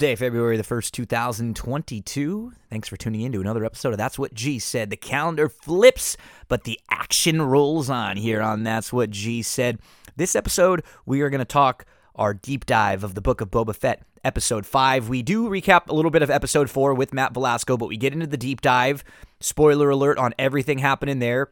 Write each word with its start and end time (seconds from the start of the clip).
Tuesday, 0.00 0.16
February 0.16 0.56
the 0.56 0.62
1st, 0.62 0.92
2022. 0.92 2.52
Thanks 2.70 2.88
for 2.88 2.96
tuning 2.96 3.20
in 3.20 3.32
to 3.32 3.40
another 3.42 3.66
episode 3.66 3.92
of 3.92 3.98
That's 3.98 4.18
What 4.18 4.32
G 4.32 4.58
Said. 4.58 4.88
The 4.88 4.96
calendar 4.96 5.50
flips, 5.50 6.16
but 6.48 6.64
the 6.64 6.80
action 6.90 7.42
rolls 7.42 7.90
on 7.90 8.16
here 8.16 8.40
on 8.40 8.62
That's 8.62 8.94
What 8.94 9.10
G 9.10 9.42
Said. 9.42 9.78
This 10.16 10.34
episode, 10.34 10.84
we 11.04 11.20
are 11.20 11.28
going 11.28 11.40
to 11.40 11.44
talk 11.44 11.84
our 12.14 12.32
deep 12.32 12.64
dive 12.64 13.04
of 13.04 13.14
the 13.14 13.20
book 13.20 13.42
of 13.42 13.50
Boba 13.50 13.76
Fett, 13.76 14.02
episode 14.24 14.64
5. 14.64 15.10
We 15.10 15.20
do 15.20 15.50
recap 15.50 15.88
a 15.88 15.94
little 15.94 16.10
bit 16.10 16.22
of 16.22 16.30
episode 16.30 16.70
4 16.70 16.94
with 16.94 17.12
Matt 17.12 17.34
Velasco, 17.34 17.76
but 17.76 17.90
we 17.90 17.98
get 17.98 18.14
into 18.14 18.26
the 18.26 18.38
deep 18.38 18.62
dive. 18.62 19.04
Spoiler 19.38 19.90
alert 19.90 20.16
on 20.16 20.32
everything 20.38 20.78
happening 20.78 21.18
there. 21.18 21.50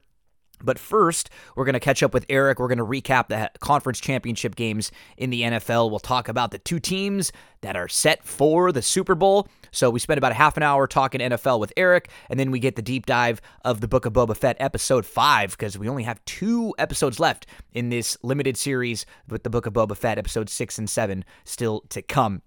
But 0.62 0.78
first, 0.78 1.30
we're 1.56 1.64
going 1.64 1.74
to 1.74 1.80
catch 1.80 2.02
up 2.02 2.14
with 2.14 2.26
Eric. 2.28 2.58
We're 2.58 2.68
going 2.68 2.78
to 2.78 2.84
recap 2.84 3.28
the 3.28 3.50
conference 3.60 4.00
championship 4.00 4.56
games 4.56 4.90
in 5.16 5.30
the 5.30 5.42
NFL. 5.42 5.90
We'll 5.90 5.98
talk 5.98 6.28
about 6.28 6.50
the 6.50 6.58
two 6.58 6.80
teams 6.80 7.32
that 7.60 7.76
are 7.76 7.88
set 7.88 8.24
for 8.24 8.72
the 8.72 8.82
Super 8.82 9.14
Bowl. 9.14 9.48
So 9.70 9.90
we 9.90 10.00
spend 10.00 10.18
about 10.18 10.32
a 10.32 10.36
half 10.36 10.56
an 10.56 10.62
hour 10.62 10.86
talking 10.86 11.20
NFL 11.20 11.60
with 11.60 11.72
Eric, 11.76 12.10
and 12.30 12.38
then 12.38 12.50
we 12.50 12.58
get 12.58 12.76
the 12.76 12.82
deep 12.82 13.06
dive 13.06 13.40
of 13.64 13.80
the 13.80 13.88
Book 13.88 14.06
of 14.06 14.12
Boba 14.12 14.36
Fett 14.36 14.56
episode 14.60 15.04
five 15.04 15.50
because 15.52 15.78
we 15.78 15.88
only 15.88 16.04
have 16.04 16.24
two 16.24 16.74
episodes 16.78 17.20
left 17.20 17.46
in 17.72 17.90
this 17.90 18.16
limited 18.22 18.56
series 18.56 19.06
with 19.28 19.42
the 19.42 19.50
Book 19.50 19.66
of 19.66 19.72
Boba 19.72 19.96
Fett 19.96 20.18
episode 20.18 20.48
six 20.48 20.78
and 20.78 20.88
seven 20.88 21.24
still 21.44 21.82
to 21.90 22.02
come. 22.02 22.42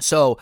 So 0.00 0.38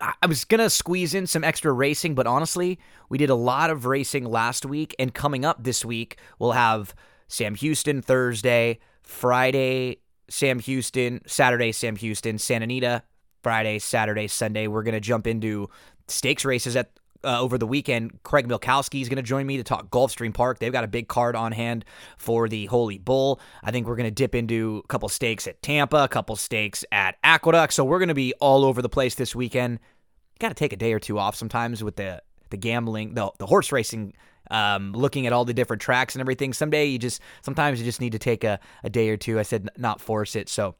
I 0.00 0.26
was 0.26 0.44
going 0.44 0.60
to 0.60 0.70
squeeze 0.70 1.14
in 1.14 1.26
some 1.26 1.44
extra 1.44 1.72
racing, 1.72 2.14
but 2.14 2.26
honestly, 2.26 2.80
we 3.08 3.18
did 3.18 3.30
a 3.30 3.34
lot 3.34 3.70
of 3.70 3.86
racing 3.86 4.24
last 4.24 4.66
week. 4.66 4.94
And 4.98 5.14
coming 5.14 5.44
up 5.44 5.62
this 5.62 5.84
week, 5.84 6.18
we'll 6.38 6.52
have 6.52 6.94
Sam 7.28 7.54
Houston 7.54 8.02
Thursday, 8.02 8.80
Friday, 9.02 9.98
Sam 10.28 10.58
Houston, 10.58 11.20
Saturday, 11.26 11.70
Sam 11.70 11.96
Houston, 11.96 12.38
Santa 12.38 12.64
Anita, 12.64 13.02
Friday, 13.42 13.78
Saturday, 13.78 14.26
Sunday. 14.26 14.66
We're 14.66 14.82
going 14.82 14.94
to 14.94 15.00
jump 15.00 15.26
into 15.26 15.68
stakes 16.08 16.44
races 16.44 16.74
at 16.76 16.90
uh, 17.24 17.40
over 17.40 17.58
the 17.58 17.66
weekend. 17.66 18.22
Craig 18.22 18.46
Milkowski 18.46 19.00
is 19.00 19.08
going 19.08 19.16
to 19.16 19.22
join 19.22 19.46
me 19.46 19.56
to 19.56 19.64
talk 19.64 19.90
Gulfstream 19.90 20.34
Park. 20.34 20.58
They've 20.58 20.72
got 20.72 20.84
a 20.84 20.88
big 20.88 21.08
card 21.08 21.36
on 21.36 21.52
hand 21.52 21.84
for 22.16 22.48
the 22.48 22.66
Holy 22.66 22.98
Bull. 22.98 23.40
I 23.62 23.70
think 23.70 23.86
we're 23.86 23.96
going 23.96 24.06
to 24.06 24.14
dip 24.14 24.34
into 24.34 24.82
a 24.84 24.88
couple 24.88 25.08
stakes 25.08 25.46
at 25.46 25.60
Tampa, 25.62 26.04
a 26.04 26.08
couple 26.08 26.36
stakes 26.36 26.84
at 26.92 27.16
Aqueduct. 27.24 27.72
So 27.72 27.84
we're 27.84 27.98
going 27.98 28.08
to 28.08 28.14
be 28.14 28.34
all 28.40 28.64
over 28.64 28.82
the 28.82 28.88
place 28.88 29.14
this 29.14 29.34
weekend. 29.34 29.80
Got 30.38 30.48
to 30.48 30.54
take 30.54 30.72
a 30.72 30.76
day 30.76 30.92
or 30.92 31.00
two 31.00 31.18
off 31.18 31.36
sometimes 31.36 31.82
with 31.82 31.96
the 31.96 32.22
the 32.50 32.56
gambling, 32.56 33.14
the 33.14 33.30
the 33.38 33.46
horse 33.46 33.72
racing. 33.72 34.14
Um, 34.50 34.92
looking 34.92 35.26
at 35.26 35.32
all 35.32 35.46
the 35.46 35.54
different 35.54 35.80
tracks 35.80 36.14
and 36.14 36.20
everything. 36.20 36.52
Someday 36.52 36.84
you 36.84 36.98
just, 36.98 37.22
sometimes 37.40 37.78
you 37.80 37.86
just 37.86 37.98
need 37.98 38.12
to 38.12 38.18
take 38.18 38.44
a, 38.44 38.60
a 38.82 38.90
day 38.90 39.08
or 39.08 39.16
two. 39.16 39.38
I 39.38 39.42
said 39.42 39.70
not 39.78 40.02
force 40.02 40.36
it. 40.36 40.50
So 40.50 40.74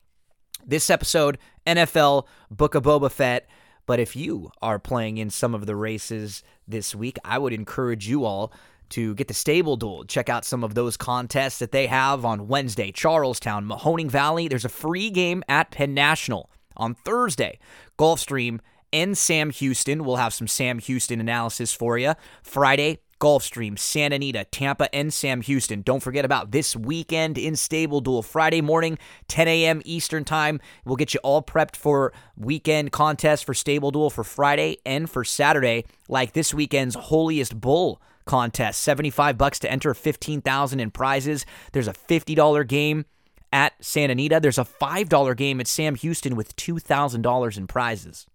this 0.66 0.90
episode, 0.90 1.38
NFL, 1.66 2.26
Book 2.50 2.74
of 2.74 2.82
Boba 2.82 3.10
Fett. 3.10 3.48
But 3.86 4.00
if 4.00 4.16
you 4.16 4.50
are 4.62 4.78
playing 4.78 5.18
in 5.18 5.30
some 5.30 5.54
of 5.54 5.66
the 5.66 5.76
races 5.76 6.42
this 6.66 6.94
week, 6.94 7.18
I 7.24 7.38
would 7.38 7.52
encourage 7.52 8.08
you 8.08 8.24
all 8.24 8.52
to 8.90 9.14
get 9.14 9.28
the 9.28 9.34
Stable 9.34 9.76
Duel. 9.76 10.04
Check 10.04 10.28
out 10.28 10.44
some 10.44 10.62
of 10.62 10.74
those 10.74 10.96
contests 10.96 11.58
that 11.58 11.72
they 11.72 11.86
have 11.86 12.24
on 12.24 12.48
Wednesday. 12.48 12.92
Charles 12.92 13.40
Town, 13.40 13.66
Mahoning 13.66 14.10
Valley. 14.10 14.48
There's 14.48 14.64
a 14.64 14.70
free 14.70 15.10
game 15.10 15.42
at 15.48 15.70
Penn 15.70 15.94
National 15.94 16.50
on 16.76 16.94
Thursday. 16.94 17.58
Gulfstream 17.98 18.60
and 18.92 19.18
Sam 19.18 19.50
Houston. 19.50 20.04
We'll 20.04 20.16
have 20.16 20.32
some 20.32 20.48
Sam 20.48 20.78
Houston 20.78 21.20
analysis 21.20 21.72
for 21.72 21.98
you. 21.98 22.14
Friday, 22.42 23.00
Gulfstream, 23.20 23.78
Santa 23.78 24.16
Anita, 24.16 24.44
Tampa, 24.44 24.94
and 24.94 25.12
Sam 25.12 25.40
Houston. 25.42 25.82
Don't 25.82 26.02
forget 26.02 26.24
about 26.24 26.50
this 26.50 26.76
weekend 26.76 27.38
in 27.38 27.56
Stable 27.56 28.00
Duel. 28.00 28.22
Friday 28.22 28.60
morning, 28.60 28.98
10 29.28 29.48
a.m. 29.48 29.82
Eastern 29.84 30.24
Time. 30.24 30.60
We'll 30.84 30.96
get 30.96 31.14
you 31.14 31.20
all 31.22 31.42
prepped 31.42 31.76
for 31.76 32.12
weekend 32.36 32.92
contest 32.92 33.44
for 33.44 33.54
Stable 33.54 33.90
Duel 33.90 34.10
for 34.10 34.24
Friday 34.24 34.78
and 34.84 35.08
for 35.08 35.24
Saturday, 35.24 35.84
like 36.08 36.32
this 36.32 36.52
weekend's 36.52 36.94
Holiest 36.94 37.60
Bull 37.60 38.00
contest. 38.24 38.80
75 38.80 39.38
bucks 39.38 39.58
to 39.60 39.70
enter, 39.70 39.94
15,000 39.94 40.80
in 40.80 40.90
prizes. 40.90 41.46
There's 41.72 41.88
a 41.88 41.92
$50 41.92 42.66
game 42.66 43.04
at 43.52 43.72
Santa 43.84 44.12
Anita. 44.12 44.40
There's 44.40 44.58
a 44.58 44.64
$5 44.64 45.36
game 45.36 45.60
at 45.60 45.68
Sam 45.68 45.94
Houston 45.94 46.36
with 46.36 46.56
$2,000 46.56 47.56
in 47.56 47.66
prizes. 47.66 48.26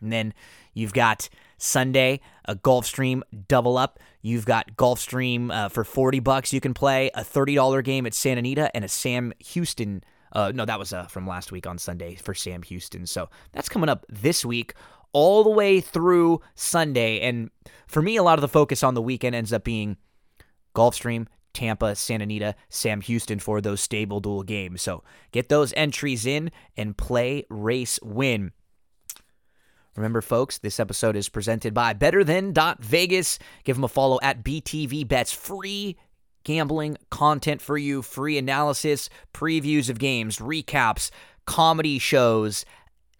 And 0.00 0.12
then 0.12 0.34
you've 0.74 0.92
got 0.92 1.28
Sunday, 1.62 2.20
a 2.44 2.56
Gulfstream 2.56 3.22
double 3.46 3.78
up. 3.78 4.00
You've 4.20 4.44
got 4.44 4.76
Gulfstream 4.76 5.52
uh, 5.52 5.68
for 5.68 5.84
40 5.84 6.18
bucks 6.18 6.52
you 6.52 6.60
can 6.60 6.74
play, 6.74 7.10
a 7.14 7.20
$30 7.20 7.84
game 7.84 8.04
at 8.04 8.14
Santa 8.14 8.40
Anita, 8.40 8.74
and 8.74 8.84
a 8.84 8.88
Sam 8.88 9.32
Houston. 9.38 10.02
Uh, 10.32 10.50
no, 10.52 10.64
that 10.64 10.78
was 10.78 10.92
uh, 10.92 11.04
from 11.04 11.24
last 11.24 11.52
week 11.52 11.66
on 11.68 11.78
Sunday 11.78 12.16
for 12.16 12.34
Sam 12.34 12.62
Houston. 12.62 13.06
So 13.06 13.28
that's 13.52 13.68
coming 13.68 13.88
up 13.88 14.04
this 14.08 14.44
week 14.44 14.74
all 15.12 15.44
the 15.44 15.50
way 15.50 15.80
through 15.80 16.40
Sunday. 16.56 17.20
And 17.20 17.50
for 17.86 18.02
me, 18.02 18.16
a 18.16 18.24
lot 18.24 18.38
of 18.38 18.42
the 18.42 18.48
focus 18.48 18.82
on 18.82 18.94
the 18.94 19.02
weekend 19.02 19.36
ends 19.36 19.52
up 19.52 19.62
being 19.62 19.98
Gulfstream, 20.74 21.28
Tampa, 21.52 21.94
Santa 21.94 22.24
Anita, 22.24 22.56
Sam 22.70 23.00
Houston 23.02 23.38
for 23.38 23.60
those 23.60 23.80
Stable 23.80 24.18
Duel 24.18 24.42
games. 24.42 24.82
So 24.82 25.04
get 25.30 25.48
those 25.48 25.72
entries 25.76 26.26
in 26.26 26.50
and 26.76 26.96
play, 26.96 27.44
race, 27.48 28.00
win. 28.02 28.50
Remember, 29.96 30.22
folks, 30.22 30.58
this 30.58 30.80
episode 30.80 31.16
is 31.16 31.28
presented 31.28 31.74
by 31.74 31.92
Better 31.92 32.24
Than 32.24 32.54
Vegas. 32.80 33.38
Give 33.64 33.76
them 33.76 33.84
a 33.84 33.88
follow 33.88 34.18
at 34.22 34.42
BTV 34.42 35.06
Bets. 35.06 35.32
Free 35.32 35.96
gambling 36.44 36.96
content 37.10 37.60
for 37.60 37.76
you, 37.76 38.00
free 38.00 38.38
analysis, 38.38 39.10
previews 39.34 39.90
of 39.90 39.98
games, 39.98 40.38
recaps, 40.38 41.10
comedy 41.46 41.98
shows, 41.98 42.64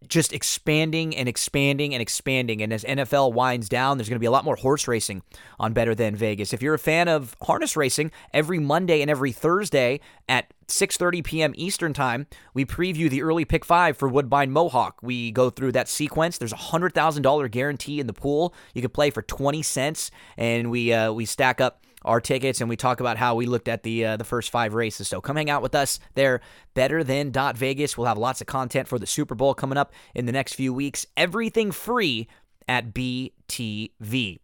just 0.09 0.33
expanding 0.33 1.17
and 1.17 1.29
expanding 1.29 1.95
and 1.95 2.03
expanding. 2.03 2.63
And 2.63 2.73
as 2.73 2.85
NFL 2.85 3.33
winds 3.33 3.69
down, 3.69 3.99
there's 3.99 4.09
going 4.09 4.17
to 4.17 4.21
be 4.21 4.27
a 4.27 4.31
lot 4.31 4.45
more 4.45 4.57
horse 4.57 4.89
racing 4.89 5.23
on 5.59 5.73
Better 5.73 5.95
Than 5.95 6.15
Vegas. 6.17 6.53
If 6.53 6.63
you're 6.63 6.75
a 6.75 6.79
fan 6.79 7.09
of 7.09 7.37
harness 7.43 7.77
racing, 7.77 8.11
every 8.33 8.59
Monday 8.59 9.03
and 9.03 9.11
every 9.11 9.33
Thursday 9.33 10.01
at 10.29 10.53
6:30 10.69 11.25
p.m. 11.25 11.53
Eastern 11.57 11.93
Time, 11.93 12.27
we 12.55 12.65
preview 12.65 13.11
the 13.11 13.23
early 13.23 13.45
pick 13.45 13.65
5 13.65 13.97
for 13.97 14.09
Woodbine 14.09 14.51
Mohawk. 14.51 14.99
We 15.03 15.31
go 15.31 15.51
through 15.51 15.73
that 15.73 15.89
sequence. 15.89 16.39
There's 16.39 16.53
a 16.53 16.57
$100,000 16.57 17.51
guarantee 17.51 18.01
in 18.01 18.07
the 18.07 18.13
pool. 18.13 18.55
You 18.75 18.81
can 18.81 18.91
play 18.91 19.11
for 19.11 19.23
20 19.23 19.63
cents 19.63 20.11
and 20.37 20.71
we 20.71 20.93
uh, 20.93 21.13
we 21.13 21.27
stack 21.27 21.61
up 21.61 21.83
our 22.05 22.21
tickets 22.21 22.61
and 22.61 22.69
we 22.69 22.77
talk 22.77 23.01
about 23.01 23.17
how 23.17 23.35
we 23.35 23.47
looked 23.47 23.69
at 23.69 23.83
the 23.83 24.05
uh, 24.05 24.17
the 24.17 24.25
first 24.25 24.51
five 24.51 24.75
races. 24.75 25.09
So 25.09 25.21
come 25.21 25.37
hang 25.37 25.51
out 25.51 25.63
with 25.63 25.75
us 25.75 26.01
there. 26.15 26.41
Better 26.75 27.05
than 27.05 27.31
dot 27.31 27.57
Vegas. 27.57 27.97
We'll 27.97 28.07
have 28.07 28.19
lots 28.19 28.41
of 28.41 28.47
content 28.47 28.89
for 28.89 28.99
the 28.99 29.07
Super 29.07 29.35
Bowl 29.35 29.55
coming 29.55 29.79
up 29.79 29.93
in 30.15 30.27
the 30.27 30.33
next 30.33 30.55
few 30.55 30.73
weeks. 30.73 31.07
Everything 31.17 31.71
free 31.71 32.29
at 32.69 32.95
BTV. 32.95 34.39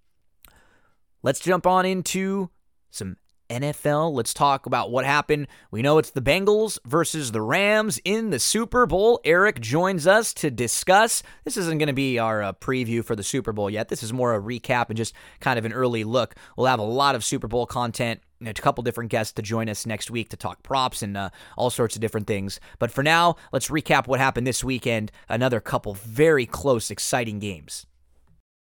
Let's 1.23 1.41
jump 1.41 1.67
on 1.67 1.85
into 1.85 2.51
some 2.91 3.17
NFL. 3.49 4.13
Let's 4.13 4.35
talk 4.35 4.67
about 4.67 4.91
what 4.91 5.05
happened. 5.05 5.49
We 5.71 5.83
know 5.83 5.99
it's 5.99 6.11
the 6.11 6.21
Bengals 6.21 6.79
versus 6.85 7.33
the 7.33 7.43
Rams 7.43 8.01
in 8.05 8.31
the 8.31 8.39
Super 8.39 8.87
Bowl. 8.87 9.21
Eric 9.25 9.61
joins 9.61 10.07
us 10.07 10.33
to 10.35 10.51
discuss. 10.51 11.23
This 11.45 11.57
isn't 11.57 11.79
going 11.79 11.89
to 11.89 11.93
be 11.93 12.19
our 12.19 12.43
uh, 12.43 12.53
preview 12.53 13.05
for 13.05 13.17
the 13.17 13.23
Super 13.23 13.53
Bowl 13.53 13.71
yet. 13.71 13.89
This 13.89 14.03
is 14.03 14.13
more 14.13 14.35
a 14.35 14.41
recap 14.41 14.89
and 14.89 14.97
just 14.97 15.15
kind 15.41 15.59
of 15.59 15.65
an 15.65 15.73
early 15.73 16.05
look. 16.05 16.35
We'll 16.57 16.67
have 16.67 16.79
a 16.79 16.83
lot 16.83 17.15
of 17.15 17.25
Super 17.25 17.49
Bowl 17.49 17.67
content. 17.67 18.21
A 18.45 18.55
couple 18.55 18.85
different 18.85 19.11
guests 19.11 19.33
to 19.33 19.43
join 19.43 19.69
us 19.69 19.85
next 19.85 20.11
week 20.11 20.29
to 20.29 20.37
talk 20.37 20.63
props 20.63 21.03
and 21.03 21.17
uh, 21.17 21.31
all 21.57 21.71
sorts 21.71 21.97
of 21.97 22.01
different 22.01 22.29
things. 22.29 22.61
But 22.79 22.93
for 22.93 23.03
now, 23.03 23.37
let's 23.53 23.69
recap 23.69 24.07
what 24.07 24.21
happened 24.21 24.47
this 24.47 24.63
weekend. 24.63 25.11
Another 25.29 25.61
couple 25.61 25.95
very 25.95 26.47
close, 26.47 26.91
exciting 26.91 27.41
games. 27.41 27.87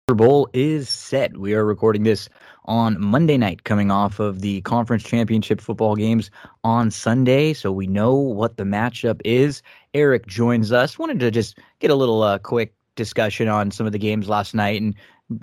Super 0.09 0.25
Bowl 0.25 0.49
is 0.55 0.89
set. 0.89 1.37
We 1.37 1.53
are 1.53 1.67
recording 1.67 2.05
this 2.05 2.31
on 2.65 2.99
Monday 2.99 3.37
night, 3.37 3.65
coming 3.65 3.91
off 3.91 4.21
of 4.21 4.41
the 4.41 4.63
conference 4.63 5.03
championship 5.03 5.61
football 5.61 5.97
games 5.97 6.31
on 6.65 6.91
Sunday. 6.91 7.53
So 7.53 7.71
we 7.71 7.87
know 7.87 8.15
what 8.15 8.57
the 8.57 8.65
matchup 8.65 9.21
is. 9.27 9.61
Eric 9.93 10.27
joins 10.27 10.73
us. 10.73 10.99
Wanted 10.99 11.21
to 11.21 11.31
just 11.31 11.59
get 11.81 11.91
a 11.91 11.95
little 11.95 12.23
uh, 12.23 12.39
quick 12.39 12.73
discussion 12.97 13.49
on 13.49 13.71
some 13.71 13.85
of 13.85 13.93
the 13.93 13.99
games 13.99 14.31
last 14.31 14.55
night. 14.55 14.81
And 14.81 14.95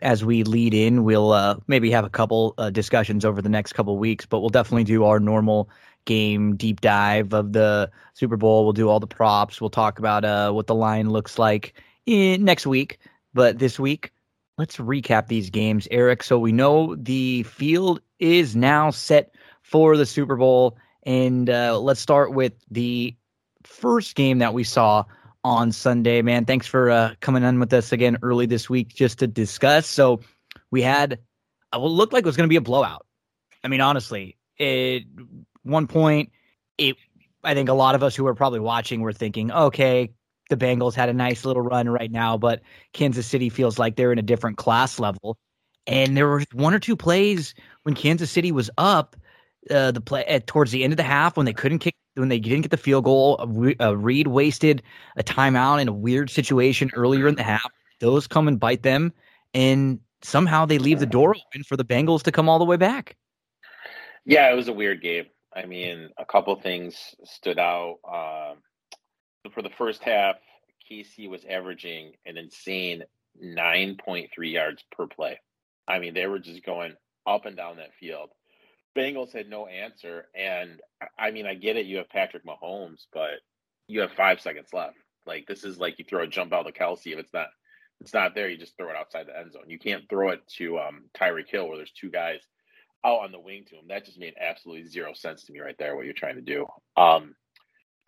as 0.01 0.25
we 0.25 0.41
lead 0.41 0.73
in, 0.73 1.03
we'll 1.03 1.31
uh, 1.31 1.57
maybe 1.67 1.91
have 1.91 2.03
a 2.03 2.09
couple 2.09 2.55
uh, 2.57 2.71
discussions 2.71 3.23
over 3.23 3.43
the 3.43 3.49
next 3.49 3.73
couple 3.73 3.95
weeks, 3.99 4.25
but 4.25 4.39
we'll 4.39 4.49
definitely 4.49 4.85
do 4.85 5.03
our 5.03 5.19
normal 5.19 5.69
game 6.05 6.55
deep 6.55 6.81
dive 6.81 7.35
of 7.35 7.53
the 7.53 7.91
Super 8.15 8.35
Bowl. 8.35 8.63
We'll 8.63 8.73
do 8.73 8.89
all 8.89 8.99
the 8.99 9.05
props. 9.05 9.61
We'll 9.61 9.69
talk 9.69 9.99
about 9.99 10.25
uh, 10.25 10.53
what 10.53 10.65
the 10.65 10.73
line 10.73 11.11
looks 11.11 11.37
like 11.37 11.79
in, 12.07 12.43
next 12.43 12.65
week. 12.65 12.97
But 13.35 13.59
this 13.59 13.79
week, 13.79 14.11
let's 14.57 14.77
recap 14.77 15.27
these 15.27 15.49
games, 15.49 15.87
Eric. 15.91 16.23
So 16.23 16.39
we 16.39 16.51
know 16.51 16.95
the 16.95 17.43
field 17.43 18.01
is 18.19 18.55
now 18.55 18.91
set 18.91 19.33
for 19.61 19.97
the 19.97 20.05
Super 20.05 20.35
Bowl. 20.35 20.77
And 21.03 21.49
uh, 21.49 21.79
let's 21.79 21.99
start 21.99 22.33
with 22.33 22.53
the 22.71 23.15
first 23.63 24.15
game 24.15 24.39
that 24.39 24.53
we 24.53 24.63
saw 24.63 25.03
on 25.43 25.71
Sunday. 25.71 26.21
Man, 26.21 26.45
thanks 26.45 26.67
for 26.67 26.89
uh, 26.89 27.13
coming 27.19 27.43
on 27.43 27.59
with 27.59 27.73
us 27.73 27.91
again 27.91 28.17
early 28.21 28.45
this 28.45 28.69
week 28.69 28.89
just 28.89 29.19
to 29.19 29.27
discuss. 29.27 29.87
So 29.87 30.21
we 30.71 30.81
had 30.81 31.19
what 31.71 31.91
looked 31.91 32.13
like 32.13 32.23
it 32.23 32.25
was 32.25 32.37
going 32.37 32.47
to 32.47 32.51
be 32.51 32.55
a 32.55 32.61
blowout. 32.61 33.05
I 33.63 33.67
mean, 33.67 33.81
honestly, 33.81 34.37
at 34.59 35.01
one 35.63 35.87
point, 35.87 36.31
it. 36.77 36.95
I 37.43 37.53
think 37.53 37.69
a 37.69 37.73
lot 37.73 37.93
of 37.93 38.01
us 38.01 38.15
who 38.15 38.23
were 38.23 38.33
probably 38.33 38.59
watching 38.59 39.01
were 39.01 39.13
thinking, 39.13 39.51
okay, 39.51 40.13
the 40.49 40.57
Bengals 40.57 40.93
had 40.93 41.09
a 41.09 41.13
nice 41.13 41.45
little 41.45 41.61
run 41.61 41.89
right 41.89 42.11
now, 42.11 42.37
but 42.37 42.61
Kansas 42.93 43.25
City 43.25 43.49
feels 43.49 43.79
like 43.79 43.95
they're 43.95 44.11
in 44.11 44.19
a 44.19 44.23
different 44.23 44.57
class 44.57 44.99
level. 44.99 45.37
And 45.87 46.15
there 46.17 46.27
were 46.27 46.43
one 46.53 46.73
or 46.73 46.79
two 46.79 46.95
plays 46.95 47.53
when 47.83 47.95
Kansas 47.95 48.31
City 48.31 48.51
was 48.51 48.69
up, 48.77 49.15
uh, 49.69 49.91
the 49.91 50.01
play 50.01 50.25
at, 50.25 50.47
towards 50.47 50.71
the 50.71 50.83
end 50.83 50.93
of 50.93 50.97
the 50.97 51.03
half 51.03 51.37
when 51.37 51.45
they 51.45 51.53
couldn't 51.53 51.79
kick, 51.79 51.95
when 52.15 52.29
they 52.29 52.39
didn't 52.39 52.61
get 52.61 52.71
the 52.71 52.77
field 52.77 53.03
goal. 53.03 53.39
Uh, 53.79 53.95
Reid 53.95 54.27
wasted 54.27 54.81
a 55.17 55.23
timeout 55.23 55.81
in 55.81 55.87
a 55.87 55.93
weird 55.93 56.29
situation 56.29 56.91
earlier 56.93 57.27
in 57.27 57.35
the 57.35 57.43
half. 57.43 57.71
Those 57.99 58.27
come 58.27 58.47
and 58.47 58.59
bite 58.59 58.83
them, 58.83 59.13
and 59.53 59.99
somehow 60.21 60.65
they 60.65 60.79
leave 60.79 60.99
the 60.99 61.05
door 61.05 61.35
open 61.35 61.63
for 61.63 61.77
the 61.77 61.85
Bengals 61.85 62.23
to 62.23 62.31
come 62.31 62.49
all 62.49 62.59
the 62.59 62.65
way 62.65 62.77
back. 62.77 63.15
Yeah, 64.25 64.51
it 64.51 64.55
was 64.55 64.67
a 64.67 64.73
weird 64.73 65.01
game. 65.01 65.25
I 65.55 65.65
mean, 65.65 66.09
a 66.17 66.25
couple 66.25 66.55
things 66.59 67.15
stood 67.23 67.59
out. 67.59 67.99
Um, 68.03 68.57
for 69.53 69.61
the 69.61 69.69
first 69.69 70.03
half, 70.03 70.35
KC 70.89 71.29
was 71.29 71.45
averaging 71.45 72.13
an 72.25 72.37
insane 72.37 73.03
9.3 73.43 74.29
yards 74.51 74.83
per 74.91 75.07
play. 75.07 75.39
I 75.87 75.99
mean, 75.99 76.13
they 76.13 76.27
were 76.27 76.39
just 76.39 76.65
going 76.65 76.93
up 77.25 77.45
and 77.45 77.57
down 77.57 77.77
that 77.77 77.93
field. 77.99 78.29
Bengals 78.95 79.33
had 79.33 79.49
no 79.49 79.67
answer. 79.67 80.27
And 80.35 80.81
I 81.17 81.31
mean, 81.31 81.45
I 81.45 81.53
get 81.53 81.77
it. 81.77 81.85
You 81.85 81.97
have 81.97 82.09
Patrick 82.09 82.45
Mahomes, 82.45 83.05
but 83.13 83.41
you 83.87 84.01
have 84.01 84.11
five 84.13 84.39
seconds 84.39 84.69
left. 84.73 84.97
Like 85.25 85.47
this 85.47 85.63
is 85.63 85.79
like 85.79 85.99
you 85.99 86.05
throw 86.05 86.23
a 86.23 86.27
jump 86.27 86.53
out 86.53 86.65
to 86.65 86.71
Kelce. 86.71 87.13
If 87.13 87.19
it's 87.19 87.33
not, 87.33 87.47
it's 87.99 88.13
not 88.13 88.35
there. 88.35 88.49
You 88.49 88.57
just 88.57 88.77
throw 88.77 88.89
it 88.89 88.95
outside 88.95 89.27
the 89.27 89.37
end 89.37 89.51
zone. 89.53 89.69
You 89.69 89.79
can't 89.79 90.07
throw 90.09 90.29
it 90.29 90.47
to 90.57 90.79
um, 90.79 91.05
Tyreek 91.17 91.49
Hill 91.49 91.67
where 91.67 91.77
there's 91.77 91.91
two 91.91 92.09
guys 92.09 92.41
out 93.03 93.23
on 93.23 93.31
the 93.31 93.39
wing 93.39 93.65
to 93.69 93.75
him. 93.75 93.85
That 93.89 94.05
just 94.05 94.19
made 94.19 94.33
absolutely 94.39 94.87
zero 94.87 95.13
sense 95.13 95.43
to 95.45 95.53
me 95.53 95.59
right 95.59 95.77
there. 95.77 95.95
What 95.95 96.05
you're 96.05 96.13
trying 96.13 96.35
to 96.35 96.41
do. 96.41 96.67
Um, 96.95 97.35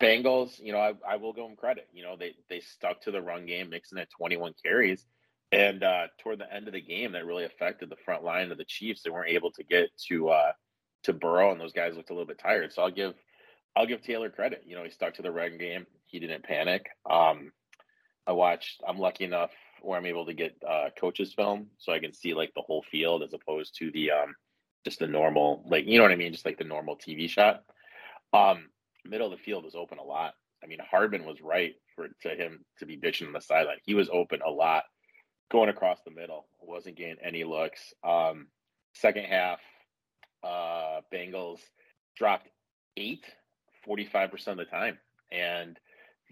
Bengals, 0.00 0.60
you 0.62 0.72
know, 0.72 0.78
I, 0.78 0.92
I 1.06 1.16
will 1.16 1.32
give 1.32 1.44
them 1.44 1.56
credit. 1.56 1.88
You 1.92 2.02
know, 2.02 2.16
they 2.16 2.34
they 2.48 2.60
stuck 2.60 3.00
to 3.02 3.10
the 3.10 3.22
run 3.22 3.46
game, 3.46 3.70
mixing 3.70 3.98
at 3.98 4.10
21 4.10 4.54
carries, 4.62 5.04
and 5.50 5.82
uh, 5.82 6.06
toward 6.20 6.38
the 6.38 6.52
end 6.52 6.68
of 6.68 6.74
the 6.74 6.80
game, 6.80 7.12
that 7.12 7.26
really 7.26 7.44
affected 7.44 7.90
the 7.90 7.96
front 8.04 8.22
line 8.22 8.50
of 8.50 8.58
the 8.58 8.64
Chiefs. 8.64 9.02
They 9.02 9.10
weren't 9.10 9.30
able 9.30 9.50
to 9.52 9.64
get 9.64 9.90
to 10.08 10.28
uh, 10.28 10.52
to 11.04 11.12
Burrow, 11.12 11.50
and 11.52 11.60
those 11.60 11.72
guys 11.72 11.96
looked 11.96 12.10
a 12.10 12.12
little 12.12 12.26
bit 12.26 12.38
tired. 12.38 12.72
So 12.72 12.82
I'll 12.82 12.90
give 12.90 13.14
I'll 13.74 13.86
give 13.86 14.02
Taylor 14.02 14.30
credit. 14.30 14.64
You 14.66 14.76
know, 14.76 14.84
he 14.84 14.90
stuck 14.90 15.14
to 15.14 15.22
the 15.22 15.32
run 15.32 15.58
game. 15.58 15.86
He 16.06 16.20
didn't 16.20 16.44
panic. 16.44 16.86
Um, 17.08 17.52
I 18.26 18.32
watched. 18.32 18.82
I'm 18.86 18.98
lucky 18.98 19.24
enough 19.24 19.50
where 19.82 19.98
I'm 19.98 20.06
able 20.06 20.26
to 20.26 20.34
get 20.34 20.56
uh, 20.68 20.90
coaches 20.98 21.32
film, 21.32 21.68
so 21.78 21.92
I 21.92 21.98
can 21.98 22.12
see 22.12 22.34
like 22.34 22.52
the 22.54 22.62
whole 22.62 22.84
field 22.90 23.22
as 23.22 23.32
opposed 23.32 23.76
to 23.78 23.90
the 23.90 24.12
um, 24.12 24.34
just 24.84 24.98
the 24.98 25.06
normal, 25.06 25.64
like 25.66 25.86
you 25.86 25.98
know 25.98 26.04
what 26.04 26.12
I 26.12 26.16
mean, 26.16 26.32
just 26.32 26.44
like 26.44 26.58
the 26.58 26.64
normal 26.64 26.96
TV 26.96 27.28
shot. 27.28 27.62
Um, 28.32 28.68
middle 29.08 29.32
of 29.32 29.38
the 29.38 29.44
field 29.44 29.64
was 29.64 29.74
open 29.74 29.98
a 29.98 30.04
lot. 30.04 30.34
I 30.62 30.66
mean, 30.66 30.78
Hardman 30.90 31.24
was 31.24 31.40
right 31.40 31.74
for 31.94 32.08
to 32.22 32.28
him 32.30 32.64
to 32.78 32.86
be 32.86 32.96
bitching 32.96 33.26
on 33.26 33.32
the 33.32 33.40
sideline. 33.40 33.78
He 33.84 33.94
was 33.94 34.08
open 34.12 34.40
a 34.44 34.50
lot, 34.50 34.84
going 35.50 35.68
across 35.68 35.98
the 36.04 36.10
middle. 36.10 36.48
Wasn't 36.60 36.96
getting 36.96 37.16
any 37.22 37.44
looks. 37.44 37.92
Um, 38.04 38.48
second 38.94 39.24
half, 39.24 39.60
uh, 40.42 41.00
Bengals 41.12 41.60
dropped 42.16 42.48
eight 42.96 43.24
45% 43.88 44.48
of 44.48 44.56
the 44.58 44.64
time. 44.64 44.98
And 45.30 45.78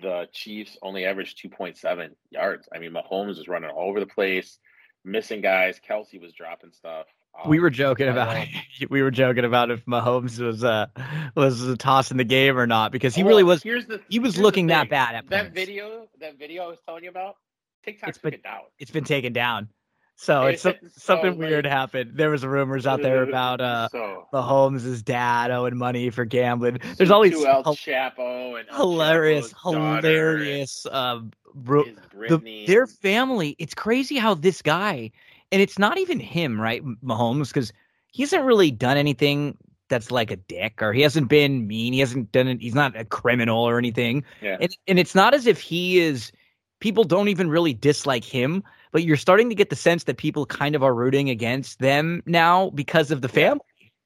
the 0.01 0.29
Chiefs 0.33 0.77
only 0.83 1.07
averaged 1.07 1.43
2.7 1.43 2.11
yards. 2.31 2.69
I 2.75 2.79
mean, 2.79 2.93
Mahomes 2.93 3.39
was 3.39 3.49
running 3.49 3.71
all 3.71 3.89
over 3.89 4.01
the 4.01 4.07
place, 4.07 4.59
missing 5.05 5.41
guys. 5.41 5.81
Kelce 5.89 6.21
was 6.21 6.33
dropping 6.33 6.73
stuff. 6.73 7.07
Um, 7.43 7.51
we 7.51 7.61
were 7.61 7.71
joking 7.71 8.09
about 8.09 8.47
we 8.91 9.03
were 9.03 9.11
joking 9.11 9.45
about 9.45 9.71
if 9.71 9.85
Mahomes 9.85 10.39
was 10.39 10.65
uh 10.65 10.87
was 11.35 11.77
tossing 11.79 12.17
the 12.17 12.25
game 12.25 12.59
or 12.59 12.67
not 12.67 12.93
because 12.93 13.15
he 13.15 13.23
well, 13.23 13.31
really 13.31 13.45
was. 13.45 13.63
Here's 13.63 13.87
the, 13.87 14.01
he 14.09 14.19
was 14.19 14.39
looking 14.39 14.69
that 14.69 14.89
bad 14.89 15.15
at 15.15 15.29
that 15.29 15.53
video. 15.53 16.09
That 16.21 16.39
video 16.39 16.65
I 16.65 16.67
was 16.69 16.79
telling 16.87 17.05
you 17.05 17.11
about. 17.11 17.37
TikTok 17.85 18.09
it's 18.09 18.19
been, 18.19 18.35
it 18.35 18.43
down. 18.43 18.63
It's 18.79 18.91
been 18.91 19.05
taken 19.05 19.33
down. 19.33 19.69
So 20.17 20.47
it's, 20.47 20.65
it's 20.65 21.03
something 21.03 21.35
so, 21.35 21.39
weird 21.39 21.67
like, 21.67 21.73
happened. 21.73 22.13
There 22.15 22.31
was 22.31 22.45
rumors 22.45 22.87
out 22.87 23.03
there 23.03 23.23
about 23.23 23.61
uh 23.61 23.89
so, 23.91 24.27
Mahomes' 24.33 25.05
dad 25.05 25.51
owing 25.51 25.77
money 25.77 26.09
for 26.11 26.25
gambling. 26.25 26.79
There's 26.97 27.11
all 27.11 27.23
these 27.23 27.45
El 27.45 27.63
Chapo 27.77 28.59
and 28.59 28.67
hilarious, 28.75 29.53
hilarious. 29.63 30.87
Um, 30.91 31.33
bro, 31.55 31.85
the, 32.29 32.65
their 32.67 32.87
family. 32.87 33.57
It's 33.59 33.75
crazy 33.75 34.17
how 34.17 34.35
this 34.35 34.63
guy, 34.63 35.11
and 35.53 35.63
it's 35.63 35.79
not 35.79 35.99
even 35.99 36.21
him, 36.21 36.61
right, 36.61 36.83
Mahomes, 37.05 37.49
because 37.49 37.73
he 38.13 38.23
hasn't 38.23 38.45
really 38.45 38.71
done 38.71 38.97
anything 38.97 39.57
that's 39.89 40.11
like 40.11 40.31
a 40.31 40.37
dick, 40.37 40.83
or 40.83 40.93
he 40.93 41.03
hasn't 41.03 41.29
been 41.29 41.67
mean. 41.67 41.93
He 41.93 42.01
hasn't 42.01 42.33
done 42.33 42.49
it. 42.49 42.61
He's 42.61 42.75
not 42.75 42.99
a 42.99 43.05
criminal 43.05 43.59
or 43.59 43.79
anything. 43.79 44.25
Yeah. 44.43 44.57
And, 44.61 44.77
and 44.89 44.99
it's 44.99 45.15
not 45.15 45.35
as 45.35 45.47
if 45.47 45.61
he 45.61 45.99
is. 46.01 46.33
People 46.81 47.05
don't 47.05 47.29
even 47.29 47.49
really 47.49 47.73
dislike 47.73 48.25
him 48.25 48.63
but 48.97 49.05
you're 49.05 49.19
starting 49.19 49.51
to 49.51 49.55
get 49.55 49.69
the 49.69 49.77
sense 49.77 50.05
that 50.05 50.17
people 50.17 50.47
kind 50.47 50.75
of 50.75 50.83
are 50.83 50.95
rooting 50.95 51.29
against 51.29 51.81
them 51.81 52.23
now 52.25 52.71
because 52.71 53.11
of 53.11 53.21
the 53.21 53.29
family, 53.29 53.61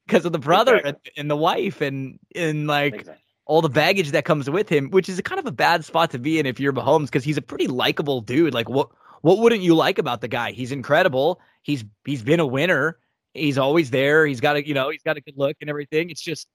because 0.04 0.24
of 0.24 0.32
the 0.32 0.38
brother 0.40 0.78
exactly. 0.78 1.12
and, 1.16 1.20
and, 1.20 1.30
the 1.30 1.36
wife, 1.36 1.80
and 1.80 2.18
and 2.34 2.66
like 2.66 2.94
exactly. 2.94 3.22
all 3.46 3.62
the 3.62 3.68
baggage 3.68 4.10
that 4.10 4.24
comes 4.24 4.50
with 4.50 4.68
him, 4.68 4.90
which 4.90 5.08
is 5.08 5.20
kind 5.20 5.38
of 5.38 5.46
a 5.46 5.52
bad 5.52 5.84
spot 5.84 6.10
to 6.10 6.18
be 6.18 6.40
in 6.40 6.46
if 6.46 6.58
you're 6.58 6.72
Mahomes 6.72 7.04
because 7.04 7.22
he's 7.22 7.36
a 7.36 7.42
pretty 7.42 7.68
likable 7.68 8.20
dude. 8.20 8.52
Like 8.52 8.68
what 8.68 8.88
what 9.20 9.38
wouldn't 9.38 9.62
you 9.62 9.74
like 9.74 9.98
about 9.98 10.20
the 10.20 10.28
guy? 10.28 10.52
He's 10.52 10.72
incredible. 10.72 11.40
He's 11.62 11.84
he's 12.04 12.22
been 12.22 12.40
a 12.40 12.46
winner. 12.46 12.98
He's 13.34 13.58
always 13.58 13.90
there. 13.90 14.26
He's 14.26 14.40
got 14.40 14.56
a 14.56 14.66
you 14.66 14.74
know 14.74 14.90
he's 14.90 15.02
got 15.02 15.16
a 15.16 15.20
good 15.20 15.34
look 15.36 15.56
and 15.60 15.70
everything. 15.70 16.10
It's 16.10 16.22
just 16.22 16.48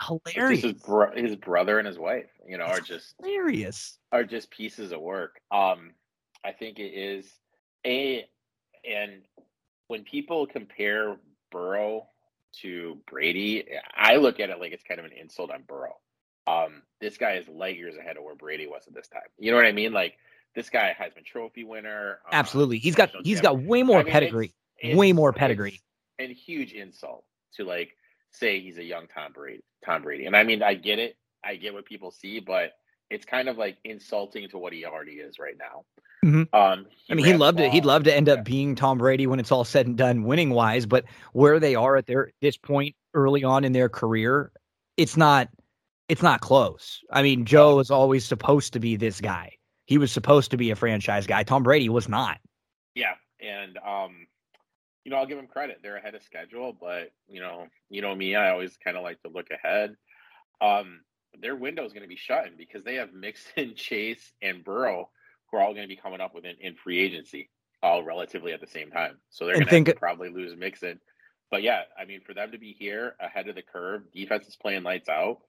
hilarious. 0.00 0.64
It's 0.64 0.72
his, 0.74 0.82
bro- 0.82 1.14
his 1.14 1.36
brother 1.36 1.78
and 1.78 1.86
his 1.86 1.98
wife, 1.98 2.30
you 2.46 2.58
know, 2.58 2.66
it's 2.66 2.78
are 2.78 2.82
just 2.82 3.14
hilarious. 3.20 3.98
Are 4.10 4.24
just 4.24 4.50
pieces 4.50 4.92
of 4.92 5.00
work. 5.00 5.40
Um, 5.50 5.92
I 6.44 6.52
think 6.52 6.78
it 6.78 6.94
is 6.94 7.30
a 7.86 8.26
and 8.88 9.22
when 9.88 10.04
people 10.04 10.46
compare 10.46 11.16
Burrow 11.50 12.08
to 12.60 12.98
Brady, 13.06 13.64
I 13.94 14.16
look 14.16 14.40
at 14.40 14.50
it 14.50 14.58
like 14.58 14.72
it's 14.72 14.84
kind 14.84 15.00
of 15.00 15.06
an 15.06 15.12
insult 15.12 15.50
on 15.50 15.62
Burrow. 15.66 15.96
Um, 16.46 16.82
this 17.00 17.16
guy 17.16 17.34
is 17.34 17.46
light 17.48 17.76
years 17.76 17.96
ahead 17.96 18.16
of 18.16 18.24
where 18.24 18.34
Brady 18.34 18.66
was 18.66 18.84
at 18.86 18.94
this 18.94 19.08
time. 19.08 19.22
You 19.38 19.50
know 19.50 19.56
what 19.56 19.66
I 19.66 19.72
mean? 19.72 19.92
Like 19.92 20.16
this 20.54 20.70
guy 20.70 20.94
has 20.98 21.12
been 21.12 21.24
trophy 21.24 21.64
winner. 21.64 22.18
Um, 22.26 22.30
Absolutely, 22.32 22.78
he's 22.78 22.94
got 22.94 23.10
he's 23.24 23.40
got 23.40 23.60
way 23.60 23.82
more 23.82 24.00
I 24.00 24.02
mean, 24.02 24.12
pedigree, 24.12 24.46
it's, 24.46 24.90
it's, 24.90 24.96
way 24.96 25.12
more 25.12 25.32
pedigree, 25.32 25.80
and 26.18 26.30
huge 26.30 26.72
insult 26.72 27.24
to 27.56 27.64
like 27.64 27.96
say 28.30 28.60
he's 28.60 28.78
a 28.78 28.84
young 28.84 29.06
Tom 29.06 29.32
Brady. 29.32 29.62
Tom 29.84 30.02
Brady, 30.02 30.26
and 30.26 30.36
I 30.36 30.44
mean 30.44 30.62
I 30.62 30.74
get 30.74 30.98
it, 30.98 31.16
I 31.44 31.56
get 31.56 31.74
what 31.74 31.84
people 31.84 32.10
see, 32.10 32.40
but 32.40 32.72
it's 33.10 33.24
kind 33.24 33.48
of 33.48 33.58
like 33.58 33.76
insulting 33.84 34.48
to 34.48 34.58
what 34.58 34.72
he 34.72 34.84
already 34.84 35.12
is 35.12 35.38
right 35.38 35.56
now. 35.58 35.84
Mm-hmm. 36.24 36.54
Um, 36.54 36.86
I 37.10 37.14
mean, 37.14 37.26
he 37.26 37.34
loved 37.34 37.60
it. 37.60 37.72
He'd 37.72 37.84
love 37.84 38.04
to 38.04 38.14
end 38.14 38.28
up 38.28 38.44
being 38.44 38.74
Tom 38.74 38.98
Brady 38.98 39.26
when 39.26 39.40
it's 39.40 39.50
all 39.50 39.64
said 39.64 39.86
and 39.86 39.98
done, 39.98 40.22
winning 40.22 40.50
wise. 40.50 40.86
But 40.86 41.04
where 41.32 41.58
they 41.58 41.74
are 41.74 41.96
at 41.96 42.06
their 42.06 42.30
this 42.40 42.56
point 42.56 42.94
early 43.12 43.44
on 43.44 43.64
in 43.64 43.72
their 43.72 43.88
career, 43.88 44.52
it's 44.96 45.16
not 45.16 45.48
it's 46.08 46.22
not 46.22 46.40
close. 46.40 47.00
I 47.10 47.22
mean, 47.22 47.44
Joe 47.44 47.80
is 47.80 47.90
always 47.90 48.24
supposed 48.24 48.74
to 48.74 48.80
be 48.80 48.96
this 48.96 49.20
guy. 49.20 49.56
He 49.92 49.98
was 49.98 50.10
supposed 50.10 50.52
to 50.52 50.56
be 50.56 50.70
a 50.70 50.76
franchise 50.76 51.26
guy. 51.26 51.42
Tom 51.42 51.62
Brady 51.62 51.90
was 51.90 52.08
not. 52.08 52.38
Yeah, 52.94 53.12
and 53.40 53.76
um, 53.76 54.26
you 55.04 55.10
know, 55.10 55.18
I'll 55.18 55.26
give 55.26 55.38
him 55.38 55.46
credit. 55.46 55.80
They're 55.82 55.98
ahead 55.98 56.14
of 56.14 56.22
schedule, 56.22 56.72
but 56.72 57.12
you 57.28 57.40
know, 57.40 57.66
you 57.90 58.00
know 58.00 58.14
me, 58.14 58.34
I 58.34 58.52
always 58.52 58.74
kind 58.82 58.96
of 58.96 59.02
like 59.02 59.20
to 59.20 59.28
look 59.28 59.48
ahead. 59.50 59.94
Um, 60.62 61.00
their 61.38 61.56
window 61.56 61.84
is 61.84 61.92
going 61.92 62.04
to 62.04 62.08
be 62.08 62.16
shut 62.16 62.46
because 62.56 62.84
they 62.84 62.94
have 62.94 63.12
Mixon, 63.12 63.74
Chase, 63.76 64.32
and 64.40 64.64
Burrow 64.64 65.10
who 65.50 65.58
are 65.58 65.60
all 65.60 65.74
going 65.74 65.84
to 65.84 65.94
be 65.94 66.00
coming 66.00 66.22
up 66.22 66.34
within 66.34 66.54
in 66.58 66.74
free 66.74 66.98
agency 66.98 67.50
all 67.82 68.02
relatively 68.02 68.54
at 68.54 68.62
the 68.62 68.66
same 68.66 68.90
time. 68.90 69.18
So 69.28 69.44
they're 69.44 69.62
going 69.62 69.84
to 69.84 69.94
probably 69.94 70.30
lose 70.30 70.56
Mixon. 70.56 71.00
But 71.50 71.62
yeah, 71.62 71.82
I 72.00 72.06
mean, 72.06 72.22
for 72.24 72.32
them 72.32 72.52
to 72.52 72.58
be 72.58 72.72
here 72.72 73.14
ahead 73.20 73.48
of 73.48 73.56
the 73.56 73.62
curve, 73.62 74.10
defense 74.14 74.46
is 74.46 74.56
playing 74.56 74.84
lights 74.84 75.10
out. 75.10 75.40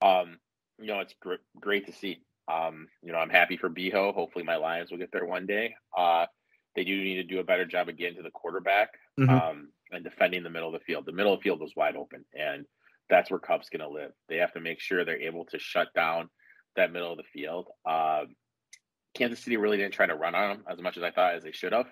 Um, 0.00 0.38
you 0.78 0.86
know, 0.86 1.00
it's 1.00 1.14
gr- 1.20 1.42
great 1.58 1.86
to 1.86 1.92
see. 1.92 2.20
Um, 2.50 2.88
you 3.02 3.12
know, 3.12 3.18
I'm 3.18 3.30
happy 3.30 3.56
for 3.56 3.68
Beho. 3.68 4.14
Hopefully, 4.14 4.44
my 4.44 4.56
Lions 4.56 4.90
will 4.90 4.98
get 4.98 5.12
there 5.12 5.26
one 5.26 5.46
day. 5.46 5.74
Uh, 5.96 6.26
they 6.74 6.84
do 6.84 6.96
need 6.96 7.16
to 7.16 7.24
do 7.24 7.40
a 7.40 7.44
better 7.44 7.66
job 7.66 7.88
again 7.88 8.14
to 8.14 8.22
the 8.22 8.30
quarterback 8.30 8.90
mm-hmm. 9.18 9.30
um, 9.30 9.68
and 9.90 10.04
defending 10.04 10.42
the 10.42 10.50
middle 10.50 10.68
of 10.68 10.80
the 10.80 10.84
field. 10.84 11.06
The 11.06 11.12
middle 11.12 11.32
of 11.32 11.40
the 11.40 11.42
field 11.42 11.60
was 11.60 11.72
wide 11.76 11.96
open, 11.96 12.24
and 12.34 12.64
that's 13.10 13.30
where 13.30 13.40
Kupp's 13.40 13.68
going 13.68 13.80
to 13.80 13.88
live. 13.88 14.12
They 14.28 14.36
have 14.36 14.52
to 14.52 14.60
make 14.60 14.80
sure 14.80 15.04
they're 15.04 15.20
able 15.20 15.44
to 15.46 15.58
shut 15.58 15.88
down 15.94 16.30
that 16.76 16.92
middle 16.92 17.10
of 17.10 17.18
the 17.18 17.24
field. 17.32 17.66
Uh, 17.84 18.24
Kansas 19.14 19.40
City 19.40 19.56
really 19.56 19.76
didn't 19.76 19.94
try 19.94 20.06
to 20.06 20.14
run 20.14 20.34
on 20.34 20.50
them 20.50 20.64
as 20.70 20.80
much 20.80 20.96
as 20.96 21.02
I 21.02 21.10
thought 21.10 21.34
as 21.34 21.42
they 21.42 21.52
should 21.52 21.72
have. 21.72 21.86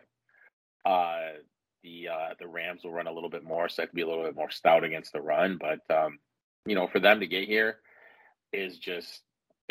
Uh, 0.85 1.41
the 1.83 2.09
uh, 2.09 2.35
the 2.39 2.47
Rams 2.47 2.85
will 2.85 2.93
run 2.93 3.07
a 3.07 3.13
little 3.13 3.31
bit 3.31 3.45
more, 3.45 3.69
so 3.69 3.83
I 3.83 3.87
could 3.87 3.95
be 3.95 4.03
a 4.03 4.07
little 4.07 4.25
bit 4.25 4.37
more 4.37 4.51
stout 4.51 4.85
against 4.85 5.13
the 5.13 5.21
run. 5.21 5.59
But 5.59 5.81
um, 5.95 6.19
you 6.65 6.75
know, 6.75 6.87
for 6.87 7.01
them 7.01 7.21
to 7.21 7.27
get 7.27 7.49
here 7.49 7.79
is 8.53 8.79
just 8.79 9.23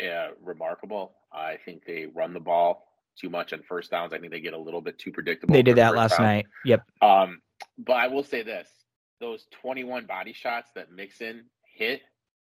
uh, 0.02 0.28
remarkable. 0.42 1.12
I 1.32 1.58
think 1.64 1.84
they 1.84 2.06
run 2.06 2.32
the 2.32 2.40
ball 2.40 2.86
too 3.18 3.30
much 3.30 3.52
on 3.52 3.62
first 3.62 3.90
downs. 3.90 4.12
I 4.12 4.18
think 4.18 4.32
they 4.32 4.40
get 4.40 4.54
a 4.54 4.58
little 4.58 4.80
bit 4.80 4.98
too 4.98 5.12
predictable. 5.12 5.54
They 5.54 5.62
did 5.62 5.76
that 5.76 5.94
last 5.94 6.18
down. 6.18 6.26
night. 6.26 6.46
Yep. 6.64 6.82
Um, 7.02 7.40
but 7.78 7.94
I 7.94 8.08
will 8.08 8.24
say 8.24 8.42
this: 8.42 8.68
those 9.20 9.46
21 9.62 10.06
body 10.06 10.32
shots 10.32 10.70
that 10.74 10.92
Mixon 10.92 11.44
hit 11.76 12.02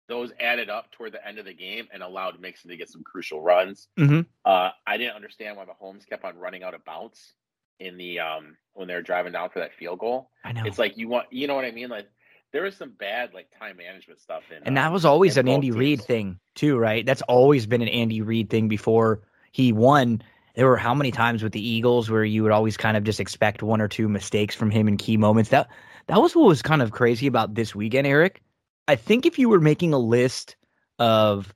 those 0.10 0.32
added 0.40 0.70
up 0.70 0.92
toward 0.92 1.14
the 1.14 1.26
end 1.26 1.40
of 1.40 1.46
the 1.46 1.54
game 1.54 1.88
and 1.94 2.04
allowed 2.04 2.40
Mixon 2.40 2.70
to 2.70 2.78
get 2.78 2.90
some 2.90 3.04
crucial 3.04 3.42
runs. 3.42 3.88
Mm-hmm. 3.98 4.22
Uh, 4.44 4.70
I 4.86 4.98
didn't 4.98 5.16
understand 5.16 5.56
why 5.56 5.66
Mahomes 5.66 6.08
kept 6.08 6.26
on 6.26 6.38
running 6.38 6.64
out 6.64 6.74
of 6.74 6.84
bounds 6.84 7.34
in 7.80 7.98
the 7.98 8.20
um 8.20 8.56
when 8.74 8.88
they 8.88 8.94
were 8.94 9.02
driving 9.02 9.34
down 9.34 9.50
for 9.50 9.60
that 9.60 9.74
field 9.74 10.00
goal. 10.00 10.30
I 10.44 10.52
know. 10.52 10.64
It's 10.66 10.78
like 10.78 10.98
you 10.98 11.08
want, 11.08 11.28
you 11.32 11.48
know 11.48 11.56
what 11.56 11.66
I 11.66 11.72
mean? 11.72 11.90
Like 11.90 12.08
there 12.54 12.62
was 12.62 12.78
some 12.78 12.92
bad 12.92 13.34
like 13.34 13.48
time 13.60 13.78
management 13.78 14.22
stuff 14.22 14.44
in, 14.56 14.64
and 14.64 14.78
that 14.78 14.88
um, 14.88 14.94
was 14.94 15.04
always 15.04 15.36
an 15.38 15.50
Andy 15.50 15.72
Reid 15.72 16.02
thing 16.02 16.40
too, 16.56 16.78
right? 16.78 17.06
That's 17.06 17.24
always 17.24 17.66
been 17.66 17.82
an 17.82 17.90
Andy 17.90 18.22
Reid 18.22 18.50
thing 18.50 18.68
before 18.68 19.22
he 19.52 19.74
won. 19.74 20.22
There 20.56 20.68
were 20.68 20.78
how 20.78 20.94
many 20.94 21.12
times 21.12 21.42
with 21.42 21.52
the 21.52 21.68
Eagles 21.68 22.12
where 22.12 22.24
you 22.24 22.44
would 22.44 22.52
always 22.52 22.78
kind 22.78 22.96
of 22.96 23.04
just 23.04 23.20
expect 23.20 23.64
one 23.64 23.82
or 23.82 23.88
two 23.88 24.08
mistakes 24.08 24.56
from 24.56 24.70
him 24.70 24.88
in 24.88 24.98
key 24.98 25.18
moments. 25.18 25.50
That 25.50 25.68
that 26.08 26.22
was 26.22 26.36
what 26.36 26.46
was 26.46 26.62
kind 26.62 26.84
of 26.84 26.92
crazy 26.92 27.26
about 27.26 27.56
this 27.56 27.74
weekend, 27.74 28.06
Eric. 28.06 28.42
I 28.88 28.96
think 28.96 29.26
if 29.26 29.40
you 29.40 29.50
were 29.50 29.62
making 29.62 29.94
a 29.94 30.00
list 30.00 30.56
of 31.00 31.54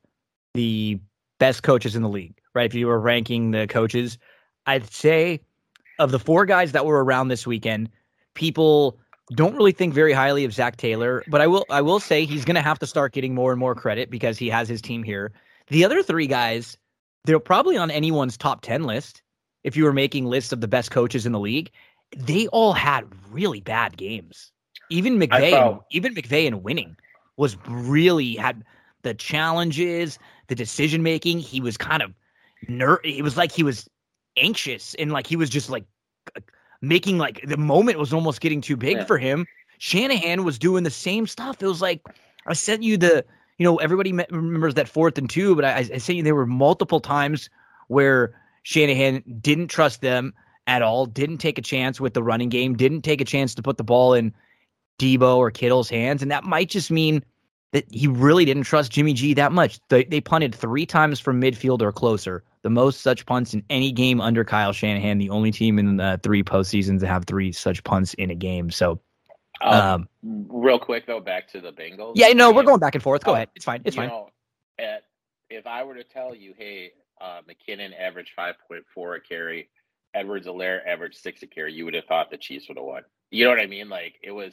the 0.54 0.98
best 1.38 1.62
coaches 1.62 1.94
in 1.94 2.02
the 2.02 2.08
league, 2.08 2.34
right? 2.54 2.66
If 2.66 2.74
you 2.74 2.88
were 2.88 2.98
ranking 2.98 3.52
the 3.52 3.68
coaches, 3.68 4.18
I'd 4.66 4.90
say 4.92 5.40
of 6.00 6.10
the 6.10 6.18
four 6.18 6.44
guys 6.44 6.72
that 6.72 6.86
were 6.86 7.04
around 7.04 7.28
this 7.28 7.46
weekend, 7.46 7.90
people 8.34 8.98
don't 9.34 9.54
really 9.56 9.72
think 9.72 9.94
very 9.94 10.12
highly 10.12 10.44
of 10.44 10.52
Zac 10.52 10.76
Taylor, 10.76 11.22
but 11.28 11.40
I 11.40 11.46
will 11.46 11.66
I 11.70 11.82
will 11.82 12.00
say 12.00 12.24
he's 12.24 12.44
going 12.44 12.54
to 12.54 12.62
have 12.62 12.78
to 12.78 12.86
start 12.86 13.12
getting 13.12 13.34
more 13.34 13.52
and 13.52 13.60
more 13.60 13.74
credit 13.74 14.10
because 14.10 14.38
he 14.38 14.48
has 14.48 14.68
his 14.68 14.80
team 14.80 15.02
here. 15.02 15.32
The 15.68 15.84
other 15.84 16.02
three 16.02 16.26
guys, 16.26 16.78
they're 17.24 17.38
probably 17.38 17.76
on 17.76 17.90
anyone's 17.90 18.36
top 18.36 18.62
10 18.62 18.84
list 18.84 19.22
if 19.64 19.76
you 19.76 19.84
were 19.84 19.92
making 19.92 20.26
lists 20.26 20.52
of 20.52 20.60
the 20.60 20.68
best 20.68 20.90
coaches 20.90 21.26
in 21.26 21.32
the 21.32 21.40
league. 21.40 21.70
They 22.16 22.46
all 22.48 22.72
had 22.72 23.04
really 23.30 23.60
bad 23.60 23.96
games. 23.96 24.50
Even 24.90 25.18
McVay, 25.18 25.78
even 25.90 26.14
McVay 26.14 26.46
in 26.46 26.62
winning 26.62 26.96
was 27.36 27.56
really 27.68 28.34
had 28.34 28.64
the 29.02 29.12
challenges, 29.12 30.18
the 30.46 30.54
decision 30.54 31.02
making. 31.02 31.40
He 31.40 31.60
was 31.60 31.76
kind 31.76 32.02
of 32.02 32.14
ner. 32.66 32.98
It 33.04 33.22
was 33.22 33.36
like 33.36 33.52
he 33.52 33.62
was 33.62 33.88
anxious 34.38 34.94
and 34.94 35.12
like 35.12 35.26
he 35.26 35.36
was 35.36 35.50
just 35.50 35.68
like 35.68 35.84
making 36.80 37.18
like 37.18 37.40
the 37.46 37.56
moment 37.56 37.98
was 37.98 38.12
almost 38.12 38.40
getting 38.40 38.60
too 38.60 38.76
big 38.76 38.98
Yeah. 38.98 39.04
for 39.04 39.18
him. 39.18 39.46
Shanahan 39.78 40.44
was 40.44 40.58
doing 40.58 40.84
the 40.84 40.90
same 40.90 41.26
stuff. 41.26 41.62
It 41.62 41.66
was 41.66 41.82
like 41.82 42.02
I 42.46 42.52
sent 42.54 42.82
you 42.82 42.96
the, 42.96 43.24
you 43.58 43.64
know, 43.64 43.76
everybody 43.76 44.12
me- 44.12 44.26
remembers 44.30 44.74
that 44.74 44.88
fourth 44.88 45.18
and 45.18 45.28
two, 45.28 45.54
but 45.54 45.64
I, 45.64 45.76
I 45.94 45.98
sent 45.98 46.16
you 46.16 46.22
there 46.22 46.34
were 46.34 46.46
multiple 46.46 47.00
times 47.00 47.50
where 47.88 48.34
Shanahan 48.62 49.22
didn't 49.40 49.68
trust 49.68 50.00
them 50.00 50.34
at 50.66 50.82
all, 50.82 51.06
didn't 51.06 51.38
take 51.38 51.58
a 51.58 51.62
chance 51.62 52.00
with 52.00 52.14
the 52.14 52.22
running 52.22 52.48
game, 52.48 52.76
didn't 52.76 53.02
take 53.02 53.20
a 53.20 53.24
chance 53.24 53.54
to 53.54 53.62
put 53.62 53.78
the 53.78 53.84
ball 53.84 54.14
in 54.14 54.34
Deebo 54.98 55.36
or 55.36 55.50
Kittle's 55.50 55.88
hands, 55.88 56.22
and 56.22 56.30
that 56.30 56.44
might 56.44 56.68
just 56.68 56.90
mean 56.90 57.24
that 57.72 57.84
he 57.90 58.08
really 58.08 58.44
didn't 58.44 58.64
trust 58.64 58.90
Jimmy 58.92 59.12
G 59.12 59.32
that 59.34 59.52
much. 59.52 59.78
They, 59.88 60.04
they 60.04 60.20
punted 60.20 60.54
three 60.54 60.86
times 60.86 61.20
from 61.20 61.40
midfield 61.40 61.82
or 61.82 61.92
closer, 61.92 62.42
the 62.68 62.74
most 62.74 63.00
such 63.00 63.24
punts 63.24 63.54
in 63.54 63.64
any 63.70 63.92
game 63.92 64.20
under 64.20 64.44
Kyle 64.44 64.74
Shanahan, 64.74 65.16
the 65.16 65.30
only 65.30 65.50
team 65.50 65.78
in 65.78 65.96
the 65.96 66.20
three 66.22 66.42
postseasons 66.42 67.00
to 67.00 67.06
have 67.06 67.24
three 67.24 67.50
such 67.50 67.82
punts 67.82 68.12
in 68.14 68.30
a 68.30 68.34
game. 68.34 68.70
So, 68.70 69.00
Um, 69.62 69.72
um, 69.72 70.08
real 70.50 70.78
quick 70.78 71.06
though, 71.06 71.20
back 71.20 71.48
to 71.52 71.62
the 71.62 71.72
Bengals. 71.72 72.12
yeah, 72.14 72.28
no, 72.34 72.52
we're 72.52 72.64
going 72.64 72.78
back 72.78 72.94
and 72.94 73.02
forth. 73.02 73.24
Go 73.24 73.32
uh, 73.32 73.36
ahead. 73.36 73.48
It's 73.54 73.64
fine. 73.64 73.80
It's 73.86 73.96
fine. 73.96 74.08
Know, 74.08 74.28
at, 74.78 75.04
if 75.48 75.66
I 75.66 75.82
were 75.82 75.94
to 75.94 76.04
tell 76.04 76.34
you, 76.34 76.52
hey, 76.58 76.92
uh, 77.22 77.40
McKinnon 77.48 77.98
averaged 77.98 78.32
five 78.36 78.56
point 78.68 78.84
four 78.94 79.14
a 79.14 79.20
carry, 79.20 79.70
Edwards-Helaire 80.12 80.86
averaged 80.86 81.16
six 81.16 81.42
a 81.42 81.46
carry, 81.46 81.72
you 81.72 81.86
would 81.86 81.94
have 81.94 82.04
thought 82.04 82.30
the 82.30 82.36
Chiefs 82.36 82.68
would 82.68 82.76
have 82.76 82.84
won. 82.84 83.02
You 83.30 83.44
know 83.44 83.50
what 83.50 83.60
I 83.60 83.66
mean? 83.66 83.88
Like 83.88 84.16
it 84.22 84.32
was, 84.32 84.52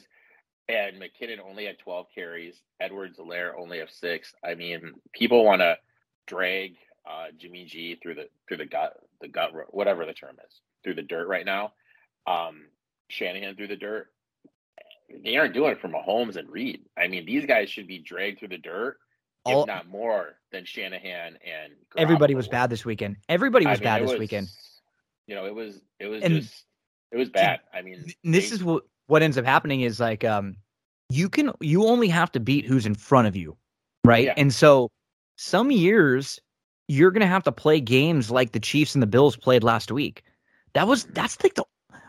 and 0.70 0.96
McKinnon 0.96 1.40
only 1.46 1.66
had 1.66 1.78
twelve 1.78 2.06
carries. 2.14 2.62
Edwards-Helaire 2.80 3.52
only 3.58 3.78
have 3.80 3.90
six. 3.90 4.34
I 4.42 4.54
mean, 4.54 4.94
people 5.12 5.44
want 5.44 5.60
to 5.60 5.76
drag 6.26 6.76
uh, 7.06 7.26
Jimmy 7.38 7.64
G 7.64 7.96
through 8.02 8.14
the 8.16 8.28
through 8.48 8.58
the 8.58 8.66
gut, 8.66 8.96
the 9.20 9.28
gut, 9.28 9.52
whatever 9.74 10.04
the 10.06 10.12
term 10.12 10.36
is, 10.46 10.60
through 10.84 10.94
the 10.94 11.02
dirt 11.02 11.28
right 11.28 11.44
now. 11.46 11.72
Um, 12.26 12.62
Shanahan 13.08 13.54
through 13.56 13.68
the 13.68 13.76
dirt. 13.76 14.08
They 15.24 15.36
aren't 15.36 15.54
doing 15.54 15.70
it 15.72 15.80
for 15.80 15.88
Mahomes 15.88 16.36
and 16.36 16.50
Reid. 16.50 16.80
I 16.98 17.06
mean, 17.06 17.24
these 17.26 17.46
guys 17.46 17.70
should 17.70 17.86
be 17.86 17.98
dragged 17.98 18.40
through 18.40 18.48
the 18.48 18.58
dirt 18.58 18.98
All- 19.44 19.62
if 19.62 19.66
not 19.68 19.86
more 19.88 20.34
than 20.50 20.64
Shanahan 20.64 21.38
and 21.46 21.72
Everybody 21.96 22.34
was 22.34 22.48
bad 22.48 22.70
this 22.70 22.84
weekend. 22.84 23.16
Everybody 23.28 23.66
I 23.66 23.70
was 23.70 23.78
mean, 23.80 23.84
bad 23.84 24.02
this 24.02 24.10
was- 24.10 24.18
weekend. 24.18 24.48
You 25.28 25.34
know, 25.36 25.46
it 25.46 25.54
was 25.54 25.80
it 26.00 26.06
was 26.06 26.22
And- 26.24 26.34
just 26.42 26.64
it 27.12 27.16
was 27.16 27.30
bad. 27.30 27.60
I 27.72 27.82
mean, 27.82 28.02
this 28.24 28.48
they- 28.50 28.54
is 28.56 28.64
what 28.64 28.82
what 29.06 29.22
ends 29.22 29.38
up 29.38 29.44
happening 29.44 29.82
is 29.82 30.00
like 30.00 30.24
um 30.24 30.56
you 31.08 31.28
can 31.28 31.52
you 31.60 31.84
only 31.86 32.08
have 32.08 32.32
to 32.32 32.40
beat 32.40 32.64
who's 32.64 32.86
in 32.86 32.94
front 32.96 33.28
of 33.28 33.36
you 33.36 33.56
right 34.04 34.24
Yeah. 34.24 34.34
and 34.36 34.52
so 34.52 34.90
some 35.36 35.70
years 35.70 36.40
you're 36.88 37.10
gonna 37.10 37.26
have 37.26 37.44
to 37.44 37.52
play 37.52 37.80
games 37.80 38.30
like 38.30 38.52
the 38.52 38.60
chiefs 38.60 38.94
and 38.94 39.02
the 39.02 39.06
bills 39.06 39.36
played 39.36 39.64
last 39.64 39.90
week 39.90 40.22
that 40.74 40.86
was 40.86 41.04
that's 41.06 41.42
like 41.42 41.54
the 41.54 41.64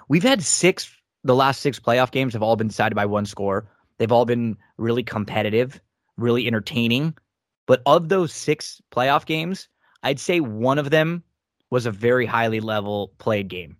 we've 0.07 0.23
had 0.23 0.43
six 0.43 0.93
the 1.23 1.35
last 1.35 1.61
six 1.61 1.79
playoff 1.79 2.11
games 2.11 2.33
have 2.33 2.43
all 2.43 2.55
been 2.55 2.67
decided 2.67 2.95
by 2.95 3.05
one 3.05 3.25
score 3.25 3.67
they've 3.97 4.11
all 4.11 4.25
been 4.25 4.57
really 4.77 5.03
competitive 5.03 5.79
really 6.17 6.47
entertaining 6.47 7.15
but 7.65 7.81
of 7.85 8.09
those 8.09 8.33
six 8.33 8.81
playoff 8.91 9.25
games 9.25 9.67
i'd 10.03 10.19
say 10.19 10.39
one 10.39 10.77
of 10.77 10.89
them 10.89 11.23
was 11.69 11.85
a 11.85 11.91
very 11.91 12.25
highly 12.25 12.59
level 12.59 13.11
played 13.17 13.47
game 13.47 13.77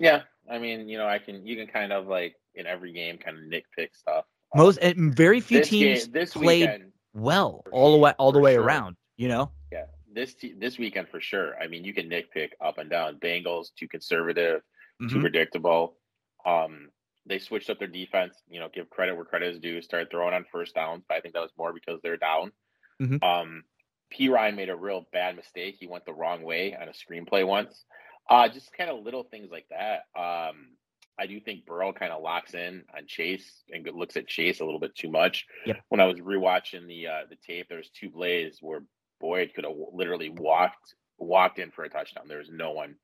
yeah. 0.00 0.22
I 0.50 0.58
mean, 0.58 0.88
you 0.88 0.98
know, 0.98 1.06
I 1.06 1.18
can 1.18 1.46
you 1.46 1.54
can 1.54 1.68
kind 1.68 1.92
of 1.92 2.08
like 2.08 2.34
in 2.54 2.66
every 2.66 2.92
game 2.92 3.18
kind 3.18 3.36
of 3.36 3.44
nitpick 3.44 3.90
stuff. 3.92 4.24
Most 4.54 4.78
and 4.78 5.14
very 5.14 5.40
few 5.40 5.58
this 5.58 5.68
teams 5.68 6.04
game, 6.04 6.12
this 6.12 6.32
played 6.32 6.60
weekend, 6.62 6.92
well 7.12 7.62
all 7.70 7.92
the 7.92 7.98
way 7.98 8.12
all 8.18 8.32
the 8.32 8.40
way 8.40 8.54
sure. 8.54 8.62
around. 8.62 8.96
You 9.16 9.28
know, 9.28 9.52
yeah, 9.70 9.84
this 10.12 10.34
te- 10.34 10.54
this 10.54 10.78
weekend 10.78 11.08
for 11.08 11.20
sure. 11.20 11.56
I 11.60 11.66
mean, 11.66 11.84
you 11.84 11.94
can 11.94 12.08
nitpick 12.08 12.50
up 12.60 12.78
and 12.78 12.90
down. 12.90 13.18
Bengals 13.18 13.68
too 13.78 13.88
conservative, 13.88 14.62
too 15.00 15.16
Mhm. 15.16 15.20
predictable. 15.20 15.96
Um, 16.44 16.90
they 17.26 17.38
switched 17.38 17.70
up 17.70 17.78
their 17.78 17.88
defense. 17.88 18.42
You 18.48 18.60
know, 18.60 18.68
give 18.68 18.90
credit 18.90 19.14
where 19.14 19.24
credit 19.24 19.54
is 19.54 19.60
due. 19.60 19.82
Started 19.82 20.10
throwing 20.10 20.34
on 20.34 20.44
first 20.50 20.74
downs, 20.74 21.04
but 21.06 21.16
I 21.16 21.20
think 21.20 21.34
that 21.34 21.42
was 21.42 21.56
more 21.56 21.72
because 21.72 22.00
they're 22.02 22.16
down. 22.16 22.52
Mm-hmm. 23.00 23.22
Um, 23.22 23.64
P 24.10 24.28
Ryan 24.28 24.56
made 24.56 24.70
a 24.70 24.76
real 24.76 25.06
bad 25.12 25.36
mistake. 25.36 25.76
He 25.78 25.86
went 25.86 26.04
the 26.04 26.12
wrong 26.12 26.42
way 26.42 26.74
on 26.74 26.88
a 26.88 26.92
screenplay 26.92 27.46
once. 27.46 27.84
Uh, 28.28 28.48
just 28.48 28.72
kind 28.72 28.90
of 28.90 29.02
little 29.04 29.24
things 29.24 29.50
like 29.50 29.66
that. 29.70 30.06
Um, 30.16 30.76
I 31.18 31.26
do 31.26 31.38
think 31.38 31.66
Burrow 31.66 31.92
kind 31.92 32.12
of 32.12 32.22
locks 32.22 32.54
in 32.54 32.84
on 32.96 33.06
Chase 33.06 33.62
and 33.70 33.86
looks 33.94 34.16
at 34.16 34.26
Chase 34.26 34.60
a 34.60 34.64
little 34.64 34.80
bit 34.80 34.94
too 34.94 35.10
much. 35.10 35.46
Yep. 35.66 35.80
When 35.88 36.00
I 36.00 36.06
was 36.06 36.18
rewatching 36.18 36.86
the 36.86 37.06
uh, 37.08 37.20
the 37.28 37.36
tape, 37.36 37.68
there 37.68 37.78
was 37.78 37.90
two 37.90 38.10
plays 38.10 38.58
where 38.60 38.82
Boyd 39.20 39.52
could 39.54 39.64
have 39.64 39.74
literally 39.92 40.30
walked 40.30 40.94
walked 41.18 41.58
in 41.58 41.70
for 41.70 41.84
a 41.84 41.90
touchdown. 41.90 42.24
There's 42.28 42.48
no 42.50 42.72
one, 42.72 42.96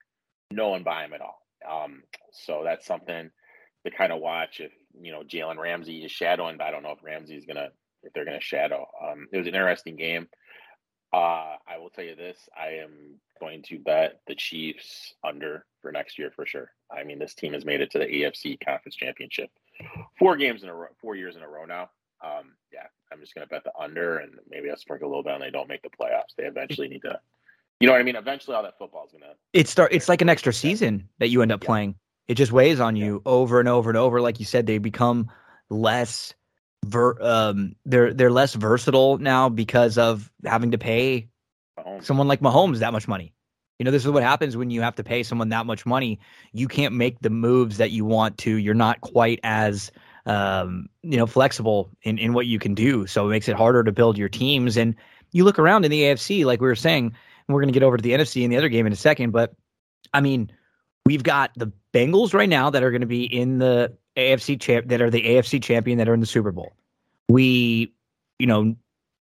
no 0.51 0.69
one 0.69 0.83
by 0.83 1.05
him 1.05 1.13
at 1.13 1.21
all. 1.21 1.43
Um, 1.69 2.03
so 2.33 2.63
that's 2.65 2.87
something 2.87 3.31
to 3.85 3.91
kind 3.91 4.13
of 4.13 4.21
watch. 4.21 4.61
If 4.61 4.73
you 5.01 5.13
know 5.13 5.23
Jalen 5.23 5.59
Ramsey 5.59 6.05
is 6.05 6.13
shadowing, 6.13 6.57
but 6.57 6.67
I 6.67 6.71
don't 6.71 6.83
know 6.83 6.93
if 6.93 7.05
Ramsey's 7.05 7.47
gonna 7.47 7.69
if 8.03 8.13
they're 8.13 8.25
gonna 8.25 8.41
shadow. 8.41 8.87
Um, 9.03 9.29
it 9.33 9.39
was 9.39 9.47
an 9.47 9.55
interesting 9.55 9.97
game. 9.97 10.29
Uh, 11.13 11.57
I 11.67 11.79
will 11.79 11.91
tell 11.91 12.05
you 12.05 12.17
this: 12.17 12.39
I 12.57 12.83
am 12.83 13.21
going 13.41 13.63
to 13.65 13.79
bet 13.79 14.21
the 14.27 14.35
Chiefs 14.35 15.15
under 15.25 15.67
for 15.83 15.93
next 15.93 16.19
year 16.19 16.31
for 16.35 16.47
sure. 16.47 16.73
I 16.91 17.05
mean, 17.05 17.19
this 17.19 17.35
team 17.35 17.53
has 17.53 17.65
made 17.65 17.81
it 17.81 17.91
to 17.93 17.99
the 17.99 18.07
AFC 18.07 18.59
Conference 18.65 18.97
Championship 18.97 19.51
four 20.19 20.37
games 20.37 20.63
in 20.63 20.69
a 20.69 20.75
row, 20.75 20.89
four 21.01 21.17
years 21.17 21.37
in 21.37 21.43
a 21.43 21.49
row 21.49 21.65
now. 21.65 21.91
Um, 22.25 22.55
yeah, 22.73 22.87
I'm 23.13 23.21
just 23.21 23.35
going 23.35 23.47
to 23.47 23.51
bet 23.51 23.65
the 23.65 23.73
under, 23.81 24.19
and 24.19 24.35
maybe 24.51 24.71
I'll 24.71 24.77
sprinkle 24.77 25.09
a 25.09 25.11
little 25.11 25.23
bit, 25.23 25.35
and 25.35 25.43
they 25.43 25.51
don't 25.51 25.69
make 25.69 25.83
the 25.83 25.91
playoffs. 25.91 26.35
They 26.37 26.45
eventually 26.45 26.89
need 26.89 27.03
to, 27.03 27.19
you 27.81 27.87
know 27.87 27.93
what 27.93 28.01
I 28.01 28.05
mean? 28.05 28.17
Eventually, 28.17 28.57
all 28.57 28.63
that 28.63 28.79
football 28.79 29.05
is 29.07 29.13
going 29.13 29.23
to. 29.23 29.37
it's 29.53 29.71
start. 29.71 29.93
It's 29.93 30.09
like 30.09 30.23
an 30.23 30.29
extra 30.29 30.53
season 30.53 31.09
that 31.19 31.29
you 31.29 31.43
end 31.43 31.53
up 31.53 31.63
Yeah. 31.63 31.67
playing. 31.67 31.95
It 32.29 32.35
just 32.35 32.51
weighs 32.53 32.81
on 32.81 32.97
you 32.97 33.23
over 33.25 33.61
and 33.61 33.69
over 33.69 33.89
and 33.91 33.97
over. 33.97 34.21
Like 34.21 34.41
you 34.41 34.47
said, 34.47 34.67
they 34.67 34.79
become 34.79 35.31
less. 35.71 36.35
Ver, 36.85 37.17
um, 37.21 37.75
they're 37.85 38.13
they're 38.15 38.31
less 38.31 38.55
versatile 38.55 39.19
now 39.19 39.49
because 39.49 39.99
of 39.99 40.31
having 40.45 40.71
to 40.73 40.79
pay 40.79 41.29
someone 42.01 42.29
like 42.29 42.41
Mahomes 42.41 42.79
that 42.79 42.93
much 42.93 43.09
money. 43.09 43.33
You 43.79 43.85
know, 43.85 43.91
this 43.91 44.05
is 44.05 44.11
what 44.11 44.23
happens 44.23 44.57
when 44.57 44.71
you 44.71 44.81
have 44.83 44.95
to 44.97 45.05
pay 45.05 45.23
someone 45.23 45.49
that 45.51 45.67
much 45.67 45.85
money. 45.85 46.19
You 46.53 46.67
can't 46.69 46.95
make 46.95 47.21
the 47.21 47.31
moves 47.31 47.77
that 47.79 47.91
you 47.91 48.05
want 48.05 48.39
to. 48.39 48.57
You're 48.57 48.75
not 48.75 49.01
quite 49.01 49.41
as 49.43 49.91
um, 50.27 50.89
you 51.03 51.17
know, 51.17 51.27
flexible 51.27 51.91
in, 52.03 52.19
in 52.19 52.33
what 52.33 52.47
you 52.47 52.59
can 52.59 52.75
do. 52.75 53.07
So 53.07 53.27
it 53.27 53.31
makes 53.31 53.49
it 53.49 53.57
harder 53.57 53.83
to 53.85 53.93
build 53.93 54.19
your 54.19 54.29
teams. 54.29 54.77
And 54.77 54.95
you 55.33 55.45
look 55.45 55.59
around 55.59 55.85
in 55.85 55.91
the 55.91 56.03
AFC, 56.03 56.45
like 56.45 56.61
we 56.61 56.67
were 56.67 56.75
saying, 56.75 57.15
we're 57.49 57.61
gonna 57.61 57.73
get 57.73 57.85
over 57.85 57.97
to 57.97 58.03
the 58.03 58.11
NFC 58.11 58.43
in 58.43 58.51
the 58.51 58.57
other 58.57 58.69
game 58.69 58.87
in 58.87 58.93
a 58.93 58.97
second, 58.97 59.31
but 59.31 59.55
I 60.13 60.21
mean, 60.21 60.51
we've 61.05 61.23
got 61.23 61.53
the 61.57 61.71
Bengals 61.93 62.35
right 62.35 62.49
now 62.49 62.71
that 62.71 62.83
are 62.83 62.91
gonna 62.91 63.07
be 63.07 63.25
in 63.25 63.59
the 63.59 63.97
AFC 64.17 64.61
champ 64.61 64.89
that 64.89 65.01
are 65.01 65.11
the 65.11 65.23
AFC 65.23 65.63
champion 65.63 65.99
that 65.99 66.09
are 66.09 66.15
in 66.15 66.21
the 66.21 66.27
Super 66.27 66.51
Bowl. 66.51 66.75
We, 67.29 67.95
you 68.39 68.47
know, 68.47 68.75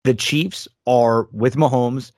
the 0.04 0.14
Chiefs 0.14 0.68
are 0.88 1.28
with 1.32 1.56
Mahomes 1.56 2.12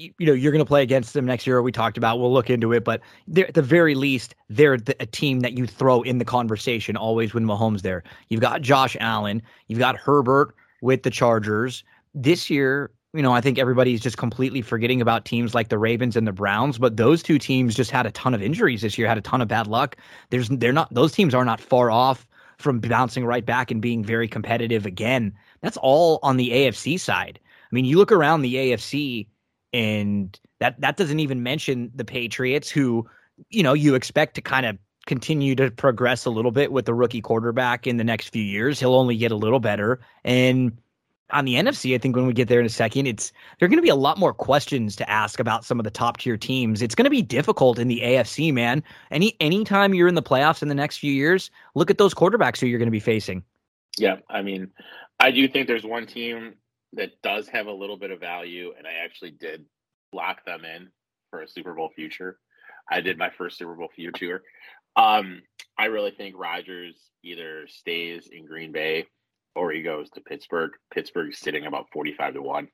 you 0.00 0.26
know 0.26 0.32
you're 0.32 0.52
going 0.52 0.64
to 0.64 0.68
play 0.68 0.82
against 0.82 1.14
them 1.14 1.26
next 1.26 1.46
year. 1.46 1.62
We 1.62 1.72
talked 1.72 1.98
about. 1.98 2.18
We'll 2.18 2.32
look 2.32 2.50
into 2.50 2.72
it, 2.72 2.84
but 2.84 3.00
at 3.36 3.54
the 3.54 3.62
very 3.62 3.94
least 3.94 4.34
they're 4.48 4.76
the, 4.76 4.96
a 5.00 5.06
team 5.06 5.40
that 5.40 5.56
you 5.56 5.66
throw 5.66 6.02
in 6.02 6.18
the 6.18 6.24
conversation 6.24 6.96
always 6.96 7.34
when 7.34 7.44
Mahomes 7.44 7.82
there. 7.82 8.02
You've 8.28 8.40
got 8.40 8.62
Josh 8.62 8.96
Allen. 9.00 9.42
You've 9.68 9.78
got 9.78 9.96
Herbert 9.96 10.54
with 10.82 11.02
the 11.02 11.10
Chargers. 11.10 11.84
this 12.14 12.50
year, 12.50 12.90
you 13.12 13.22
know, 13.22 13.32
I 13.32 13.40
think 13.40 13.58
everybody's 13.58 14.00
just 14.00 14.16
completely 14.16 14.62
forgetting 14.62 15.00
about 15.00 15.24
teams 15.24 15.54
like 15.54 15.68
the 15.68 15.78
Ravens 15.78 16.16
and 16.16 16.26
the 16.26 16.32
Browns, 16.32 16.78
but 16.78 16.96
those 16.96 17.22
two 17.22 17.38
teams 17.38 17.74
just 17.74 17.90
had 17.90 18.06
a 18.06 18.10
ton 18.12 18.34
of 18.34 18.42
injuries 18.42 18.82
this 18.82 18.96
year, 18.96 19.08
had 19.08 19.18
a 19.18 19.22
ton 19.22 19.40
of 19.40 19.48
bad 19.48 19.66
luck. 19.66 19.96
There's 20.30 20.48
they're 20.48 20.72
not 20.72 20.92
those 20.94 21.12
teams 21.12 21.34
are 21.34 21.44
not 21.44 21.60
far 21.60 21.90
off 21.90 22.26
from 22.58 22.78
bouncing 22.78 23.24
right 23.24 23.44
back 23.44 23.70
and 23.70 23.80
being 23.82 24.04
very 24.04 24.28
competitive 24.28 24.86
again. 24.86 25.32
That's 25.60 25.78
all 25.78 26.20
on 26.22 26.36
the 26.36 26.50
AFC 26.50 27.00
side. 27.00 27.40
I 27.44 27.74
mean, 27.74 27.84
you 27.84 27.96
look 27.96 28.12
around 28.12 28.42
the 28.42 28.54
AFC 28.54 29.26
and 29.72 30.38
that 30.58 30.80
that 30.80 30.96
doesn't 30.96 31.20
even 31.20 31.42
mention 31.42 31.90
the 31.94 32.04
Patriots 32.04 32.70
who, 32.70 33.08
you 33.48 33.62
know, 33.62 33.72
you 33.72 33.94
expect 33.94 34.34
to 34.34 34.40
kind 34.40 34.66
of 34.66 34.78
continue 35.06 35.54
to 35.54 35.70
progress 35.70 36.24
a 36.24 36.30
little 36.30 36.50
bit 36.50 36.72
with 36.72 36.84
the 36.84 36.94
rookie 36.94 37.22
quarterback 37.22 37.86
in 37.86 37.96
the 37.96 38.04
next 38.04 38.28
few 38.28 38.42
years. 38.42 38.78
He'll 38.78 38.94
only 38.94 39.16
get 39.16 39.32
a 39.32 39.36
little 39.36 39.60
better 39.60 40.00
and 40.24 40.76
on 41.32 41.44
the 41.44 41.54
NFC, 41.54 41.94
I 41.94 41.98
think 41.98 42.16
when 42.16 42.26
we 42.26 42.32
get 42.32 42.48
there 42.48 42.60
in 42.60 42.66
a 42.66 42.70
second, 42.70 43.06
it's 43.06 43.32
there 43.58 43.66
are 43.66 43.68
going 43.68 43.78
to 43.78 43.82
be 43.82 43.88
a 43.88 43.94
lot 43.94 44.18
more 44.18 44.32
questions 44.34 44.96
to 44.96 45.10
ask 45.10 45.40
about 45.40 45.64
some 45.64 45.78
of 45.78 45.84
the 45.84 45.90
top 45.90 46.18
tier 46.18 46.36
teams. 46.36 46.82
It's 46.82 46.94
going 46.94 47.04
to 47.04 47.10
be 47.10 47.22
difficult 47.22 47.78
in 47.78 47.88
the 47.88 48.00
AFC, 48.00 48.52
man. 48.52 48.82
Any 49.10 49.36
anytime 49.40 49.94
you're 49.94 50.08
in 50.08 50.14
the 50.14 50.22
playoffs 50.22 50.62
in 50.62 50.68
the 50.68 50.74
next 50.74 50.98
few 50.98 51.12
years, 51.12 51.50
look 51.74 51.90
at 51.90 51.98
those 51.98 52.14
quarterbacks 52.14 52.60
who 52.60 52.66
you're 52.66 52.78
going 52.78 52.86
to 52.86 52.92
be 52.92 53.00
facing. 53.00 53.42
Yeah, 53.98 54.16
I 54.28 54.42
mean, 54.42 54.70
I 55.18 55.30
do 55.30 55.46
think 55.48 55.66
there's 55.66 55.84
one 55.84 56.06
team 56.06 56.54
that 56.94 57.10
does 57.22 57.48
have 57.48 57.66
a 57.66 57.72
little 57.72 57.96
bit 57.96 58.10
of 58.10 58.20
value, 58.20 58.72
and 58.76 58.86
I 58.86 59.04
actually 59.04 59.30
did 59.32 59.64
lock 60.12 60.44
them 60.44 60.64
in 60.64 60.88
for 61.30 61.42
a 61.42 61.48
Super 61.48 61.74
Bowl 61.74 61.90
future. 61.94 62.38
I 62.90 63.00
did 63.00 63.18
my 63.18 63.30
first 63.30 63.58
Super 63.58 63.74
Bowl 63.74 63.88
future. 63.94 64.42
Um, 64.96 65.42
I 65.78 65.86
really 65.86 66.10
think 66.10 66.34
Rodgers 66.36 66.96
either 67.22 67.66
stays 67.68 68.28
in 68.32 68.44
Green 68.44 68.72
Bay 68.72 69.06
or 69.54 69.70
he 69.70 69.82
goes 69.82 70.10
to 70.10 70.20
Pittsburgh. 70.20 70.72
Pittsburgh's 70.92 71.38
sitting 71.38 71.66
about 71.66 71.86
45 71.92 72.34
to 72.34 72.42
1. 72.42 72.68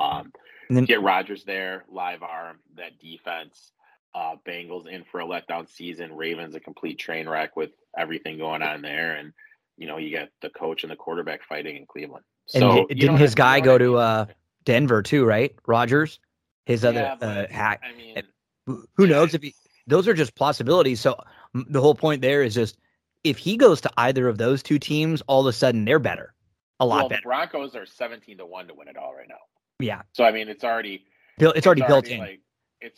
Um, 0.00 0.32
and 0.68 0.76
then, 0.76 0.84
get 0.84 1.02
Rodgers 1.02 1.44
there, 1.44 1.84
live 1.88 2.22
arm, 2.22 2.58
that 2.76 2.98
defense. 2.98 3.72
Uh, 4.14 4.36
Bengals 4.46 4.86
in 4.86 5.04
for 5.04 5.20
a 5.20 5.26
letdown 5.26 5.68
season. 5.68 6.14
Ravens 6.14 6.54
a 6.54 6.60
complete 6.60 6.98
train 6.98 7.28
wreck 7.28 7.56
with 7.56 7.70
everything 7.96 8.38
going 8.38 8.62
on 8.62 8.82
there. 8.82 9.14
And, 9.14 9.32
you 9.78 9.86
know, 9.86 9.96
you 9.96 10.10
get 10.10 10.30
the 10.42 10.50
coach 10.50 10.82
and 10.82 10.92
the 10.92 10.96
quarterback 10.96 11.44
fighting 11.48 11.76
in 11.76 11.86
Cleveland. 11.86 12.24
So, 12.46 12.86
and 12.88 13.00
didn't 13.00 13.16
his 13.16 13.34
guy 13.34 13.60
go 13.60 13.78
to 13.78 13.96
uh, 13.96 14.26
Denver 14.64 15.02
too, 15.02 15.24
right? 15.24 15.54
Rodgers, 15.66 16.18
his 16.66 16.82
yeah, 16.82 16.88
other 16.88 17.46
uh, 17.50 17.52
hack. 17.52 17.82
I 17.84 17.96
mean, 17.96 18.22
who 18.66 19.06
knows 19.06 19.34
if 19.34 19.42
he, 19.42 19.54
those 19.86 20.06
are 20.08 20.14
just 20.14 20.34
possibilities. 20.34 21.00
So 21.00 21.16
the 21.54 21.80
whole 21.80 21.94
point 21.94 22.22
there 22.22 22.42
is 22.42 22.54
just 22.54 22.78
if 23.24 23.38
he 23.38 23.56
goes 23.56 23.80
to 23.82 23.90
either 23.96 24.28
of 24.28 24.38
those 24.38 24.62
two 24.62 24.78
teams, 24.78 25.22
all 25.26 25.40
of 25.40 25.46
a 25.46 25.52
sudden 25.52 25.84
they're 25.84 25.98
better, 25.98 26.34
a 26.80 26.86
lot 26.86 26.96
well, 26.96 27.08
better. 27.08 27.20
The 27.22 27.28
Broncos 27.28 27.74
are 27.76 27.86
seventeen 27.86 28.38
to 28.38 28.46
one 28.46 28.68
to 28.68 28.74
win 28.74 28.88
it 28.88 28.96
all 28.96 29.14
right 29.14 29.28
now. 29.28 29.36
Yeah. 29.78 30.02
So 30.12 30.24
I 30.24 30.32
mean, 30.32 30.48
it's 30.48 30.64
already 30.64 31.04
built. 31.38 31.56
It's, 31.56 31.58
it's 31.58 31.66
already, 31.66 31.82
built 31.82 32.08
in. 32.08 32.18
Like, 32.18 32.40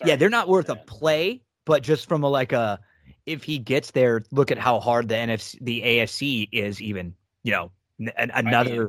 yeah, 0.05 0.17
they're 0.17 0.31
not 0.31 0.49
worth 0.49 0.71
in. 0.71 0.77
a 0.77 0.81
play, 0.85 1.43
but 1.65 1.83
just 1.83 2.09
from 2.09 2.23
a 2.23 2.29
like 2.29 2.53
a 2.53 2.81
if 3.27 3.43
he 3.43 3.59
gets 3.59 3.91
there, 3.93 4.23
look 4.31 4.51
at 4.51 4.59
how 4.59 4.81
hard 4.81 5.09
the 5.09 5.15
NFC, 5.15 5.59
the 5.61 5.83
AFC 5.83 6.49
is. 6.53 6.81
Even 6.81 7.15
you 7.43 7.53
know, 7.53 7.71
n- 8.01 8.31
another 8.35 8.75
I 8.75 8.79
mean, 8.79 8.89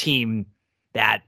team 0.00 0.46
that 0.94 1.22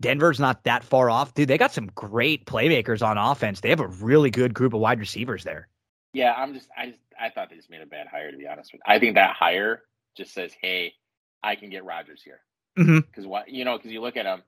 Denver's 0.00 0.38
not 0.38 0.64
that 0.64 0.84
far 0.84 1.10
off, 1.10 1.34
dude. 1.34 1.48
They 1.48 1.58
got 1.58 1.72
some 1.72 1.86
great 1.94 2.46
playmakers 2.46 3.04
on 3.04 3.18
offense. 3.18 3.60
They 3.60 3.70
have 3.70 3.80
a 3.80 3.88
really 3.88 4.30
good 4.30 4.54
group 4.54 4.74
of 4.74 4.80
wide 4.80 5.00
receivers 5.00 5.44
there. 5.44 5.68
Yeah, 6.12 6.32
I'm 6.36 6.54
just 6.54 6.68
I 6.76 6.86
just 6.86 7.00
I 7.20 7.30
thought 7.30 7.50
they 7.50 7.56
just 7.56 7.70
made 7.70 7.82
a 7.82 7.86
bad 7.86 8.06
hire 8.06 8.30
to 8.30 8.36
be 8.36 8.46
honest 8.46 8.72
with. 8.72 8.80
You. 8.86 8.94
I 8.94 8.98
think 8.98 9.16
that 9.16 9.34
hire 9.34 9.82
just 10.16 10.32
says, 10.32 10.52
"Hey, 10.60 10.94
I 11.42 11.56
can 11.56 11.70
get 11.70 11.84
Rodgers 11.84 12.22
here." 12.22 12.40
Because 12.76 12.88
mm-hmm. 12.88 13.28
what 13.28 13.48
you 13.48 13.64
know, 13.64 13.76
because 13.76 13.90
you 13.90 14.00
look 14.00 14.16
at 14.16 14.26
him, 14.26 14.42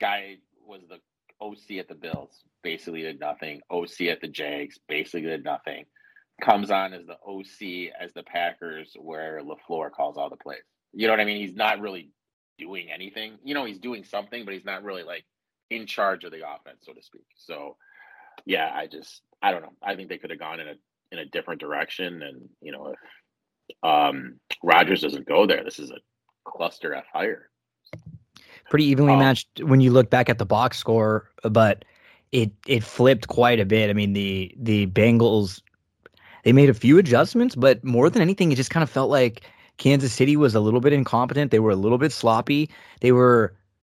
guy 0.00 0.36
was 0.64 0.82
the 0.88 0.98
OC 1.40 1.78
at 1.78 1.88
the 1.88 1.94
Bills, 1.94 2.44
basically 2.62 3.02
did 3.02 3.18
nothing. 3.18 3.60
OC 3.70 4.02
at 4.02 4.20
the 4.20 4.28
Jags, 4.28 4.78
basically 4.88 5.22
did 5.22 5.44
nothing. 5.44 5.84
Comes 6.40 6.70
on 6.70 6.92
as 6.92 7.06
the 7.06 7.18
OC 7.26 7.92
as 8.00 8.12
the 8.14 8.22
Packers, 8.22 8.96
where 8.98 9.40
Lafleur 9.42 9.90
calls 9.90 10.16
all 10.16 10.30
the 10.30 10.36
plays. 10.36 10.62
You 10.92 11.06
know 11.06 11.12
what 11.12 11.20
I 11.20 11.24
mean? 11.24 11.40
He's 11.40 11.56
not 11.56 11.80
really 11.80 12.10
doing 12.58 12.88
anything. 12.92 13.38
You 13.44 13.54
know, 13.54 13.64
he's 13.64 13.78
doing 13.78 14.04
something, 14.04 14.44
but 14.44 14.54
he's 14.54 14.64
not 14.64 14.82
really 14.82 15.02
like 15.02 15.24
in 15.70 15.86
charge 15.86 16.24
of 16.24 16.32
the 16.32 16.48
offense, 16.48 16.78
so 16.82 16.92
to 16.92 17.02
speak. 17.02 17.24
So, 17.36 17.76
yeah, 18.44 18.70
I 18.74 18.86
just 18.86 19.22
I 19.42 19.50
don't 19.50 19.62
know. 19.62 19.72
I 19.82 19.96
think 19.96 20.08
they 20.08 20.18
could 20.18 20.30
have 20.30 20.38
gone 20.38 20.60
in 20.60 20.68
a 20.68 20.74
in 21.10 21.18
a 21.18 21.24
different 21.26 21.60
direction. 21.60 22.22
And 22.22 22.48
you 22.60 22.72
know, 22.72 22.92
if 22.92 23.76
um, 23.82 24.40
Rodgers 24.62 25.02
doesn't 25.02 25.26
go 25.26 25.46
there, 25.46 25.64
this 25.64 25.78
is 25.78 25.90
a 25.90 25.98
cluster 26.44 26.94
F 26.94 27.04
hire. 27.12 27.48
Pretty 28.70 28.86
evenly 28.86 29.12
um, 29.12 29.18
matched 29.18 29.62
when 29.62 29.80
you 29.80 29.90
look 29.90 30.10
back 30.10 30.28
at 30.28 30.38
the 30.38 30.46
box 30.46 30.78
score, 30.78 31.30
but 31.42 31.84
it 32.30 32.52
it 32.66 32.82
flipped 32.82 33.28
quite 33.28 33.60
a 33.60 33.66
bit. 33.66 33.90
I 33.90 33.92
mean, 33.92 34.12
the 34.12 34.54
the 34.58 34.86
Bengals 34.86 35.60
they 36.44 36.52
made 36.52 36.70
a 36.70 36.74
few 36.74 36.98
adjustments, 36.98 37.54
but 37.54 37.84
more 37.84 38.10
than 38.10 38.22
anything, 38.22 38.50
it 38.50 38.56
just 38.56 38.70
kind 38.70 38.82
of 38.82 38.90
felt 38.90 39.10
like 39.10 39.42
Kansas 39.82 40.12
City 40.12 40.36
was 40.36 40.54
a 40.54 40.60
little 40.60 40.80
bit 40.80 40.92
incompetent. 40.92 41.50
They 41.50 41.58
were 41.58 41.72
a 41.72 41.76
little 41.76 41.98
bit 41.98 42.12
sloppy. 42.12 42.70
They 43.00 43.10
were 43.10 43.52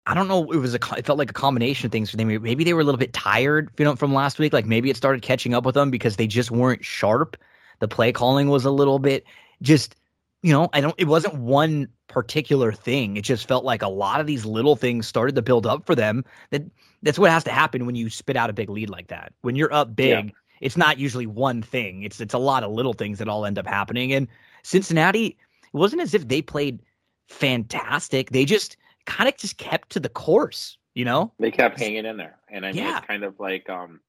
I 0.07 0.15
don't 0.15 0.29
know. 0.29 0.51
It 0.53 0.57
was 0.57 0.75
a. 0.75 0.81
It 0.97 1.07
felt 1.07 1.19
like 1.19 1.31
a 1.31 1.35
combination 1.35 1.87
of 1.87 1.93
things 1.93 2.11
for 2.11 2.17
them. 2.17 2.29
Maybe 2.29 2.65
they 2.65 2.75
were 2.75 2.81
a 2.81 2.85
little 2.85 2.99
bit 2.99 3.13
tired, 3.13 3.71
you 3.79 3.85
know, 3.85 3.95
from 3.95 4.15
last 4.15 4.39
week. 4.39 4.53
Like 4.53 4.67
maybe 4.67 4.91
it 4.91 4.97
started 4.97 5.23
catching 5.23 5.55
up 5.55 5.65
with 5.65 5.75
them 5.75 5.91
because 5.91 6.17
they 6.17 6.27
just 6.27 6.51
weren't 6.51 6.85
sharp. 6.85 7.37
The 7.81 7.89
play 7.89 8.13
calling 8.13 8.49
was 8.49 8.65
a 8.65 8.71
little 8.71 8.99
bit 8.99 9.25
just, 9.61 9.95
you 10.43 10.53
know, 10.53 10.69
I 10.73 10.81
don't. 10.81 10.95
It 10.99 11.07
wasn't 11.07 11.35
one 11.35 11.89
particular 12.09 12.73
thing. 12.73 13.17
It 13.17 13.23
just 13.23 13.47
felt 13.47 13.65
like 13.65 13.83
a 13.83 13.89
lot 13.89 14.21
of 14.21 14.27
these 14.27 14.45
little 14.45 14.77
things 14.77 15.07
started 15.07 15.35
to 15.35 15.43
build 15.43 15.67
up 15.67 15.85
for 15.85 15.95
them. 15.95 16.25
That 16.51 16.63
that's 17.03 17.19
what 17.19 17.31
has 17.31 17.45
to 17.45 17.53
happen 17.53 17.87
when 17.87 17.95
you 17.97 18.09
spit 18.09 18.37
out 18.37 18.51
a 18.51 18.53
big 18.53 18.71
lead 18.71 18.91
like 18.91 19.09
that. 19.09 19.33
When 19.43 19.57
you're 19.57 19.73
up 19.73 19.95
big, 19.95 20.27
yeah. 20.27 20.31
it's 20.61 20.77
not 20.77 20.99
usually 20.99 21.27
one 21.27 21.63
thing. 21.63 22.03
It's 22.03 22.21
it's 22.21 22.35
a 22.35 22.39
lot 22.39 22.63
of 22.63 22.73
little 22.73 22.93
things 22.93 23.19
that 23.19 23.29
all 23.29 23.47
end 23.47 23.59
up 23.59 23.67
happening. 23.69 24.13
And 24.13 24.27
Cincinnati, 24.65 25.39
it 25.73 25.77
wasn't 25.77 26.03
as 26.03 26.15
if 26.15 26.27
they 26.29 26.43
played 26.43 26.83
fantastic. 27.29 28.31
They 28.31 28.45
just 28.45 28.77
kind 29.07 29.29
of 29.29 29.37
just 29.37 29.57
kept 29.57 29.91
to 29.91 30.01
the 30.01 30.09
course, 30.09 30.79
you 30.95 31.05
know? 31.05 31.33
They 31.39 31.51
kept 31.51 31.79
hanging 31.79 32.07
in 32.07 32.17
there. 32.17 32.39
And 32.51 32.65
I 32.65 32.73
mean, 32.73 32.85
yeah. 32.85 32.99
it's 32.99 33.07
kind 33.07 33.25
of 33.25 33.41
like, 33.41 33.69
um, 33.71 34.01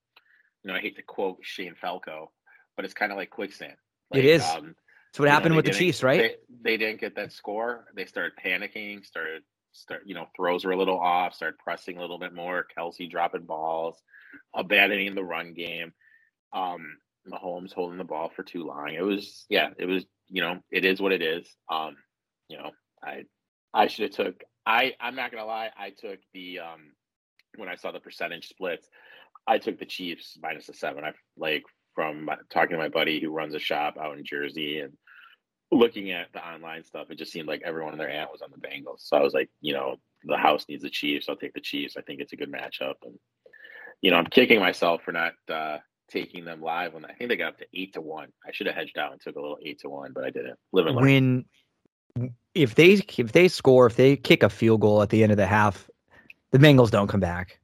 you 0.63 0.71
know, 0.71 0.77
I 0.77 0.81
hate 0.81 0.95
to 0.97 1.03
quote 1.03 1.37
Shane 1.41 1.75
Falco, 1.79 2.31
but 2.75 2.85
it's 2.85 2.93
kind 2.93 3.11
of 3.11 3.17
like 3.17 3.29
quicksand. 3.29 3.75
Like, 4.11 4.19
it 4.19 4.25
is. 4.25 4.43
Um, 4.43 4.75
what 5.17 5.29
happened 5.29 5.51
know, 5.51 5.57
with 5.57 5.65
the 5.65 5.71
Chiefs, 5.71 6.01
right? 6.01 6.37
They, 6.49 6.71
they, 6.71 6.77
didn't 6.77 6.99
get 6.99 7.15
that 7.15 7.31
score. 7.31 7.85
They 7.95 8.05
started 8.05 8.33
panicking, 8.43 9.05
started, 9.05 9.43
start, 9.71 10.01
you 10.05 10.15
know, 10.15 10.27
throws 10.35 10.65
were 10.65 10.71
a 10.71 10.77
little 10.77 10.99
off, 10.99 11.35
started 11.35 11.59
pressing 11.59 11.97
a 11.97 12.01
little 12.01 12.17
bit 12.17 12.33
more. 12.33 12.65
Kelce 12.75 13.09
dropping 13.09 13.43
balls, 13.43 14.01
abandoning 14.55 15.13
the 15.13 15.23
run 15.23 15.53
game. 15.53 15.93
Um, 16.51 16.97
Mahomes 17.31 17.73
holding 17.73 17.97
the 17.97 18.03
ball 18.03 18.31
for 18.35 18.43
too 18.43 18.65
long. 18.65 18.93
It 18.93 19.03
was, 19.03 19.45
yeah, 19.49 19.69
it 19.77 19.85
was, 19.85 20.03
you 20.33 20.41
know, 20.41 20.59
it 20.71 20.83
is 20.83 20.99
what 20.99 21.13
it 21.13 21.21
is. 21.21 21.47
Um, 21.71 21.95
you 22.49 22.57
know, 22.57 22.71
I, 23.01 23.23
I 23.73 23.87
should 23.87 24.03
have 24.03 24.25
took 24.25 24.43
I 24.65 24.93
I'm 24.99 25.15
not 25.15 25.31
gonna 25.31 25.45
lie. 25.45 25.69
I 25.77 25.91
took 25.91 26.19
the 26.33 26.59
um 26.59 26.91
when 27.55 27.69
I 27.69 27.75
saw 27.75 27.91
the 27.91 27.99
percentage 27.99 28.47
splits, 28.47 28.87
I 29.47 29.59
took 29.59 29.79
the 29.79 29.85
Chiefs 29.85 30.37
minus 30.41 30.67
the 30.67 30.73
seven. 30.73 31.03
I 31.03 31.11
like 31.37 31.63
from 31.93 32.29
talking 32.51 32.71
to 32.71 32.77
my 32.77 32.89
buddy 32.89 33.21
who 33.21 33.29
runs 33.29 33.53
a 33.53 33.59
shop 33.59 33.97
out 34.01 34.17
in 34.17 34.25
Jersey 34.25 34.79
and 34.79 34.93
looking 35.71 36.11
at 36.11 36.27
the 36.33 36.45
online 36.45 36.83
stuff, 36.83 37.07
it 37.09 37.17
just 37.17 37.31
seemed 37.31 37.47
like 37.47 37.61
everyone 37.63 37.93
in 37.93 37.99
their 37.99 38.09
aunt 38.09 38.31
was 38.31 38.41
on 38.41 38.49
the 38.51 38.67
Bengals. 38.67 38.99
So 38.99 39.17
I 39.17 39.21
was 39.21 39.33
like, 39.33 39.49
you 39.61 39.73
know, 39.73 39.97
the 40.23 40.37
house 40.37 40.65
needs 40.67 40.83
the 40.83 40.89
Chiefs. 40.89 41.27
I'll 41.29 41.35
take 41.35 41.53
the 41.53 41.61
Chiefs. 41.61 41.95
I 41.97 42.01
think 42.01 42.19
it's 42.19 42.33
a 42.33 42.37
good 42.37 42.51
matchup. 42.51 42.95
And 43.03 43.19
you 44.01 44.11
know, 44.11 44.17
I'm 44.17 44.25
kicking 44.25 44.59
myself 44.59 45.01
for 45.03 45.11
not 45.11 45.33
uh, 45.51 45.77
taking 46.13 46.45
them 46.45 46.61
live 46.61 46.93
when 46.93 47.03
I 47.03 47.13
think 47.13 47.29
they 47.29 47.35
got 47.35 47.53
up 47.53 47.57
to 47.57 47.65
eight 47.73 47.93
to 47.93 48.01
one. 48.01 48.29
I 48.47 48.51
should 48.51 48.67
have 48.67 48.75
hedged 48.75 48.97
out 48.97 49.11
and 49.11 49.19
took 49.19 49.35
a 49.35 49.41
little 49.41 49.57
eight 49.61 49.79
to 49.79 49.89
one, 49.89 50.13
but 50.13 50.23
I 50.23 50.29
didn't. 50.29 50.57
Live 50.71 50.85
and 50.85 50.95
learn. 50.95 51.05
When 51.05 51.45
if 52.53 52.75
they 52.75 53.01
if 53.17 53.31
they 53.31 53.47
score, 53.47 53.87
if 53.87 53.95
they 53.95 54.15
kick 54.15 54.43
a 54.43 54.49
field 54.49 54.81
goal 54.81 55.01
at 55.01 55.09
the 55.09 55.23
end 55.23 55.31
of 55.31 55.37
the 55.37 55.47
half, 55.47 55.89
the 56.51 56.59
Bengals 56.59 56.91
don't 56.91 57.07
come 57.07 57.19
back. 57.19 57.59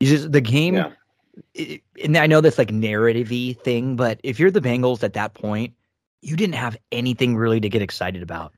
You 0.00 0.08
just 0.08 0.32
the 0.32 0.40
game. 0.40 0.74
Yeah. 0.74 0.90
It, 1.54 1.80
and 2.04 2.18
I 2.18 2.26
know 2.26 2.42
that's 2.42 2.58
like 2.58 2.68
narrativey 2.68 3.58
thing, 3.60 3.96
but 3.96 4.20
if 4.22 4.38
you're 4.38 4.50
the 4.50 4.60
Bengals 4.60 5.02
at 5.02 5.14
that 5.14 5.32
point, 5.32 5.72
you 6.20 6.36
didn't 6.36 6.56
have 6.56 6.76
anything 6.90 7.36
really 7.36 7.58
to 7.60 7.70
get 7.70 7.80
excited 7.80 8.22
about. 8.22 8.52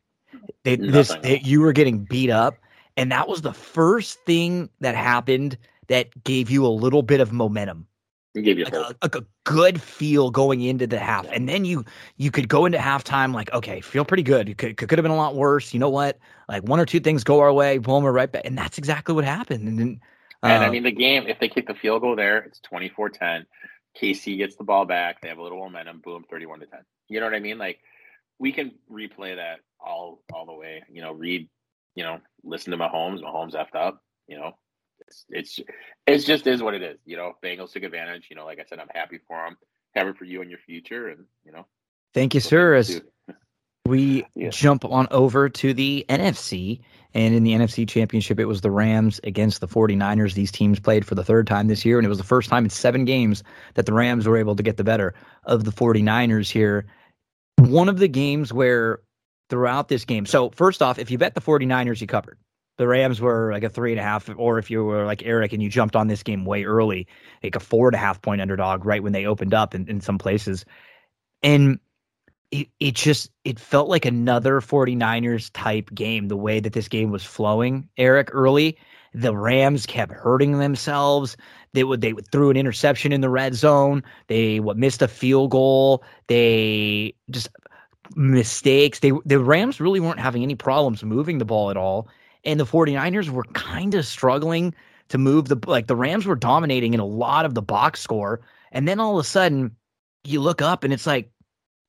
They, 0.64 0.74
this 0.74 1.14
they, 1.22 1.38
you 1.44 1.60
were 1.60 1.72
getting 1.72 1.98
beat 1.98 2.30
up, 2.30 2.56
and 2.96 3.12
that 3.12 3.28
was 3.28 3.42
the 3.42 3.52
first 3.52 4.18
thing 4.24 4.70
that 4.80 4.96
happened 4.96 5.56
that 5.86 6.24
gave 6.24 6.50
you 6.50 6.66
a 6.66 6.68
little 6.68 7.02
bit 7.02 7.20
of 7.20 7.32
momentum. 7.32 7.86
Gave 8.34 8.58
you 8.58 8.64
like 8.64 8.74
a, 8.74 8.96
like 9.00 9.14
a, 9.14 9.24
good 9.44 9.80
feel 9.80 10.28
going 10.32 10.60
into 10.60 10.88
the 10.88 10.98
half, 10.98 11.24
and 11.30 11.48
then 11.48 11.64
you 11.64 11.84
you 12.16 12.32
could 12.32 12.48
go 12.48 12.66
into 12.66 12.78
halftime 12.78 13.32
like, 13.32 13.52
okay, 13.52 13.80
feel 13.80 14.04
pretty 14.04 14.24
good. 14.24 14.48
It 14.48 14.58
could, 14.58 14.76
could 14.76 14.90
have 14.90 15.04
been 15.04 15.12
a 15.12 15.16
lot 15.16 15.36
worse. 15.36 15.72
You 15.72 15.78
know 15.78 15.88
what? 15.88 16.18
Like 16.48 16.64
one 16.64 16.80
or 16.80 16.84
two 16.84 16.98
things 16.98 17.22
go 17.22 17.38
our 17.38 17.52
way, 17.52 17.78
boom, 17.78 18.02
we're 18.02 18.10
right 18.10 18.30
back, 18.30 18.42
and 18.44 18.58
that's 18.58 18.76
exactly 18.76 19.14
what 19.14 19.24
happened. 19.24 19.68
And 19.68 19.78
then, 19.78 20.00
uh, 20.42 20.46
and 20.46 20.64
I 20.64 20.66
uh, 20.66 20.70
mean, 20.72 20.82
the 20.82 20.90
game 20.90 21.28
if 21.28 21.38
they 21.38 21.48
kick 21.48 21.68
the 21.68 21.74
field 21.74 22.02
goal 22.02 22.16
there, 22.16 22.38
it's 22.38 22.60
24-10. 22.60 23.44
KC 24.00 24.36
gets 24.36 24.56
the 24.56 24.64
ball 24.64 24.84
back. 24.84 25.20
They 25.20 25.28
have 25.28 25.38
a 25.38 25.42
little 25.42 25.58
momentum. 25.58 26.00
Boom, 26.02 26.24
thirty-one 26.28 26.60
to 26.60 26.66
ten. 26.66 26.80
You 27.08 27.20
know 27.20 27.26
what 27.26 27.34
I 27.34 27.40
mean? 27.40 27.58
Like 27.58 27.78
we 28.40 28.50
can 28.50 28.72
replay 28.90 29.36
that 29.36 29.60
all 29.78 30.22
all 30.32 30.46
the 30.46 30.52
way. 30.52 30.82
You 30.90 31.02
know, 31.02 31.12
Reid. 31.12 31.48
You 31.94 32.02
know, 32.02 32.20
listen 32.42 32.72
to 32.72 32.76
Mahomes. 32.76 33.22
Mahomes 33.22 33.54
effed 33.54 33.76
up. 33.76 34.02
You 34.26 34.38
know, 34.38 34.56
it's 35.28 35.58
it's 35.58 35.60
it's 36.06 36.24
just 36.24 36.46
is 36.46 36.62
what 36.62 36.74
it 36.74 36.82
is. 36.82 36.98
You 37.04 37.16
know, 37.16 37.32
Bengals 37.42 37.72
took 37.72 37.82
advantage. 37.82 38.26
You 38.30 38.36
know, 38.36 38.44
like 38.44 38.58
I 38.58 38.64
said, 38.64 38.78
I'm 38.78 38.88
happy 38.94 39.18
for 39.26 39.36
them. 39.36 39.56
Happy 39.94 40.12
for 40.12 40.24
you 40.24 40.42
and 40.42 40.50
your 40.50 40.58
future, 40.60 41.08
and 41.08 41.24
you 41.44 41.52
know. 41.52 41.66
Thank 42.12 42.34
you, 42.34 42.40
sir. 42.40 42.74
As 42.74 43.00
we 43.86 44.24
yeah. 44.34 44.50
jump 44.50 44.84
on 44.84 45.06
over 45.10 45.48
to 45.48 45.74
the 45.74 46.04
NFC, 46.08 46.80
and 47.12 47.34
in 47.34 47.44
the 47.44 47.52
NFC 47.52 47.88
Championship, 47.88 48.40
it 48.40 48.46
was 48.46 48.60
the 48.60 48.70
Rams 48.70 49.20
against 49.24 49.60
the 49.60 49.68
49ers. 49.68 50.34
These 50.34 50.52
teams 50.52 50.80
played 50.80 51.06
for 51.06 51.14
the 51.14 51.24
third 51.24 51.46
time 51.46 51.68
this 51.68 51.84
year, 51.84 51.98
and 51.98 52.06
it 52.06 52.08
was 52.08 52.18
the 52.18 52.24
first 52.24 52.48
time 52.48 52.64
in 52.64 52.70
seven 52.70 53.04
games 53.04 53.42
that 53.74 53.86
the 53.86 53.92
Rams 53.92 54.26
were 54.26 54.36
able 54.36 54.56
to 54.56 54.62
get 54.62 54.76
the 54.76 54.84
better 54.84 55.14
of 55.44 55.64
the 55.64 55.72
49ers 55.72 56.50
here. 56.50 56.86
One 57.58 57.88
of 57.88 57.98
the 57.98 58.08
games 58.08 58.52
where 58.52 59.00
throughout 59.48 59.88
this 59.88 60.04
game, 60.04 60.26
so 60.26 60.50
first 60.50 60.82
off, 60.82 60.98
if 60.98 61.10
you 61.10 61.18
bet 61.18 61.34
the 61.34 61.40
49ers, 61.40 62.00
you 62.00 62.06
covered. 62.06 62.38
The 62.76 62.88
Rams 62.88 63.20
were 63.20 63.52
like 63.52 63.62
a 63.62 63.68
three 63.68 63.92
and 63.92 64.00
a 64.00 64.02
half, 64.02 64.28
or 64.36 64.58
if 64.58 64.70
you 64.70 64.84
were 64.84 65.06
like 65.06 65.22
Eric 65.24 65.52
and 65.52 65.62
you 65.62 65.68
jumped 65.68 65.94
on 65.94 66.08
this 66.08 66.22
game 66.22 66.44
way 66.44 66.64
early, 66.64 67.06
like 67.42 67.54
a 67.54 67.60
four 67.60 67.88
and 67.88 67.94
a 67.94 67.98
half 67.98 68.20
point 68.20 68.40
underdog 68.40 68.84
right 68.84 69.02
when 69.02 69.12
they 69.12 69.26
opened 69.26 69.54
up 69.54 69.74
in, 69.74 69.88
in 69.88 70.00
some 70.00 70.18
places. 70.18 70.64
And 71.42 71.78
it, 72.50 72.68
it 72.78 72.94
just 72.94 73.30
it 73.44 73.58
felt 73.58 73.88
like 73.88 74.04
another 74.04 74.60
49ers 74.60 75.50
type 75.52 75.92
game 75.94 76.28
the 76.28 76.36
way 76.36 76.60
that 76.60 76.72
this 76.72 76.88
game 76.88 77.10
was 77.10 77.24
flowing 77.24 77.88
eric 77.96 78.28
early. 78.32 78.78
The 79.12 79.36
rams 79.36 79.86
kept 79.86 80.12
hurting 80.12 80.58
themselves. 80.58 81.36
They 81.72 81.84
would 81.84 82.00
they 82.00 82.14
threw 82.30 82.50
an 82.50 82.56
interception 82.56 83.12
in 83.12 83.20
the 83.20 83.28
red 83.28 83.54
zone. 83.54 84.02
They 84.28 84.60
what 84.60 84.76
missed 84.76 85.02
a 85.02 85.08
field 85.08 85.50
goal. 85.50 86.04
They 86.28 87.14
just 87.30 87.48
mistakes. 88.14 89.00
They 89.00 89.12
the 89.24 89.40
rams 89.40 89.80
really 89.80 90.00
weren't 90.00 90.20
having 90.20 90.42
any 90.42 90.54
problems 90.54 91.02
moving 91.02 91.38
the 91.38 91.44
ball 91.44 91.70
at 91.70 91.76
all 91.76 92.08
and 92.44 92.60
the 92.60 92.66
49ers 92.66 93.28
were 93.30 93.44
kind 93.54 93.94
of 93.94 94.06
struggling 94.06 94.74
to 95.08 95.18
move 95.18 95.48
the 95.48 95.58
like 95.66 95.86
the 95.86 95.96
rams 95.96 96.26
were 96.26 96.36
dominating 96.36 96.94
in 96.94 97.00
a 97.00 97.06
lot 97.06 97.44
of 97.44 97.54
the 97.54 97.62
box 97.62 98.00
score 98.00 98.40
and 98.72 98.88
then 98.88 99.00
all 99.00 99.18
of 99.18 99.24
a 99.24 99.28
sudden 99.28 99.74
you 100.24 100.40
look 100.40 100.62
up 100.62 100.84
and 100.84 100.92
it's 100.92 101.06
like 101.06 101.30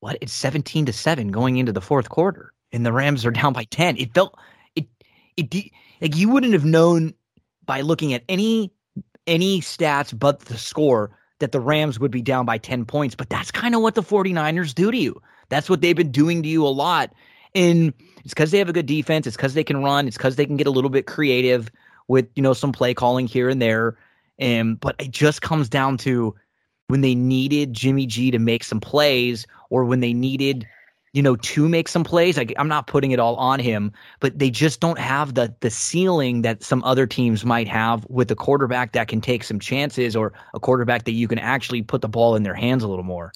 what? 0.05 0.17
It's 0.21 0.33
17 0.33 0.85
to 0.85 0.93
7 0.93 1.29
going 1.29 1.57
into 1.57 1.71
the 1.71 1.81
fourth 1.81 2.09
quarter 2.09 2.53
and 2.71 2.85
the 2.85 2.93
Rams 2.93 3.25
are 3.25 3.31
down 3.31 3.53
by 3.53 3.63
10. 3.63 3.97
It 3.97 4.13
felt 4.13 4.37
it 4.75 4.87
it 5.35 5.71
like 6.01 6.15
you 6.15 6.29
wouldn't 6.29 6.53
have 6.53 6.65
known 6.65 7.13
by 7.65 7.81
looking 7.81 8.13
at 8.13 8.23
any 8.29 8.71
any 9.25 9.61
stats 9.61 10.17
but 10.17 10.41
the 10.41 10.57
score 10.57 11.17
that 11.39 11.51
the 11.51 11.59
Rams 11.59 11.99
would 11.99 12.11
be 12.11 12.21
down 12.21 12.45
by 12.45 12.57
10 12.57 12.85
points, 12.85 13.15
but 13.15 13.29
that's 13.29 13.51
kind 13.51 13.75
of 13.75 13.81
what 13.81 13.95
the 13.95 14.03
49ers 14.03 14.73
do 14.73 14.91
to 14.91 14.97
you. 14.97 15.21
That's 15.49 15.69
what 15.69 15.81
they've 15.81 15.95
been 15.95 16.11
doing 16.11 16.43
to 16.43 16.49
you 16.49 16.65
a 16.65 16.69
lot. 16.69 17.11
And 17.53 17.93
it's 18.25 18.33
because 18.33 18.49
they 18.49 18.57
have 18.57 18.69
a 18.69 18.73
good 18.73 18.87
defense, 18.87 19.27
it's 19.27 19.37
because 19.37 19.53
they 19.53 19.63
can 19.63 19.83
run, 19.83 20.07
it's 20.07 20.17
because 20.17 20.35
they 20.35 20.47
can 20.47 20.57
get 20.57 20.67
a 20.67 20.71
little 20.71 20.89
bit 20.89 21.05
creative 21.05 21.71
with, 22.07 22.27
you 22.35 22.41
know, 22.41 22.53
some 22.53 22.71
play 22.71 22.93
calling 22.95 23.27
here 23.27 23.49
and 23.49 23.61
there. 23.61 23.97
And 24.39 24.79
but 24.79 24.95
it 24.99 25.11
just 25.11 25.43
comes 25.43 25.69
down 25.69 25.97
to 25.99 26.35
when 26.87 27.01
they 27.01 27.13
needed 27.13 27.71
Jimmy 27.71 28.07
G 28.07 28.31
to 28.31 28.39
make 28.39 28.63
some 28.63 28.81
plays 28.81 29.45
or 29.69 29.85
when 29.85 29.99
they 29.99 30.11
needed, 30.11 30.67
you 31.13 31.21
know, 31.21 31.35
to 31.35 31.69
make 31.69 31.87
some 31.87 32.03
plays. 32.03 32.39
I, 32.39 32.47
I'm 32.57 32.67
not 32.67 32.87
putting 32.87 33.11
it 33.11 33.19
all 33.19 33.35
on 33.35 33.59
him, 33.59 33.91
but 34.19 34.37
they 34.37 34.49
just 34.49 34.79
don't 34.79 34.99
have 34.99 35.35
the 35.35 35.53
the 35.59 35.69
ceiling 35.69 36.41
that 36.41 36.63
some 36.63 36.83
other 36.83 37.05
teams 37.05 37.45
might 37.45 37.67
have 37.67 38.07
with 38.09 38.31
a 38.31 38.35
quarterback 38.35 38.93
that 38.93 39.07
can 39.07 39.21
take 39.21 39.43
some 39.43 39.59
chances 39.59 40.15
or 40.15 40.33
a 40.55 40.59
quarterback 40.59 41.05
that 41.05 41.13
you 41.13 41.27
can 41.27 41.39
actually 41.39 41.83
put 41.83 42.01
the 42.01 42.09
ball 42.09 42.35
in 42.35 42.41
their 42.41 42.55
hands 42.55 42.83
a 42.83 42.87
little 42.87 43.05
more. 43.05 43.31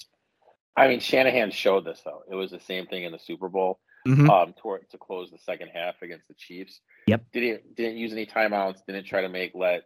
I 0.75 0.87
mean, 0.87 0.99
Shanahan 0.99 1.51
showed 1.51 1.85
this 1.85 2.01
though. 2.03 2.23
It 2.29 2.35
was 2.35 2.49
the 2.49 2.59
same 2.59 2.87
thing 2.87 3.03
in 3.03 3.11
the 3.11 3.19
Super 3.19 3.49
Bowl. 3.49 3.79
Mm-hmm. 4.07 4.29
Um, 4.29 4.53
to, 4.63 4.77
to 4.91 4.97
close 4.97 5.29
the 5.29 5.37
second 5.39 5.71
half 5.73 5.95
against 6.01 6.29
the 6.29 6.33
Chiefs. 6.33 6.79
Yep. 7.07 7.21
Didn't 7.33 7.75
didn't 7.75 7.97
use 7.97 8.13
any 8.13 8.25
timeouts. 8.25 8.77
Didn't 8.87 9.05
try 9.05 9.21
to 9.21 9.29
make 9.29 9.51
let 9.53 9.83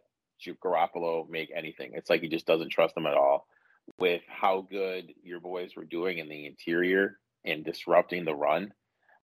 Garoppolo 0.64 1.28
make 1.28 1.50
anything. 1.54 1.92
It's 1.94 2.10
like 2.10 2.20
he 2.20 2.28
just 2.28 2.46
doesn't 2.46 2.70
trust 2.70 2.94
them 2.94 3.06
at 3.06 3.14
all 3.14 3.46
with 3.98 4.22
how 4.28 4.66
good 4.70 5.12
your 5.22 5.40
boys 5.40 5.76
were 5.76 5.84
doing 5.84 6.18
in 6.18 6.28
the 6.28 6.46
interior 6.46 7.18
and 7.44 7.64
disrupting 7.64 8.24
the 8.24 8.34
run. 8.34 8.72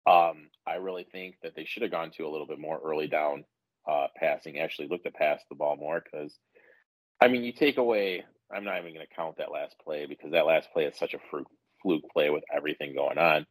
Um, 0.07 0.49
I 0.67 0.75
really 0.75 1.07
think 1.11 1.37
that 1.43 1.55
they 1.55 1.65
should 1.65 1.83
have 1.83 1.91
gone 1.91 2.11
to 2.17 2.27
a 2.27 2.31
little 2.31 2.47
bit 2.47 2.59
more 2.59 2.81
early 2.85 3.07
down 3.07 3.45
uh, 3.89 4.09
passing, 4.17 4.59
actually 4.59 4.89
looked 4.89 5.05
to 5.05 5.11
pass 5.11 5.41
the 5.49 5.57
ball 5.57 5.77
more 5.77 6.03
because, 6.03 6.37
I 7.21 7.29
mean, 7.29 7.45
you 7.45 7.53
take 7.53 7.79
away, 7.79 8.25
I'm 8.55 8.65
not 8.65 8.79
even 8.79 8.95
going 8.95 9.07
to 9.07 9.15
count 9.15 9.39
that 9.39 9.53
last 9.53 9.77
play 9.83 10.07
because 10.07 10.33
that 10.33 10.47
last 10.47 10.73
play 10.73 10.85
is 10.85 10.99
such 10.99 11.15
a 11.15 11.19
fluke, 11.31 11.49
fluke 11.83 12.05
play 12.13 12.31
with 12.31 12.45
everything 12.55 12.95
going 12.95 13.19
on. 13.19 13.47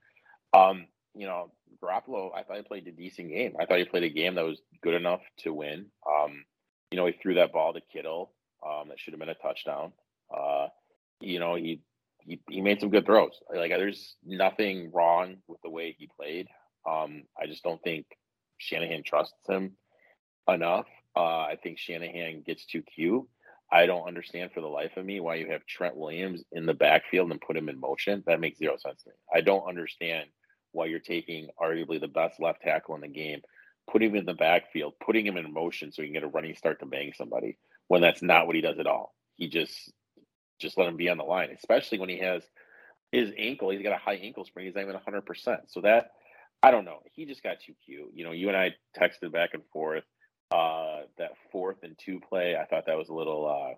Um, 0.54 0.88
you 1.15 1.28
know, 1.28 1.52
Garoppolo, 1.82 2.30
I 2.36 2.43
thought 2.43 2.58
he 2.58 2.63
played 2.63 2.88
a 2.88 2.91
decent 2.91 3.30
game. 3.30 3.56
I 3.60 3.65
thought 3.65 3.80
he 3.80 3.86
played 3.86 4.04
a 4.04 4.10
game 4.10 4.36
that 4.36 4.45
was 4.45 4.62
good 4.82 4.93
enough 4.93 5.21
to 5.39 5.54
win. 5.54 5.88
Um, 6.08 6.45
you 6.91 6.97
know, 6.97 7.06
he 7.06 7.13
threw 7.13 7.36
that 7.36 7.54
ball 7.54 7.74
to 7.74 7.82
Kittle 7.91 8.34
um, 8.65 8.89
that 8.89 9.00
should 9.00 9.13
have 9.13 9.19
been 9.19 9.30
a 9.30 9.36
touchdown. 9.36 9.93
Uh, 10.36 10.67
you 11.19 11.39
know, 11.39 11.56
he 11.56 11.82
he, 12.24 12.39
he 12.50 12.62
made 12.62 12.80
some 12.80 12.89
good 12.89 13.06
throws. 13.06 13.39
Like 13.54 13.71
there's 13.71 14.15
nothing 14.24 14.91
wrong 14.93 15.38
with 15.47 15.62
the 15.63 15.69
way 15.69 15.95
he 15.97 16.08
played. 16.15 16.47
Um, 16.88 17.24
I 17.39 17.47
just 17.47 17.63
don't 17.63 17.82
think 17.82 18.06
Shanahan 18.58 19.04
trusts 19.04 19.34
him 19.47 19.76
enough. 20.47 20.86
Uh, 21.15 21.39
I 21.39 21.58
think 21.62 21.80
Shanahan 21.80 22.43
gets 22.45 22.65
too 22.65 22.84
cute. 22.84 23.24
I 23.71 23.86
don't 23.86 24.08
understand 24.08 24.52
for 24.54 24.62
the 24.62 24.67
life 24.67 24.97
of 24.97 25.06
me 25.06 25.19
why 25.19 25.36
you 25.36 25.52
have 25.52 25.65
Trent 25.65 25.95
Williams 25.95 26.43
in 26.52 26.65
the 26.65 26.74
backfield 26.74 27.32
and 27.32 27.41
put 27.41 27.58
him 27.58 27.69
in 27.69 27.80
motion. 27.80 28.24
That 28.28 28.41
makes 28.41 28.60
zero 28.60 28.76
sense 28.78 29.02
to 29.04 29.10
me. 29.10 29.15
I 29.34 29.41
don't 29.41 29.67
understand 29.67 30.30
why 30.72 30.86
you're 30.86 31.00
taking 31.00 31.50
arguably 31.60 32.00
the 32.00 32.08
best 32.08 32.40
left 32.40 32.62
tackle 32.62 32.96
in 32.96 33.02
the 33.02 33.08
game, 33.08 33.42
putting 33.90 34.12
him 34.12 34.18
in 34.18 34.26
the 34.26 34.34
backfield, 34.34 34.94
putting 35.04 35.26
him 35.26 35.38
in 35.38 35.54
motion 35.54 35.92
so 35.92 36.02
he 36.02 36.08
can 36.08 36.14
get 36.14 36.24
a 36.24 36.28
running 36.28 36.56
start 36.56 36.80
to 36.80 36.86
bang 36.86 37.14
somebody 37.16 37.58
when 37.88 38.02
that's 38.02 38.22
not 38.22 38.48
what 38.48 38.56
he 38.56 38.62
does 38.62 38.80
at 38.80 38.88
all. 38.88 39.14
He 39.36 39.48
just 39.48 39.92
just 40.60 40.78
let 40.78 40.88
him 40.88 40.96
be 40.96 41.10
on 41.10 41.18
the 41.18 41.24
line, 41.24 41.50
especially 41.58 42.00
when 42.00 42.10
he 42.10 42.20
has 42.20 42.44
his 43.12 43.32
ankle. 43.38 43.70
He's 43.70 43.82
got 43.82 43.94
a 43.94 43.98
high 43.98 44.16
ankle 44.16 44.46
sprain. 44.46 44.68
He's 44.68 44.76
not 44.76 44.84
even 44.84 44.96
100%. 44.96 45.58
So 45.68 45.82
that, 45.82 46.12
I 46.64 46.72
don't 46.72 46.86
know. 46.86 47.00
He 47.14 47.26
just 47.26 47.44
got 47.44 47.60
too 47.60 47.74
cute. 47.84 48.12
You 48.14 48.24
know, 48.24 48.32
you 48.32 48.48
and 48.48 48.58
I 48.58 48.76
texted 48.98 49.32
back 49.32 49.54
and 49.54 49.64
forth. 49.74 50.04
Uh, 50.52 51.04
that 51.18 51.32
fourth 51.52 51.78
and 51.84 51.98
two 51.98 52.20
play, 52.20 52.58
I 52.58 52.66
thought 52.66 52.86
that 52.88 52.98
was 52.98 53.10
a 53.10 53.14
little 53.14 53.48
uh, 53.48 53.76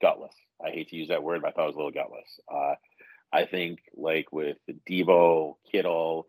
gutless. 0.00 0.34
I 0.64 0.70
hate 0.70 0.88
to 0.88 0.96
use 0.96 1.08
that 1.08 1.22
word, 1.22 1.42
but 1.42 1.48
I 1.48 1.50
thought 1.52 1.64
it 1.64 1.66
was 1.66 1.76
a 1.76 1.78
little 1.78 1.92
gutless. 1.92 2.40
Uh, 2.52 2.74
I 3.32 3.46
think, 3.46 3.80
like 3.94 4.32
with 4.32 4.58
Deebo, 4.88 5.56
Kittle, 5.70 6.26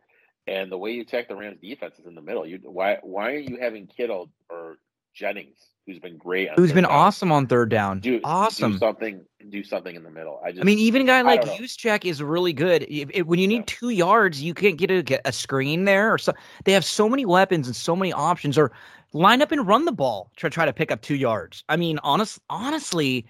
and 0.47 0.71
the 0.71 0.77
way 0.77 0.91
you 0.91 1.01
attack 1.01 1.27
the 1.27 1.35
Rams 1.35 1.59
defense 1.61 1.99
is 1.99 2.05
in 2.05 2.15
the 2.15 2.21
middle. 2.21 2.45
You 2.45 2.59
why 2.63 2.99
why 3.01 3.31
are 3.31 3.39
you 3.39 3.57
having 3.59 3.87
Kittle 3.87 4.29
or 4.49 4.77
Jennings 5.13 5.57
who's 5.85 5.99
been 5.99 6.17
great. 6.17 6.49
who's 6.55 6.71
been 6.71 6.83
down. 6.83 6.91
awesome 6.91 7.31
on 7.31 7.47
third 7.47 7.69
down. 7.69 7.99
Do 7.99 8.19
awesome. 8.23 8.73
Do 8.73 8.77
something. 8.77 9.25
Do 9.49 9.63
something 9.63 9.95
in 9.95 10.03
the 10.03 10.09
middle. 10.09 10.39
I 10.43 10.51
just. 10.51 10.61
I 10.61 10.65
mean, 10.65 10.79
even 10.79 11.01
a 11.01 11.05
guy 11.05 11.21
like 11.21 11.41
Juszczyk 11.41 12.05
is 12.05 12.21
really 12.21 12.53
good. 12.53 12.83
If, 12.89 13.09
if, 13.13 13.25
when 13.25 13.39
you 13.39 13.47
need 13.47 13.57
yeah. 13.57 13.63
two 13.67 13.89
yards, 13.89 14.41
you 14.41 14.53
can't 14.53 14.77
get 14.77 14.91
a, 14.91 15.03
get 15.03 15.21
a 15.25 15.31
screen 15.31 15.85
there, 15.85 16.13
or 16.13 16.17
so. 16.17 16.33
They 16.65 16.71
have 16.73 16.85
so 16.85 17.09
many 17.09 17.25
weapons 17.25 17.67
and 17.67 17.75
so 17.75 17.95
many 17.95 18.13
options. 18.13 18.57
Or 18.57 18.71
line 19.11 19.41
up 19.41 19.51
and 19.51 19.67
run 19.67 19.85
the 19.85 19.91
ball 19.91 20.31
to 20.37 20.49
try 20.49 20.65
to 20.65 20.73
pick 20.73 20.91
up 20.91 21.01
two 21.01 21.15
yards. 21.15 21.63
I 21.69 21.77
mean, 21.77 21.99
honest, 22.03 22.39
honestly, 22.49 23.25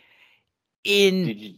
in 0.84 1.58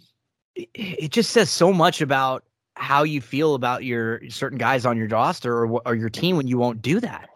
it, 0.55 1.11
just 1.11 1.31
says 1.31 1.49
so 1.49 1.73
much 1.73 2.01
about 2.01 2.43
how 2.75 3.03
you 3.03 3.21
feel 3.21 3.55
about 3.55 3.83
your 3.83 4.21
certain 4.29 4.57
guys 4.57 4.85
on 4.85 4.97
your 4.97 5.07
roster 5.07 5.65
or, 5.65 5.81
or 5.85 5.95
your 5.95 6.09
team 6.09 6.37
when 6.37 6.47
you 6.47 6.57
won't 6.57 6.81
do 6.81 6.99
that. 6.99 7.29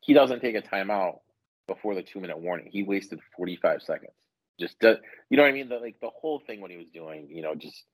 He 0.00 0.12
doesn't 0.12 0.40
take 0.40 0.54
a 0.54 0.62
timeout 0.62 1.18
before 1.66 1.94
the 1.94 2.02
two 2.02 2.20
minute 2.20 2.38
warning. 2.38 2.68
He 2.70 2.82
wasted 2.82 3.20
45 3.36 3.82
seconds. 3.82 4.12
Just 4.60 4.78
does, 4.78 4.98
you 5.30 5.36
know 5.36 5.42
what 5.42 5.48
I 5.48 5.52
mean? 5.52 5.68
The, 5.68 5.78
like 5.78 5.96
the 6.00 6.10
whole 6.10 6.40
thing 6.46 6.60
what 6.60 6.70
he 6.70 6.76
was 6.76 6.86
doing, 6.92 7.28
you 7.30 7.42
know, 7.42 7.54
just, 7.54 7.84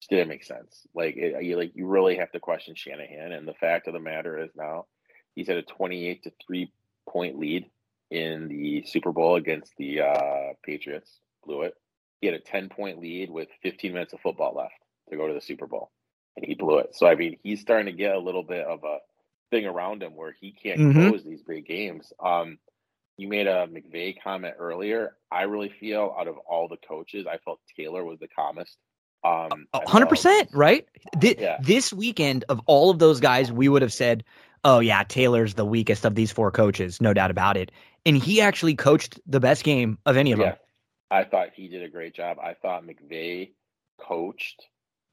just 0.00 0.10
didn't 0.10 0.28
make 0.28 0.44
sense. 0.44 0.86
Like 0.94 1.16
it, 1.16 1.42
you 1.44 1.56
like 1.56 1.72
you 1.74 1.86
really 1.86 2.16
have 2.16 2.30
to 2.32 2.40
question 2.40 2.74
Shanahan. 2.74 3.32
And 3.32 3.46
the 3.46 3.54
fact 3.54 3.88
of 3.88 3.94
the 3.94 4.00
matter 4.00 4.38
is 4.38 4.50
now 4.54 4.86
he's 5.34 5.48
at 5.48 5.56
a 5.56 5.62
28 5.62 6.22
to 6.22 6.32
three 6.46 6.72
point 7.08 7.38
lead 7.38 7.66
in 8.10 8.48
the 8.48 8.84
Super 8.86 9.12
Bowl 9.12 9.36
against 9.36 9.72
the 9.78 10.02
uh, 10.02 10.52
Patriots. 10.64 11.18
Blew 11.44 11.62
it. 11.62 11.74
He 12.20 12.26
had 12.26 12.36
a 12.36 12.40
10 12.40 12.68
point 12.68 13.00
lead 13.00 13.30
with 13.30 13.48
15 13.62 13.92
minutes 13.92 14.12
of 14.12 14.20
football 14.20 14.54
left 14.54 14.74
to 15.10 15.16
go 15.16 15.28
to 15.28 15.34
the 15.34 15.40
Super 15.40 15.66
Bowl, 15.66 15.90
and 16.36 16.44
he 16.44 16.54
blew 16.54 16.78
it. 16.78 16.94
So 16.94 17.06
I 17.06 17.14
mean, 17.14 17.38
he's 17.42 17.60
starting 17.60 17.86
to 17.86 17.92
get 17.92 18.14
a 18.14 18.18
little 18.20 18.42
bit 18.42 18.66
of 18.66 18.84
a 18.84 18.98
thing 19.50 19.66
around 19.66 20.02
him 20.02 20.16
where 20.16 20.34
he 20.40 20.52
can't 20.52 20.80
mm-hmm. 20.80 21.08
close 21.08 21.24
these 21.24 21.42
big 21.42 21.66
games. 21.66 22.12
Um, 22.24 22.58
you 23.16 23.28
made 23.28 23.46
a 23.46 23.66
McVay 23.66 24.16
comment 24.22 24.54
earlier. 24.58 25.16
I 25.30 25.42
really 25.42 25.70
feel 25.80 26.14
out 26.18 26.28
of 26.28 26.36
all 26.38 26.68
the 26.68 26.76
coaches, 26.76 27.26
I 27.30 27.38
felt 27.38 27.60
Taylor 27.76 28.04
was 28.04 28.18
the 28.18 28.28
calmest. 28.28 28.76
Um, 29.24 29.66
hundred 29.74 30.06
percent, 30.06 30.50
right? 30.52 30.86
Th- 31.20 31.38
yeah. 31.38 31.58
This 31.60 31.92
weekend, 31.92 32.44
of 32.48 32.60
all 32.66 32.90
of 32.90 32.98
those 32.98 33.18
guys, 33.18 33.50
we 33.50 33.68
would 33.68 33.82
have 33.82 33.92
said, 33.92 34.22
"Oh 34.62 34.78
yeah, 34.78 35.02
Taylor's 35.02 35.54
the 35.54 35.64
weakest 35.64 36.04
of 36.04 36.14
these 36.14 36.30
four 36.30 36.50
coaches, 36.50 37.00
no 37.00 37.12
doubt 37.12 37.30
about 37.30 37.56
it." 37.56 37.72
And 38.04 38.16
he 38.16 38.40
actually 38.40 38.76
coached 38.76 39.18
the 39.26 39.40
best 39.40 39.64
game 39.64 39.98
of 40.06 40.16
any 40.16 40.30
of 40.30 40.38
yeah. 40.38 40.50
them. 40.50 40.56
I 41.10 41.24
thought 41.24 41.50
he 41.54 41.68
did 41.68 41.82
a 41.82 41.88
great 41.88 42.14
job. 42.14 42.38
I 42.42 42.54
thought 42.54 42.84
McVay 42.84 43.52
coached 44.00 44.62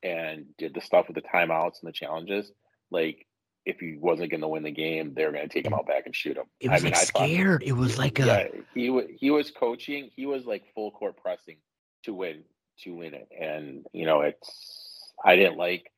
and 0.01 0.45
did 0.57 0.73
the 0.73 0.81
stuff 0.81 1.07
with 1.07 1.15
the 1.15 1.21
timeouts 1.21 1.81
and 1.81 1.87
the 1.87 1.93
challenges 1.93 2.51
like 2.93 3.25
if 3.65 3.79
he 3.79 3.97
wasn't 3.97 4.29
going 4.29 4.41
to 4.41 4.47
win 4.47 4.63
the 4.63 4.71
game, 4.71 5.13
they 5.13 5.25
were 5.25 5.31
going 5.31 5.47
to 5.47 5.53
take 5.53 5.65
him 5.65 5.73
out 5.73 5.87
back 5.87 6.05
and 6.05 6.15
shoot 6.15 6.37
him. 6.37 6.45
It 6.59 6.69
was 6.69 6.81
I 6.81 6.83
mean, 6.83 6.93
like 6.93 7.01
I 7.01 7.05
scared. 7.05 7.61
Thought, 7.61 7.67
it 7.67 7.73
was 7.73 7.97
like 7.97 8.19
a 8.19 8.25
yeah, 8.25 8.47
he 8.73 8.89
was 8.89 9.05
he 9.17 9.31
was 9.31 9.51
coaching. 9.51 10.09
He 10.15 10.25
was 10.25 10.45
like 10.45 10.63
full 10.75 10.91
court 10.91 11.17
pressing 11.17 11.57
to 12.03 12.13
win 12.13 12.43
to 12.83 12.93
win 12.93 13.13
it, 13.13 13.27
and 13.37 13.85
you 13.91 14.05
know 14.05 14.21
it's 14.21 15.13
I 15.23 15.35
didn't 15.35 15.57
like. 15.57 15.89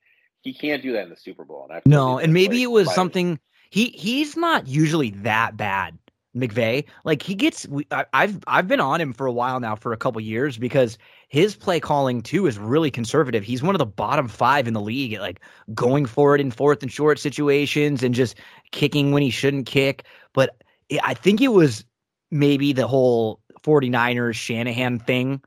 He 0.41 0.53
can't 0.53 0.83
do 0.83 0.93
that 0.93 1.03
in 1.03 1.09
the 1.09 1.17
Super 1.17 1.43
Bowl. 1.43 1.67
And 1.71 1.81
no, 1.87 2.19
and 2.19 2.31
maybe 2.31 2.61
it 2.61 2.69
was 2.69 2.93
something 2.93 3.39
he 3.71 3.85
he's 3.85 4.37
not 4.37 4.67
usually 4.67 5.09
that 5.09 5.57
bad. 5.57 5.97
McVay, 6.35 6.85
like 7.05 7.21
he 7.21 7.33
gets, 7.33 7.65
I, 7.91 8.05
I've 8.13 8.39
I've 8.47 8.67
been 8.67 8.79
on 8.79 8.99
him 8.99 9.13
for 9.13 9.25
a 9.25 9.31
while 9.31 9.59
now, 9.59 9.75
for 9.75 9.93
a 9.93 9.97
couple 9.97 10.19
years, 10.21 10.57
because 10.57 10.97
his 11.29 11.55
play 11.55 11.79
calling 11.79 12.21
too 12.21 12.45
is 12.45 12.59
really 12.59 12.91
conservative. 12.91 13.43
He's 13.43 13.63
one 13.63 13.73
of 13.73 13.79
the 13.79 13.85
bottom 13.85 14.27
five 14.27 14.67
in 14.67 14.73
the 14.73 14.81
league 14.81 15.13
at 15.13 15.21
like 15.21 15.39
going 15.73 16.05
for 16.05 16.35
it 16.35 16.41
in 16.41 16.51
fourth 16.51 16.83
and 16.83 16.91
short 16.91 17.19
situations 17.19 18.03
and 18.03 18.13
just 18.13 18.35
kicking 18.71 19.11
when 19.11 19.23
he 19.23 19.29
shouldn't 19.29 19.65
kick. 19.65 20.05
But 20.33 20.61
I 21.03 21.13
think 21.13 21.41
it 21.41 21.49
was 21.49 21.85
maybe 22.31 22.73
the 22.73 22.87
whole 22.87 23.39
49ers 23.63 24.35
Shanahan 24.35 24.99
thing, 24.99 25.41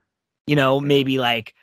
you 0.47 0.57
know, 0.57 0.81
maybe 0.81 1.19
like 1.19 1.55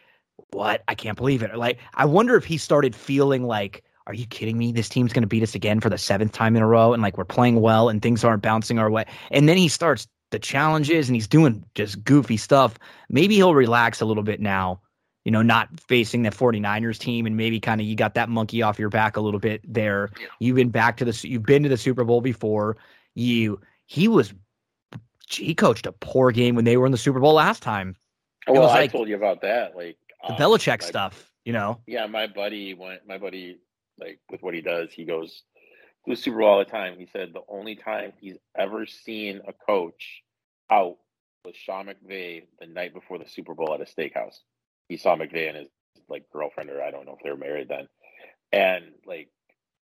what 0.51 0.83
I 0.87 0.95
can't 0.95 1.17
believe 1.17 1.43
it. 1.43 1.55
Like 1.55 1.79
I 1.95 2.05
wonder 2.05 2.35
if 2.35 2.45
he 2.45 2.57
started 2.57 2.95
feeling 2.95 3.43
like 3.43 3.83
are 4.07 4.13
you 4.13 4.25
kidding 4.27 4.57
me? 4.57 4.71
This 4.71 4.89
team's 4.89 5.13
going 5.13 5.23
to 5.23 5.27
beat 5.27 5.43
us 5.43 5.55
again 5.55 5.79
for 5.79 5.89
the 5.89 5.97
seventh 5.97 6.31
time 6.31 6.55
in 6.55 6.61
a 6.61 6.67
row. 6.67 6.93
And 6.93 7.01
like 7.01 7.17
we're 7.17 7.25
playing 7.25 7.61
well 7.61 7.89
and 7.89 8.01
things 8.01 8.23
aren't 8.23 8.43
bouncing 8.43 8.77
our 8.77 8.89
way. 8.89 9.05
And 9.31 9.49
then 9.49 9.57
he 9.57 9.67
starts 9.67 10.07
the 10.31 10.39
challenges 10.39 11.09
and 11.09 11.15
he's 11.15 11.27
doing 11.27 11.63
just 11.73 12.03
goofy 12.03 12.37
stuff. 12.37 12.77
Maybe 13.09 13.35
he'll 13.35 13.55
relax 13.55 14.01
a 14.01 14.05
little 14.05 14.23
bit 14.23 14.39
now, 14.39 14.79
you 15.23 15.31
know, 15.31 15.41
not 15.41 15.69
facing 15.79 16.21
the 16.21 16.29
49ers 16.29 16.99
team. 16.99 17.25
And 17.25 17.35
maybe 17.35 17.59
kind 17.59 17.81
of 17.81 17.87
you 17.87 17.95
got 17.95 18.13
that 18.13 18.29
monkey 18.29 18.61
off 18.61 18.77
your 18.77 18.89
back 18.89 19.17
a 19.17 19.21
little 19.21 19.39
bit 19.39 19.61
there. 19.67 20.11
Yeah. 20.19 20.27
You've 20.39 20.55
been 20.55 20.69
back 20.69 20.97
to 20.97 21.05
the, 21.05 21.27
you've 21.27 21.43
been 21.43 21.63
to 21.63 21.69
the 21.69 21.77
Super 21.77 22.03
Bowl 22.03 22.21
before. 22.21 22.77
You, 23.15 23.59
he 23.87 24.07
was, 24.07 24.33
he 25.27 25.55
coached 25.55 25.87
a 25.87 25.91
poor 25.91 26.31
game 26.31 26.53
when 26.53 26.65
they 26.65 26.77
were 26.77 26.85
in 26.85 26.91
the 26.91 26.97
Super 26.97 27.19
Bowl 27.19 27.33
last 27.33 27.63
time. 27.63 27.95
well, 28.47 28.69
I 28.69 28.81
like, 28.81 28.91
told 28.91 29.07
you 29.07 29.15
about 29.15 29.41
that. 29.41 29.75
Like 29.75 29.97
the 30.27 30.33
um, 30.33 30.39
Belichick 30.39 30.81
my, 30.81 30.87
stuff, 30.87 31.31
you 31.43 31.53
know? 31.53 31.81
Yeah. 31.87 32.05
My 32.05 32.27
buddy 32.27 32.75
went, 32.75 33.07
my 33.07 33.17
buddy 33.17 33.57
like 33.99 34.19
with 34.29 34.41
what 34.43 34.53
he 34.53 34.61
does. 34.61 34.91
He 34.91 35.05
goes 35.05 35.43
to 36.05 36.11
the 36.11 36.15
Super 36.15 36.39
Bowl 36.39 36.49
all 36.49 36.59
the 36.59 36.65
time. 36.65 36.97
He 36.97 37.07
said 37.11 37.33
the 37.33 37.41
only 37.47 37.75
time 37.75 38.13
he's 38.19 38.37
ever 38.57 38.85
seen 38.85 39.41
a 39.47 39.53
coach 39.53 40.21
out 40.69 40.97
was 41.43 41.55
Sean 41.55 41.87
McVay 41.87 42.43
the 42.59 42.67
night 42.67 42.93
before 42.93 43.17
the 43.17 43.29
Super 43.29 43.53
Bowl 43.53 43.73
at 43.73 43.81
a 43.81 43.85
steakhouse. 43.85 44.37
He 44.89 44.97
saw 44.97 45.15
McVay 45.15 45.49
and 45.49 45.57
his 45.57 45.67
like 46.09 46.29
girlfriend, 46.31 46.69
or 46.69 46.81
I 46.81 46.91
don't 46.91 47.05
know 47.05 47.15
if 47.17 47.23
they 47.23 47.29
were 47.29 47.37
married 47.37 47.69
then. 47.69 47.87
And 48.51 48.85
like 49.05 49.29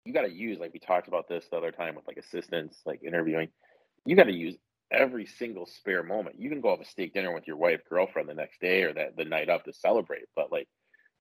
you 0.05 0.13
got 0.13 0.21
to 0.23 0.31
use 0.31 0.59
like 0.59 0.73
we 0.73 0.79
talked 0.79 1.07
about 1.07 1.27
this 1.27 1.45
the 1.49 1.57
other 1.57 1.71
time 1.71 1.95
with 1.95 2.07
like 2.07 2.17
assistants, 2.17 2.79
like 2.85 3.03
interviewing. 3.03 3.49
You 4.05 4.15
got 4.15 4.23
to 4.23 4.33
use 4.33 4.55
every 4.91 5.25
single 5.25 5.65
spare 5.65 6.03
moment. 6.03 6.39
You 6.39 6.49
can 6.49 6.61
go 6.61 6.71
have 6.71 6.81
a 6.81 6.85
steak 6.85 7.13
dinner 7.13 7.33
with 7.33 7.47
your 7.47 7.57
wife, 7.57 7.81
girlfriend 7.87 8.27
the 8.27 8.33
next 8.33 8.59
day 8.59 8.83
or 8.83 8.93
that 8.93 9.15
the 9.17 9.25
night 9.25 9.49
up 9.49 9.65
to 9.65 9.73
celebrate, 9.73 10.23
but 10.35 10.51
like 10.51 10.67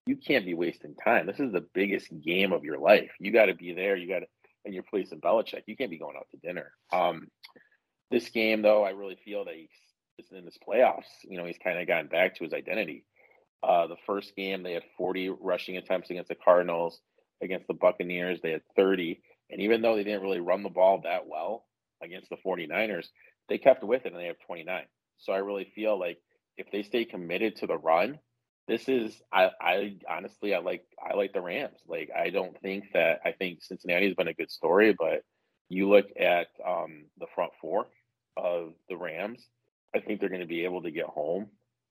you 0.09 0.15
can't 0.17 0.43
be 0.43 0.55
wasting 0.55 0.95
time. 0.95 1.27
This 1.27 1.39
is 1.39 1.51
the 1.51 1.67
biggest 1.75 2.07
game 2.19 2.51
of 2.51 2.63
your 2.63 2.79
life. 2.79 3.11
You 3.19 3.31
got 3.31 3.45
to 3.45 3.53
be 3.53 3.73
there. 3.73 3.95
You 3.95 4.07
got 4.07 4.21
to, 4.21 4.25
and 4.65 4.73
your 4.73 4.81
place 4.81 5.11
in 5.11 5.21
Belichick. 5.21 5.61
You 5.67 5.77
can't 5.77 5.91
be 5.91 5.99
going 5.99 6.17
out 6.17 6.25
to 6.31 6.37
dinner. 6.37 6.71
Um, 6.91 7.27
this 8.09 8.27
game, 8.29 8.63
though, 8.63 8.83
I 8.83 8.89
really 8.89 9.19
feel 9.23 9.45
that 9.45 9.53
he's 9.53 9.69
in 10.31 10.45
this 10.45 10.57
playoffs. 10.67 11.03
You 11.23 11.37
know, 11.37 11.45
he's 11.45 11.59
kind 11.63 11.79
of 11.79 11.87
gotten 11.87 12.07
back 12.07 12.35
to 12.35 12.43
his 12.43 12.53
identity. 12.53 13.05
Uh, 13.61 13.85
the 13.85 13.97
first 14.07 14.35
game, 14.35 14.63
they 14.63 14.73
had 14.73 14.81
40 14.97 15.29
rushing 15.39 15.77
attempts 15.77 16.09
against 16.09 16.29
the 16.29 16.35
Cardinals. 16.35 16.99
Against 17.43 17.67
the 17.67 17.75
Buccaneers, 17.75 18.39
they 18.41 18.49
had 18.49 18.63
30. 18.75 19.21
And 19.51 19.61
even 19.61 19.83
though 19.83 19.95
they 19.95 20.03
didn't 20.03 20.23
really 20.23 20.39
run 20.39 20.63
the 20.63 20.69
ball 20.69 21.01
that 21.03 21.27
well 21.27 21.67
against 22.01 22.29
the 22.31 22.37
49ers, 22.43 23.05
they 23.47 23.59
kept 23.59 23.83
with 23.83 24.07
it 24.07 24.11
and 24.11 24.19
they 24.19 24.25
have 24.25 24.39
29. 24.47 24.85
So 25.19 25.33
I 25.33 25.37
really 25.37 25.71
feel 25.75 25.99
like 25.99 26.17
if 26.57 26.65
they 26.71 26.81
stay 26.81 27.05
committed 27.05 27.57
to 27.57 27.67
the 27.67 27.77
run, 27.77 28.17
this 28.69 28.87
is 28.87 29.19
I, 29.33 29.49
I 29.59 29.95
honestly 30.07 30.53
I 30.53 30.59
like 30.59 30.85
I 31.03 31.15
like 31.15 31.33
the 31.33 31.41
Rams. 31.41 31.79
Like 31.87 32.11
I 32.15 32.29
don't 32.29 32.55
think 32.61 32.85
that 32.93 33.19
I 33.25 33.31
think 33.31 33.63
Cincinnati's 33.63 34.15
been 34.15 34.27
a 34.27 34.33
good 34.33 34.51
story, 34.51 34.95
but 34.97 35.23
you 35.69 35.89
look 35.89 36.05
at 36.17 36.47
um, 36.65 37.05
the 37.19 37.25
front 37.33 37.51
four 37.59 37.87
of 38.37 38.73
the 38.87 38.95
Rams, 38.95 39.43
I 39.93 39.99
think 39.99 40.19
they're 40.19 40.29
going 40.29 40.41
to 40.41 40.47
be 40.47 40.65
able 40.65 40.83
to 40.83 40.91
get 40.91 41.05
home 41.05 41.47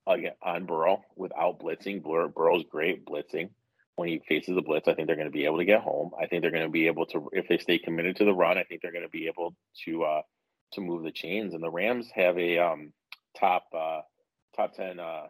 again 0.07 0.33
on 0.43 0.67
Burrow 0.67 1.03
without 1.17 1.59
blitzing. 1.59 2.03
Bur- 2.03 2.29
Burrow's 2.29 2.65
great 2.71 3.05
blitzing. 3.05 3.51
When 3.97 4.09
he 4.09 4.23
faces 4.29 4.55
the 4.55 4.63
blitz, 4.63 4.87
I 4.87 4.95
think 4.95 5.09
they're 5.09 5.17
going 5.17 5.27
to 5.27 5.33
be 5.33 5.47
able 5.47 5.59
to 5.59 5.65
get 5.65 5.81
home. 5.81 6.13
I 6.21 6.27
think 6.27 6.43
they're 6.43 6.53
going 6.53 6.63
to 6.63 6.71
be 6.71 6.87
able 6.87 7.07
to, 7.07 7.29
if 7.33 7.49
they 7.49 7.59
stay 7.59 7.81
committed 7.81 8.15
to 8.17 8.25
the 8.25 8.33
run, 8.33 8.57
I 8.57 8.63
think 8.63 8.81
they're 8.81 8.93
going 8.93 9.03
to 9.03 9.11
be 9.11 9.27
able 9.27 9.57
to 9.85 10.05
uh, 10.05 10.23
to 10.75 10.81
move 10.81 11.03
the 11.03 11.11
chains. 11.11 11.55
And 11.55 11.63
the 11.63 11.71
Rams 11.71 12.09
have 12.15 12.39
a 12.39 12.59
um, 12.59 12.93
top 13.37 13.65
uh, 13.77 14.03
top 14.55 14.75
ten 14.75 15.01
uh, 15.01 15.27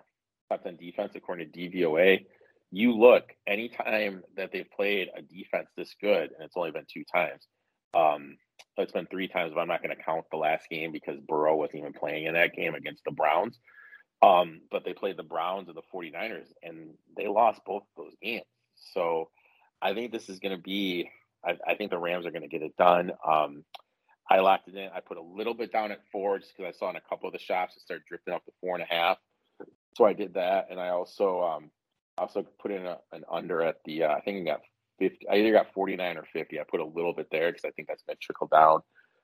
top 0.49 0.63
10 0.63 0.77
defense 0.77 1.13
according 1.15 1.51
to 1.51 1.59
DVOA. 1.59 2.27
You 2.71 2.93
look 2.93 3.33
anytime 3.47 4.23
that 4.37 4.53
they've 4.53 4.71
played 4.71 5.09
a 5.17 5.23
defense 5.23 5.69
this 5.77 5.95
good, 6.01 6.31
and 6.33 6.43
it's 6.43 6.57
only 6.57 6.71
been 6.71 6.87
two 6.93 7.05
times. 7.05 7.47
Um, 7.95 8.37
it's 8.77 8.93
been 8.93 9.07
three 9.07 9.29
times, 9.29 9.53
but 9.55 9.61
I'm 9.61 9.69
not 9.69 9.83
going 9.83 9.97
to 9.97 10.03
count 10.03 10.27
the 10.31 10.37
last 10.37 10.69
game 10.69 10.93
because 10.93 11.19
Burrow 11.27 11.57
wasn't 11.57 11.81
even 11.81 11.93
playing 11.93 12.27
in 12.27 12.35
that 12.35 12.55
game 12.55 12.75
against 12.75 13.05
the 13.05 13.11
Browns. 13.11 13.59
Um, 14.23 14.61
but 14.71 14.85
they 14.85 14.93
played 14.93 15.17
the 15.17 15.23
Browns 15.23 15.69
and 15.69 15.77
the 15.77 15.83
49ers, 15.95 16.49
and 16.63 16.91
they 17.17 17.29
lost 17.29 17.61
both 17.65 17.83
of 17.83 18.05
those 18.05 18.15
games. 18.23 18.45
So 18.93 19.31
I 19.81 19.95
think 19.95 20.13
this 20.13 20.29
is 20.29 20.41
going 20.41 20.57
to 20.57 20.63
be, 20.63 21.09
I, 21.45 21.57
I, 21.67 21.75
think 21.77 21.91
the 21.91 21.99
Rams 21.99 22.27
are 22.27 22.33
going 22.33 22.43
to 22.43 22.49
get 22.49 22.63
it 22.63 22.77
done. 22.77 23.13
Um, 23.27 23.65
I 24.29 24.41
locked 24.41 24.69
it 24.69 24.75
in. 24.75 24.91
I 24.95 25.01
put 25.01 25.19
a 25.19 25.23
little 25.23 25.55
bit 25.55 25.73
down 25.73 25.93
at 25.93 26.01
four 26.11 26.39
just 26.39 26.53
because 26.57 26.75
I 26.75 26.79
saw 26.79 26.91
in 26.91 26.97
a 26.97 27.01
couple 27.01 27.29
of 27.29 27.33
the 27.33 27.39
shops 27.39 27.77
it 27.77 27.83
started 27.83 28.05
drifting 28.09 28.35
up 28.35 28.45
to 28.45 28.53
four 28.61 28.75
and 28.75 28.83
a 28.83 28.93
half 28.93 29.19
so 29.97 30.05
I 30.05 30.13
did 30.13 30.35
that, 30.35 30.69
and 30.71 30.81
I 30.81 30.89
also 30.89 31.43
um 31.43 31.71
also 32.17 32.45
put 32.61 32.71
in 32.71 32.87
a, 32.87 32.99
an 33.13 33.25
under 33.31 33.63
at 33.63 33.77
the 33.85 34.05
uh, 34.05 34.15
I 34.15 34.21
think 34.21 34.49
I 34.49 34.53
got 34.53 34.61
fifty. 34.99 35.29
I 35.29 35.37
either 35.37 35.53
got 35.53 35.73
forty 35.75 35.97
nine 35.97 36.17
or 36.17 36.25
fifty. 36.33 36.61
I 36.61 36.65
put 36.69 36.81
a 36.81 36.85
little 36.85 37.13
bit 37.13 37.29
there 37.31 37.51
because 37.51 37.65
I 37.65 37.71
think 37.71 37.89
that's 37.89 38.03
going 38.03 38.17
to 38.17 38.21
trickle 38.21 38.49
down. 38.49 38.81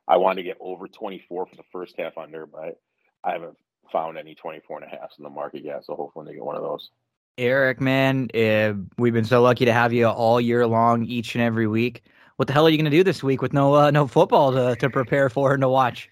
I 0.06 0.16
wanted 0.16 0.42
to 0.42 0.48
get 0.48 0.58
over 0.60 0.88
twenty 0.88 1.24
four 1.28 1.46
for 1.46 1.56
the 1.56 1.64
first 1.72 1.94
half 1.98 2.18
under, 2.18 2.46
but 2.46 2.80
I 3.22 3.32
haven't 3.32 3.56
found 3.92 4.18
any 4.18 4.34
24 4.34 4.82
and 4.82 4.92
a 4.92 4.96
half 4.96 5.10
in 5.18 5.24
the 5.24 5.30
market 5.30 5.64
yet. 5.64 5.84
So 5.84 5.94
hopefully 5.94 6.26
they 6.26 6.34
get 6.34 6.44
one 6.44 6.56
of 6.56 6.62
those. 6.62 6.90
Eric, 7.36 7.80
man, 7.80 8.28
uh, 8.34 8.74
we've 8.96 9.12
been 9.12 9.24
so 9.24 9.42
lucky 9.42 9.64
to 9.64 9.72
have 9.72 9.92
you 9.92 10.06
all 10.06 10.40
year 10.40 10.66
long, 10.66 11.04
each 11.04 11.34
and 11.34 11.42
every 11.42 11.66
week. 11.66 12.02
What 12.36 12.46
the 12.48 12.54
hell 12.54 12.66
are 12.66 12.70
you 12.70 12.76
going 12.76 12.90
to 12.90 12.96
do 12.96 13.02
this 13.02 13.22
week 13.22 13.42
with 13.42 13.52
no 13.52 13.74
uh, 13.74 13.90
no 13.90 14.06
football 14.06 14.52
to, 14.52 14.76
to 14.76 14.90
prepare 14.90 15.28
for 15.28 15.52
and 15.52 15.60
to 15.62 15.68
watch? 15.68 16.10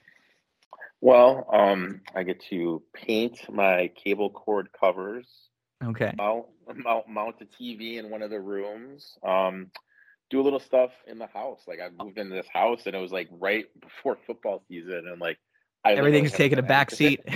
Well, 1.02 1.48
um, 1.52 2.00
I 2.14 2.22
get 2.22 2.40
to 2.50 2.80
paint 2.94 3.52
my 3.52 3.90
cable 4.02 4.30
cord 4.30 4.68
covers. 4.78 5.26
Okay. 5.84 6.14
Mount, 6.16 6.46
mount, 6.76 7.08
mount 7.08 7.40
the 7.40 7.44
TV 7.44 7.98
in 7.98 8.08
one 8.08 8.22
of 8.22 8.30
the 8.30 8.38
rooms. 8.38 9.18
Um, 9.26 9.72
do 10.30 10.40
a 10.40 10.44
little 10.44 10.60
stuff 10.60 10.92
in 11.08 11.18
the 11.18 11.26
house. 11.26 11.62
Like 11.66 11.80
I 11.80 11.88
moved 12.02 12.18
into 12.18 12.36
this 12.36 12.46
house 12.52 12.86
and 12.86 12.94
it 12.94 13.00
was 13.00 13.10
like 13.10 13.28
right 13.32 13.64
before 13.80 14.16
football 14.28 14.62
season, 14.68 15.08
and 15.10 15.20
like 15.20 15.38
I 15.84 15.94
everything's 15.94 16.30
taking 16.30 16.60
a 16.60 16.62
back 16.62 16.92
seat. 16.92 17.20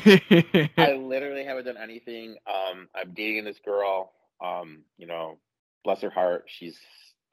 I 0.78 0.92
literally 1.00 1.44
haven't 1.44 1.64
done 1.64 1.76
anything. 1.76 2.36
Um, 2.46 2.86
I'm 2.94 3.14
dating 3.14 3.46
this 3.46 3.58
girl. 3.64 4.12
Um, 4.40 4.84
you 4.96 5.08
know, 5.08 5.40
bless 5.82 6.02
her 6.02 6.10
heart. 6.10 6.44
She's 6.46 6.78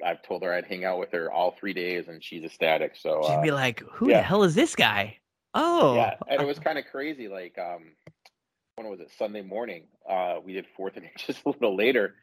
I've 0.04 0.24
told 0.24 0.42
her 0.42 0.52
I'd 0.52 0.66
hang 0.66 0.84
out 0.84 0.98
with 0.98 1.12
her 1.12 1.32
all 1.32 1.56
three 1.60 1.74
days, 1.74 2.08
and 2.08 2.24
she's 2.24 2.44
ecstatic. 2.44 2.96
So 2.96 3.22
she'd 3.28 3.34
uh, 3.34 3.42
be 3.42 3.52
like, 3.52 3.84
"Who 3.92 4.10
yeah. 4.10 4.18
the 4.18 4.24
hell 4.24 4.42
is 4.42 4.56
this 4.56 4.76
guy?" 4.76 5.20
Oh, 5.54 5.96
yeah, 5.96 6.16
and 6.28 6.42
it 6.42 6.48
was 6.48 6.60
kind 6.60 6.78
of 6.78 6.86
crazy. 6.86 7.28
Like, 7.28 7.58
um, 7.60 7.94
when 8.76 8.90
was 8.90 9.00
it? 9.00 9.12
Sunday 9.18 9.42
morning. 9.42 9.88
Uh, 10.10 10.36
we 10.44 10.54
did 10.54 10.66
fourth 10.76 10.98
and 10.98 11.08
just 11.18 11.46
a 11.46 11.50
little 11.50 11.76
later. 11.76 12.16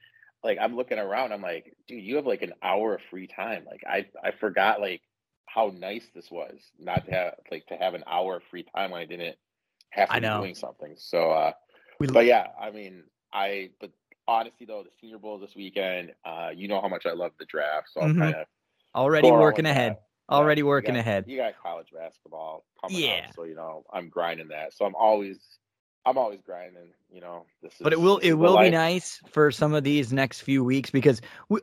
Like, 0.42 0.58
I'm 0.60 0.76
looking 0.76 0.98
around. 0.98 1.32
I'm 1.32 1.42
like, 1.42 1.74
dude, 1.86 2.02
you 2.02 2.16
have 2.16 2.26
like 2.26 2.42
an 2.42 2.54
hour 2.62 2.94
of 2.94 3.00
free 3.10 3.26
time. 3.26 3.64
Like, 3.70 3.82
I 3.88 4.06
I 4.22 4.32
forgot 4.32 4.80
like 4.80 5.02
how 5.46 5.72
nice 5.76 6.06
this 6.14 6.30
was 6.30 6.58
not 6.78 7.04
to 7.06 7.10
have 7.12 7.34
like 7.50 7.66
to 7.66 7.76
have 7.76 7.94
an 7.94 8.04
hour 8.06 8.36
of 8.36 8.42
free 8.50 8.64
time 8.74 8.92
when 8.92 9.00
I 9.00 9.04
didn't 9.04 9.36
have 9.90 10.08
to 10.08 10.14
I 10.14 10.20
be 10.20 10.26
doing 10.26 10.54
something. 10.54 10.94
So, 10.96 11.30
uh, 11.30 11.52
we, 11.98 12.06
but 12.06 12.24
yeah, 12.24 12.48
I 12.60 12.70
mean, 12.70 13.04
I 13.32 13.70
but 13.80 13.90
honestly 14.26 14.66
though, 14.66 14.82
the 14.82 14.90
Senior 15.00 15.18
Bowl 15.18 15.38
this 15.38 15.54
weekend. 15.54 16.12
Uh, 16.24 16.50
you 16.54 16.68
know 16.68 16.80
how 16.80 16.88
much 16.88 17.06
I 17.06 17.12
love 17.12 17.32
the 17.38 17.46
draft, 17.46 17.88
so 17.92 18.00
I'm 18.00 18.12
mm-hmm. 18.12 18.22
kind 18.22 18.34
of 18.36 18.46
already 18.94 19.30
working 19.30 19.66
ahead. 19.66 19.92
That 19.92 20.02
already 20.30 20.62
working 20.62 20.94
got, 20.94 21.00
ahead. 21.00 21.24
You 21.26 21.36
got 21.36 21.54
college 21.62 21.88
basketball 21.92 22.64
coming 22.80 23.02
yeah. 23.02 23.26
up, 23.28 23.34
so 23.34 23.44
you 23.44 23.54
know 23.54 23.84
I'm 23.92 24.08
grinding 24.08 24.48
that. 24.48 24.72
So 24.74 24.84
I'm 24.84 24.94
always 24.94 25.38
I'm 26.06 26.16
always 26.16 26.40
grinding, 26.40 26.88
you 27.12 27.20
know. 27.20 27.44
This 27.62 27.74
but 27.78 27.92
it 27.92 28.00
will 28.00 28.18
it 28.18 28.32
will 28.32 28.54
life. 28.54 28.66
be 28.66 28.70
nice 28.70 29.20
for 29.30 29.50
some 29.50 29.74
of 29.74 29.84
these 29.84 30.12
next 30.12 30.40
few 30.40 30.64
weeks 30.64 30.90
because 30.90 31.20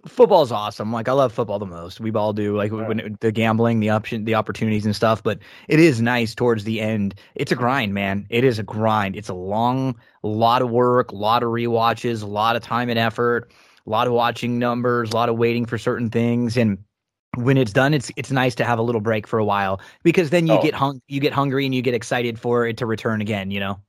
football 0.08 0.44
is 0.44 0.52
awesome. 0.52 0.94
Like 0.94 1.10
I 1.10 1.14
love 1.14 1.34
football 1.34 1.58
the 1.58 1.66
most. 1.66 2.00
We 2.00 2.12
all 2.12 2.34
do. 2.34 2.56
Like 2.56 2.72
right. 2.72 2.88
when 2.88 3.00
it, 3.00 3.20
the 3.20 3.32
gambling, 3.32 3.80
the 3.80 3.90
option, 3.90 4.26
the 4.26 4.36
opportunities 4.36 4.86
and 4.86 4.96
stuff. 4.96 5.24
But 5.24 5.40
it 5.68 5.80
is 5.80 6.02
nice 6.02 6.36
towards 6.36 6.66
the 6.66 6.82
end. 6.82 7.16
It's 7.34 7.52
a 7.52 7.56
grind, 7.56 7.94
man. 7.96 8.28
It 8.30 8.44
is 8.44 8.60
a 8.60 8.64
grind. 8.64 9.16
It's 9.16 9.30
a 9.30 9.34
long, 9.34 9.96
lot 10.22 10.62
of 10.62 10.70
work, 10.70 11.12
a 11.12 11.16
lot 11.16 11.42
of 11.42 11.50
re-watches, 11.50 12.22
a 12.22 12.28
lot 12.28 12.56
of 12.56 12.62
time 12.62 12.90
and 12.90 13.00
effort, 13.00 13.52
a 13.88 13.90
lot 13.90 14.06
of 14.06 14.14
watching 14.14 14.60
numbers, 14.60 15.12
a 15.12 15.16
lot 15.16 15.30
of 15.30 15.38
waiting 15.38 15.66
for 15.66 15.80
certain 15.80 16.12
things, 16.12 16.58
and 16.58 16.78
when 17.36 17.58
it's 17.58 17.74
done, 17.74 17.94
it's 17.94 18.12
it's 18.16 18.32
nice 18.32 18.56
to 18.56 18.64
have 18.66 18.80
a 18.80 18.82
little 18.82 19.02
break 19.02 19.28
for 19.28 19.40
a 19.40 19.46
while 19.46 19.80
because 20.04 20.30
then 20.30 20.48
you 20.48 20.54
Oh. 20.54 20.62
get 20.62 20.74
hung 20.74 21.02
you 21.08 21.20
get 21.20 21.34
hungry 21.34 21.66
and 21.66 21.76
you 21.76 21.82
get 21.82 21.94
excited 21.94 22.40
for 22.40 22.66
it 22.68 22.78
to 22.78 22.86
return 22.86 23.22
again. 23.22 23.52
You 23.52 23.60
know. 23.60 23.80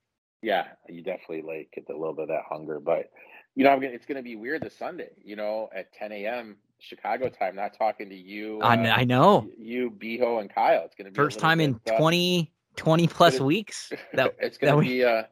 Yeah, 0.43 0.67
you 0.89 1.03
definitely 1.03 1.43
like 1.43 1.71
get 1.75 1.85
a 1.93 1.99
little 1.99 2.15
bit 2.15 2.23
of 2.25 2.29
that 2.29 2.43
hunger, 2.49 2.79
but 2.81 3.11
you 3.55 3.65
know, 3.65 3.71
I'm 3.71 3.81
gonna, 3.81 3.93
it's 3.93 4.07
going 4.07 4.17
to 4.19 4.23
be 4.23 4.37
weird 4.37 4.63
this 4.63 4.77
Sunday. 4.77 5.11
You 5.25 5.35
know, 5.37 5.69
at 5.75 5.93
10 5.93 6.13
a.m. 6.13 6.57
Chicago 6.79 7.29
time. 7.29 7.57
Not 7.57 7.77
talking 7.77 8.09
to 8.09 8.15
you, 8.15 8.61
I, 8.61 8.77
uh, 8.77 8.95
I 8.95 9.05
know. 9.05 9.49
you, 9.59 9.91
Beho, 9.91 10.41
and 10.41 10.49
Kyle. 10.53 10.83
It's 10.85 10.95
going 10.95 11.07
to 11.07 11.11
be 11.11 11.17
First 11.17 11.41
time 11.41 11.61
in 11.61 11.81
uh, 11.91 11.99
20, 11.99 12.53
20 12.77 13.07
plus 13.09 13.41
weeks. 13.41 13.93
That 14.15 14.37
it's 14.39 14.59
going 14.59 14.73
to 14.75 14.79
we- 14.79 14.89
be 14.89 15.05
uh, 15.05 15.25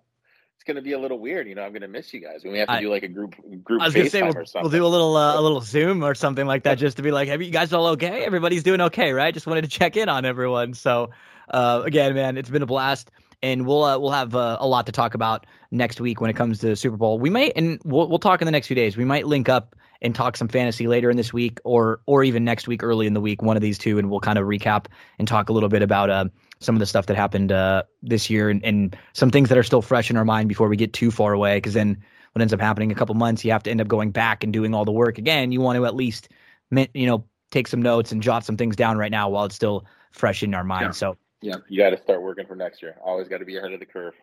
going 0.67 0.77
to 0.77 0.83
be 0.83 0.93
a 0.93 0.99
little 0.99 1.19
weird. 1.19 1.49
You 1.49 1.55
know, 1.55 1.63
I'm 1.63 1.73
going 1.73 1.83
to 1.83 1.89
miss 1.89 2.13
you 2.13 2.21
guys. 2.21 2.43
We 2.45 2.51
may 2.51 2.59
have 2.59 2.69
to 2.69 2.75
I- 2.75 2.81
do 2.81 2.91
like 2.91 3.03
a 3.03 3.09
group 3.09 3.35
group 3.65 3.81
I 3.81 3.87
was 3.87 3.95
gonna 3.95 4.11
say 4.11 4.23
we'll, 4.23 4.35
we'll 4.55 4.71
do 4.71 4.85
a 4.85 4.89
little 4.89 5.17
uh, 5.17 5.39
a 5.39 5.41
little 5.41 5.61
Zoom 5.61 6.05
or 6.05 6.15
something 6.15 6.47
like 6.47 6.65
that 6.65 6.77
just 6.77 6.97
to 6.99 7.03
be 7.03 7.11
like, 7.11 7.29
have 7.29 7.41
you 7.41 7.51
guys 7.51 7.73
all 7.73 7.87
okay? 7.89 8.25
Everybody's 8.25 8.63
doing 8.63 8.81
okay, 8.83 9.13
right? 9.13 9.33
Just 9.33 9.47
wanted 9.47 9.63
to 9.63 9.69
check 9.69 9.97
in 9.97 10.09
on 10.09 10.25
everyone. 10.25 10.75
So 10.75 11.11
uh, 11.49 11.83
again, 11.85 12.15
man, 12.15 12.37
it's 12.37 12.51
been 12.51 12.63
a 12.63 12.67
blast, 12.67 13.11
and 13.43 13.67
we'll 13.67 13.85
uh, 13.85 13.99
we'll 13.99 14.11
have 14.11 14.35
uh, 14.35 14.59
a 14.61 14.67
lot 14.67 14.87
to 14.87 14.93
talk 14.93 15.15
about 15.15 15.47
next 15.71 16.01
week 16.01 16.21
when 16.21 16.31
it 16.31 16.37
comes 16.37 16.59
to 16.61 16.77
Super 16.77 16.97
Bowl. 16.97 17.19
We 17.19 17.31
might, 17.31 17.53
and 17.57 17.81
we'll 17.85 18.09
we'll 18.09 18.19
talk 18.19 18.43
in 18.43 18.47
the 18.47 18.53
next 18.53 18.67
few 18.67 18.77
days. 18.77 18.97
We 18.97 19.05
might 19.05 19.27
link 19.27 19.49
up 19.49 19.75
and 20.03 20.15
talk 20.15 20.37
some 20.37 20.49
fantasy 20.49 20.89
later 20.89 21.11
in 21.11 21.17
this 21.17 21.33
week, 21.33 21.59
or 21.65 22.01
or 22.07 22.25
even 22.25 22.45
next 22.45 22.69
week, 22.69 22.83
early 22.83 23.07
in 23.07 23.15
the 23.15 23.21
week, 23.21 23.43
one 23.43 23.57
of 23.57 23.63
these 23.63 23.79
two, 23.79 23.99
and 23.99 24.11
we'll 24.11 24.21
kind 24.21 24.39
of 24.39 24.47
recap 24.47 24.87
and 25.19 25.27
talk 25.29 25.49
a 25.49 25.53
little 25.53 25.69
bit 25.69 25.83
about 25.83 26.11
uh, 26.11 26.25
some 26.61 26.75
of 26.75 26.81
the 26.81 26.87
stuff 26.87 27.07
that 27.07 27.17
happened 27.17 27.53
uh, 27.53 27.83
this 28.03 28.31
year 28.31 28.49
and, 28.49 28.65
and 28.65 28.97
some 29.13 29.31
things 29.31 29.49
that 29.49 29.59
are 29.59 29.63
still 29.63 29.83
fresh 29.83 30.11
in 30.11 30.17
our 30.17 30.25
mind 30.25 30.49
before 30.49 30.69
we 30.69 30.77
get 30.77 30.93
too 30.93 31.11
far 31.11 31.33
away. 31.33 31.59
Because 31.59 31.75
then 31.75 32.03
what 32.33 32.43
ends 32.43 32.53
up 32.53 32.61
happening 32.61 32.91
a 32.91 32.95
couple 32.95 33.15
months, 33.15 33.45
you 33.45 33.53
have 33.53 33.63
to 33.65 33.71
end 33.71 33.81
up 33.81 33.89
going 33.89 34.11
back 34.11 34.43
and 34.43 34.53
doing 34.53 34.75
all 34.75 34.85
the 34.85 34.93
work 34.93 35.19
again. 35.19 35.53
You 35.53 35.61
want 35.61 35.77
to 35.77 35.87
at 35.87 35.95
least, 35.95 36.29
you 36.71 37.07
know, 37.07 37.25
take 37.51 37.69
some 37.69 37.83
notes 37.83 38.13
and 38.13 38.23
jot 38.23 38.45
some 38.45 38.57
things 38.57 38.77
down 38.77 38.99
right 38.99 39.11
now 39.11 39.29
while 39.29 39.45
it's 39.45 39.55
still 39.55 39.87
fresh 40.13 40.43
in 40.43 40.55
our 40.55 40.65
mind. 40.65 40.87
Yeah. 40.87 40.91
So, 40.93 41.17
Yeah, 41.43 41.57
you 41.69 41.79
got 41.79 41.91
to 41.91 42.03
start 42.03 42.23
working 42.23 42.47
for 42.47 42.57
next 42.57 42.83
year. 42.83 42.97
Always 43.05 43.29
got 43.29 43.39
to 43.39 43.45
be 43.45 43.57
ahead 43.57 43.73
of 43.73 43.81
the 43.81 43.87
curve. 43.87 44.15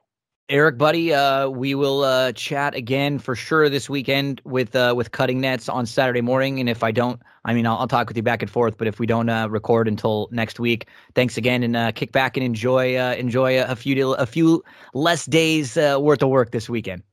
Eric, 0.49 0.77
buddy, 0.77 1.13
uh, 1.13 1.47
we 1.47 1.73
will 1.73 2.03
uh, 2.03 2.33
chat 2.33 2.75
again 2.75 3.17
for 3.17 3.33
sure 3.33 3.69
this 3.69 3.89
weekend 3.89 4.41
with 4.43 4.75
uh, 4.75 4.93
with 4.95 5.11
Cutting 5.11 5.39
Nets 5.39 5.69
on 5.69 5.85
Saturday 5.85 6.19
morning. 6.19 6.59
And 6.59 6.67
if 6.67 6.83
I 6.83 6.91
don't, 6.91 7.21
I 7.45 7.53
mean, 7.53 7.65
I'll, 7.65 7.77
I'll 7.77 7.87
talk 7.87 8.09
with 8.09 8.17
you 8.17 8.23
back 8.23 8.41
and 8.41 8.51
forth. 8.51 8.77
But 8.77 8.87
if 8.87 8.99
we 8.99 9.05
don't 9.05 9.29
uh, 9.29 9.47
record 9.47 9.87
until 9.87 10.27
next 10.31 10.59
week, 10.59 10.87
thanks 11.15 11.37
again, 11.37 11.63
and 11.63 11.77
uh, 11.77 11.91
kick 11.93 12.11
back 12.11 12.35
and 12.35 12.45
enjoy 12.45 12.97
uh, 12.97 13.13
enjoy 13.13 13.63
a, 13.63 13.75
few 13.75 14.13
a 14.15 14.25
few 14.25 14.63
less 14.93 15.25
days 15.25 15.77
uh, 15.77 15.97
worth 15.99 16.21
of 16.21 16.29
work 16.29 16.51
this 16.51 16.69
weekend. 16.69 17.03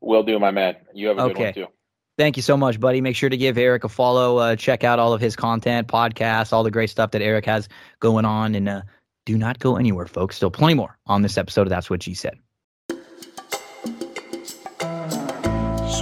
Will 0.00 0.22
do, 0.22 0.38
my 0.38 0.52
man. 0.52 0.76
You 0.94 1.08
have 1.08 1.18
a 1.18 1.28
good 1.28 1.38
one 1.38 1.46
Okay. 1.48 1.60
too. 1.62 1.66
Thank 2.16 2.36
you 2.36 2.42
so 2.42 2.56
much, 2.56 2.78
buddy. 2.78 3.00
Make 3.00 3.16
sure 3.16 3.30
to 3.30 3.36
give 3.36 3.58
Eric 3.58 3.82
a 3.84 3.88
follow. 3.88 4.36
Uh, 4.36 4.54
check 4.54 4.84
out 4.84 5.00
all 5.00 5.12
of 5.12 5.20
his 5.20 5.34
content, 5.34 5.88
podcasts, 5.88 6.52
all 6.52 6.62
the 6.62 6.70
great 6.70 6.90
stuff 6.90 7.10
that 7.10 7.22
Eric 7.22 7.46
has 7.46 7.68
going 7.98 8.24
on. 8.24 8.54
And 8.54 8.68
uh, 8.68 8.82
do 9.26 9.36
not 9.36 9.58
go 9.58 9.76
anywhere, 9.76 10.06
folks. 10.06 10.36
Still 10.36 10.50
plenty 10.50 10.74
more 10.74 10.96
on 11.06 11.22
this 11.22 11.36
episode 11.36 11.62
of 11.62 11.70
That's 11.70 11.90
What 11.90 12.02
She 12.02 12.14
Said. 12.14 12.38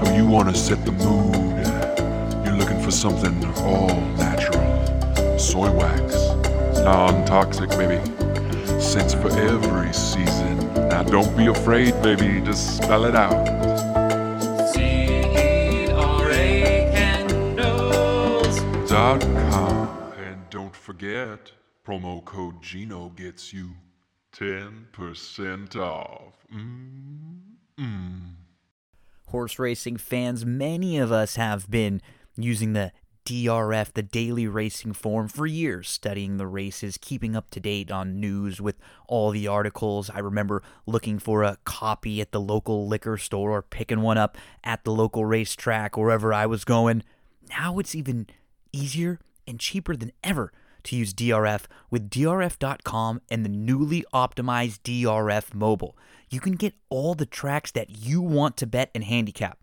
So 0.00 0.14
you 0.14 0.26
want 0.26 0.48
to 0.48 0.54
set 0.54 0.82
the 0.86 0.92
mood. 0.92 1.36
You're 2.46 2.56
looking 2.56 2.80
for 2.82 2.90
something 2.90 3.44
all 3.58 3.94
natural. 4.16 5.38
Soy 5.38 5.70
wax. 5.70 6.14
Non-toxic, 6.82 7.68
baby. 7.70 8.00
Scents 8.80 9.12
for 9.12 9.30
every 9.38 9.92
season. 9.92 10.56
Now 10.88 11.02
don't 11.02 11.36
be 11.36 11.48
afraid, 11.48 12.00
baby. 12.02 12.40
Just 12.40 12.78
spell 12.78 13.04
it 13.04 13.14
out. 13.14 13.46
Com. 18.88 19.20
And 20.18 20.48
don't 20.48 20.74
forget, 20.74 21.52
promo 21.86 22.24
code 22.24 22.62
Gino 22.62 23.10
gets 23.10 23.52
you 23.52 23.70
10% 24.32 25.76
off. 25.76 26.34
Mm-mm. 26.54 28.39
Horse 29.31 29.59
racing 29.59 29.97
fans, 29.97 30.45
many 30.45 30.99
of 30.99 31.11
us 31.11 31.37
have 31.37 31.71
been 31.71 32.01
using 32.37 32.73
the 32.73 32.93
DRF, 33.25 33.93
the 33.93 34.03
daily 34.03 34.47
racing 34.47 34.93
form, 34.93 35.29
for 35.29 35.47
years, 35.47 35.88
studying 35.88 36.37
the 36.37 36.47
races, 36.47 36.99
keeping 37.01 37.37
up 37.37 37.51
to 37.51 37.61
date 37.61 37.90
on 37.90 38.19
news 38.19 38.61
with 38.61 38.77
all 39.07 39.31
the 39.31 39.47
articles. 39.47 40.11
I 40.11 40.19
remember 40.19 40.62
looking 40.87 41.19
for 41.19 41.43
a 41.43 41.59
copy 41.64 42.21
at 42.21 42.33
the 42.33 42.40
local 42.40 42.88
liquor 42.88 43.16
store 43.19 43.53
or 43.53 43.62
picking 43.62 44.01
one 44.01 44.19
up 44.19 44.37
at 44.64 44.85
the 44.85 44.93
local 44.93 45.25
racetrack, 45.25 45.97
wherever 45.97 46.33
I 46.33 46.47
was 46.47 46.64
going. 46.64 47.05
Now 47.51 47.79
it's 47.79 47.95
even 47.95 48.27
easier 48.73 49.21
and 49.47 49.61
cheaper 49.61 49.95
than 49.95 50.12
ever 50.25 50.53
to 50.85 50.97
use 50.97 51.12
DRF 51.12 51.64
with 51.90 52.11
DRF.com 52.11 53.21
and 53.31 53.45
the 53.45 53.51
newly 53.51 54.05
optimized 54.14 54.81
DRF 54.81 55.55
mobile. 55.55 55.97
You 56.31 56.38
can 56.38 56.53
get 56.53 56.75
all 56.88 57.16
the 57.16 57.27
tracks 57.27 57.73
that 57.73 57.90
you 57.90 58.23
want 58.23 58.57
to 58.59 58.66
bet 58.66 58.93
and 58.95 59.03
handicap. 59.03 59.59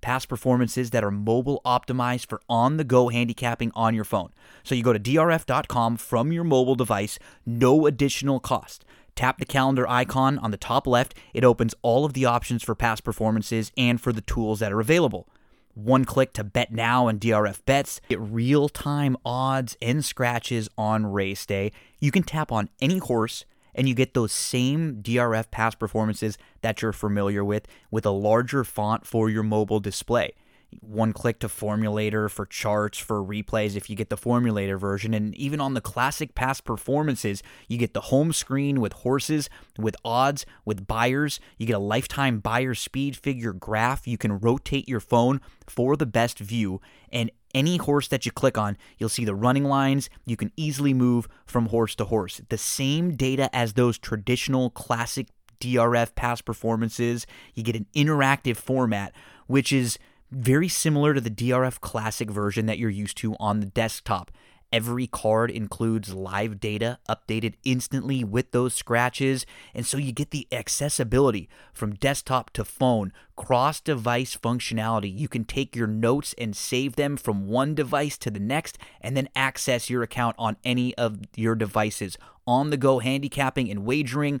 Past 0.00 0.28
performances 0.28 0.90
that 0.90 1.02
are 1.02 1.10
mobile 1.10 1.60
optimized 1.64 2.26
for 2.26 2.40
on 2.48 2.76
the 2.76 2.84
go 2.84 3.08
handicapping 3.08 3.72
on 3.74 3.92
your 3.92 4.04
phone. 4.04 4.30
So 4.62 4.76
you 4.76 4.84
go 4.84 4.92
to 4.92 5.00
DRF.com 5.00 5.96
from 5.96 6.30
your 6.30 6.44
mobile 6.44 6.76
device, 6.76 7.18
no 7.44 7.86
additional 7.86 8.38
cost. 8.38 8.84
Tap 9.16 9.38
the 9.38 9.44
calendar 9.44 9.88
icon 9.88 10.38
on 10.38 10.52
the 10.52 10.56
top 10.56 10.86
left. 10.86 11.14
It 11.34 11.44
opens 11.44 11.74
all 11.82 12.04
of 12.04 12.12
the 12.12 12.24
options 12.24 12.62
for 12.62 12.76
past 12.76 13.02
performances 13.02 13.72
and 13.76 14.00
for 14.00 14.12
the 14.12 14.20
tools 14.20 14.60
that 14.60 14.72
are 14.72 14.80
available. 14.80 15.28
One 15.74 16.04
click 16.04 16.32
to 16.34 16.44
bet 16.44 16.72
now 16.72 17.08
and 17.08 17.20
DRF 17.20 17.64
bets. 17.64 18.00
Get 18.08 18.20
real 18.20 18.68
time 18.68 19.16
odds 19.24 19.76
and 19.82 20.04
scratches 20.04 20.68
on 20.78 21.06
race 21.06 21.44
day. 21.46 21.72
You 21.98 22.12
can 22.12 22.22
tap 22.22 22.52
on 22.52 22.68
any 22.80 22.98
horse 22.98 23.44
and 23.74 23.88
you 23.88 23.94
get 23.94 24.14
those 24.14 24.32
same 24.32 25.02
DRF 25.02 25.50
past 25.50 25.78
performances 25.78 26.38
that 26.60 26.82
you're 26.82 26.92
familiar 26.92 27.44
with 27.44 27.66
with 27.90 28.06
a 28.06 28.10
larger 28.10 28.64
font 28.64 29.06
for 29.06 29.30
your 29.30 29.42
mobile 29.42 29.80
display. 29.80 30.32
One 30.80 31.12
click 31.12 31.38
to 31.40 31.48
formulator 31.48 32.30
for 32.30 32.46
charts, 32.46 32.96
for 32.98 33.22
replays 33.22 33.76
if 33.76 33.90
you 33.90 33.96
get 33.96 34.08
the 34.08 34.16
formulator 34.16 34.78
version. 34.78 35.12
And 35.12 35.34
even 35.34 35.60
on 35.60 35.74
the 35.74 35.80
classic 35.80 36.34
past 36.34 36.64
performances, 36.64 37.42
you 37.68 37.76
get 37.76 37.92
the 37.92 38.00
home 38.00 38.32
screen 38.32 38.80
with 38.80 38.94
horses, 38.94 39.50
with 39.78 39.96
odds, 40.04 40.46
with 40.64 40.86
Beyers. 40.86 41.40
You 41.58 41.66
get 41.66 41.76
a 41.76 41.78
lifetime 41.78 42.40
Beyer 42.40 42.74
speed 42.74 43.16
figure 43.16 43.52
graph. 43.52 44.06
You 44.06 44.16
can 44.16 44.38
rotate 44.38 44.88
your 44.88 45.00
phone 45.00 45.40
for 45.66 45.96
the 45.96 46.06
best 46.06 46.38
view. 46.38 46.80
And 47.12 47.30
any 47.54 47.76
horse 47.76 48.08
that 48.08 48.26
you 48.26 48.32
click 48.32 48.56
on, 48.56 48.76
you'll 48.98 49.08
see 49.08 49.24
the 49.24 49.34
running 49.34 49.64
lines. 49.64 50.08
You 50.24 50.36
can 50.36 50.52
easily 50.56 50.94
move 50.94 51.28
from 51.44 51.66
horse 51.66 51.94
to 51.96 52.04
horse. 52.06 52.40
The 52.48 52.58
same 52.58 53.14
data 53.16 53.54
as 53.54 53.74
those 53.74 53.98
traditional 53.98 54.70
classic 54.70 55.28
DRF 55.60 56.14
past 56.14 56.44
performances. 56.44 57.26
You 57.54 57.62
get 57.62 57.76
an 57.76 57.86
interactive 57.94 58.56
format, 58.56 59.12
which 59.46 59.72
is 59.72 59.98
very 60.30 60.68
similar 60.68 61.14
to 61.14 61.20
the 61.20 61.30
DRF 61.30 61.80
Classic 61.80 62.30
version 62.30 62.66
that 62.66 62.78
you're 62.78 62.90
used 62.90 63.18
to 63.18 63.36
on 63.38 63.60
the 63.60 63.66
desktop. 63.66 64.30
Every 64.72 65.06
card 65.06 65.50
includes 65.50 66.14
live 66.14 66.58
data 66.58 66.98
updated 67.06 67.54
instantly 67.62 68.24
with 68.24 68.52
those 68.52 68.72
scratches, 68.72 69.44
and 69.74 69.84
so 69.84 69.98
you 69.98 70.12
get 70.12 70.30
the 70.30 70.48
accessibility 70.50 71.50
from 71.74 71.96
desktop 71.96 72.48
to 72.54 72.64
phone, 72.64 73.12
cross 73.36 73.80
device 73.80 74.34
functionality. 74.34 75.14
You 75.14 75.28
can 75.28 75.44
take 75.44 75.76
your 75.76 75.86
notes 75.86 76.34
and 76.38 76.56
save 76.56 76.96
them 76.96 77.18
from 77.18 77.48
one 77.48 77.74
device 77.74 78.16
to 78.18 78.30
the 78.30 78.40
next, 78.40 78.78
and 79.02 79.14
then 79.14 79.28
access 79.36 79.90
your 79.90 80.02
account 80.02 80.36
on 80.38 80.56
any 80.64 80.94
of 80.96 81.18
your 81.36 81.54
devices. 81.54 82.16
On 82.46 82.70
the 82.70 82.78
go 82.78 82.98
handicapping 83.00 83.70
and 83.70 83.84
wagering 83.84 84.40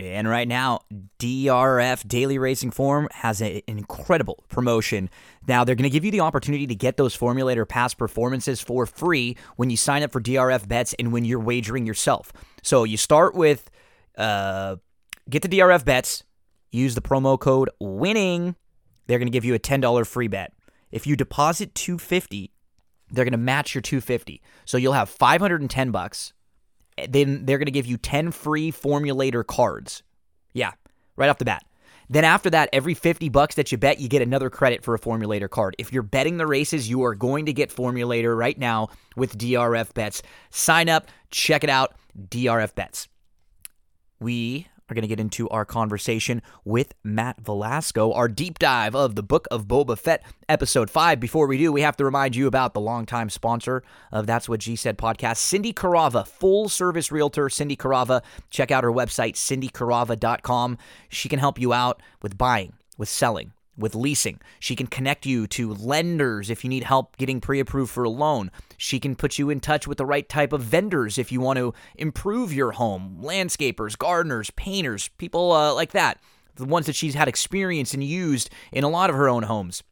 And 0.00 0.28
right 0.28 0.48
now, 0.48 0.80
DRF 1.18 2.06
Daily 2.08 2.38
Racing 2.38 2.70
Form 2.70 3.08
has 3.12 3.40
an 3.40 3.62
incredible 3.66 4.44
promotion. 4.48 5.10
Now, 5.46 5.64
they're 5.64 5.74
going 5.74 5.84
to 5.84 5.90
give 5.90 6.04
you 6.04 6.10
the 6.10 6.20
opportunity 6.20 6.66
to 6.66 6.74
get 6.74 6.96
those 6.96 7.16
formulator 7.16 7.68
past 7.68 7.98
performances 7.98 8.60
for 8.60 8.86
free 8.86 9.36
when 9.56 9.70
you 9.70 9.76
sign 9.76 10.02
up 10.02 10.12
for 10.12 10.20
DRF 10.20 10.68
bets 10.68 10.94
and 10.98 11.12
when 11.12 11.24
you're 11.24 11.40
wagering 11.40 11.86
yourself. 11.86 12.32
So 12.62 12.84
you 12.84 12.96
start 12.96 13.34
with 13.34 13.70
uh, 14.16 14.76
get 15.28 15.42
the 15.42 15.48
DRF 15.48 15.84
bets, 15.84 16.24
use 16.70 16.94
the 16.94 17.02
promo 17.02 17.38
code 17.38 17.70
WINNING. 17.80 18.56
They're 19.06 19.18
going 19.18 19.26
to 19.26 19.32
give 19.32 19.44
you 19.44 19.54
a 19.54 19.58
$10 19.58 20.06
free 20.06 20.28
bet. 20.28 20.52
If 20.90 21.06
you 21.06 21.16
deposit 21.16 21.74
250 21.74 22.52
they're 23.10 23.24
going 23.24 23.32
to 23.32 23.38
match 23.38 23.74
your 23.74 23.82
250. 23.82 24.42
So 24.64 24.76
you'll 24.76 24.92
have 24.92 25.08
510 25.08 25.90
bucks. 25.90 26.32
Then 27.08 27.46
they're 27.46 27.58
going 27.58 27.66
to 27.66 27.72
give 27.72 27.86
you 27.86 27.96
10 27.96 28.32
free 28.32 28.72
formulator 28.72 29.46
cards. 29.46 30.02
Yeah, 30.52 30.72
right 31.16 31.30
off 31.30 31.38
the 31.38 31.44
bat. 31.44 31.64
Then 32.08 32.24
after 32.24 32.50
that, 32.50 32.68
every 32.72 32.94
50 32.94 33.28
bucks 33.28 33.54
that 33.54 33.70
you 33.70 33.78
bet, 33.78 34.00
you 34.00 34.08
get 34.08 34.20
another 34.20 34.50
credit 34.50 34.82
for 34.82 34.94
a 34.94 34.98
formulator 34.98 35.48
card. 35.48 35.76
If 35.78 35.92
you're 35.92 36.02
betting 36.02 36.38
the 36.38 36.46
races, 36.46 36.90
you 36.90 37.04
are 37.04 37.14
going 37.14 37.46
to 37.46 37.52
get 37.52 37.70
formulator 37.70 38.36
right 38.36 38.58
now 38.58 38.88
with 39.14 39.38
DRF 39.38 39.94
bets. 39.94 40.20
Sign 40.50 40.88
up, 40.88 41.06
check 41.30 41.62
it 41.62 41.70
out, 41.70 41.94
DRF 42.18 42.74
bets. 42.74 43.06
We 44.18 44.66
are 44.90 44.94
going 44.94 45.02
to 45.02 45.08
get 45.08 45.20
into 45.20 45.48
our 45.50 45.64
conversation 45.64 46.42
with 46.64 46.94
Matt 47.04 47.40
Velasco, 47.40 48.12
our 48.12 48.28
deep 48.28 48.58
dive 48.58 48.94
of 48.94 49.14
the 49.14 49.22
Book 49.22 49.46
of 49.50 49.66
Boba 49.66 49.98
Fett, 49.98 50.22
episode 50.48 50.90
five. 50.90 51.20
Before 51.20 51.46
we 51.46 51.58
do, 51.58 51.72
we 51.72 51.82
have 51.82 51.96
to 51.98 52.04
remind 52.04 52.34
you 52.34 52.46
about 52.46 52.74
the 52.74 52.80
longtime 52.80 53.30
sponsor 53.30 53.82
of 54.10 54.26
That's 54.26 54.48
What 54.48 54.60
G 54.60 54.76
Said 54.76 54.98
podcast, 54.98 55.36
Cindy 55.36 55.72
Carava, 55.72 56.26
full 56.26 56.68
service 56.68 57.12
realtor, 57.12 57.48
Cindy 57.48 57.76
Carava. 57.76 58.22
Check 58.50 58.70
out 58.70 58.84
her 58.84 58.92
website, 58.92 59.34
cindycarava.com. 59.34 60.78
She 61.08 61.28
can 61.28 61.38
help 61.38 61.58
you 61.60 61.72
out 61.72 62.02
with 62.22 62.36
buying, 62.36 62.72
with 62.98 63.08
selling 63.08 63.52
with 63.76 63.94
leasing. 63.94 64.40
She 64.58 64.76
can 64.76 64.86
connect 64.86 65.26
you 65.26 65.46
to 65.48 65.74
lenders 65.74 66.50
if 66.50 66.64
you 66.64 66.70
need 66.70 66.84
help 66.84 67.16
getting 67.16 67.40
pre 67.40 67.60
approved 67.60 67.90
for 67.90 68.04
a 68.04 68.10
loan. 68.10 68.50
She 68.76 69.00
can 69.00 69.16
put 69.16 69.38
you 69.38 69.50
in 69.50 69.60
touch 69.60 69.86
with 69.86 69.98
the 69.98 70.06
right 70.06 70.28
type 70.28 70.52
of 70.52 70.62
vendors 70.62 71.18
if 71.18 71.32
you 71.32 71.40
want 71.40 71.58
to 71.58 71.74
improve 71.96 72.52
your 72.52 72.72
home 72.72 73.20
landscapers, 73.22 73.96
gardeners, 73.96 74.50
painters, 74.50 75.08
people 75.18 75.52
uh, 75.52 75.74
like 75.74 75.92
that. 75.92 76.18
The 76.56 76.64
ones 76.64 76.86
that 76.86 76.96
she's 76.96 77.14
had 77.14 77.28
experience 77.28 77.94
and 77.94 78.04
used 78.04 78.50
in 78.72 78.84
a 78.84 78.88
lot 78.88 79.08
of 79.08 79.16
her 79.16 79.28
own 79.28 79.44
homes. 79.44 79.82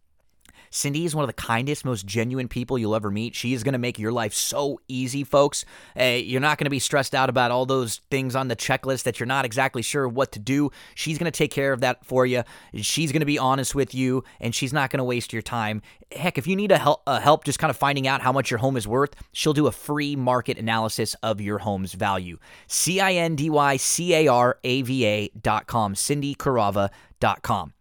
Cindy 0.71 1.05
is 1.05 1.15
one 1.15 1.23
of 1.23 1.29
the 1.29 1.33
kindest, 1.33 1.85
most 1.85 2.07
genuine 2.07 2.49
people 2.49 2.79
you'll 2.79 2.95
ever 2.95 3.11
meet. 3.11 3.35
She 3.35 3.53
is 3.53 3.63
going 3.63 3.73
to 3.73 3.79
make 3.79 3.99
your 3.99 4.13
life 4.13 4.35
so 4.35 4.81
easy, 4.89 5.25
folks. 5.25 5.65
Hey, 5.95 6.21
you're 6.21 6.41
not 6.41 6.59
going 6.59 6.67
to 6.67 6.71
be 6.71 6.79
stressed 6.79 7.15
out 7.15 7.29
about 7.29 7.51
all 7.51 7.67
those 7.67 8.01
things 8.11 8.35
on 8.37 8.49
the 8.49 8.57
checklist 8.57 9.05
that 9.05 9.19
you're 9.19 9.27
not 9.27 9.45
exactly 9.45 9.83
sure 9.83 10.09
what 10.09 10.33
to 10.33 10.39
do. 10.39 10.71
She's 10.95 11.19
going 11.19 11.31
to 11.31 11.37
take 11.37 11.51
care 11.51 11.73
of 11.73 11.81
that 11.81 12.05
for 12.05 12.27
you. 12.27 12.43
She's 12.75 13.13
going 13.13 13.21
to 13.21 13.27
be 13.27 13.39
honest 13.39 13.75
with 13.75 13.95
you, 13.95 14.25
and 14.41 14.55
she's 14.55 14.73
not 14.73 14.91
going 14.91 14.99
to 14.99 15.05
waste 15.05 15.33
your 15.33 15.43
time. 15.43 15.83
Heck, 16.13 16.39
if 16.39 16.47
you 16.47 16.57
need 16.57 16.73
a 16.73 16.79
help, 16.79 17.03
a 17.07 17.21
help 17.21 17.45
just 17.45 17.59
kind 17.59 17.71
of 17.71 17.77
finding 17.77 18.07
out 18.07 18.23
how 18.23 18.33
much 18.33 18.51
your 18.51 18.59
home 18.59 18.77
is 18.77 18.89
worth, 18.89 19.15
she'll 19.33 19.53
do 19.53 19.67
a 19.67 19.73
free 19.73 20.17
market 20.17 20.59
analysis 20.59 21.15
of 21.23 21.41
your 21.41 21.59
home's 21.59 21.93
value. 21.95 22.39
C 22.67 23.01
I 23.01 23.13
N 23.13 23.37
D 23.37 23.51
Y 23.51 23.77
C 23.77 24.15
A 24.15 24.29
R 24.29 24.59
A 24.65 24.83
V 24.83 25.07
A 25.07 25.29
dot 25.41 25.67
com, 25.67 25.95
cindycarava.com. 25.95 27.73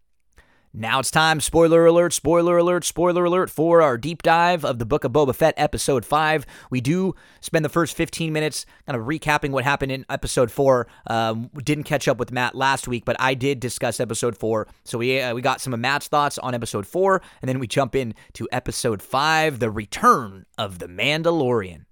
Now 0.73 0.99
it's 0.99 1.09
time, 1.09 1.39
spoiler 1.39 1.85
alert, 1.85 2.13
spoiler 2.13 2.57
alert, 2.57 2.83
spoiler 2.83 3.25
alert, 3.25 3.49
for 3.49 3.81
our 3.81 3.97
deep 3.97 4.21
dive 4.21 4.65
of 4.65 4.79
the 4.79 4.85
Book 4.85 5.03
of 5.03 5.11
Boba 5.11 5.33
Fett, 5.33 5.53
episode 5.57 6.05
5. 6.05 6.45
We 6.69 6.81
do 6.81 7.15
spend 7.39 7.63
the 7.63 7.69
first 7.69 7.95
15 7.95 8.33
minutes 8.33 8.65
kind 8.85 8.99
of 8.99 9.07
recapping 9.07 9.51
what 9.51 9.63
happened 9.63 9.91
in 9.91 10.05
episode 10.09 10.51
4. 10.51 10.87
Um, 11.07 11.49
didn't 11.63 11.85
catch 11.85 12.07
up 12.07 12.17
with 12.17 12.31
Matt 12.31 12.53
last 12.53 12.87
week, 12.87 13.05
but 13.05 13.15
I 13.19 13.33
did 13.33 13.59
discuss 13.59 13.99
episode 13.99 14.37
4. 14.37 14.67
So 14.83 14.97
we, 14.97 15.19
uh, 15.19 15.33
we 15.33 15.41
got 15.41 15.61
some 15.61 15.73
of 15.73 15.79
Matt's 15.79 16.09
thoughts 16.09 16.37
on 16.37 16.53
episode 16.53 16.85
4, 16.85 17.21
and 17.41 17.49
then 17.49 17.59
we 17.59 17.67
jump 17.67 17.95
into 17.95 18.47
episode 18.51 19.01
5, 19.01 19.59
The 19.59 19.71
Return 19.71 20.45
of 20.57 20.79
the 20.79 20.87
Mandalorian. 20.87 21.85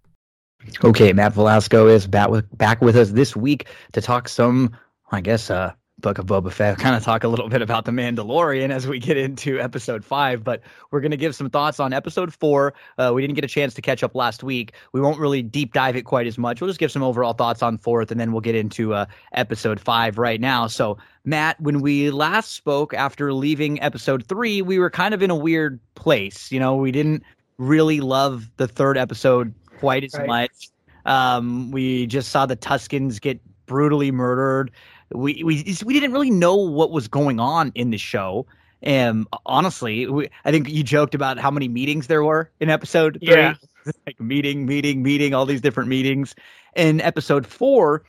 Okay, 0.84 1.14
Matt 1.14 1.34
Velasco 1.34 1.88
is 1.88 2.08
back 2.08 2.30
with, 2.30 2.46
back 2.58 2.82
with 2.82 2.96
us 2.98 3.12
this 3.12 3.36
week 3.36 3.68
to 3.94 4.02
talk 4.02 4.28
some, 4.28 4.76
I 5.12 5.22
guess, 5.22 5.50
uh, 5.50 5.74
Book 6.00 6.18
of 6.18 6.26
Boba 6.26 6.52
Fett. 6.52 6.78
kind 6.78 6.96
of 6.96 7.04
talk 7.04 7.24
a 7.24 7.28
little 7.28 7.48
bit 7.48 7.62
about 7.62 7.86
the 7.86 7.92
Mandalorian 7.92 8.70
as 8.70 8.86
we 8.86 9.00
get 9.00 9.16
into 9.16 9.60
episode 9.60 10.04
five, 10.04 10.44
but 10.44 10.62
we're 10.92 11.00
going 11.00 11.12
to 11.12 11.18
give 11.18 11.36
some 11.36 11.50
thoughts 11.50 11.80
on 11.80 11.94
episode 11.94 12.34
four. 12.34 12.74
Uh, 12.98 13.12
we 13.16 13.22
didn't 13.22 13.36
get 13.36 13.46
a 13.46 13.48
chance 13.50 13.74
to 13.76 13.82
catch 13.82 14.04
up 14.04 14.14
last 14.14 14.44
week. 14.44 14.74
We 14.92 15.00
won't 15.00 15.20
really 15.20 15.42
deep 15.42 15.74
dive 15.74 15.96
it 15.96 16.04
quite 16.04 16.28
as 16.28 16.38
much. 16.38 16.60
We'll 16.60 16.70
just 16.70 16.80
give 16.80 16.92
some 16.92 17.02
overall 17.02 17.34
thoughts 17.34 17.64
on 17.64 17.78
fourth, 17.78 18.12
and 18.12 18.20
then 18.20 18.34
we'll 18.34 18.42
get 18.42 18.56
into 18.56 18.94
uh, 18.94 19.06
episode 19.34 19.80
five 19.80 20.18
right 20.18 20.42
now. 20.42 20.68
So, 20.68 20.98
Matt, 21.24 21.60
when 21.62 21.80
we 21.80 22.12
last 22.12 22.52
spoke 22.52 22.94
after 22.94 23.32
leaving 23.32 23.82
episode 23.82 24.26
three, 24.28 24.62
we 24.62 24.80
were 24.80 24.90
kind 24.90 25.14
of 25.14 25.24
in 25.24 25.30
a 25.30 25.36
weird 25.36 25.80
place. 25.96 26.52
You 26.52 26.60
know, 26.60 26.76
we 26.76 26.92
didn't 26.92 27.24
really 27.58 28.02
love 28.02 28.50
the 28.58 28.68
third 28.68 28.98
episode 28.98 29.54
quite 29.80 30.04
as 30.04 30.14
right. 30.14 30.28
much. 30.28 30.70
Um, 31.06 31.72
we 31.72 32.06
just 32.08 32.30
saw 32.30 32.46
the 32.46 32.58
Tuskens 32.58 33.22
get 33.22 33.40
brutally 33.66 34.12
murdered 34.12 34.72
we 35.14 35.44
we 35.44 35.76
we 35.86 35.94
didn't 35.94 36.12
really 36.12 36.32
know 36.32 36.56
what 36.56 36.92
was 36.92 37.08
going 37.08 37.40
on 37.40 37.72
in 37.76 37.92
the 37.92 37.98
show. 37.98 38.46
And 38.82 39.26
uh, 39.34 39.38
honestly, 39.46 40.08
we, 40.08 40.30
I 40.44 40.52
think 40.52 40.70
you 40.70 40.84
joked 40.84 41.16
about 41.16 41.38
how 41.38 41.50
many 41.50 41.68
meetings 41.68 42.08
there 42.08 42.24
were 42.24 42.52
in 42.60 42.70
episode 42.70 43.18
three. 43.24 43.34
Yeah. 43.34 43.56
like 44.08 44.20
meeting, 44.20 44.66
meeting, 44.66 45.04
meeting, 45.04 45.34
all 45.34 45.46
these 45.46 45.62
different 45.62 45.90
meetings. 45.90 46.36
And 46.76 47.02
episode 47.02 47.46
four 47.46 48.04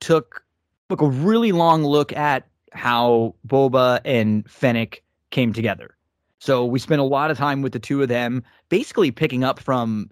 took 0.00 0.44
took 0.90 1.00
a 1.00 1.08
really 1.08 1.52
long 1.52 1.84
look 1.84 2.12
at 2.12 2.46
how 2.72 3.34
Boba 3.46 4.00
and 4.04 4.48
Fennec 4.50 5.02
came 5.30 5.52
together. 5.52 5.96
So 6.38 6.64
we 6.64 6.78
spent 6.78 7.00
a 7.00 7.04
lot 7.04 7.30
of 7.30 7.38
time 7.38 7.62
with 7.62 7.72
the 7.72 7.78
two 7.78 8.02
of 8.02 8.08
them, 8.08 8.42
basically 8.68 9.10
picking 9.10 9.44
up 9.44 9.58
from 9.58 10.10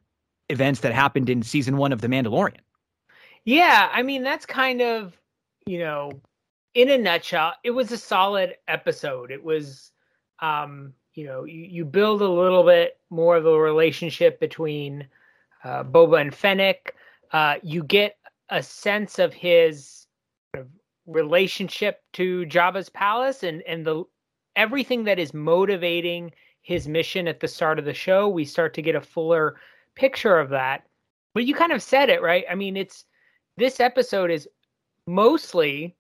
events 0.49 0.81
that 0.81 0.93
happened 0.93 1.29
in 1.29 1.43
season 1.43 1.77
one 1.77 1.93
of 1.93 2.01
The 2.01 2.09
Mandalorian. 2.09 2.61
Yeah, 3.45 3.89
I 3.93 4.03
mean 4.03 4.23
that's 4.23 4.47
kind 4.47 4.81
of 4.81 5.19
you 5.67 5.79
know, 5.79 6.13
in 6.75 6.91
a 6.91 6.99
nutshell, 6.99 7.55
it 7.65 7.71
was 7.71 7.93
a 7.93 7.99
solid 7.99 8.55
episode. 8.69 9.31
It 9.31 9.43
was, 9.43 9.91
um, 10.41 10.93
you 11.15 11.27
know, 11.27 11.45
you, 11.45 11.65
you 11.65 11.85
build 11.85 12.23
a 12.23 12.29
little 12.29 12.65
bit 12.65 12.99
more 13.11 13.37
of 13.37 13.47
a 13.47 13.59
relationship 13.59 14.41
between 14.41 15.07
uh, 15.65 15.85
Boba 15.85 16.21
and 16.21 16.35
Fennec. 16.35 16.95
Uh, 17.33 17.57
you 17.63 17.85
get 17.85 18.17
a 18.49 18.63
sense 18.63 19.19
of 19.19 19.33
his 19.33 20.07
relationship 21.07 22.03
to 22.13 22.47
Jabba's 22.47 22.89
palace 22.89 23.43
and 23.43 23.63
and 23.63 23.85
the 23.85 24.05
everything 24.55 25.05
that 25.05 25.19
is 25.19 25.35
motivating 25.35 26.31
his 26.61 26.87
mission 26.87 27.27
at 27.27 27.41
the 27.41 27.49
start 27.49 27.79
of 27.79 27.85
the 27.85 27.95
show. 27.95 28.29
We 28.29 28.45
start 28.45 28.75
to 28.75 28.83
get 28.83 28.95
a 28.95 29.01
fuller 29.01 29.57
picture 29.97 30.39
of 30.39 30.51
that. 30.51 30.85
But 31.35 31.45
you 31.45 31.55
kind 31.55 31.73
of 31.73 31.83
said 31.83 32.09
it 32.09 32.23
right. 32.23 32.45
I 32.51 32.55
mean, 32.55 32.77
it's 32.77 33.05
this 33.57 33.81
episode 33.81 34.31
is 34.31 34.49
mostly 35.07 35.97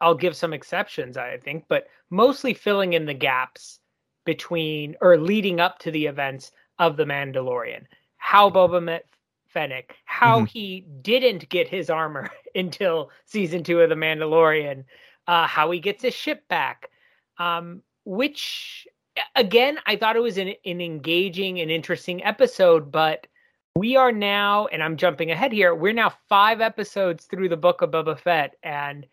I'll 0.00 0.14
give 0.14 0.36
some 0.36 0.52
exceptions, 0.52 1.16
I 1.16 1.36
think, 1.38 1.64
but 1.68 1.86
mostly 2.10 2.54
filling 2.54 2.94
in 2.94 3.06
the 3.06 3.14
gaps 3.14 3.80
between 4.24 4.96
or 5.00 5.18
leading 5.18 5.60
up 5.60 5.78
to 5.80 5.90
the 5.90 6.06
events 6.06 6.52
of 6.78 6.96
the 6.96 7.04
Mandalorian. 7.04 7.84
How 8.16 8.50
Boba 8.50 8.82
met 8.82 9.06
Fennec, 9.48 9.96
how 10.04 10.38
mm-hmm. 10.38 10.46
he 10.46 10.86
didn't 11.02 11.48
get 11.48 11.68
his 11.68 11.90
armor 11.90 12.30
until 12.54 13.10
season 13.26 13.62
two 13.62 13.80
of 13.80 13.88
the 13.88 13.94
Mandalorian, 13.94 14.84
uh, 15.26 15.46
how 15.46 15.70
he 15.70 15.80
gets 15.80 16.02
his 16.02 16.14
ship 16.14 16.46
back, 16.48 16.88
um, 17.38 17.82
which 18.04 18.86
again 19.34 19.78
I 19.86 19.96
thought 19.96 20.16
it 20.16 20.22
was 20.22 20.38
an, 20.38 20.54
an 20.64 20.80
engaging 20.80 21.60
and 21.60 21.70
interesting 21.70 22.24
episode, 22.24 22.92
but 22.92 23.26
we 23.76 23.96
are 23.96 24.12
now, 24.12 24.66
and 24.66 24.82
I'm 24.82 24.96
jumping 24.96 25.30
ahead 25.30 25.52
here. 25.52 25.74
We're 25.74 25.92
now 25.92 26.12
five 26.28 26.60
episodes 26.60 27.26
through 27.26 27.48
the 27.48 27.56
book 27.56 27.82
of 27.82 27.90
Boba 27.90 28.18
Fett, 28.18 28.56
and 28.62 29.06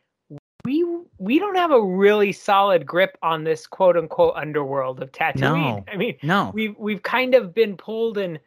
we 0.65 0.85
we 1.17 1.39
don't 1.39 1.55
have 1.55 1.71
a 1.71 1.81
really 1.81 2.31
solid 2.31 2.85
grip 2.85 3.17
on 3.21 3.43
this 3.43 3.67
quote 3.67 3.95
unquote 3.95 4.35
underworld 4.35 5.01
of 5.01 5.11
Tatooine. 5.11 5.41
No, 5.41 5.85
I 5.91 5.95
mean, 5.95 6.17
no, 6.23 6.51
we've 6.53 6.75
we've 6.77 7.03
kind 7.03 7.35
of 7.35 7.53
been 7.53 7.77
pulled 7.77 8.17
in, 8.17 8.39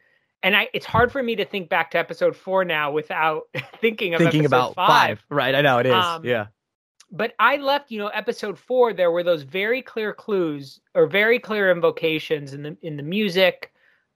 and 0.43 0.55
I 0.55 0.67
it's 0.73 0.85
hard 0.85 1.11
for 1.11 1.23
me 1.23 1.35
to 1.37 1.45
think 1.45 1.69
back 1.69 1.91
to 1.91 1.97
episode 1.97 2.35
four 2.35 2.65
now 2.65 2.91
without 2.91 3.43
thinking 3.81 4.13
of 4.13 4.19
thinking 4.19 4.45
about 4.45 4.75
five. 4.75 4.87
five. 4.87 5.25
Right, 5.29 5.55
I 5.55 5.61
know 5.61 5.79
it 5.79 5.85
is. 5.85 5.93
Um, 5.93 6.25
yeah. 6.25 6.47
But 7.13 7.33
I 7.39 7.57
left, 7.57 7.91
you 7.91 7.99
know, 7.99 8.07
episode 8.07 8.57
four. 8.57 8.93
There 8.93 9.11
were 9.11 9.23
those 9.23 9.41
very 9.41 9.81
clear 9.81 10.13
clues 10.13 10.79
or 10.95 11.07
very 11.07 11.39
clear 11.39 11.69
invocations 11.69 12.53
in 12.53 12.63
the 12.63 12.77
in 12.81 12.95
the 12.95 13.03
music, 13.03 13.70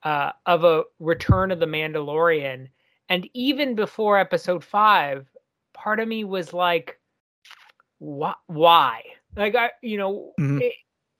uh, 0.06 0.32
of 0.46 0.64
a 0.64 0.84
Return 1.00 1.52
of 1.52 1.60
the 1.60 1.66
Mandalorian, 1.66 2.70
and 3.10 3.28
even 3.34 3.76
before 3.76 4.18
Episode 4.18 4.64
Five, 4.64 5.28
part 5.74 6.00
of 6.00 6.08
me 6.08 6.24
was 6.24 6.54
like, 6.54 7.00
"Why? 7.98 8.36
Why? 8.48 9.02
Like, 9.36 9.56
I, 9.56 9.72
you 9.82 9.98
know." 9.98 10.32
Mm-hmm. 10.40 10.62
It, 10.62 10.74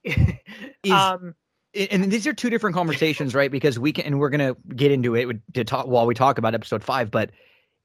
Is, 0.84 0.92
um, 0.92 1.34
and 1.74 2.12
these 2.12 2.28
are 2.28 2.34
two 2.34 2.52
different 2.52 2.76
conversations, 2.76 3.34
right? 3.34 3.52
Because 3.52 3.80
we 3.80 3.92
can, 3.92 4.06
and 4.06 4.20
we're 4.20 4.30
gonna 4.30 4.56
get 4.76 4.92
into 4.92 5.16
it 5.16 5.40
to 5.56 5.64
talk 5.64 5.88
while 5.88 6.06
we 6.06 6.14
talk 6.14 6.38
about 6.38 6.54
episode 6.54 6.84
five. 6.84 7.10
But 7.10 7.32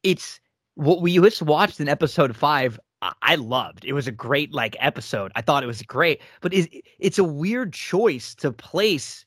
it's 0.02 0.38
what 0.74 1.00
we 1.00 1.18
just 1.18 1.40
watched 1.42 1.80
in 1.80 1.88
episode 1.88 2.36
five. 2.36 2.78
I 3.22 3.36
loved. 3.36 3.86
It 3.86 3.94
was 3.94 4.06
a 4.06 4.12
great 4.12 4.52
like 4.52 4.76
episode. 4.78 5.32
I 5.34 5.40
thought 5.40 5.62
it 5.62 5.66
was 5.66 5.80
great, 5.80 6.20
but 6.42 6.52
it's 6.52 6.68
it's 6.98 7.18
a 7.18 7.24
weird 7.24 7.72
choice 7.72 8.34
to 8.36 8.52
place 8.52 9.24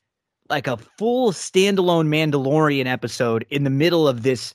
like 0.53 0.67
a 0.67 0.77
full 0.77 1.31
standalone 1.31 2.07
Mandalorian 2.07 2.85
episode 2.85 3.43
in 3.49 3.63
the 3.63 3.71
middle 3.71 4.07
of 4.07 4.21
this 4.21 4.53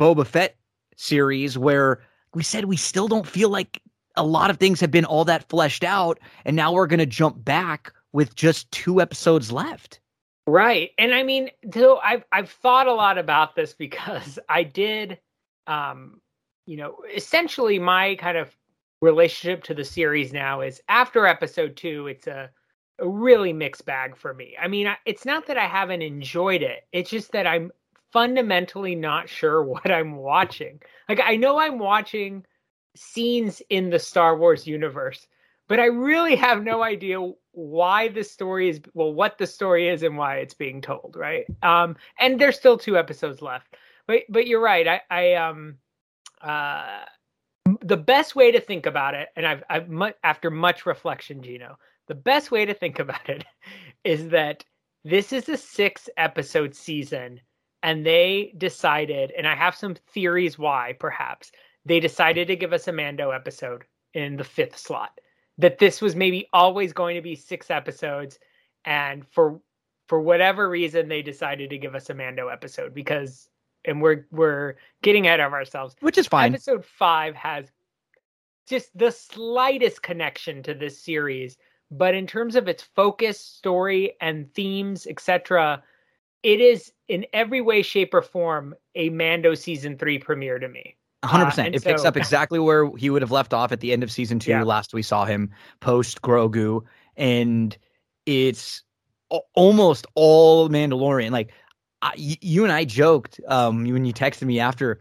Boba 0.00 0.26
Fett 0.26 0.56
series 0.96 1.58
where 1.58 2.00
we 2.32 2.42
said 2.42 2.64
we 2.64 2.78
still 2.78 3.08
don't 3.08 3.26
feel 3.26 3.50
like 3.50 3.82
a 4.16 4.24
lot 4.24 4.48
of 4.48 4.56
things 4.56 4.80
have 4.80 4.90
been 4.90 5.04
all 5.04 5.26
that 5.26 5.46
fleshed 5.50 5.84
out 5.84 6.18
and 6.46 6.56
now 6.56 6.72
we're 6.72 6.86
going 6.86 6.98
to 6.98 7.04
jump 7.04 7.44
back 7.44 7.92
with 8.12 8.34
just 8.36 8.72
two 8.72 9.02
episodes 9.02 9.52
left. 9.52 10.00
Right. 10.46 10.92
And 10.96 11.12
I 11.12 11.22
mean, 11.22 11.50
so 11.74 11.98
I've 11.98 12.24
I've 12.32 12.50
thought 12.50 12.86
a 12.86 12.94
lot 12.94 13.18
about 13.18 13.54
this 13.54 13.74
because 13.74 14.38
I 14.48 14.62
did 14.62 15.18
um 15.66 16.22
you 16.64 16.78
know, 16.78 16.96
essentially 17.14 17.78
my 17.78 18.14
kind 18.14 18.38
of 18.38 18.56
relationship 19.02 19.62
to 19.64 19.74
the 19.74 19.84
series 19.84 20.32
now 20.32 20.62
is 20.62 20.80
after 20.88 21.26
episode 21.26 21.76
2 21.76 22.06
it's 22.06 22.26
a 22.26 22.48
a 22.98 23.08
really 23.08 23.52
mixed 23.52 23.86
bag 23.86 24.16
for 24.16 24.34
me. 24.34 24.56
I 24.60 24.68
mean, 24.68 24.88
it's 25.06 25.24
not 25.24 25.46
that 25.46 25.58
I 25.58 25.66
haven't 25.66 26.02
enjoyed 26.02 26.62
it. 26.62 26.86
It's 26.92 27.10
just 27.10 27.32
that 27.32 27.46
I'm 27.46 27.70
fundamentally 28.12 28.94
not 28.94 29.28
sure 29.28 29.62
what 29.64 29.90
I'm 29.90 30.16
watching. 30.16 30.80
Like 31.08 31.20
I 31.22 31.36
know 31.36 31.58
I'm 31.58 31.78
watching 31.78 32.44
scenes 32.96 33.62
in 33.70 33.90
the 33.90 33.98
Star 33.98 34.36
Wars 34.36 34.66
universe, 34.66 35.28
but 35.68 35.78
I 35.78 35.86
really 35.86 36.34
have 36.36 36.62
no 36.62 36.82
idea 36.82 37.18
why 37.52 38.08
the 38.08 38.24
story 38.24 38.68
is 38.68 38.80
well 38.94 39.12
what 39.12 39.38
the 39.38 39.46
story 39.46 39.88
is 39.88 40.02
and 40.02 40.16
why 40.16 40.36
it's 40.36 40.54
being 40.54 40.80
told, 40.80 41.14
right? 41.16 41.44
Um 41.62 41.96
and 42.18 42.40
there's 42.40 42.56
still 42.56 42.78
two 42.78 42.96
episodes 42.96 43.42
left. 43.42 43.76
But 44.06 44.22
but 44.28 44.46
you're 44.46 44.62
right. 44.62 44.86
I 44.88 45.00
I 45.10 45.34
um 45.34 45.76
uh 46.42 47.04
the 47.82 47.96
best 47.96 48.34
way 48.34 48.50
to 48.50 48.60
think 48.60 48.86
about 48.86 49.14
it 49.14 49.28
and 49.36 49.46
I've 49.46 49.62
I've 49.68 49.88
mu- 49.88 50.12
after 50.24 50.50
much 50.50 50.86
reflection, 50.86 51.42
Gino, 51.42 51.78
the 52.08 52.14
best 52.14 52.50
way 52.50 52.64
to 52.64 52.74
think 52.74 52.98
about 52.98 53.28
it 53.28 53.44
is 54.04 54.28
that 54.30 54.64
this 55.04 55.32
is 55.32 55.48
a 55.48 55.56
6 55.56 56.08
episode 56.16 56.74
season 56.74 57.40
and 57.82 58.04
they 58.04 58.52
decided 58.58 59.32
and 59.36 59.46
I 59.46 59.54
have 59.54 59.76
some 59.76 59.94
theories 59.94 60.58
why 60.58 60.94
perhaps 60.98 61.52
they 61.84 62.00
decided 62.00 62.48
to 62.48 62.56
give 62.56 62.72
us 62.72 62.86
a 62.86 62.92
Mando 62.92 63.30
episode 63.30 63.84
in 64.14 64.36
the 64.36 64.44
fifth 64.44 64.78
slot. 64.78 65.18
That 65.56 65.78
this 65.78 66.00
was 66.00 66.14
maybe 66.14 66.48
always 66.52 66.92
going 66.92 67.16
to 67.16 67.22
be 67.22 67.34
six 67.34 67.70
episodes, 67.70 68.38
and 68.84 69.26
for 69.26 69.60
for 70.06 70.20
whatever 70.20 70.68
reason 70.68 71.08
they 71.08 71.22
decided 71.22 71.70
to 71.70 71.78
give 71.78 71.94
us 71.94 72.10
a 72.10 72.14
Mando 72.14 72.48
episode 72.48 72.94
because 72.94 73.48
and 73.84 74.00
we're 74.00 74.26
we're 74.30 74.74
getting 75.02 75.26
ahead 75.26 75.40
of 75.40 75.52
ourselves. 75.52 75.96
Which 76.00 76.18
is 76.18 76.28
fine. 76.28 76.52
Episode 76.52 76.84
five 76.84 77.34
has 77.34 77.72
just 78.68 78.96
the 78.96 79.10
slightest 79.10 80.02
connection 80.02 80.62
to 80.64 80.74
this 80.74 81.02
series, 81.02 81.56
but 81.90 82.14
in 82.14 82.26
terms 82.26 82.56
of 82.56 82.68
its 82.68 82.82
focus, 82.82 83.40
story, 83.40 84.14
and 84.20 84.52
themes, 84.54 85.06
etc., 85.06 85.82
it 86.42 86.60
is 86.60 86.92
in 87.08 87.26
every 87.32 87.60
way, 87.60 87.82
shape, 87.82 88.14
or 88.14 88.22
form 88.22 88.74
a 88.94 89.10
Mando 89.10 89.54
season 89.54 89.96
three 89.98 90.18
premiere 90.18 90.58
to 90.58 90.68
me. 90.68 90.96
100%. 91.24 91.58
Uh, 91.58 91.70
it 91.74 91.82
picks 91.82 92.04
up 92.04 92.16
exactly 92.16 92.58
where 92.58 92.94
he 92.96 93.10
would 93.10 93.22
have 93.22 93.32
left 93.32 93.52
off 93.52 93.72
at 93.72 93.80
the 93.80 93.92
end 93.92 94.02
of 94.02 94.10
season 94.10 94.38
two. 94.38 94.50
Yeah. 94.50 94.62
Last 94.62 94.94
we 94.94 95.02
saw 95.02 95.24
him 95.24 95.50
post 95.80 96.22
Grogu. 96.22 96.82
And 97.16 97.76
it's 98.26 98.82
almost 99.54 100.06
all 100.14 100.68
Mandalorian. 100.68 101.32
Like, 101.32 101.50
I, 102.02 102.12
you 102.16 102.62
and 102.62 102.72
I 102.72 102.84
joked 102.84 103.40
um, 103.48 103.82
when 103.84 104.04
you 104.04 104.12
texted 104.12 104.42
me 104.42 104.60
after. 104.60 105.00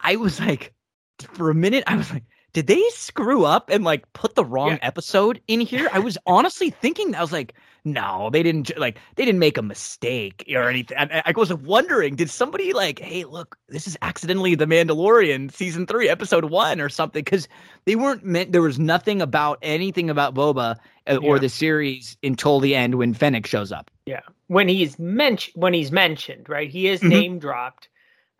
I 0.00 0.16
was 0.16 0.40
like, 0.40 0.74
for 1.20 1.50
a 1.50 1.54
minute, 1.54 1.84
I 1.86 1.96
was 1.96 2.10
like, 2.12 2.24
did 2.58 2.66
they 2.66 2.82
screw 2.90 3.44
up 3.44 3.70
and 3.70 3.84
like 3.84 4.12
put 4.14 4.34
the 4.34 4.44
wrong 4.44 4.70
yeah. 4.70 4.78
episode 4.82 5.40
in 5.46 5.60
here? 5.60 5.88
I 5.92 6.00
was 6.00 6.18
honestly 6.26 6.70
thinking 6.70 7.14
I 7.14 7.20
was 7.20 7.30
like, 7.30 7.54
no, 7.84 8.30
they 8.32 8.42
didn't 8.42 8.76
like 8.76 8.98
they 9.14 9.24
didn't 9.24 9.38
make 9.38 9.56
a 9.58 9.62
mistake 9.62 10.44
or 10.52 10.68
anything. 10.68 10.98
I, 10.98 11.22
I 11.24 11.32
was 11.36 11.54
wondering, 11.54 12.16
did 12.16 12.28
somebody 12.28 12.72
like, 12.72 12.98
hey, 12.98 13.22
look, 13.22 13.56
this 13.68 13.86
is 13.86 13.96
accidentally 14.02 14.56
the 14.56 14.66
Mandalorian 14.66 15.52
season 15.52 15.86
three, 15.86 16.08
episode 16.08 16.46
one, 16.46 16.80
or 16.80 16.88
something? 16.88 17.22
Because 17.22 17.46
they 17.84 17.94
weren't 17.94 18.24
meant. 18.24 18.50
There 18.50 18.60
was 18.60 18.80
nothing 18.80 19.22
about 19.22 19.60
anything 19.62 20.10
about 20.10 20.34
Boba 20.34 20.74
uh, 21.06 21.18
or 21.18 21.36
yeah. 21.36 21.42
the 21.42 21.48
series 21.48 22.16
until 22.24 22.58
the 22.58 22.74
end 22.74 22.96
when 22.96 23.14
Fennec 23.14 23.46
shows 23.46 23.70
up. 23.70 23.88
Yeah, 24.04 24.22
when 24.48 24.66
he's 24.66 24.98
mentioned, 24.98 25.54
when 25.54 25.74
he's 25.74 25.92
mentioned, 25.92 26.48
right? 26.48 26.68
He 26.68 26.88
is 26.88 26.98
mm-hmm. 26.98 27.08
name 27.08 27.38
dropped. 27.38 27.88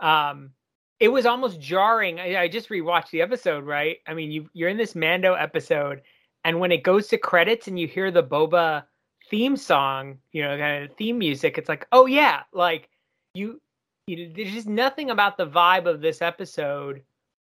Um, 0.01 0.51
it 1.01 1.09
was 1.09 1.27
almost 1.27 1.61
jarring. 1.61 2.19
I, 2.19 2.43
I, 2.43 2.49
just 2.49 2.69
rewatched 2.69 3.11
the 3.11 3.23
episode, 3.23 3.65
right? 3.65 3.99
I 4.07 4.15
mean, 4.15 4.31
you 4.31 4.49
you're 4.53 4.69
in 4.69 4.77
this 4.77 4.95
Mando 4.95 5.35
episode, 5.35 6.03
and 6.45 6.59
when 6.61 6.73
it 6.73 6.83
goes 6.83 7.09
to 7.09 7.19
credits 7.19 7.69
and 7.69 7.79
you 7.79 7.87
hear 7.87 8.11
the 8.11 8.23
Boba 8.23 8.85
theme 9.31 9.57
song, 9.57 10.19
you 10.33 10.43
know, 10.43 10.57
kind 10.59 10.85
of 10.85 10.97
theme 10.97 11.19
music, 11.19 11.59
it's 11.59 11.69
like, 11.69 11.87
oh 11.93 12.07
yeah, 12.07 12.43
like 12.53 12.89
you, 13.35 13.61
you 14.07 14.33
there's 14.35 14.53
just 14.53 14.69
nothing 14.69 15.11
about 15.11 15.37
the 15.37 15.47
vibe 15.47 15.87
of 15.87 16.01
this 16.01 16.23
episode 16.23 17.03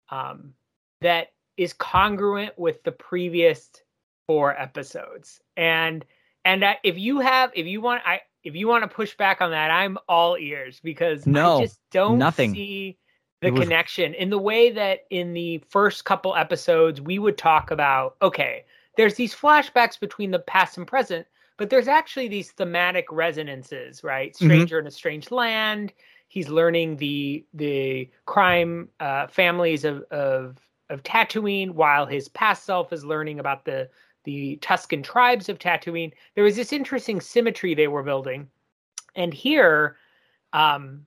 um, 0.09 0.53
that 1.01 1.27
is 1.57 1.73
congruent 1.73 2.57
with 2.57 2.83
the 2.83 2.91
previous 2.91 3.69
four 4.27 4.59
episodes. 4.59 5.39
And 5.55 6.05
and 6.43 6.63
uh, 6.63 6.75
if 6.83 6.97
you 6.97 7.19
have, 7.19 7.51
if 7.55 7.65
you 7.65 7.81
want, 7.81 8.01
I 8.05 8.21
if 8.43 8.55
you 8.55 8.67
want 8.67 8.83
to 8.83 8.87
push 8.87 9.15
back 9.15 9.41
on 9.41 9.51
that, 9.51 9.71
I'm 9.71 9.97
all 10.07 10.37
ears 10.37 10.79
because 10.83 11.25
no, 11.25 11.57
I 11.57 11.61
just 11.61 11.79
don't 11.91 12.17
nothing. 12.17 12.53
see 12.53 12.97
the 13.45 13.51
was... 13.51 13.61
connection 13.61 14.13
in 14.15 14.29
the 14.29 14.39
way 14.39 14.71
that 14.71 15.05
in 15.09 15.33
the 15.33 15.63
first 15.69 16.05
couple 16.05 16.35
episodes 16.35 16.99
we 16.99 17.19
would 17.19 17.37
talk 17.37 17.71
about 17.71 18.15
okay 18.21 18.65
there's 18.97 19.15
these 19.15 19.35
flashbacks 19.35 19.99
between 19.99 20.31
the 20.31 20.39
past 20.39 20.77
and 20.77 20.87
present 20.87 21.25
but 21.57 21.69
there's 21.69 21.87
actually 21.87 22.27
these 22.27 22.51
thematic 22.51 23.05
resonances 23.11 24.03
right 24.03 24.33
mm-hmm. 24.33 24.45
stranger 24.45 24.77
mm-hmm. 24.77 24.87
in 24.87 24.87
a 24.87 24.91
strange 24.91 25.31
land 25.31 25.93
he's 26.27 26.49
learning 26.49 26.97
the 26.97 27.45
the 27.53 28.09
crime 28.25 28.89
uh, 28.99 29.27
families 29.27 29.85
of, 29.85 30.01
of 30.11 30.57
of 30.89 31.01
Tatooine 31.03 31.71
while 31.71 32.05
his 32.05 32.27
past 32.29 32.63
self 32.63 32.91
is 32.91 33.05
learning 33.05 33.39
about 33.39 33.65
the 33.65 33.89
the 34.23 34.57
Tusken 34.61 35.03
tribes 35.03 35.49
of 35.49 35.59
Tatooine 35.59 36.11
there 36.33 36.43
was 36.43 36.55
this 36.55 36.73
interesting 36.73 37.21
symmetry 37.21 37.75
they 37.75 37.87
were 37.87 38.03
building 38.03 38.49
and 39.15 39.33
here 39.33 39.97
um 40.53 41.05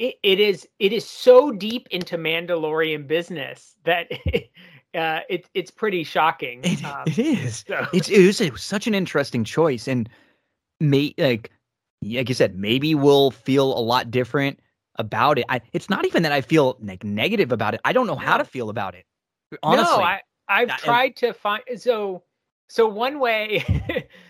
it, 0.00 0.16
it 0.22 0.40
is 0.40 0.66
it 0.78 0.92
is 0.92 1.08
so 1.08 1.52
deep 1.52 1.86
into 1.90 2.16
Mandalorian 2.16 3.06
business 3.06 3.76
that 3.84 4.10
uh, 4.94 5.20
it, 5.28 5.46
it's 5.52 5.70
pretty 5.70 6.02
shocking. 6.04 6.60
It, 6.64 6.82
um, 6.82 7.04
it 7.06 7.18
is. 7.18 7.64
So. 7.68 7.86
It's 7.92 8.08
it 8.08 8.26
was, 8.26 8.40
it 8.40 8.52
was 8.52 8.62
such 8.62 8.86
an 8.86 8.94
interesting 8.94 9.44
choice, 9.44 9.86
and 9.86 10.08
may 10.80 11.14
like 11.18 11.50
like 12.02 12.30
you 12.30 12.34
said, 12.34 12.56
maybe 12.56 12.94
we'll 12.94 13.30
feel 13.30 13.76
a 13.78 13.82
lot 13.82 14.10
different 14.10 14.58
about 14.96 15.38
it. 15.38 15.44
I, 15.50 15.60
it's 15.74 15.90
not 15.90 16.06
even 16.06 16.22
that 16.22 16.32
I 16.32 16.40
feel 16.40 16.78
like 16.80 17.04
negative 17.04 17.52
about 17.52 17.74
it. 17.74 17.80
I 17.84 17.92
don't 17.92 18.06
know 18.06 18.16
how 18.16 18.38
to 18.38 18.44
feel 18.44 18.70
about 18.70 18.94
it. 18.94 19.04
Honestly, 19.62 19.98
no, 19.98 20.02
I 20.02 20.20
I've 20.48 20.76
tried 20.78 21.16
to 21.16 21.34
find 21.34 21.62
so 21.76 22.22
so 22.70 22.88
one 22.88 23.20
way. 23.20 23.62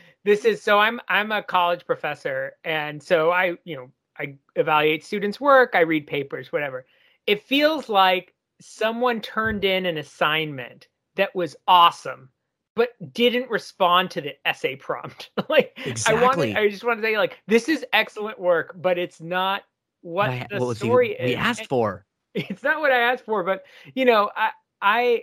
this 0.25 0.45
is 0.45 0.63
so 0.63 0.81
I'm 0.81 1.01
I'm 1.09 1.31
a 1.31 1.45
college 1.45 1.87
professor, 1.87 2.55
and 2.65 3.01
so 3.01 3.31
I 3.31 3.55
you 3.63 3.77
know 3.77 3.91
I 4.21 4.35
evaluate 4.57 5.05
students' 5.05 5.41
work, 5.41 5.71
I 5.75 5.81
read 5.81 6.07
papers, 6.07 6.53
whatever. 6.53 6.87
It 7.27 7.43
feels 7.43 7.89
like 7.89 8.35
someone 8.61 9.21
turned 9.21 9.65
in 9.65 9.87
an 9.87 9.97
assignment 9.97 10.89
that 11.17 11.35
was 11.35 11.57
awesome, 11.67 12.29
but 12.77 12.91
didn't 13.13 13.51
respond 13.51 14.11
to 14.13 14.21
the 14.21 14.35
essay 14.47 14.77
prompt. 14.77 15.31
like 15.49 15.79
exactly. 15.85 16.19
I 16.19 16.23
want 16.23 16.41
I 16.41 16.69
just 16.69 16.85
want 16.85 16.99
to 17.01 17.03
say 17.03 17.17
like 17.17 17.39
this 17.47 17.69
is 17.69 17.85
excellent 17.93 18.39
work, 18.39 18.75
but 18.77 18.99
it's 18.99 19.21
not 19.21 19.63
what 20.03 20.31
I, 20.31 20.47
the 20.51 20.65
what 20.65 20.77
story 20.77 21.13
is. 21.13 21.25
We 21.25 21.35
asked 21.35 21.67
for. 21.67 22.07
It's 22.33 22.63
not 22.63 22.79
what 22.79 22.93
I 22.93 23.01
asked 23.01 23.25
for, 23.25 23.43
but 23.43 23.65
you 23.95 24.05
know, 24.05 24.31
I 24.37 24.51
I 24.81 25.23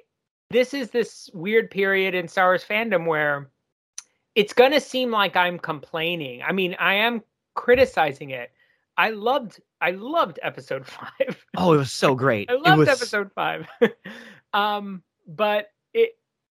this 0.49 0.73
is 0.73 0.89
this 0.89 1.29
weird 1.33 1.71
period 1.71 2.13
in 2.13 2.27
Star 2.27 2.49
Wars 2.49 2.65
fandom 2.69 3.05
where 3.05 3.49
it's 4.35 4.51
going 4.51 4.73
to 4.73 4.81
seem 4.81 5.09
like 5.09 5.37
I'm 5.37 5.57
complaining. 5.57 6.43
I 6.43 6.51
mean, 6.51 6.75
I 6.79 6.95
am 6.95 7.23
criticizing 7.55 8.31
it, 8.31 8.51
I 8.97 9.11
loved 9.11 9.59
I 9.79 9.91
loved 9.91 10.39
episode 10.41 10.85
five. 10.87 11.45
Oh, 11.55 11.73
it 11.73 11.77
was 11.77 11.91
so 11.91 12.15
great. 12.15 12.49
I 12.49 12.55
loved 12.55 12.79
was... 12.79 12.89
episode 12.89 13.31
five. 13.33 13.67
um, 14.53 15.03
but 15.27 15.67
it 15.93 16.11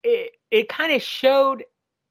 it 0.04 0.32
it 0.52 0.70
kind 0.70 0.94
of 0.94 1.02
showed 1.02 1.64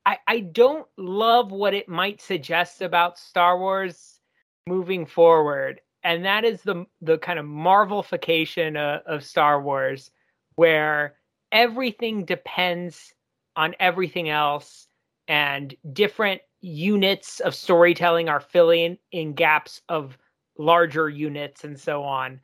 I, 0.06 0.18
I 0.26 0.40
don't 0.40 0.86
love 0.96 1.52
what 1.52 1.74
it 1.74 1.88
might 1.88 2.22
suggest 2.22 2.80
about 2.80 3.18
Star 3.18 3.58
Wars 3.58 4.20
moving 4.66 5.04
forward. 5.04 5.80
And 6.02 6.24
that 6.24 6.44
is 6.44 6.62
the 6.62 6.86
the 7.02 7.18
kind 7.18 7.38
of 7.38 7.46
marvelification 7.46 8.76
of, 8.76 9.02
of 9.06 9.24
Star 9.24 9.60
Wars, 9.60 10.10
where 10.54 11.16
everything 11.52 12.24
depends 12.24 13.12
on 13.56 13.74
everything 13.80 14.28
else 14.28 14.86
and 15.26 15.74
different 15.92 16.40
units 16.60 17.40
of 17.40 17.54
storytelling 17.54 18.28
are 18.28 18.40
filling 18.40 18.98
in 19.12 19.34
gaps 19.34 19.82
of 19.88 20.18
larger 20.58 21.08
units 21.08 21.64
and 21.64 21.78
so 21.78 22.02
on. 22.02 22.40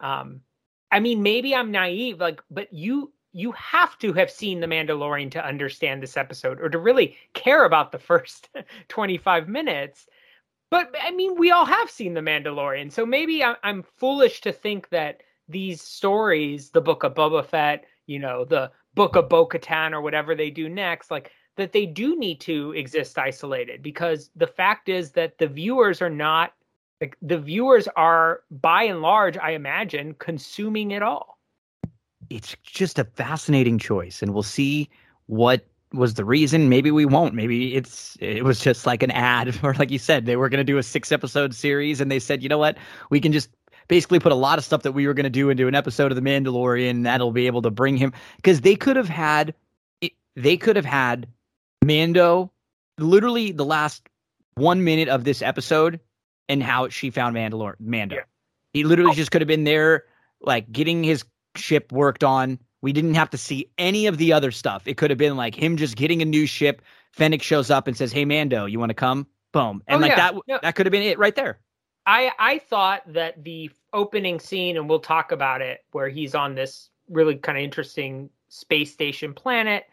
Um, 0.00 0.40
I 0.90 1.00
mean, 1.00 1.22
maybe 1.22 1.54
I'm 1.54 1.70
naive, 1.70 2.20
like, 2.20 2.40
but 2.50 2.72
you 2.72 3.12
you 3.36 3.50
have 3.50 3.98
to 3.98 4.12
have 4.12 4.30
seen 4.30 4.60
The 4.60 4.68
Mandalorian 4.68 5.28
to 5.32 5.44
understand 5.44 6.00
this 6.00 6.16
episode 6.16 6.60
or 6.60 6.68
to 6.68 6.78
really 6.78 7.16
care 7.32 7.64
about 7.64 7.90
the 7.90 7.98
first 8.10 8.48
25 8.88 9.48
minutes. 9.48 10.06
But 10.70 10.94
I 11.02 11.10
mean, 11.10 11.36
we 11.36 11.50
all 11.50 11.66
have 11.66 11.90
seen 11.90 12.14
The 12.14 12.20
Mandalorian, 12.20 12.92
so 12.92 13.04
maybe 13.04 13.42
I'm 13.42 13.82
foolish 13.82 14.40
to 14.42 14.52
think 14.52 14.88
that 14.90 15.22
these 15.48 15.82
stories, 15.82 16.70
the 16.70 16.80
Book 16.80 17.02
of 17.02 17.14
Boba 17.14 17.44
Fett, 17.44 17.84
you 18.06 18.18
know, 18.18 18.44
the 18.44 18.70
Book 18.94 19.16
of 19.16 19.28
Bo 19.28 19.46
Katan, 19.46 19.92
or 19.92 20.00
whatever 20.00 20.34
they 20.34 20.50
do 20.50 20.68
next, 20.68 21.10
like 21.10 21.32
that 21.56 21.72
they 21.72 21.86
do 21.86 22.16
need 22.18 22.40
to 22.40 22.72
exist 22.72 23.18
isolated 23.18 23.82
because 23.82 24.30
the 24.34 24.46
fact 24.46 24.88
is 24.88 25.12
that 25.12 25.38
the 25.38 25.46
viewers 25.46 26.02
are 26.02 26.10
not 26.10 26.52
like 27.00 27.16
the 27.22 27.38
viewers 27.38 27.88
are 27.96 28.40
by 28.50 28.82
and 28.82 29.02
large 29.02 29.36
i 29.38 29.50
imagine 29.50 30.14
consuming 30.18 30.90
it 30.90 31.02
all. 31.02 31.38
It's 32.30 32.56
just 32.62 32.98
a 32.98 33.04
fascinating 33.04 33.78
choice 33.78 34.22
and 34.22 34.32
we'll 34.32 34.42
see 34.42 34.88
what 35.26 35.66
was 35.92 36.14
the 36.14 36.24
reason. 36.24 36.68
Maybe 36.68 36.90
we 36.90 37.04
won't. 37.04 37.34
Maybe 37.34 37.74
it's 37.76 38.16
it 38.20 38.44
was 38.44 38.60
just 38.60 38.86
like 38.86 39.02
an 39.02 39.10
ad 39.10 39.58
or 39.62 39.74
like 39.74 39.90
you 39.90 39.98
said 39.98 40.26
they 40.26 40.36
were 40.36 40.48
going 40.48 40.58
to 40.58 40.64
do 40.64 40.78
a 40.78 40.82
six 40.82 41.12
episode 41.12 41.54
series 41.54 42.00
and 42.00 42.10
they 42.10 42.18
said 42.18 42.42
you 42.42 42.48
know 42.48 42.58
what? 42.58 42.76
We 43.10 43.20
can 43.20 43.32
just 43.32 43.50
basically 43.88 44.18
put 44.18 44.32
a 44.32 44.36
lot 44.36 44.58
of 44.58 44.64
stuff 44.64 44.82
that 44.82 44.92
we 44.92 45.06
were 45.06 45.14
going 45.14 45.24
to 45.24 45.30
do 45.30 45.50
into 45.50 45.68
an 45.68 45.74
episode 45.74 46.10
of 46.10 46.16
the 46.16 46.22
mandalorian 46.22 47.04
that'll 47.04 47.32
be 47.32 47.46
able 47.46 47.62
to 47.62 47.70
bring 47.70 47.96
him 47.96 48.12
because 48.36 48.62
they 48.62 48.74
could 48.74 48.96
have 48.96 49.08
had 49.08 49.54
they 50.36 50.56
could 50.56 50.76
have 50.76 50.84
had 50.84 51.26
mando 51.86 52.50
literally 52.98 53.52
the 53.52 53.64
last 53.64 54.08
one 54.54 54.84
minute 54.84 55.08
of 55.08 55.24
this 55.24 55.42
episode 55.42 56.00
and 56.48 56.62
how 56.62 56.88
she 56.88 57.10
found 57.10 57.36
Mandalore 57.36 57.74
mando 57.80 58.16
yeah. 58.16 58.22
he 58.72 58.84
literally 58.84 59.12
oh. 59.12 59.14
just 59.14 59.30
could 59.30 59.40
have 59.40 59.48
been 59.48 59.64
there 59.64 60.04
like 60.40 60.70
getting 60.70 61.02
his 61.02 61.24
ship 61.56 61.92
worked 61.92 62.24
on 62.24 62.58
we 62.84 62.92
didn't 62.92 63.14
have 63.14 63.30
to 63.30 63.38
see 63.38 63.70
any 63.78 64.04
of 64.04 64.18
the 64.18 64.34
other 64.34 64.50
stuff. 64.50 64.86
It 64.86 64.98
could 64.98 65.08
have 65.08 65.18
been 65.18 65.38
like 65.38 65.54
him 65.54 65.78
just 65.78 65.96
getting 65.96 66.20
a 66.20 66.26
new 66.26 66.44
ship. 66.44 66.82
Fennec 67.12 67.40
shows 67.40 67.70
up 67.70 67.88
and 67.88 67.96
says, 67.96 68.12
"Hey, 68.12 68.26
Mando, 68.26 68.66
you 68.66 68.78
want 68.78 68.90
to 68.90 68.94
come?" 68.94 69.26
Boom, 69.52 69.82
and 69.86 69.96
oh, 69.96 70.06
like 70.06 70.10
yeah. 70.10 70.32
that. 70.46 70.60
That 70.60 70.74
could 70.74 70.84
have 70.84 70.90
been 70.90 71.02
it 71.02 71.18
right 71.18 71.34
there. 71.34 71.60
I 72.04 72.32
I 72.38 72.58
thought 72.58 73.00
that 73.06 73.42
the 73.42 73.70
opening 73.94 74.38
scene, 74.38 74.76
and 74.76 74.86
we'll 74.86 75.00
talk 75.00 75.32
about 75.32 75.62
it, 75.62 75.82
where 75.92 76.10
he's 76.10 76.34
on 76.34 76.54
this 76.54 76.90
really 77.08 77.36
kind 77.36 77.56
of 77.56 77.64
interesting 77.64 78.28
space 78.50 78.92
station 78.92 79.32
planet, 79.32 79.86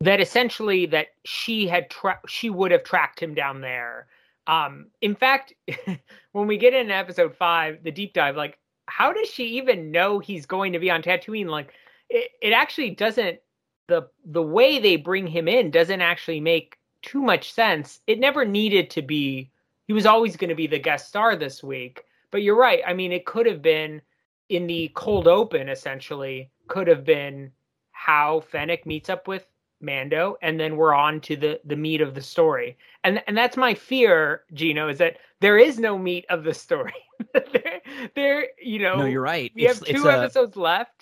that 0.00 0.20
essentially 0.20 0.86
that 0.86 1.08
she 1.24 1.66
had 1.66 1.90
tra- 1.90 2.20
she 2.26 2.50
would 2.50 2.70
have 2.70 2.84
tracked 2.84 3.20
him 3.20 3.34
down 3.34 3.60
there. 3.60 4.06
Um, 4.46 4.86
in 5.00 5.14
fact, 5.14 5.54
when 6.32 6.46
we 6.46 6.58
get 6.58 6.74
in 6.74 6.90
episode 6.90 7.34
five, 7.34 7.82
the 7.82 7.90
deep 7.90 8.12
dive, 8.12 8.36
like, 8.36 8.58
how 8.86 9.12
does 9.12 9.28
she 9.28 9.56
even 9.56 9.90
know 9.90 10.18
he's 10.18 10.46
going 10.46 10.72
to 10.72 10.78
be 10.78 10.90
on 10.90 11.02
Tatooine? 11.02 11.48
Like, 11.48 11.72
it, 12.08 12.30
it 12.40 12.52
actually 12.52 12.90
doesn't 12.90 13.40
the 13.88 14.08
the 14.24 14.42
way 14.42 14.78
they 14.78 14.96
bring 14.96 15.26
him 15.26 15.48
in 15.48 15.70
doesn't 15.70 16.00
actually 16.00 16.40
make 16.40 16.78
too 17.02 17.22
much 17.22 17.52
sense. 17.52 18.00
It 18.06 18.18
never 18.18 18.44
needed 18.44 18.90
to 18.90 19.02
be. 19.02 19.50
He 19.86 19.92
was 19.92 20.06
always 20.06 20.36
going 20.36 20.50
to 20.50 20.56
be 20.56 20.66
the 20.66 20.78
guest 20.78 21.08
star 21.08 21.36
this 21.36 21.62
week. 21.62 22.04
But 22.32 22.42
you're 22.42 22.58
right. 22.58 22.82
I 22.86 22.92
mean, 22.92 23.12
it 23.12 23.24
could 23.24 23.46
have 23.46 23.62
been 23.62 24.02
in 24.48 24.66
the 24.66 24.90
cold 24.94 25.28
open. 25.28 25.68
Essentially, 25.68 26.50
could 26.68 26.88
have 26.88 27.04
been 27.04 27.52
how 27.92 28.40
Fennec 28.40 28.84
meets 28.86 29.08
up 29.08 29.26
with 29.28 29.46
Mando, 29.80 30.36
and 30.42 30.58
then 30.58 30.76
we're 30.76 30.94
on 30.94 31.20
to 31.22 31.36
the 31.36 31.60
the 31.64 31.76
meat 31.76 32.00
of 32.00 32.14
the 32.14 32.22
story. 32.22 32.76
And 33.04 33.22
and 33.26 33.36
that's 33.36 33.56
my 33.56 33.74
fear, 33.74 34.42
Gino, 34.52 34.88
is 34.88 34.98
that 34.98 35.18
there 35.40 35.58
is 35.58 35.78
no 35.78 35.98
meat 35.98 36.24
of 36.30 36.44
the 36.44 36.54
story. 36.54 36.94
there, 37.32 37.80
there, 38.14 38.48
you 38.62 38.78
know. 38.78 38.96
No, 38.98 39.04
you're 39.04 39.22
right. 39.22 39.52
We 39.54 39.66
it's, 39.66 39.86
have 39.86 39.96
two 39.96 40.10
episodes 40.10 40.56
a... 40.56 40.60
left 40.60 40.96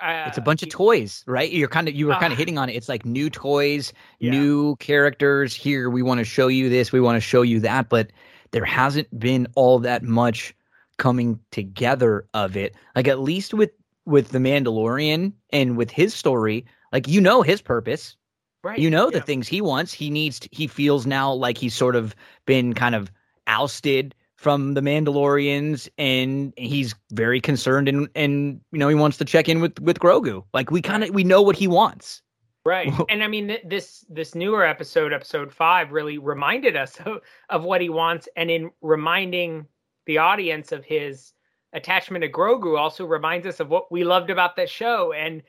uh, 0.00 0.24
it's 0.26 0.38
a 0.38 0.42
bunch 0.42 0.62
of 0.62 0.68
toys, 0.68 1.22
right? 1.26 1.50
You're 1.50 1.68
kind 1.68 1.88
of 1.88 1.94
you 1.94 2.08
were 2.08 2.14
kind 2.14 2.32
of 2.32 2.32
uh, 2.32 2.36
hitting 2.36 2.58
on 2.58 2.68
it. 2.68 2.74
It's 2.74 2.88
like 2.88 3.04
new 3.04 3.30
toys, 3.30 3.92
yeah. 4.18 4.32
new 4.32 4.76
characters. 4.76 5.54
Here 5.54 5.88
we 5.88 6.02
want 6.02 6.18
to 6.18 6.24
show 6.24 6.48
you 6.48 6.68
this, 6.68 6.92
we 6.92 7.00
want 7.00 7.16
to 7.16 7.20
show 7.20 7.42
you 7.42 7.60
that, 7.60 7.88
but 7.88 8.10
there 8.50 8.64
hasn't 8.64 9.18
been 9.18 9.46
all 9.54 9.78
that 9.80 10.02
much 10.02 10.54
coming 10.98 11.38
together 11.52 12.26
of 12.34 12.56
it. 12.56 12.74
Like 12.96 13.08
at 13.08 13.20
least 13.20 13.54
with 13.54 13.70
with 14.04 14.30
the 14.30 14.38
Mandalorian 14.38 15.32
and 15.50 15.76
with 15.76 15.90
his 15.90 16.12
story, 16.12 16.66
like 16.94 17.08
you 17.08 17.20
know 17.20 17.42
his 17.42 17.60
purpose. 17.60 18.16
Right. 18.62 18.78
You 18.78 18.88
know 18.88 19.10
the 19.10 19.18
yeah. 19.18 19.24
things 19.24 19.46
he 19.46 19.60
wants. 19.60 19.92
He 19.92 20.08
needs 20.08 20.40
to, 20.40 20.48
he 20.50 20.66
feels 20.66 21.04
now 21.04 21.30
like 21.30 21.58
he's 21.58 21.74
sort 21.74 21.96
of 21.96 22.16
been 22.46 22.72
kind 22.72 22.94
of 22.94 23.10
ousted 23.46 24.14
from 24.36 24.72
the 24.72 24.80
Mandalorians, 24.80 25.88
and 25.98 26.54
he's 26.56 26.94
very 27.12 27.40
concerned 27.40 27.88
and 27.88 28.08
and 28.14 28.60
you 28.72 28.78
know 28.78 28.88
he 28.88 28.94
wants 28.94 29.18
to 29.18 29.24
check 29.26 29.50
in 29.50 29.60
with 29.60 29.78
with 29.80 29.98
Grogu. 29.98 30.44
Like 30.54 30.70
we 30.70 30.80
kind 30.80 31.04
of 31.04 31.10
we 31.10 31.24
know 31.24 31.42
what 31.42 31.56
he 31.56 31.66
wants. 31.66 32.22
Right. 32.64 32.90
and 33.10 33.22
I 33.22 33.26
mean 33.26 33.58
this 33.64 34.06
this 34.08 34.34
newer 34.34 34.64
episode, 34.64 35.12
episode 35.12 35.52
5 35.52 35.92
really 35.92 36.16
reminded 36.16 36.76
us 36.76 36.98
of, 37.04 37.20
of 37.50 37.64
what 37.64 37.80
he 37.80 37.90
wants 37.90 38.28
and 38.36 38.50
in 38.50 38.70
reminding 38.80 39.66
the 40.06 40.18
audience 40.18 40.70
of 40.70 40.84
his 40.84 41.32
attachment 41.72 42.22
to 42.22 42.28
Grogu 42.28 42.78
also 42.78 43.04
reminds 43.04 43.46
us 43.46 43.58
of 43.58 43.68
what 43.68 43.90
we 43.90 44.04
loved 44.04 44.30
about 44.30 44.54
that 44.56 44.70
show 44.70 45.12
and 45.12 45.42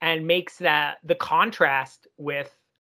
and 0.00 0.26
makes 0.26 0.56
that 0.58 0.98
the 1.04 1.14
contrast 1.14 2.06
with 2.16 2.54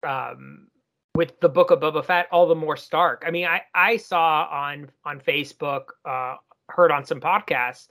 um 0.06 0.68
with 1.14 1.38
the 1.40 1.48
book 1.48 1.70
of 1.70 1.80
Boba 1.80 2.04
Fett 2.04 2.28
all 2.30 2.46
the 2.46 2.54
more 2.54 2.76
stark. 2.76 3.24
I 3.26 3.30
mean, 3.30 3.46
I 3.46 3.62
I 3.74 3.96
saw 3.96 4.46
on 4.50 4.90
on 5.04 5.20
Facebook, 5.20 5.86
uh, 6.04 6.36
heard 6.68 6.92
on 6.92 7.04
some 7.04 7.20
podcasts, 7.20 7.88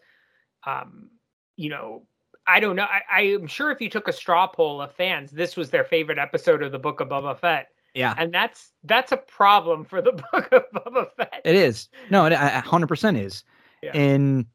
um, 0.66 1.10
you 1.56 1.70
know, 1.70 2.08
I 2.48 2.60
don't 2.60 2.76
know. 2.76 2.88
I, 3.12 3.22
am 3.22 3.48
sure 3.48 3.72
if 3.72 3.82
you 3.82 3.90
took 3.90 4.08
a 4.08 4.14
straw 4.14 4.48
poll 4.48 4.82
of 4.82 4.94
fans, 4.94 5.32
this 5.32 5.58
was 5.58 5.70
their 5.70 5.84
favorite 5.84 6.18
episode 6.18 6.64
of 6.64 6.72
the 6.72 6.80
book 6.80 7.02
of 7.02 7.10
Boba 7.10 7.38
Fett. 7.38 7.68
Yeah, 7.94 8.14
and 8.18 8.34
that's 8.34 8.72
that's 8.84 9.12
a 9.12 9.18
problem 9.18 9.84
for 9.84 10.02
the 10.02 10.12
book 10.32 10.50
of 10.52 10.64
Boba 10.74 11.08
Fett. 11.18 11.42
It 11.44 11.56
is. 11.56 11.90
No, 12.10 12.26
it 12.26 12.34
hundred 12.34 12.88
percent 12.88 13.18
is. 13.18 13.44
Yeah. 13.84 13.92
And 13.94 14.46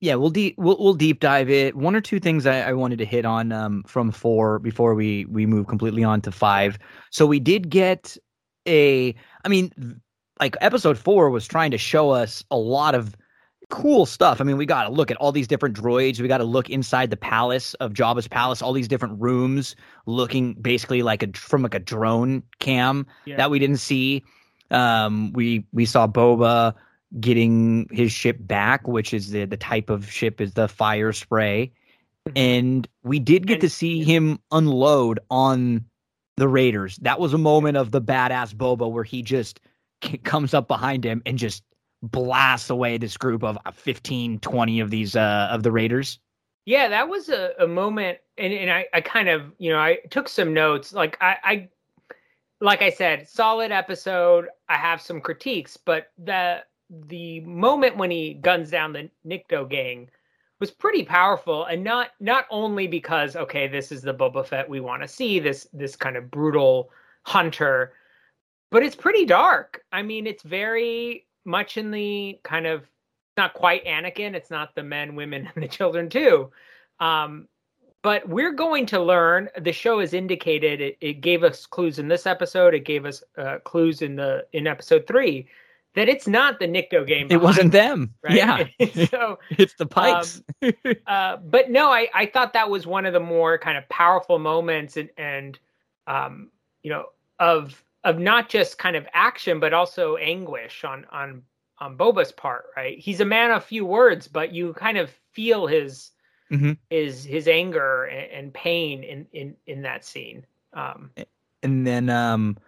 yeah, 0.00 0.14
we'll 0.14 0.30
deep 0.30 0.56
we'll, 0.58 0.78
we'll 0.78 0.94
deep 0.94 1.20
dive 1.20 1.50
it. 1.50 1.76
One 1.76 1.94
or 1.94 2.00
two 2.00 2.18
things 2.18 2.46
I, 2.46 2.60
I 2.60 2.72
wanted 2.72 2.98
to 2.98 3.04
hit 3.04 3.26
on 3.26 3.52
um, 3.52 3.82
from 3.86 4.10
four 4.10 4.58
before 4.58 4.94
we 4.94 5.26
we 5.26 5.44
move 5.46 5.66
completely 5.66 6.02
on 6.02 6.22
to 6.22 6.32
five. 6.32 6.78
So 7.10 7.26
we 7.26 7.38
did 7.38 7.68
get 7.68 8.16
a. 8.66 9.14
I 9.44 9.48
mean, 9.48 10.00
like 10.40 10.56
episode 10.62 10.96
four 10.96 11.28
was 11.28 11.46
trying 11.46 11.70
to 11.72 11.78
show 11.78 12.10
us 12.10 12.42
a 12.50 12.56
lot 12.56 12.94
of 12.94 13.14
cool 13.68 14.06
stuff. 14.06 14.40
I 14.40 14.44
mean, 14.44 14.56
we 14.56 14.66
got 14.66 14.84
to 14.84 14.90
look 14.90 15.10
at 15.10 15.18
all 15.18 15.32
these 15.32 15.46
different 15.46 15.76
droids. 15.76 16.18
We 16.18 16.28
got 16.28 16.38
to 16.38 16.44
look 16.44 16.70
inside 16.70 17.10
the 17.10 17.16
palace 17.16 17.74
of 17.74 17.92
Jabba's 17.92 18.26
palace, 18.26 18.62
all 18.62 18.72
these 18.72 18.88
different 18.88 19.20
rooms, 19.20 19.76
looking 20.06 20.54
basically 20.54 21.02
like 21.02 21.22
a 21.22 21.30
from 21.34 21.62
like 21.62 21.74
a 21.74 21.78
drone 21.78 22.42
cam 22.58 23.06
yeah. 23.26 23.36
that 23.36 23.50
we 23.50 23.58
didn't 23.58 23.78
see. 23.78 24.24
Um, 24.70 25.32
we 25.34 25.66
we 25.72 25.84
saw 25.84 26.06
Boba 26.06 26.74
getting 27.18 27.88
his 27.90 28.12
ship 28.12 28.36
back, 28.40 28.86
which 28.86 29.12
is 29.12 29.30
the 29.30 29.44
the 29.44 29.56
type 29.56 29.90
of 29.90 30.10
ship 30.10 30.40
is 30.40 30.54
the 30.54 30.66
Firespray. 30.66 31.72
Mm-hmm. 32.28 32.32
And 32.36 32.88
we 33.02 33.18
did 33.18 33.46
get 33.46 33.62
to 33.62 33.70
see 33.70 34.04
him 34.04 34.38
unload 34.52 35.20
on 35.30 35.86
the 36.36 36.48
Raiders. 36.48 36.96
That 37.02 37.18
was 37.18 37.34
a 37.34 37.38
moment 37.38 37.76
of 37.76 37.90
the 37.90 38.00
badass 38.00 38.54
Boba 38.54 38.90
where 38.90 39.04
he 39.04 39.22
just 39.22 39.60
comes 40.24 40.54
up 40.54 40.68
behind 40.68 41.04
him 41.04 41.22
and 41.26 41.38
just 41.38 41.62
blasts 42.02 42.70
away 42.70 42.98
this 42.98 43.16
group 43.16 43.44
of 43.44 43.58
uh, 43.64 43.72
15, 43.72 44.38
20 44.38 44.80
of 44.80 44.90
these 44.90 45.16
uh, 45.16 45.48
of 45.50 45.62
the 45.62 45.72
Raiders. 45.72 46.18
Yeah, 46.66 46.88
that 46.88 47.08
was 47.08 47.28
a, 47.28 47.52
a 47.58 47.66
moment, 47.66 48.18
and, 48.38 48.52
and 48.52 48.70
I, 48.70 48.86
I 48.92 49.00
kind 49.00 49.28
of, 49.28 49.52
you 49.58 49.70
know, 49.72 49.78
I 49.78 49.98
took 50.10 50.28
some 50.28 50.54
notes. 50.54 50.92
Like 50.92 51.16
I, 51.20 51.36
I 51.42 51.68
like 52.60 52.82
I 52.82 52.90
said, 52.90 53.28
solid 53.28 53.72
episode. 53.72 54.48
I 54.68 54.76
have 54.76 55.00
some 55.00 55.20
critiques, 55.20 55.76
but 55.76 56.12
the 56.22 56.62
the 56.90 57.40
moment 57.40 57.96
when 57.96 58.10
he 58.10 58.34
guns 58.34 58.70
down 58.70 58.92
the 58.92 59.08
Nikto 59.26 59.68
gang 59.68 60.10
was 60.58 60.70
pretty 60.70 61.04
powerful, 61.04 61.64
and 61.64 61.82
not 61.82 62.10
not 62.20 62.46
only 62.50 62.86
because 62.86 63.36
okay, 63.36 63.68
this 63.68 63.92
is 63.92 64.02
the 64.02 64.12
Boba 64.12 64.44
Fett 64.44 64.68
we 64.68 64.80
want 64.80 65.02
to 65.02 65.08
see, 65.08 65.38
this 65.38 65.68
this 65.72 65.96
kind 65.96 66.16
of 66.16 66.30
brutal 66.30 66.90
hunter, 67.22 67.94
but 68.70 68.82
it's 68.82 68.96
pretty 68.96 69.24
dark. 69.24 69.82
I 69.92 70.02
mean, 70.02 70.26
it's 70.26 70.42
very 70.42 71.26
much 71.44 71.76
in 71.76 71.90
the 71.90 72.38
kind 72.42 72.66
of 72.66 72.86
not 73.36 73.54
quite 73.54 73.84
Anakin. 73.86 74.34
It's 74.34 74.50
not 74.50 74.74
the 74.74 74.82
men, 74.82 75.14
women, 75.14 75.48
and 75.54 75.62
the 75.62 75.68
children 75.68 76.08
too. 76.10 76.50
Um, 76.98 77.48
but 78.02 78.28
we're 78.28 78.52
going 78.52 78.86
to 78.86 79.00
learn. 79.00 79.48
The 79.58 79.72
show 79.72 80.00
has 80.00 80.14
indicated 80.14 80.80
it, 80.80 80.98
it 81.00 81.20
gave 81.20 81.44
us 81.44 81.66
clues 81.66 81.98
in 81.98 82.08
this 82.08 82.26
episode. 82.26 82.74
It 82.74 82.84
gave 82.84 83.04
us 83.04 83.22
uh, 83.38 83.58
clues 83.64 84.02
in 84.02 84.16
the 84.16 84.46
in 84.52 84.66
episode 84.66 85.06
three 85.06 85.46
that 85.94 86.08
it's 86.08 86.26
not 86.26 86.58
the 86.58 86.66
Nikto 86.66 87.06
game. 87.06 87.26
It 87.30 87.40
wasn't 87.40 87.72
them. 87.72 88.14
Right? 88.22 88.34
Yeah. 88.34 88.64
so 89.08 89.38
it's 89.50 89.74
the 89.74 89.86
Pikes. 89.86 90.42
um, 90.62 90.72
uh, 91.06 91.36
but 91.38 91.70
no, 91.70 91.90
I, 91.90 92.08
I 92.14 92.26
thought 92.26 92.52
that 92.52 92.70
was 92.70 92.86
one 92.86 93.06
of 93.06 93.12
the 93.12 93.20
more 93.20 93.58
kind 93.58 93.76
of 93.76 93.88
powerful 93.88 94.38
moments 94.38 94.96
and, 94.96 95.10
and 95.16 95.58
um, 96.06 96.50
you 96.82 96.90
know, 96.90 97.06
of 97.38 97.82
of 98.04 98.18
not 98.18 98.48
just 98.48 98.78
kind 98.78 98.96
of 98.96 99.06
action, 99.12 99.60
but 99.60 99.74
also 99.74 100.16
anguish 100.16 100.84
on 100.84 101.06
on 101.10 101.42
on 101.78 101.96
Boba's 101.96 102.32
part, 102.32 102.66
right? 102.76 102.98
He's 102.98 103.20
a 103.20 103.24
man 103.24 103.50
of 103.50 103.64
few 103.64 103.84
words, 103.86 104.28
but 104.28 104.52
you 104.52 104.74
kind 104.74 104.98
of 104.98 105.10
feel 105.32 105.66
his 105.66 106.10
mm-hmm. 106.50 106.72
his 106.88 107.24
his 107.24 107.48
anger 107.48 108.04
and, 108.04 108.32
and, 108.32 108.54
pain 108.54 109.02
in 109.02 109.26
in 109.32 109.56
in 109.66 109.82
that 109.82 110.04
scene. 110.04 110.44
Um, 110.72 111.10
and 111.62 111.86
then 111.86 112.10
um, 112.10 112.58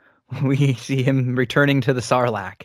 we 0.43 0.75
see 0.75 1.03
him 1.03 1.35
returning 1.35 1.81
to 1.83 1.93
the 1.93 2.01
Sarlacc 2.01 2.63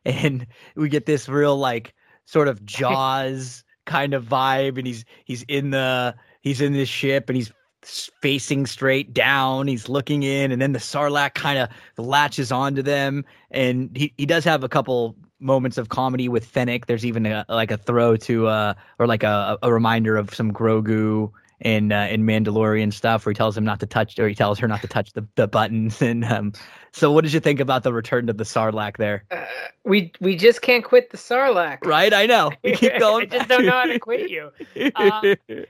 and 0.04 0.46
we 0.76 0.88
get 0.88 1.06
this 1.06 1.28
real 1.28 1.56
like 1.56 1.94
sort 2.24 2.48
of 2.48 2.64
Jaws 2.64 3.64
kind 3.86 4.14
of 4.14 4.24
vibe, 4.24 4.78
and 4.78 4.86
he's 4.86 5.04
he's 5.24 5.42
in 5.48 5.70
the 5.70 6.14
he's 6.40 6.60
in 6.60 6.72
this 6.72 6.88
ship 6.88 7.28
and 7.28 7.36
he's 7.36 7.52
facing 7.82 8.66
straight 8.66 9.14
down. 9.14 9.66
He's 9.66 9.88
looking 9.88 10.22
in, 10.22 10.52
and 10.52 10.60
then 10.60 10.72
the 10.72 10.78
Sarlacc 10.78 11.34
kind 11.34 11.58
of 11.58 11.68
latches 11.96 12.52
onto 12.52 12.82
them. 12.82 13.24
And 13.50 13.90
he, 13.96 14.12
he 14.16 14.26
does 14.26 14.44
have 14.44 14.62
a 14.62 14.68
couple 14.68 15.16
moments 15.40 15.78
of 15.78 15.88
comedy 15.88 16.28
with 16.28 16.44
Fennec. 16.44 16.86
There's 16.86 17.06
even 17.06 17.24
a, 17.26 17.44
like 17.48 17.70
a 17.70 17.78
throw 17.78 18.16
to 18.16 18.46
uh 18.46 18.74
or 18.98 19.06
like 19.06 19.22
a, 19.22 19.58
a 19.62 19.72
reminder 19.72 20.16
of 20.16 20.34
some 20.34 20.52
Grogu 20.52 21.30
in 21.60 21.92
uh, 21.92 22.08
in 22.10 22.24
Mandalorian 22.24 22.92
stuff 22.92 23.24
where 23.26 23.32
he 23.32 23.36
tells 23.36 23.56
him 23.56 23.64
not 23.64 23.80
to 23.80 23.86
touch 23.86 24.18
or 24.18 24.28
he 24.28 24.34
tells 24.34 24.58
her 24.58 24.68
not 24.68 24.80
to 24.80 24.88
touch 24.88 25.12
the, 25.12 25.26
the 25.36 25.46
buttons 25.46 26.00
and 26.02 26.24
um 26.24 26.52
so 26.92 27.12
what 27.12 27.22
did 27.22 27.32
you 27.32 27.40
think 27.40 27.60
about 27.60 27.82
the 27.82 27.92
return 27.92 28.26
to 28.26 28.32
the 28.32 28.44
Sarlacc 28.44 28.96
there? 28.96 29.24
Uh, 29.30 29.44
we 29.84 30.12
we 30.20 30.36
just 30.36 30.60
can't 30.62 30.84
quit 30.84 31.10
the 31.10 31.16
Sarlacc. 31.16 31.84
Right, 31.84 32.12
I 32.12 32.26
know. 32.26 32.50
We 32.64 32.72
keep 32.72 32.98
going. 32.98 33.32
I 33.32 33.38
just 33.38 33.48
don't 33.48 33.64
know 33.64 33.72
how 33.72 33.84
to 33.84 33.98
quit 33.98 34.28
you. 34.28 34.50
Uh, 34.96 35.36
it, 35.48 35.68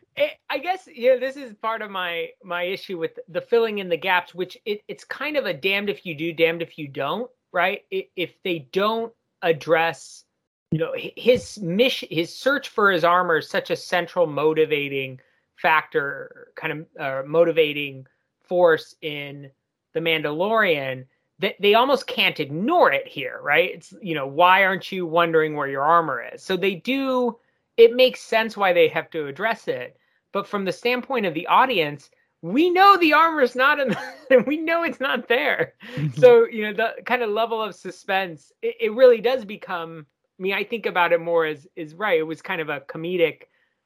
I 0.49 0.59
guess 0.59 0.89
you 0.93 1.13
know 1.13 1.21
this 1.21 1.37
is 1.37 1.53
part 1.61 1.83
of 1.83 1.91
my 1.91 2.29
my 2.43 2.63
issue 2.63 2.99
with 2.99 3.19
the 3.29 3.41
filling 3.41 3.79
in 3.79 3.89
the 3.89 3.97
gaps, 3.97 4.35
which 4.35 4.57
it, 4.65 4.83
it's 4.89 5.05
kind 5.05 5.37
of 5.37 5.47
a 5.47 5.53
damned 5.53 5.91
if 5.91 6.07
you 6.07 6.15
do, 6.15 6.33
damned 6.33 6.63
if 6.63 6.79
you 6.79 6.89
don't, 6.89 7.31
right? 7.53 7.83
If 7.91 8.31
they 8.43 8.61
don't 8.73 9.13
address, 9.43 10.25
you 10.71 10.79
know, 10.79 10.95
his 10.97 11.59
mission, 11.59 12.09
his 12.11 12.35
search 12.35 12.69
for 12.69 12.91
his 12.91 13.05
armor 13.05 13.39
is 13.39 13.49
such 13.51 13.71
a 13.71 13.77
central 13.77 14.27
motivating 14.27 15.21
factor, 15.61 16.49
kind 16.57 16.73
of 16.73 17.01
uh, 17.01 17.27
motivating 17.27 18.07
force 18.43 18.95
in 19.03 19.51
the 19.93 20.01
Mandalorian 20.01 21.07
that 21.39 21.57
they 21.61 21.75
almost 21.75 22.07
can't 22.07 22.39
ignore 22.39 22.93
it 22.93 23.07
here, 23.07 23.41
right? 23.43 23.71
It's 23.75 23.95
you 24.03 24.15
know, 24.15 24.27
why 24.27 24.65
aren't 24.65 24.93
you 24.93 25.07
wondering 25.07 25.55
where 25.55 25.69
your 25.69 25.83
armor 25.83 26.25
is? 26.35 26.43
So 26.43 26.57
they 26.57 26.75
do 26.77 27.39
it 27.77 27.95
makes 27.95 28.21
sense 28.21 28.59
why 28.59 28.75
they 28.75 28.89
have 28.89 29.09
to 29.11 29.27
address 29.27 29.67
it. 29.67 29.97
But 30.33 30.47
from 30.47 30.65
the 30.65 30.73
standpoint 30.73 31.25
of 31.25 31.33
the 31.33 31.47
audience, 31.47 32.11
we 32.43 32.69
know 32.69 32.97
the 32.97 33.15
armor 33.15 33.41
is 33.41 33.57
not 33.57 33.81
in 33.81 33.89
the, 33.89 34.45
we 34.47 34.59
know 34.59 34.83
it's 34.83 35.01
not 35.01 35.29
there. 35.29 35.75
so, 36.15 36.47
you 36.47 36.63
know, 36.63 36.73
the 36.75 37.03
kind 37.05 37.23
of 37.23 37.31
level 37.31 37.63
of 37.63 37.75
suspense, 37.75 38.53
it, 38.61 38.77
it, 38.81 38.93
really 38.93 39.21
does 39.21 39.47
become 39.47 40.07
I 40.39 40.43
mean, 40.43 40.55
I 40.55 40.65
think 40.65 40.87
about 40.87 41.13
it 41.13 41.21
more 41.21 41.45
as 41.45 41.67
is 41.77 41.95
right. 41.95 42.19
It 42.19 42.25
was 42.25 42.41
kind 42.41 42.61
of 42.61 42.71
a 42.71 42.81
comedic 42.81 43.43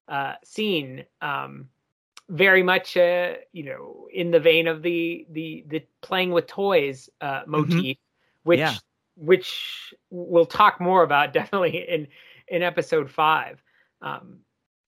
uh 0.08 0.34
scene. 0.44 1.04
Um 1.20 1.68
very 2.28 2.62
much 2.62 2.96
uh, 2.96 3.34
you 3.52 3.64
know 3.64 4.08
in 4.12 4.30
the 4.30 4.40
vein 4.40 4.66
of 4.66 4.82
the 4.82 5.26
the 5.30 5.64
the 5.68 5.84
playing 6.00 6.30
with 6.30 6.46
toys 6.46 7.10
uh, 7.20 7.40
mm-hmm. 7.40 7.50
motif, 7.50 7.96
mm-hmm. 7.96 8.48
which 8.48 8.58
yeah. 8.58 8.74
which 9.16 9.94
we'll 10.10 10.46
talk 10.46 10.80
more 10.80 11.02
about 11.02 11.32
definitely 11.32 11.76
in 11.88 12.08
in 12.48 12.62
episode 12.62 13.10
five. 13.10 13.62
Um, 14.00 14.38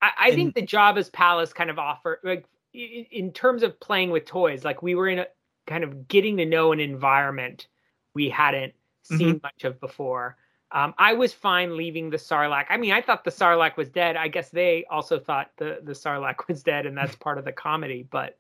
I, 0.00 0.12
I 0.18 0.26
and, 0.28 0.34
think 0.34 0.54
the 0.54 0.62
Jabba's 0.62 1.10
palace 1.10 1.52
kind 1.52 1.70
of 1.70 1.78
offer 1.78 2.20
like 2.22 2.46
in 2.72 3.32
terms 3.32 3.62
of 3.62 3.78
playing 3.80 4.10
with 4.10 4.26
toys, 4.26 4.64
like 4.64 4.82
we 4.82 4.94
were 4.94 5.08
in 5.08 5.20
a 5.20 5.26
kind 5.66 5.84
of 5.84 6.08
getting 6.08 6.36
to 6.36 6.44
know 6.44 6.72
an 6.72 6.80
environment 6.80 7.68
we 8.14 8.28
hadn't 8.28 8.74
seen 9.02 9.18
mm-hmm. 9.18 9.38
much 9.42 9.64
of 9.64 9.80
before. 9.80 10.36
Um, 10.72 10.94
I 10.98 11.12
was 11.12 11.32
fine 11.32 11.76
leaving 11.76 12.10
the 12.10 12.16
Sarlacc. 12.16 12.66
I 12.70 12.76
mean, 12.76 12.92
I 12.92 13.00
thought 13.00 13.24
the 13.24 13.30
Sarlacc 13.30 13.76
was 13.76 13.88
dead. 13.88 14.16
I 14.16 14.28
guess 14.28 14.50
they 14.50 14.84
also 14.90 15.18
thought 15.18 15.50
the 15.58 15.78
the 15.82 15.92
Sarlacc 15.92 16.48
was 16.48 16.62
dead, 16.62 16.86
and 16.86 16.96
that's 16.96 17.14
part 17.14 17.38
of 17.38 17.44
the 17.44 17.52
comedy. 17.52 18.06
But 18.10 18.36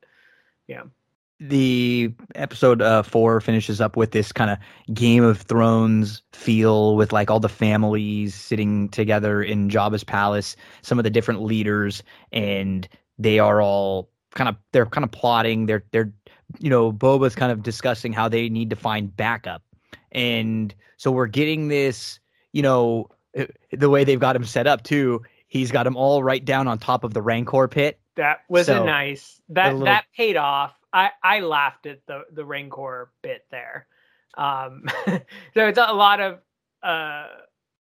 yeah, 0.66 0.82
the 1.38 2.12
episode 2.34 2.82
uh, 2.82 3.02
four 3.02 3.40
finishes 3.40 3.80
up 3.80 3.96
with 3.96 4.10
this 4.10 4.32
kind 4.32 4.50
of 4.50 4.58
Game 4.92 5.22
of 5.22 5.42
Thrones 5.42 6.22
feel, 6.32 6.96
with 6.96 7.12
like 7.12 7.30
all 7.30 7.40
the 7.40 7.48
families 7.48 8.34
sitting 8.34 8.88
together 8.88 9.42
in 9.42 9.68
Jabba's 9.68 10.04
palace, 10.04 10.56
some 10.82 10.98
of 10.98 11.04
the 11.04 11.10
different 11.10 11.42
leaders, 11.42 12.02
and 12.32 12.88
they 13.18 13.38
are 13.38 13.62
all 13.62 14.10
kind 14.34 14.48
of 14.48 14.56
they're 14.72 14.86
kind 14.86 15.04
of 15.04 15.12
plotting. 15.12 15.66
They're 15.66 15.84
they're 15.92 16.12
you 16.58 16.70
know 16.70 16.92
Boba's 16.92 17.34
kind 17.34 17.52
of 17.52 17.62
discussing 17.62 18.12
how 18.12 18.28
they 18.28 18.48
need 18.48 18.70
to 18.70 18.76
find 18.76 19.14
backup 19.16 19.62
and 20.12 20.74
so 20.96 21.10
we're 21.10 21.26
getting 21.26 21.68
this, 21.68 22.20
you 22.52 22.62
know, 22.62 23.08
eh, 23.34 23.46
the 23.72 23.90
way 23.90 24.04
they've 24.04 24.20
got 24.20 24.36
him 24.36 24.44
set 24.44 24.66
up 24.66 24.82
too. 24.82 25.22
He's 25.48 25.70
got 25.70 25.86
him 25.86 25.96
all 25.96 26.22
right 26.22 26.44
down 26.44 26.68
on 26.68 26.78
top 26.78 27.04
of 27.04 27.14
the 27.14 27.22
Rancor 27.22 27.68
pit. 27.68 28.00
That 28.16 28.40
was 28.48 28.66
so, 28.66 28.82
a 28.82 28.86
nice 28.86 29.40
that 29.50 29.72
little... 29.72 29.84
that 29.84 30.06
paid 30.16 30.36
off. 30.36 30.74
I 30.92 31.10
I 31.22 31.40
laughed 31.40 31.86
at 31.86 32.00
the 32.06 32.22
the 32.32 32.44
Rancor 32.44 33.10
bit 33.22 33.44
there. 33.50 33.86
Um, 34.36 34.84
so 35.06 35.20
it's 35.54 35.78
a 35.78 35.92
lot 35.92 36.20
of 36.20 36.40
uh, 36.82 37.26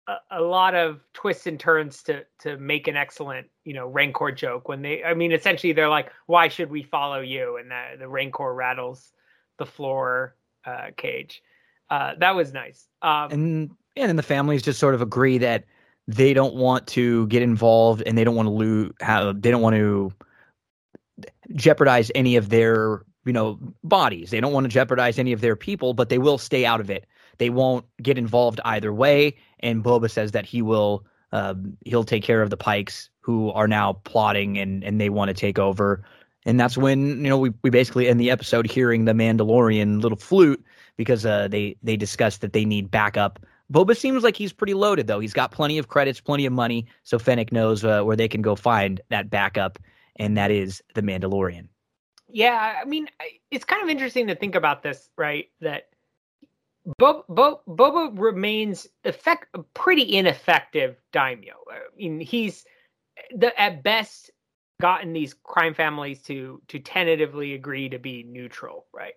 a, 0.09 0.17
a, 0.33 0.41
lot 0.41 0.75
of 0.75 1.01
twists 1.13 1.47
and 1.47 1.61
turns 1.61 2.03
to 2.05 2.25
to 2.41 2.57
make 2.57 2.89
an 2.89 2.97
excellent 2.97 3.49
you 3.65 3.75
know 3.75 3.87
Rancor 3.87 4.33
joke 4.33 4.69
when 4.69 4.83
they 4.83 5.05
I 5.05 5.15
mean 5.15 5.33
essentially 5.33 5.73
they're 5.73 5.89
like 5.89 6.11
why 6.27 6.49
should 6.49 6.71
we 6.71 6.83
follow 6.83 7.21
you 7.21 7.57
and 7.59 7.71
the 7.71 7.99
the 7.99 8.09
Rancor 8.09 8.55
rattles 8.55 9.13
the 9.59 9.67
floor 9.67 10.35
uh, 10.65 10.89
cage 10.97 11.43
uh, 11.91 12.15
that 12.19 12.35
was 12.35 12.53
nice. 12.53 12.87
Um, 13.03 13.31
and 13.31 13.71
and 13.97 14.09
then 14.09 14.17
the 14.17 14.23
families 14.23 14.63
just 14.63 14.79
sort 14.79 14.95
of 14.95 15.03
agree 15.03 15.39
that 15.39 15.65
they 16.07 16.33
don't 16.33 16.55
want 16.55 16.87
to 16.89 17.27
get 17.27 17.43
involved 17.43 18.03
and 18.07 18.17
they 18.17 18.25
don't 18.25 18.35
want 18.37 18.47
to 18.47 18.53
lose. 18.53 18.93
How 19.01 19.33
they 19.33 19.51
don't 19.51 19.63
want 19.63 19.77
to 19.77 20.13
jeopardize 21.55 22.11
any 22.15 22.37
of 22.37 22.49
their 22.49 23.05
you 23.25 23.33
know 23.33 23.59
bodies. 23.85 24.31
They 24.31 24.41
don't 24.41 24.53
want 24.53 24.65
to 24.65 24.69
jeopardize 24.69 25.19
any 25.19 25.33
of 25.33 25.41
their 25.41 25.57
people, 25.57 25.95
but 25.95 26.09
they 26.09 26.19
will 26.19 26.39
stay 26.39 26.65
out 26.65 26.81
of 26.81 26.91
it. 26.91 27.07
They 27.39 27.51
won't 27.51 27.85
get 28.03 28.19
involved 28.19 28.61
either 28.65 28.93
way. 28.93 29.37
And 29.61 29.85
Boba 29.85 30.11
says 30.11 30.33
that 30.33 30.47
he 30.47 30.63
will 30.63 31.05
uh, 31.33 31.55
he'll 31.85 32.05
take 32.05 32.23
care 32.23 32.43
of 32.43 32.51
the 32.51 32.57
Pikes 32.57 33.11
who 33.21 33.51
are 33.53 33.69
now 33.69 33.95
plotting 34.05 34.59
and 34.59 34.83
and 34.85 35.01
they 35.01 35.11
want 35.11 35.29
to 35.29 35.35
take 35.35 35.59
over. 35.59 36.03
And 36.47 36.59
that's 36.59 36.79
when 36.79 37.23
you 37.25 37.29
know 37.29 37.39
we 37.39 37.53
we 37.63 37.71
basically 37.71 38.09
end 38.09 38.21
the 38.21 38.31
episode 38.31 38.71
hearing 38.71 39.05
the 39.05 39.13
Mandalorian 39.13 40.03
little 40.03 40.19
flute 40.19 40.65
because 40.99 41.25
uh, 41.25 41.49
they 41.49 41.77
they 41.83 41.97
discussed 41.97 42.43
that 42.43 42.53
they 42.53 42.67
need 42.67 42.91
backup. 42.91 43.39
Boba 43.73 43.97
seems 43.97 44.23
like 44.23 44.37
he's 44.37 44.53
pretty 44.53 44.75
loaded 44.75 45.07
though. 45.07 45.21
He's 45.21 45.33
got 45.33 45.53
plenty 45.53 45.79
of 45.79 45.89
credits, 45.89 46.21
plenty 46.21 46.45
of 46.45 46.53
money, 46.53 46.87
so 47.05 47.19
Fennec 47.19 47.51
knows 47.51 47.85
uh, 47.85 48.03
where 48.03 48.17
they 48.17 48.29
can 48.29 48.43
go 48.43 48.55
find 48.55 49.01
that 49.09 49.31
backup, 49.31 49.79
and 50.17 50.37
that 50.37 50.51
is 50.51 50.83
the 50.95 51.03
Mandalorian. 51.03 51.69
Yeah, 52.31 52.75
I 52.83 52.85
mean, 52.85 53.09
it's 53.51 53.65
kind 53.65 53.83
of 53.83 53.89
interesting 53.89 54.27
to 54.27 54.35
think 54.35 54.55
about 54.55 54.83
this, 54.83 55.09
right? 55.17 55.47
That 55.63 55.89
Boba, 57.01 57.23
Boba, 57.29 57.61
Boba 57.67 58.19
remains 58.19 58.87
effect 59.05 59.47
pretty 59.75 60.17
ineffective 60.17 60.97
daimyo. 61.13 61.55
I 61.71 61.79
mean, 61.97 62.21
he's 62.21 62.65
the 63.35 63.59
at 63.61 63.83
best 63.83 64.31
gotten 64.81 65.13
these 65.13 65.35
crime 65.35 65.75
families 65.75 66.23
to 66.23 66.63
to 66.69 66.79
tentatively 66.79 67.55
agree 67.55 67.89
to 67.89 67.99
be 67.99 68.23
neutral, 68.23 68.87
right? 68.93 69.15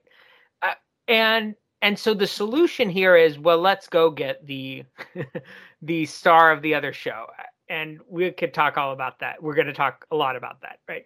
Uh, 0.62 0.74
and 1.08 1.56
and 1.82 1.98
so 1.98 2.14
the 2.14 2.28
solution 2.28 2.90
here 2.90 3.16
is 3.16 3.40
well 3.40 3.58
let's 3.58 3.88
go 3.88 4.10
get 4.12 4.46
the 4.46 4.84
the 5.82 6.06
star 6.06 6.52
of 6.52 6.62
the 6.62 6.74
other 6.74 6.94
show. 6.94 7.28
And 7.70 8.00
we 8.10 8.30
could 8.32 8.54
talk 8.54 8.78
all 8.78 8.92
about 8.92 9.20
that. 9.20 9.42
We're 9.42 9.56
going 9.56 9.68
to 9.68 9.74
talk 9.74 10.06
a 10.12 10.16
lot 10.16 10.36
about 10.36 10.62
that 10.62 10.80
right? 10.88 11.06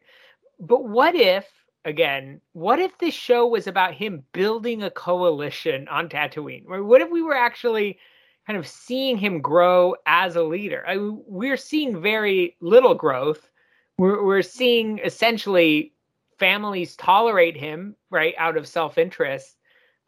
But 0.59 0.85
what 0.85 1.15
if 1.15 1.47
again 1.85 2.41
what 2.53 2.79
if 2.79 2.97
this 2.97 3.13
show 3.13 3.47
was 3.47 3.67
about 3.67 3.93
him 3.93 4.23
building 4.33 4.83
a 4.83 4.91
coalition 4.91 5.87
on 5.87 6.09
Tatooine? 6.09 6.65
Or 6.67 6.83
what 6.83 7.01
if 7.01 7.09
we 7.09 7.21
were 7.21 7.35
actually 7.35 7.99
kind 8.45 8.59
of 8.59 8.67
seeing 8.67 9.17
him 9.17 9.41
grow 9.41 9.95
as 10.05 10.35
a 10.35 10.43
leader? 10.43 10.83
I, 10.87 10.97
we're 10.99 11.57
seeing 11.57 12.01
very 12.01 12.57
little 12.59 12.95
growth. 12.95 13.49
We're, 13.97 14.23
we're 14.23 14.41
seeing 14.41 14.99
essentially 14.99 15.93
families 16.37 16.95
tolerate 16.97 17.55
him 17.55 17.95
right 18.09 18.35
out 18.37 18.57
of 18.57 18.67
self-interest. 18.67 19.55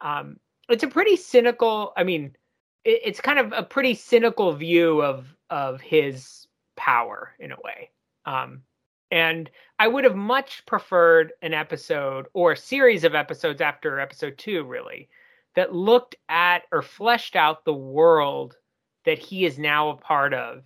Um, 0.00 0.36
it's 0.68 0.84
a 0.84 0.88
pretty 0.88 1.16
cynical. 1.16 1.92
I 1.96 2.04
mean, 2.04 2.36
it, 2.84 3.00
it's 3.04 3.20
kind 3.20 3.38
of 3.38 3.52
a 3.52 3.62
pretty 3.62 3.94
cynical 3.94 4.52
view 4.52 5.02
of 5.02 5.26
of 5.50 5.80
his 5.80 6.46
power 6.76 7.34
in 7.38 7.52
a 7.52 7.60
way. 7.62 7.90
Um, 8.26 8.62
and 9.10 9.50
I 9.78 9.88
would 9.88 10.04
have 10.04 10.16
much 10.16 10.66
preferred 10.66 11.32
an 11.40 11.54
episode 11.54 12.26
or 12.34 12.52
a 12.52 12.56
series 12.56 13.04
of 13.04 13.14
episodes 13.14 13.60
after 13.60 13.98
episode 13.98 14.36
two, 14.36 14.64
really, 14.64 15.08
that 15.54 15.74
looked 15.74 16.16
at 16.28 16.64
or 16.70 16.82
fleshed 16.82 17.34
out 17.34 17.64
the 17.64 17.74
world 17.74 18.56
that 19.04 19.18
he 19.18 19.46
is 19.46 19.58
now 19.58 19.88
a 19.88 19.96
part 19.96 20.34
of 20.34 20.62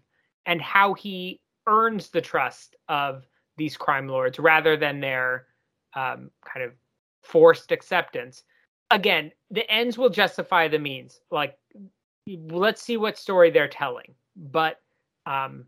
and 0.47 0.61
how 0.61 0.95
he 0.95 1.41
earns 1.69 2.09
the 2.09 2.21
trust 2.21 2.75
of 2.89 3.25
these 3.57 3.77
crime 3.77 4.09
lords 4.09 4.41
rather 4.41 4.77
than 4.77 4.99
their 4.99 5.47
um, 5.95 6.31
kind 6.45 6.65
of 6.65 6.73
forced 7.23 7.71
acceptance 7.71 8.43
again, 8.93 9.33
the 9.51 9.69
ends 9.71 9.99
will 9.99 10.11
justify 10.11 10.69
the 10.69 10.79
means. 10.79 11.21
Like, 11.31 11.59
let's 12.27 12.83
see 12.83 12.97
what 12.97 13.19
story 13.19 13.51
they're 13.51 13.69
telling. 13.69 14.15
But 14.37 14.81
um, 15.27 15.65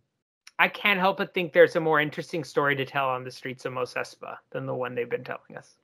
I 0.58 0.68
can't 0.68 1.00
help 1.00 1.16
but 1.16 1.34
think 1.34 1.52
there's 1.52 1.76
a 1.76 1.80
more 1.80 2.00
interesting 2.00 2.44
story 2.44 2.76
to 2.76 2.84
tell 2.84 3.08
on 3.08 3.24
the 3.24 3.30
streets 3.30 3.64
of 3.64 3.72
Mos 3.72 3.94
Espa 3.94 4.36
than 4.50 4.66
the 4.66 4.74
one 4.74 4.94
they've 4.94 5.10
been 5.10 5.24
telling 5.24 5.56
us. 5.56 5.74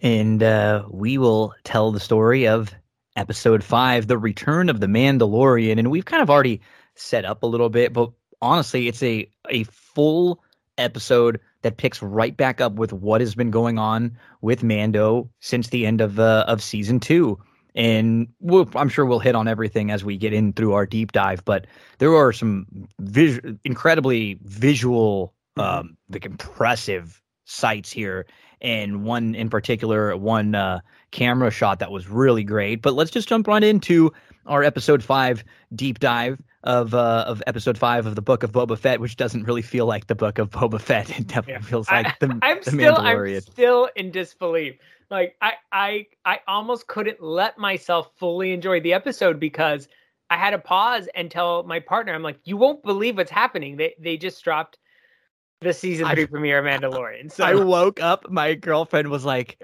And 0.00 0.42
uh, 0.42 0.84
we 0.88 1.18
will 1.18 1.54
tell 1.64 1.92
the 1.92 2.00
story 2.00 2.48
of 2.48 2.74
episode 3.16 3.62
five, 3.62 4.06
The 4.06 4.16
Return 4.16 4.70
of 4.70 4.80
the 4.80 4.86
Mandalorian. 4.86 5.78
And 5.78 5.90
we've 5.90 6.06
kind 6.06 6.22
of 6.22 6.30
already 6.30 6.62
set 6.94 7.24
up 7.24 7.42
a 7.42 7.46
little 7.46 7.68
bit, 7.68 7.92
but 7.92 8.10
honestly, 8.40 8.88
it's 8.88 9.02
a, 9.02 9.30
a 9.48 9.64
full 9.64 10.42
episode 10.78 11.40
that 11.62 11.76
picks 11.76 12.02
right 12.02 12.36
back 12.36 12.60
up 12.60 12.74
with 12.74 12.92
what 12.92 13.20
has 13.20 13.34
been 13.34 13.50
going 13.50 13.78
on 13.78 14.16
with 14.40 14.62
Mando 14.62 15.30
since 15.40 15.68
the 15.68 15.86
end 15.86 16.00
of 16.00 16.18
uh, 16.18 16.44
of 16.48 16.62
season 16.62 17.00
two. 17.00 17.38
And 17.74 18.28
we'll, 18.40 18.68
I'm 18.74 18.88
sure 18.88 19.06
we'll 19.06 19.20
hit 19.20 19.36
on 19.36 19.46
everything 19.46 19.92
as 19.92 20.04
we 20.04 20.16
get 20.16 20.32
in 20.32 20.52
through 20.52 20.72
our 20.72 20.86
deep 20.86 21.12
dive. 21.12 21.44
But 21.44 21.66
there 21.98 22.14
are 22.14 22.32
some 22.32 22.66
vis- 22.98 23.40
incredibly 23.64 24.38
visual, 24.42 25.34
Mm-hmm. 25.58 25.78
um, 25.80 25.96
like 26.08 26.24
impressive 26.24 27.20
sights 27.44 27.90
here, 27.90 28.24
and 28.60 29.02
one 29.04 29.34
in 29.34 29.50
particular, 29.50 30.16
one 30.16 30.54
uh, 30.54 30.78
camera 31.10 31.50
shot 31.50 31.80
that 31.80 31.90
was 31.90 32.08
really 32.08 32.44
great. 32.44 32.82
But 32.82 32.94
let's 32.94 33.10
just 33.10 33.28
jump 33.28 33.48
right 33.48 33.62
into 33.62 34.12
our 34.46 34.62
episode 34.62 35.02
five 35.02 35.42
deep 35.74 35.98
dive 35.98 36.40
of 36.62 36.94
uh, 36.94 37.24
of 37.26 37.42
episode 37.46 37.78
five 37.78 38.06
of 38.06 38.14
the 38.14 38.22
Book 38.22 38.42
of 38.42 38.52
Boba 38.52 38.78
Fett, 38.78 39.00
which 39.00 39.16
doesn't 39.16 39.44
really 39.44 39.62
feel 39.62 39.86
like 39.86 40.06
the 40.08 40.14
Book 40.14 40.38
of 40.38 40.50
Boba 40.50 40.80
Fett. 40.80 41.10
It 41.10 41.26
definitely 41.26 41.54
Yeah. 41.54 41.60
feels 41.60 41.90
like 41.90 42.18
the, 42.18 42.38
I, 42.42 42.50
am 42.50 42.58
the 42.62 42.70
still 42.70 42.96
Mandalorian. 42.96 43.34
I'm 43.36 43.40
still 43.40 43.88
in 43.96 44.10
disbelief. 44.10 44.76
Like 45.10 45.36
I 45.40 45.54
I 45.72 46.06
I 46.24 46.40
almost 46.46 46.86
couldn't 46.86 47.22
let 47.22 47.58
myself 47.58 48.10
fully 48.16 48.52
enjoy 48.52 48.80
the 48.80 48.92
episode 48.92 49.40
because 49.40 49.88
I 50.28 50.36
had 50.36 50.50
to 50.50 50.58
pause 50.58 51.08
and 51.14 51.30
tell 51.30 51.62
my 51.64 51.80
partner, 51.80 52.12
I'm 52.14 52.22
like, 52.22 52.38
you 52.44 52.56
won't 52.56 52.82
believe 52.84 53.16
what's 53.16 53.30
happening. 53.30 53.76
They 53.76 53.94
they 53.98 54.16
just 54.16 54.42
dropped 54.44 54.78
the 55.62 55.72
season 55.72 56.06
I- 56.06 56.14
three 56.14 56.26
premiere 56.26 56.58
of 56.58 56.64
Mandalorian. 56.64 57.32
So 57.32 57.44
I 57.44 57.54
woke 57.54 58.00
up. 58.02 58.30
My 58.30 58.54
girlfriend 58.54 59.08
was 59.08 59.24
like, 59.24 59.60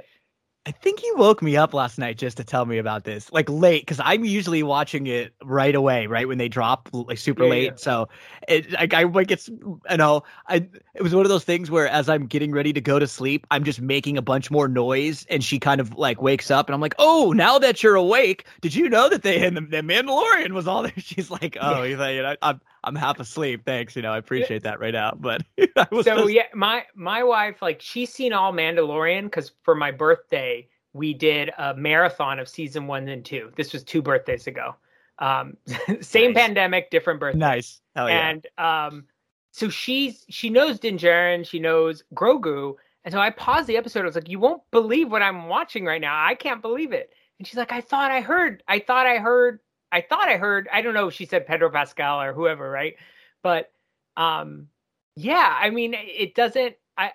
I 0.67 0.73
think 0.73 0.99
he 0.99 1.09
woke 1.13 1.43
me 1.43 1.57
up 1.57 1.73
last 1.75 1.97
night 1.97 2.19
just 2.19 2.39
to 2.39 2.45
tell 2.45 2.67
me 2.67 2.79
about 2.79 3.05
this, 3.05 3.31
like 3.31 3.49
late, 3.49 3.83
because 3.83 4.01
I'm 4.03 4.25
usually 4.25 4.65
watching 4.65 5.07
it 5.07 5.33
right 5.45 5.75
away, 5.77 6.09
right 6.09 6.27
when 6.27 6.39
they 6.39 6.49
drop, 6.49 6.89
like 6.93 7.19
super 7.19 7.45
Yeah, 7.45 7.47
late. 7.47 7.73
yeah. 7.73 7.79
So 7.79 8.09
it, 8.49 8.73
like, 8.73 8.93
I 8.93 9.05
like 9.05 9.31
it's, 9.31 9.47
you 9.49 9.81
know, 9.97 10.25
I 10.49 10.67
it 10.95 11.03
was 11.03 11.15
one 11.15 11.25
of 11.25 11.29
those 11.29 11.45
things 11.45 11.71
where 11.71 11.87
as 11.87 12.09
I'm 12.09 12.27
getting 12.27 12.51
ready 12.51 12.73
to 12.73 12.81
go 12.81 12.99
to 12.99 13.07
sleep, 13.07 13.47
I'm 13.53 13.63
just 13.63 13.81
making 13.81 14.19
a 14.19 14.23
bunch 14.23 14.51
more 14.51 14.67
noise, 14.67 15.25
and 15.31 15.45
she 15.45 15.61
kind 15.61 15.81
of 15.81 15.97
like 15.97 16.21
wakes 16.21 16.51
up, 16.51 16.67
and 16.67 16.75
I'm 16.75 16.81
like, 16.81 16.97
oh, 16.99 17.33
now 17.37 17.61
that 17.61 17.85
you're 17.85 17.95
awake, 17.95 18.45
did 18.61 18.75
you 18.75 18.89
know 18.89 19.09
that 19.09 19.23
they 19.23 19.47
and 19.47 19.57
the, 19.57 19.61
the 19.61 19.83
Mandalorian 19.83 20.51
was 20.53 20.67
all 20.67 20.83
there? 20.83 20.93
She's 20.99 21.31
like, 21.31 21.57
oh, 21.61 21.83
you 21.85 21.97
know, 21.97 22.09
you 22.09 22.23
know, 22.23 22.35
I'm 22.43 22.61
I'm 22.87 22.95
half 22.95 23.21
asleep. 23.21 23.63
Thanks, 23.67 23.97
you 23.97 24.03
know, 24.03 24.13
I 24.13 24.19
appreciate 24.19 24.63
that 24.63 24.79
right 24.81 24.95
now, 24.95 25.13
but 25.19 25.43
I 25.77 25.87
was 25.91 26.07
so 26.07 26.19
just- 26.19 26.33
yeah, 26.33 26.47
my 26.55 26.85
my 26.95 27.23
wife 27.25 27.61
like 27.61 27.81
she's 27.83 28.13
seen 28.13 28.33
all 28.33 28.53
Mandalorian 28.53 29.25
because 29.25 29.53
for 29.63 29.75
my 29.75 29.91
birthday 29.91 30.69
we 30.93 31.13
did 31.13 31.51
a 31.59 31.75
marathon 31.75 32.39
of 32.39 32.49
season 32.49 32.87
one 32.87 33.09
and 33.09 33.25
two. 33.25 33.51
This 33.57 33.73
was 33.75 33.83
two 33.85 34.01
birthdays 34.01 34.47
ago. 34.47 34.77
Um, 35.19 35.57
same 36.01 36.33
Nice. 36.33 36.43
pandemic, 36.47 36.91
different 36.91 37.21
birthday. 37.21 37.39
nice. 37.39 37.81
Hell 37.95 38.09
yeah. 38.09 38.29
And 38.31 38.47
um, 38.59 39.05
so 39.51 39.69
she's 39.69 40.25
she 40.31 40.49
knows 40.49 40.79
Din 40.79 40.97
Djarin, 40.97 41.47
she 41.47 41.59
knows 41.59 42.05
Grogu, 42.15 42.75
and 43.05 43.13
so 43.13 43.19
I 43.19 43.31
paused 43.31 43.67
the 43.67 43.77
episode. 43.77 44.03
I 44.03 44.07
was 44.07 44.15
like, 44.15 44.29
"You 44.29 44.39
won't 44.39 44.63
believe 44.71 45.11
what 45.11 45.23
I'm 45.23 45.49
watching 45.49 45.85
right 45.85 46.01
now. 46.01 46.25
I 46.25 46.35
can't 46.35 46.63
believe 46.63 46.93
it." 46.93 47.13
And 47.39 47.47
she's 47.49 47.57
like, 47.57 47.73
"I 47.73 47.81
thought 47.81 48.11
I 48.11 48.21
heard. 48.21 48.63
I 48.69 48.79
thought 48.79 49.07
I 49.07 49.19
heard. 49.19 49.61
I 49.93 50.01
thought 50.01 50.29
I 50.29 50.37
heard. 50.37 50.69
I 50.73 50.83
don't 50.83 50.95
know 50.95 51.09
if 51.09 51.15
she 51.15 51.27
said 51.27 51.47
Pedro 51.47 51.71
Pascal 51.71 52.21
or 52.21 52.33
whoever, 52.33 52.71
right? 52.71 52.95
But 53.43 53.73
um, 54.17 54.69
yeah. 55.15 55.57
I 55.61 55.71
mean, 55.71 55.95
it 55.95 56.35
doesn't. 56.35 56.77
I 56.97 57.13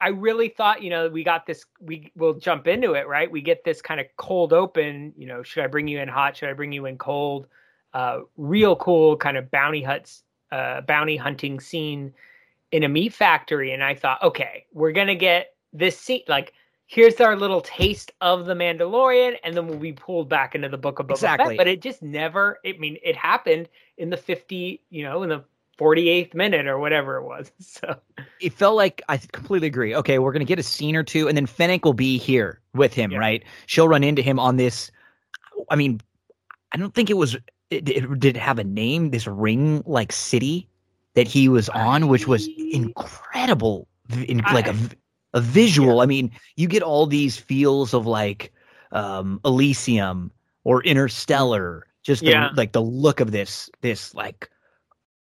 I 0.00 0.08
really 0.08 0.48
thought, 0.48 0.82
you 0.82 0.90
know, 0.90 1.08
we 1.08 1.24
got 1.24 1.46
this. 1.46 1.64
We 1.80 2.12
will 2.16 2.34
jump 2.34 2.66
into 2.66 2.94
it, 2.94 3.06
right? 3.06 3.30
We 3.30 3.40
get 3.40 3.64
this 3.64 3.82
kind 3.82 4.00
of 4.00 4.06
cold 4.16 4.52
open. 4.52 5.12
You 5.16 5.26
know, 5.26 5.42
should 5.42 5.64
I 5.64 5.66
bring 5.66 5.88
you 5.88 6.00
in 6.00 6.08
hot? 6.08 6.36
Should 6.36 6.48
I 6.48 6.54
bring 6.54 6.72
you 6.72 6.86
in 6.86 6.98
cold? 6.98 7.46
Uh, 7.94 8.20
real 8.36 8.74
cool 8.76 9.16
kind 9.16 9.36
of 9.36 9.50
bounty 9.50 9.82
huts, 9.82 10.22
uh, 10.50 10.80
bounty 10.82 11.16
hunting 11.16 11.60
scene 11.60 12.12
in 12.72 12.84
a 12.84 12.88
meat 12.88 13.12
factory, 13.12 13.72
and 13.72 13.84
I 13.84 13.94
thought, 13.94 14.22
okay, 14.22 14.64
we're 14.72 14.92
gonna 14.92 15.14
get 15.14 15.54
this 15.74 15.98
scene. 15.98 16.22
Like, 16.26 16.54
here's 16.86 17.20
our 17.20 17.36
little 17.36 17.60
taste 17.60 18.12
of 18.20 18.46
the 18.46 18.54
Mandalorian, 18.54 19.36
and 19.44 19.56
then 19.56 19.66
we'll 19.66 19.78
be 19.78 19.92
pulled 19.92 20.28
back 20.28 20.54
into 20.54 20.68
the 20.68 20.78
book 20.78 20.98
of 20.98 21.06
Boba 21.06 21.12
Exactly. 21.12 21.48
Fett. 21.56 21.56
But 21.58 21.68
it 21.68 21.80
just 21.82 22.02
never. 22.02 22.58
I 22.66 22.72
mean, 22.78 22.98
it 23.02 23.16
happened 23.16 23.68
in 23.98 24.10
the 24.10 24.16
fifty, 24.16 24.82
you 24.90 25.02
know, 25.02 25.22
in 25.22 25.28
the 25.28 25.44
forty 25.78 26.08
eighth 26.08 26.34
minute 26.34 26.66
or 26.66 26.78
whatever 26.78 27.16
it 27.16 27.24
was. 27.24 27.50
So 27.60 27.96
it 28.40 28.52
felt 28.52 28.76
like 28.76 29.02
I 29.08 29.16
completely 29.16 29.68
agree. 29.68 29.94
Okay, 29.94 30.18
we're 30.18 30.32
gonna 30.32 30.44
get 30.44 30.58
a 30.58 30.62
scene 30.62 30.96
or 30.96 31.02
two, 31.02 31.28
and 31.28 31.36
then 31.36 31.46
Fennec 31.46 31.84
will 31.84 31.94
be 31.94 32.18
here 32.18 32.60
with 32.74 32.92
him, 32.94 33.10
Yeah. 33.12 33.18
right? 33.18 33.42
She'll 33.66 33.88
run 33.88 34.04
into 34.04 34.22
him 34.22 34.38
on 34.38 34.56
this. 34.56 34.90
I 35.70 35.76
mean, 35.76 36.00
I 36.72 36.76
don't 36.76 36.94
think 36.94 37.10
it 37.10 37.16
was. 37.16 37.36
It, 37.70 37.88
it 37.88 38.20
did 38.20 38.36
it 38.36 38.40
have 38.40 38.58
a 38.58 38.64
name. 38.64 39.10
This 39.10 39.26
ring 39.26 39.82
like 39.86 40.12
city 40.12 40.68
that 41.14 41.26
he 41.26 41.48
was 41.48 41.68
on, 41.70 42.08
which 42.08 42.26
was 42.26 42.48
incredible. 42.70 43.88
In, 44.28 44.38
like 44.52 44.66
a, 44.66 44.74
a 45.34 45.40
visual. 45.40 46.00
I 46.00 46.06
mean, 46.06 46.30
you 46.56 46.68
get 46.68 46.82
all 46.82 47.06
these 47.06 47.36
feels 47.36 47.94
of 47.94 48.06
like 48.06 48.52
um 48.92 49.40
Elysium 49.44 50.30
or 50.64 50.82
Interstellar. 50.84 51.86
Just 52.02 52.24
the, 52.50 52.56
like 52.56 52.72
the 52.72 52.82
look 52.82 53.20
of 53.20 53.30
this, 53.30 53.70
this 53.80 54.14
like 54.14 54.50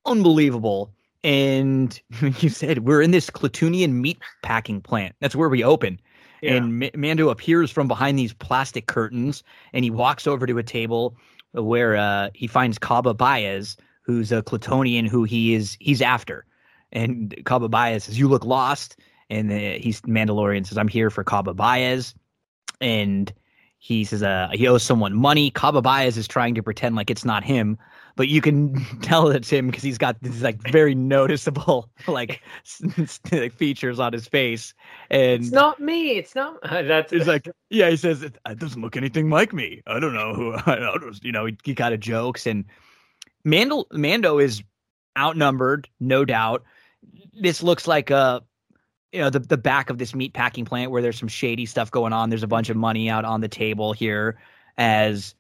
unbelievable. 0.06 0.92
And 1.24 2.00
you 2.40 2.50
said 2.50 2.80
we're 2.86 3.02
in 3.02 3.12
this 3.12 3.30
Klatooinian 3.30 3.92
meat 3.94 4.20
packing 4.44 4.82
plant. 4.82 5.16
That's 5.20 5.36
where 5.36 5.50
we 5.50 5.64
open. 5.64 6.00
yeah. 6.42 6.56
And 6.56 6.80
Ma- 6.80 6.90
Mando 6.96 7.30
appears 7.30 7.72
from 7.72 7.88
behind 7.88 8.18
these 8.20 8.34
plastic 8.34 8.88
curtains, 8.88 9.44
and 9.74 9.84
he 9.84 9.92
walks 9.92 10.28
over 10.28 10.46
to 10.46 10.58
a 10.58 10.64
table 10.64 11.16
where 11.54 11.96
uh, 11.96 12.30
he 12.34 12.48
finds 12.48 12.78
Kaba 12.78 13.14
Baiz, 13.14 13.78
who's 14.02 14.32
a 14.32 14.42
Klatooinian 14.44 15.08
who 15.08 15.24
he 15.24 15.54
is 15.54 15.78
he's 15.80 16.02
after. 16.02 16.46
And 16.92 17.36
Kaba 17.46 17.70
Baiz 17.70 18.04
says, 18.04 18.20
"You 18.20 18.28
look 18.28 18.46
lost." 18.46 18.98
And 19.30 19.52
uh, 19.52 19.80
he's 19.80 20.02
Mandalorian 20.02 20.66
says, 20.66 20.78
"I'm 20.78 20.88
here 20.88 21.10
for 21.10 21.24
Kaba 21.24 21.54
Baiz." 21.54 22.14
And 22.82 23.34
he 23.86 24.04
says, 24.04 24.24
uh, 24.24 24.50
he 24.52 24.68
owes 24.68 24.82
someone 24.82 25.14
money. 25.14 25.52
Kaba 25.52 25.80
Baiz 25.80 26.18
is 26.18 26.28
trying 26.28 26.56
to 26.56 26.64
pretend 26.64 26.96
like 26.96 27.12
it's 27.12 27.24
not 27.24 27.44
him, 27.44 27.78
but 28.16 28.28
you 28.28 28.42
can 28.42 28.84
tell 29.04 29.28
it's 29.30 29.48
him 29.48 29.68
because 29.68 29.84
he's 29.84 30.00
got 30.00 30.20
these 30.24 30.42
like 30.42 30.60
very 30.72 30.96
noticeable 30.96 31.88
like 32.08 32.42
features 33.56 34.00
on 34.00 34.12
his 34.12 34.28
face. 34.28 34.74
And 35.12 35.44
it's 35.44 35.52
not 35.52 35.80
me. 35.80 36.18
It's 36.18 36.34
not. 36.34 36.58
that's 36.64 37.14
it's 37.14 37.28
like, 37.28 37.48
yeah, 37.70 37.92
he 37.92 37.96
says 37.96 38.24
it, 38.24 38.40
it 38.48 38.58
doesn't 38.58 38.82
look 38.82 38.98
anything 38.98 39.30
like 39.30 39.54
me. 39.54 39.84
I 39.86 40.00
don't 40.00 40.16
know 40.16 40.34
who. 40.34 40.56
I 40.66 40.78
don't, 40.78 41.24
you 41.24 41.32
know, 41.32 41.46
he, 41.46 41.56
he 41.64 41.76
kind 41.76 41.94
of 41.94 42.00
jokes, 42.00 42.48
and 42.48 42.66
Mando 43.44 43.86
Mando 43.92 44.40
is 44.40 44.64
outnumbered, 45.16 45.88
no 46.00 46.26
doubt. 46.26 46.64
This 47.40 47.62
looks 47.62 47.88
like 47.88 48.10
a, 48.10 48.42
you 49.16 49.22
know, 49.22 49.30
the 49.30 49.40
the 49.40 49.58
back 49.58 49.90
of 49.90 49.98
this 49.98 50.14
meat 50.14 50.34
packing 50.34 50.66
plant 50.66 50.92
where 50.92 51.02
there's 51.02 51.18
some 51.18 51.30
shady 51.30 51.66
stuff 51.66 51.90
going 51.90 52.12
on. 52.12 52.30
There's 52.30 52.44
a 52.44 52.48
bunch 52.48 52.70
of 52.70 52.76
money 52.76 53.10
out 53.10 53.24
on 53.24 53.40
the 53.40 53.48
table 53.48 53.94
here, 53.94 54.38
as 54.78 55.36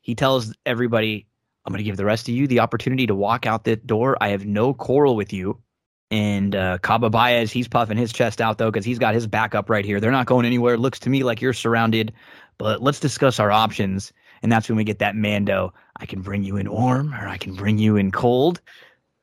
he 0.00 0.16
tells 0.16 0.52
everybody, 0.66 1.24
"I'm 1.64 1.72
going 1.72 1.78
to 1.78 1.84
give 1.84 1.96
the 1.96 2.04
rest 2.04 2.28
of 2.28 2.34
you 2.34 2.48
the 2.48 2.58
opportunity 2.58 3.06
to 3.06 3.14
walk 3.14 3.46
out 3.46 3.62
the 3.62 3.76
door. 3.76 4.16
I 4.20 4.30
have 4.30 4.46
no 4.46 4.74
quarrel 4.74 5.14
with 5.14 5.32
you." 5.32 5.60
And 6.10 6.56
uh, 6.56 6.78
Kaba 6.78 7.08
Baiz, 7.08 7.50
he's 7.52 7.68
puffing 7.68 7.96
his 7.96 8.12
chest 8.12 8.40
out 8.40 8.58
though 8.58 8.70
because 8.70 8.84
he's 8.84 8.98
got 8.98 9.14
his 9.14 9.28
backup 9.28 9.70
right 9.70 9.84
here. 9.84 10.00
They're 10.00 10.10
not 10.10 10.26
going 10.26 10.44
anywhere. 10.44 10.74
It 10.74 10.80
Looks 10.80 10.98
to 11.00 11.10
me 11.10 11.22
like 11.22 11.40
you're 11.40 11.52
surrounded, 11.52 12.12
but 12.58 12.82
let's 12.82 12.98
discuss 12.98 13.38
our 13.38 13.52
options. 13.52 14.12
And 14.42 14.50
that's 14.50 14.68
when 14.68 14.76
we 14.76 14.84
get 14.84 14.98
that 14.98 15.14
Mando. 15.14 15.72
I 15.96 16.06
can 16.06 16.20
bring 16.20 16.42
you 16.42 16.56
in 16.56 16.70
warm, 16.70 17.14
or 17.14 17.28
I 17.28 17.38
can 17.38 17.54
bring 17.54 17.78
you 17.78 17.96
in 17.96 18.10
cold. 18.10 18.60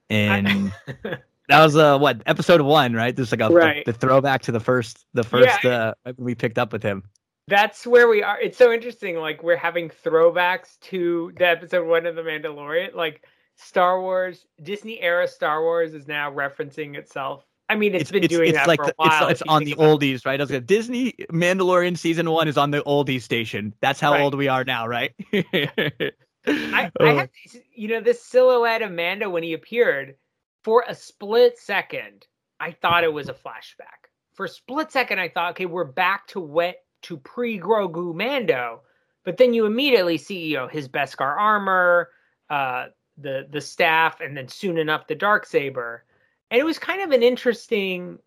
And 0.10 0.72
that 1.52 1.64
was 1.64 1.76
uh 1.76 1.98
what 2.00 2.22
episode 2.26 2.62
one, 2.62 2.94
right? 2.94 3.16
There's 3.16 3.32
like 3.32 3.42
a 3.42 3.50
Right. 3.50 3.86
the, 3.86 3.92
the 3.92 3.98
throwback 3.98 4.42
to 4.44 4.52
the 4.52 4.60
first 4.60 5.06
the 5.14 5.24
first 5.24 5.64
Yeah. 5.64 5.94
uh 6.06 6.14
we 6.18 6.34
picked 6.36 6.58
up 6.58 6.72
with 6.74 6.84
him. 6.84 7.04
that's 7.48 7.86
where 7.86 8.08
we 8.08 8.24
are. 8.24 8.40
It's 8.40 8.58
so 8.58 8.72
interesting. 8.72 9.18
Like 9.18 9.44
we're 9.44 9.58
having 9.58 9.90
throwbacks 9.90 10.80
to 10.92 11.32
the 11.38 11.48
episode 11.48 11.88
one 11.88 12.06
of 12.06 12.16
the 12.16 12.22
Mandalorian. 12.22 12.96
Like 12.96 13.26
Star 13.58 14.00
Wars, 14.02 14.46
Disney 14.64 15.00
era 15.02 15.28
Star 15.28 15.62
Wars 15.62 15.94
is 15.94 16.08
now 16.08 16.32
referencing 16.32 16.96
itself. 16.96 17.46
I 17.70 17.76
mean, 17.76 17.96
it's 17.96 18.12
been 18.12 18.24
doing 18.28 18.54
that 18.54 18.68
like 18.68 18.80
for 18.82 18.90
a 18.90 18.94
while. 18.98 19.28
It's, 19.28 19.42
it's 19.42 19.50
on 19.50 19.64
the 19.64 19.76
oldies, 19.76 20.26
right? 20.26 20.40
I 20.40 20.44
was 20.44 20.62
Disney 20.66 21.14
Mandalorian 21.32 21.98
season 21.98 22.30
one 22.30 22.48
is 22.48 22.58
on 22.58 22.72
the 22.72 22.82
oldies 22.84 23.22
station. 23.22 23.74
That's 23.82 24.00
how 24.00 24.12
Right. 24.14 24.22
old 24.22 24.36
we 24.36 24.48
are 24.50 24.64
now, 24.66 24.88
right? 24.88 25.14
I, 25.34 25.70
I 26.48 26.92
Oh. 27.00 27.16
have, 27.18 27.30
this- 27.46 27.62
you 27.74 27.88
know, 27.90 28.02
this 28.02 28.22
silhouette 28.24 28.82
of 28.82 28.92
Mando 28.92 29.30
when 29.30 29.44
he 29.44 29.54
appeared 29.54 30.16
for 30.64 30.84
a 30.88 30.96
split 30.96 31.58
second, 31.58 32.28
I 32.60 32.72
thought 32.72 33.04
it 33.04 33.14
was 33.14 33.30
a 33.30 33.34
flashback. 33.34 34.10
For 34.34 34.46
a 34.46 34.50
split 34.50 34.92
second, 34.92 35.20
I 35.20 35.30
thought, 35.30 35.52
okay, 35.52 35.66
we're 35.66 35.84
back 35.84 36.28
to 36.28 36.40
wet 36.40 36.84
to 37.04 37.18
pre 37.18 37.60
Grogu 37.60 38.14
Mando, 38.14 38.82
but 39.24 39.38
then 39.38 39.54
you 39.54 39.66
immediately 39.66 40.18
see, 40.18 40.48
you 40.48 40.58
know, 40.58 40.68
his 40.68 40.88
Beskar 40.88 41.38
armor, 41.38 42.10
uh, 42.50 42.88
the 43.18 43.48
the 43.52 43.62
staff, 43.62 44.22
and 44.22 44.38
then 44.38 44.48
soon 44.48 44.78
enough 44.78 45.08
the 45.08 45.16
dark 45.16 45.46
saber, 45.46 46.06
and 46.50 46.60
it 46.60 46.64
was 46.64 46.80
kind 46.80 47.02
of 47.02 47.12
an 47.12 47.24
interesting. 47.24 48.20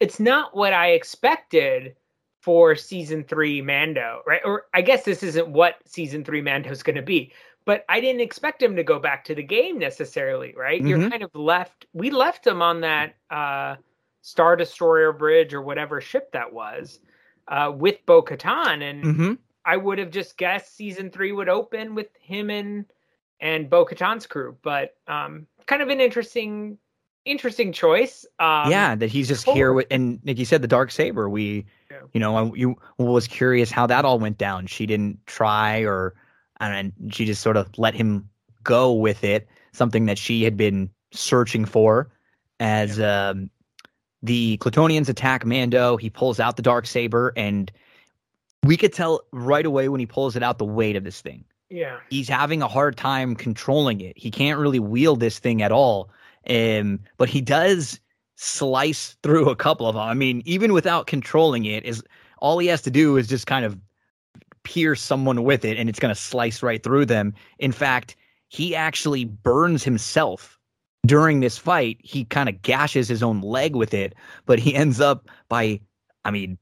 It's 0.00 0.18
not 0.18 0.56
what 0.56 0.72
I 0.72 0.88
expected 0.88 1.94
for 2.40 2.74
season 2.74 3.22
three 3.22 3.62
Mando, 3.62 4.22
right? 4.26 4.40
Or 4.44 4.64
I 4.74 4.82
guess 4.82 5.04
this 5.04 5.22
isn't 5.22 5.48
what 5.48 5.76
season 5.86 6.24
three 6.24 6.42
Mando 6.42 6.70
is 6.70 6.82
going 6.82 6.96
to 6.96 7.02
be, 7.02 7.32
but 7.64 7.84
I 7.88 8.00
didn't 8.00 8.20
expect 8.20 8.62
him 8.62 8.76
to 8.76 8.84
go 8.84 8.98
back 8.98 9.24
to 9.24 9.34
the 9.34 9.42
game 9.42 9.78
necessarily, 9.78 10.54
right? 10.56 10.80
You're 10.80 10.98
Mhm. 10.98 11.10
kind 11.10 11.22
of 11.22 11.30
left. 11.34 11.86
We 11.92 12.10
left 12.10 12.46
him 12.46 12.62
on 12.62 12.80
that 12.82 13.14
uh 13.30 13.76
Star 14.22 14.56
Destroyer 14.56 15.12
bridge 15.12 15.52
or 15.52 15.62
whatever 15.62 16.00
ship 16.00 16.30
that 16.32 16.52
was 16.52 17.00
uh, 17.48 17.72
with 17.74 18.04
Bo 18.06 18.22
Katan. 18.22 18.82
And 18.82 19.04
Mm-hmm. 19.04 19.32
I 19.64 19.76
would 19.76 19.98
have 19.98 20.10
just 20.10 20.36
guessed 20.38 20.76
season 20.76 21.10
three 21.10 21.32
would 21.32 21.48
open 21.48 21.94
with 21.94 22.08
him 22.20 22.50
and 22.50 22.86
and 23.40 23.68
Bo 23.68 23.84
Katan's 23.84 24.26
crew, 24.26 24.56
but 24.62 24.94
um, 25.08 25.46
kind 25.66 25.82
of 25.82 25.88
an 25.88 26.00
interesting 26.00 26.78
interesting 27.24 27.72
choice. 27.72 28.24
Um, 28.38 28.70
yeah, 28.70 28.94
that 28.94 29.10
he's 29.10 29.28
just 29.28 29.44
here 29.44 29.72
with, 29.72 29.86
and 29.90 30.20
like 30.24 30.38
you 30.38 30.44
said, 30.44 30.62
the 30.62 30.68
dark 30.68 30.90
saber. 30.90 31.28
We, 31.28 31.66
Yeah. 31.90 31.98
you 32.12 32.20
know, 32.20 32.36
I, 32.36 32.52
you 32.54 32.76
was 32.98 33.26
curious 33.26 33.70
how 33.70 33.86
that 33.86 34.04
all 34.04 34.18
went 34.18 34.38
down. 34.38 34.66
She 34.66 34.86
didn't 34.86 35.24
try, 35.26 35.80
or 35.80 36.14
and 36.70 36.92
she 37.12 37.24
just 37.24 37.42
sort 37.42 37.56
of 37.56 37.68
let 37.78 37.94
him 37.94 38.28
go 38.62 38.92
with 38.92 39.24
it. 39.24 39.48
Something 39.72 40.06
that 40.06 40.18
she 40.18 40.44
had 40.44 40.56
been 40.56 40.90
searching 41.12 41.64
for. 41.64 42.10
As 42.60 43.00
um, 43.00 43.50
the 44.22 44.58
Klatooinians 44.58 45.08
attack 45.08 45.44
Mando, 45.44 45.96
he 45.96 46.10
pulls 46.10 46.38
out 46.38 46.56
the 46.56 46.62
dark 46.62 46.86
saber, 46.86 47.32
and 47.36 47.72
we 48.62 48.76
could 48.76 48.92
tell 48.92 49.22
right 49.32 49.66
away 49.66 49.88
when 49.88 49.98
he 49.98 50.06
pulls 50.06 50.36
it 50.36 50.42
out 50.42 50.58
the 50.58 50.64
weight 50.64 50.94
of 50.94 51.02
this 51.02 51.20
thing 51.20 51.44
yeah, 51.72 52.00
he's 52.10 52.28
having 52.28 52.60
a 52.62 52.68
hard 52.68 52.96
time 52.96 53.34
controlling 53.34 54.00
it. 54.00 54.16
He 54.16 54.30
can't 54.30 54.58
really 54.58 54.78
wield 54.78 55.20
this 55.20 55.38
thing 55.38 55.62
at 55.62 55.72
all. 55.72 56.10
Um, 56.48 57.00
but 57.16 57.28
he 57.28 57.40
does 57.40 57.98
slice 58.36 59.16
through 59.22 59.48
a 59.48 59.56
couple 59.56 59.88
of 59.88 59.94
them. 59.94 60.02
I 60.02 60.14
mean, 60.14 60.42
even 60.44 60.72
without 60.72 61.06
controlling 61.06 61.64
it, 61.64 61.84
is 61.84 62.02
all 62.38 62.58
he 62.58 62.66
has 62.66 62.82
to 62.82 62.90
do 62.90 63.16
is 63.16 63.26
just 63.26 63.46
kind 63.46 63.64
of 63.64 63.78
pierce 64.64 65.00
someone 65.00 65.44
with 65.44 65.64
it, 65.64 65.76
and 65.78 65.88
it's 65.88 65.98
going 65.98 66.14
to 66.14 66.20
slice 66.20 66.62
right 66.62 66.82
through 66.82 67.06
them. 67.06 67.34
In 67.58 67.72
fact, 67.72 68.16
he 68.48 68.76
actually 68.76 69.24
burns 69.24 69.82
himself 69.82 70.58
during 71.06 71.40
this 71.40 71.58
fight. 71.58 71.98
He 72.00 72.24
kind 72.24 72.48
of 72.48 72.62
gashes 72.62 73.08
his 73.08 73.22
own 73.22 73.40
leg 73.40 73.74
with 73.74 73.94
it, 73.94 74.14
but 74.46 74.58
he 74.58 74.74
ends 74.74 75.00
up 75.00 75.28
by, 75.48 75.80
I 76.24 76.30
mean, 76.30 76.58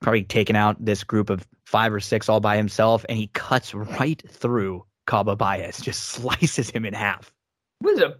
probably 0.00 0.24
taking 0.24 0.56
out 0.56 0.84
this 0.84 1.04
group 1.04 1.30
of 1.30 1.46
five 1.64 1.92
or 1.92 2.00
six 2.00 2.28
all 2.28 2.40
by 2.40 2.56
himself, 2.56 3.04
and 3.08 3.18
he 3.18 3.28
cuts 3.28 3.74
right 3.74 4.22
through 4.28 4.84
Kaba 5.06 5.36
Baiz, 5.36 5.82
just 5.82 6.04
slices 6.10 6.70
him 6.70 6.84
in 6.84 6.94
half. 6.94 7.32
it 7.80 7.86
was 7.86 8.00
a, 8.00 8.16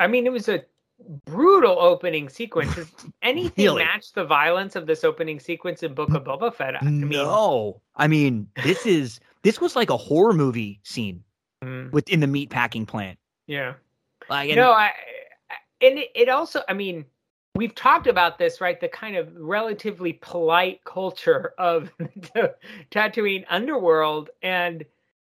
I 0.00 0.06
mean, 0.06 0.26
it 0.26 0.32
was 0.32 0.48
a 0.48 0.64
brutal 1.26 1.78
opening 1.78 2.28
sequence. 2.28 2.74
Does 2.74 2.92
anything 3.22 3.64
Really? 3.66 3.84
match 3.84 4.12
the 4.12 4.24
violence 4.24 4.76
of 4.76 4.86
this 4.86 5.04
opening 5.04 5.38
sequence 5.40 5.82
in 5.82 5.94
Book 5.94 6.14
of 6.14 6.24
Boba 6.24 6.52
Fett? 6.54 6.76
I 6.82 6.84
mean, 6.84 7.08
no, 7.10 7.80
I 7.96 8.06
mean 8.08 8.48
this 8.64 8.86
is 8.86 9.20
this 9.42 9.60
was 9.60 9.76
like 9.76 9.90
a 9.90 9.96
horror 9.96 10.32
movie 10.32 10.80
scene 10.82 11.22
mm, 11.62 11.90
within 11.92 12.20
the 12.20 12.26
meat 12.26 12.50
packing 12.50 12.86
plant. 12.86 13.18
yeah. 13.46 13.74
Like, 14.28 14.48
and 14.50 14.56
no, 14.56 14.72
I, 14.72 14.86
I- 15.50 15.56
and 15.82 15.98
it, 15.98 16.08
it 16.14 16.28
also, 16.28 16.62
I 16.68 16.72
mean, 16.72 17.04
we've 17.54 17.74
talked 17.74 18.06
about 18.08 18.38
this, 18.38 18.60
right? 18.60 18.80
The 18.80 18.88
kind 18.88 19.14
of 19.14 19.28
relatively 19.36 20.14
polite 20.14 20.82
culture 20.84 21.52
of 21.58 21.92
the 21.98 22.54
Tatooine 22.90 23.44
underworld, 23.48 24.30
and 24.42 24.84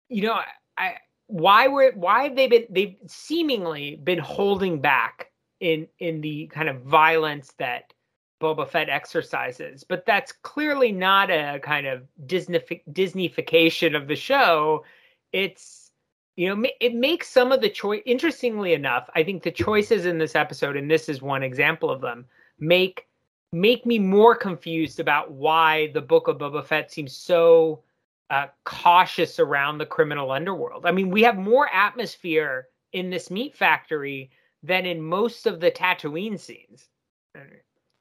you 0.08 0.22
know, 0.22 0.32
I, 0.34 0.44
I 0.76 0.94
why 1.28 1.68
were 1.68 1.92
why 1.94 2.24
have 2.24 2.36
they 2.36 2.48
been 2.48 2.66
they've 2.68 2.96
seemingly 3.06 3.96
been 3.96 4.18
holding 4.18 4.80
back 4.80 5.29
in 5.60 5.86
in 5.98 6.20
the 6.20 6.46
kind 6.48 6.68
of 6.68 6.82
violence 6.82 7.52
that 7.58 7.92
Boba 8.40 8.66
Fett 8.66 8.88
exercises, 8.88 9.84
but 9.84 10.06
that's 10.06 10.32
clearly 10.32 10.92
not 10.92 11.30
a 11.30 11.60
kind 11.62 11.86
of 11.86 12.02
Disney 12.26 12.60
Disneyfication 12.90 13.94
of 13.94 14.08
the 14.08 14.16
show. 14.16 14.84
It's 15.32 15.90
you 16.36 16.48
know 16.48 16.68
it 16.80 16.94
makes 16.94 17.28
some 17.28 17.52
of 17.52 17.60
the 17.60 17.68
choice 17.68 18.00
interestingly 18.06 18.72
enough 18.72 19.10
i 19.14 19.22
think 19.22 19.42
the 19.42 19.50
choices 19.50 20.06
in 20.06 20.16
this 20.16 20.34
episode 20.34 20.74
and 20.74 20.90
this 20.90 21.08
is 21.08 21.20
one 21.20 21.42
example 21.42 21.90
of 21.90 22.00
them 22.00 22.24
make 22.58 23.06
make 23.52 23.84
me 23.84 23.98
more 23.98 24.34
confused 24.34 25.00
about 25.00 25.32
why 25.32 25.90
the 25.92 26.00
book 26.00 26.28
of 26.28 26.38
boba 26.38 26.64
fett 26.64 26.90
seems 26.90 27.14
so 27.14 27.82
uh, 28.30 28.46
cautious 28.64 29.40
around 29.40 29.76
the 29.76 29.86
criminal 29.86 30.30
underworld 30.30 30.86
i 30.86 30.92
mean 30.92 31.10
we 31.10 31.22
have 31.22 31.36
more 31.36 31.68
atmosphere 31.74 32.68
in 32.92 33.10
this 33.10 33.30
meat 33.30 33.54
factory 33.54 34.30
than 34.62 34.86
in 34.86 35.00
most 35.02 35.46
of 35.46 35.60
the 35.60 35.70
tatooine 35.70 36.38
scenes 36.38 36.88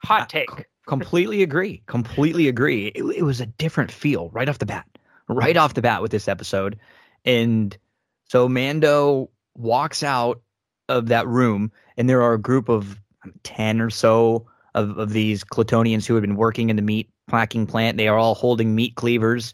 hot 0.03 0.29
take 0.29 0.49
completely 0.87 1.43
agree. 1.43 1.83
Completely 1.85 2.47
agree. 2.47 2.87
It, 2.87 3.03
it 3.03 3.23
was 3.23 3.41
a 3.41 3.45
different 3.45 3.91
feel 3.91 4.29
right 4.29 4.49
off 4.49 4.59
the 4.59 4.65
bat. 4.65 4.85
Right 5.27 5.55
off 5.55 5.75
the 5.75 5.81
bat 5.81 6.01
with 6.01 6.11
this 6.11 6.27
episode. 6.27 6.79
And 7.23 7.77
so 8.25 8.49
Mando 8.49 9.29
walks 9.55 10.01
out 10.01 10.41
of 10.87 11.07
that 11.09 11.27
room, 11.27 11.71
and 11.97 12.09
there 12.09 12.23
are 12.23 12.33
a 12.33 12.39
group 12.39 12.69
of 12.69 12.99
um, 13.23 13.33
10 13.43 13.81
or 13.81 13.91
so 13.91 14.47
of, 14.73 14.97
of 14.97 15.11
these 15.11 15.43
Klatooinians 15.43 16.07
who 16.07 16.15
had 16.15 16.21
been 16.21 16.35
working 16.35 16.69
in 16.69 16.75
the 16.75 16.81
meat 16.81 17.09
packing 17.27 17.67
plant. 17.67 17.97
They 17.97 18.07
are 18.07 18.17
all 18.17 18.33
holding 18.33 18.73
meat 18.73 18.95
cleavers. 18.95 19.53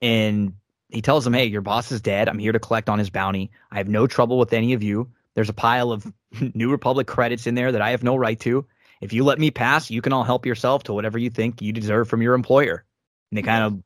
And 0.00 0.54
he 0.88 1.02
tells 1.02 1.24
them, 1.24 1.34
Hey, 1.34 1.46
your 1.46 1.60
boss 1.60 1.92
is 1.92 2.00
dead. 2.00 2.28
I'm 2.28 2.38
here 2.38 2.52
to 2.52 2.58
collect 2.58 2.88
on 2.88 2.98
his 2.98 3.10
bounty. 3.10 3.50
I 3.70 3.76
have 3.76 3.88
no 3.88 4.06
trouble 4.06 4.38
with 4.38 4.54
any 4.54 4.72
of 4.72 4.82
you. 4.82 5.10
There's 5.34 5.48
a 5.48 5.54
pile 5.54 5.92
of 5.92 6.12
New 6.54 6.70
Republic 6.70 7.06
credits 7.06 7.46
in 7.46 7.54
there 7.54 7.72
that 7.72 7.82
I 7.82 7.90
have 7.90 8.02
no 8.02 8.16
right 8.16 8.38
to 8.40 8.66
if 9.04 9.12
you 9.12 9.22
let 9.22 9.38
me 9.38 9.50
pass, 9.50 9.90
you 9.90 10.00
can 10.00 10.14
all 10.14 10.24
help 10.24 10.46
yourself 10.46 10.84
to 10.84 10.94
whatever 10.94 11.18
you 11.18 11.28
think 11.28 11.60
you 11.60 11.72
deserve 11.72 12.08
from 12.08 12.22
your 12.22 12.32
employer. 12.32 12.86
And 13.30 13.36
they 13.36 13.42
kind 13.42 13.62
of 13.62 13.82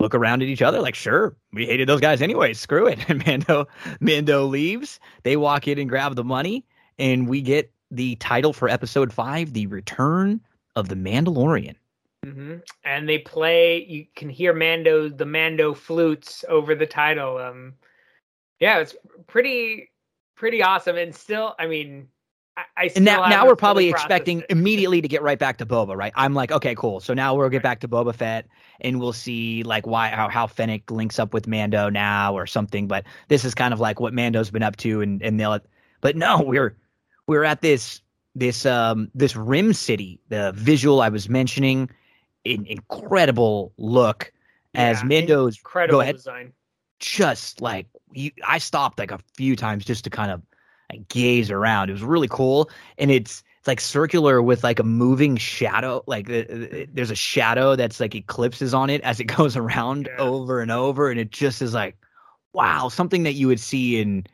look 0.00 0.14
around 0.14 0.40
at 0.40 0.48
each 0.48 0.62
other 0.62 0.80
like, 0.80 0.94
sure, 0.94 1.36
we 1.52 1.66
hated 1.66 1.88
those 1.88 2.00
guys 2.00 2.22
anyway. 2.22 2.54
Screw 2.54 2.86
it. 2.86 2.98
And 3.10 3.24
Mando, 3.26 3.68
Mando 4.00 4.46
leaves. 4.46 4.98
They 5.24 5.36
walk 5.36 5.68
in 5.68 5.78
and 5.78 5.90
grab 5.90 6.16
the 6.16 6.24
money, 6.24 6.64
and 6.98 7.28
we 7.28 7.42
get 7.42 7.70
the 7.90 8.16
title 8.16 8.54
for 8.54 8.66
episode 8.66 9.12
five, 9.12 9.52
The 9.52 9.66
Return 9.66 10.40
of 10.74 10.88
the 10.88 10.94
Mandalorian. 10.94 11.76
hmm 12.24 12.56
And 12.82 13.06
they 13.06 13.18
play. 13.18 13.84
You 13.84 14.06
can 14.16 14.30
hear 14.30 14.54
Mando, 14.54 15.10
the 15.10 15.26
Mando 15.26 15.74
flutes 15.74 16.46
over 16.48 16.74
the 16.74 16.86
title. 16.86 17.36
Um, 17.36 17.74
yeah, 18.58 18.78
it's 18.78 18.96
pretty, 19.26 19.90
pretty 20.42 20.60
awesome. 20.60 20.96
And 20.96 21.14
still, 21.14 21.54
I 21.56 21.68
mean, 21.68 22.08
I, 22.56 22.64
I 22.76 22.88
still 22.88 22.98
And 22.98 23.04
now, 23.04 23.28
now 23.28 23.46
we're 23.46 23.54
probably 23.54 23.88
expecting 23.88 24.40
it. 24.40 24.46
immediately 24.50 25.00
to 25.00 25.06
get 25.06 25.22
right 25.22 25.38
back 25.38 25.58
to 25.58 25.66
Boba, 25.66 25.96
right? 25.96 26.12
I'm 26.16 26.34
like, 26.34 26.50
okay, 26.50 26.74
cool. 26.74 26.98
So 26.98 27.14
now 27.14 27.36
we'll 27.36 27.48
get 27.48 27.62
back 27.62 27.78
to 27.82 27.88
Boba 27.88 28.12
Fett, 28.12 28.48
and 28.80 28.98
we'll 28.98 29.12
see 29.12 29.62
like 29.62 29.86
why 29.86 30.08
how 30.08 30.28
how 30.28 30.48
Fennec 30.48 30.90
links 30.90 31.20
up 31.20 31.32
with 31.32 31.46
Mando 31.46 31.90
now 31.90 32.34
or 32.34 32.48
something. 32.48 32.88
But 32.88 33.04
this 33.28 33.44
is 33.44 33.54
kind 33.54 33.72
of 33.72 33.78
like 33.78 34.00
what 34.00 34.12
Mando's 34.12 34.50
been 34.50 34.64
up 34.64 34.74
to, 34.78 35.00
and 35.00 35.22
and 35.22 35.38
they'll. 35.38 35.60
But 36.00 36.16
no, 36.16 36.42
we're 36.44 36.76
we're 37.28 37.44
at 37.44 37.62
this 37.62 38.00
this 38.34 38.66
um 38.66 39.12
this 39.14 39.36
Rim 39.36 39.72
City, 39.72 40.18
the 40.28 40.50
visual 40.56 41.02
I 41.02 41.08
was 41.08 41.28
mentioning, 41.28 41.88
an 42.44 42.66
incredible 42.66 43.72
look 43.78 44.32
as 44.74 45.04
Mando's 45.04 45.56
incredible 45.56 45.98
go 45.98 46.00
ahead 46.00 46.16
design. 46.16 46.52
Just 47.02 47.60
like 47.60 47.86
you, 48.12 48.30
I 48.46 48.58
stopped 48.58 48.98
like 48.98 49.10
a 49.10 49.18
few 49.36 49.56
times 49.56 49.84
just 49.84 50.04
to 50.04 50.10
kind 50.10 50.30
of 50.30 50.40
like 50.90 51.08
gaze 51.08 51.50
around. 51.50 51.90
It 51.90 51.92
was 51.92 52.02
really 52.02 52.28
cool, 52.28 52.70
and 52.98 53.10
it's 53.10 53.42
it's 53.58 53.68
like 53.68 53.80
circular 53.80 54.40
with 54.42 54.64
like 54.64 54.78
a 54.78 54.84
moving 54.84 55.36
shadow. 55.36 56.02
Like 56.06 56.26
there's 56.28 57.10
a 57.10 57.14
shadow 57.16 57.76
that's 57.76 58.00
like 58.00 58.14
eclipses 58.14 58.72
on 58.74 58.88
it 58.90 59.00
as 59.02 59.20
it 59.20 59.24
goes 59.36 59.56
around 59.56 60.08
Yeah. 60.10 60.22
over 60.22 60.60
and 60.60 60.70
over, 60.70 61.10
and 61.10 61.18
it 61.20 61.30
just 61.30 61.60
is 61.60 61.74
like 61.74 61.96
wow, 62.54 62.88
something 62.88 63.22
that 63.22 63.32
you 63.32 63.46
would 63.48 63.60
see 63.60 64.00
in 64.00 64.24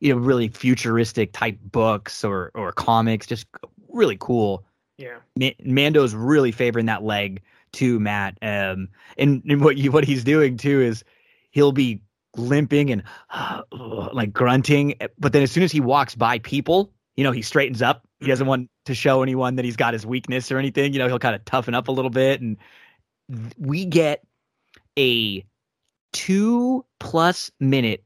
you 0.00 0.12
know 0.12 0.20
really 0.20 0.48
futuristic 0.48 1.32
type 1.32 1.58
books 1.62 2.24
or 2.24 2.50
or 2.54 2.72
comics. 2.72 3.26
Just 3.26 3.46
really 3.88 4.16
cool. 4.20 4.64
Yeah. 4.98 5.18
Ma- 5.36 5.50
Mando's 5.64 6.14
really 6.14 6.52
favoring 6.52 6.86
that 6.86 7.04
leg 7.04 7.40
too, 7.72 8.00
Matt. 8.00 8.36
Um, 8.42 8.88
and, 9.16 9.42
and 9.48 9.62
what 9.62 9.76
you 9.78 9.92
what 9.92 10.04
he's 10.04 10.24
doing 10.24 10.56
too 10.56 10.80
is 10.80 11.04
he'll 11.52 11.72
be 11.72 12.00
limping 12.36 12.90
and 12.90 13.02
like 14.12 14.32
grunting, 14.32 14.94
but 15.18 15.32
then 15.32 15.42
as 15.42 15.50
soon 15.50 15.62
as 15.62 15.72
he 15.72 15.80
walks 15.80 16.14
by 16.14 16.38
people, 16.38 16.92
you 17.16 17.24
know, 17.24 17.32
he 17.32 17.42
straightens 17.42 17.82
up. 17.82 18.06
He 18.20 18.26
doesn't 18.26 18.44
mm-hmm. 18.44 18.48
want 18.48 18.70
to 18.84 18.94
show 18.94 19.22
anyone 19.22 19.56
that 19.56 19.64
he's 19.64 19.76
got 19.76 19.92
his 19.92 20.06
weakness 20.06 20.52
or 20.52 20.58
anything. 20.58 20.92
You 20.92 21.00
know, 21.00 21.08
he'll 21.08 21.18
kind 21.18 21.34
of 21.34 21.44
toughen 21.44 21.74
up 21.74 21.88
a 21.88 21.92
little 21.92 22.10
bit, 22.10 22.40
and 22.40 22.56
we 23.58 23.84
get 23.84 24.24
a 24.98 25.44
two 26.12 26.84
plus 27.00 27.50
minute 27.60 28.04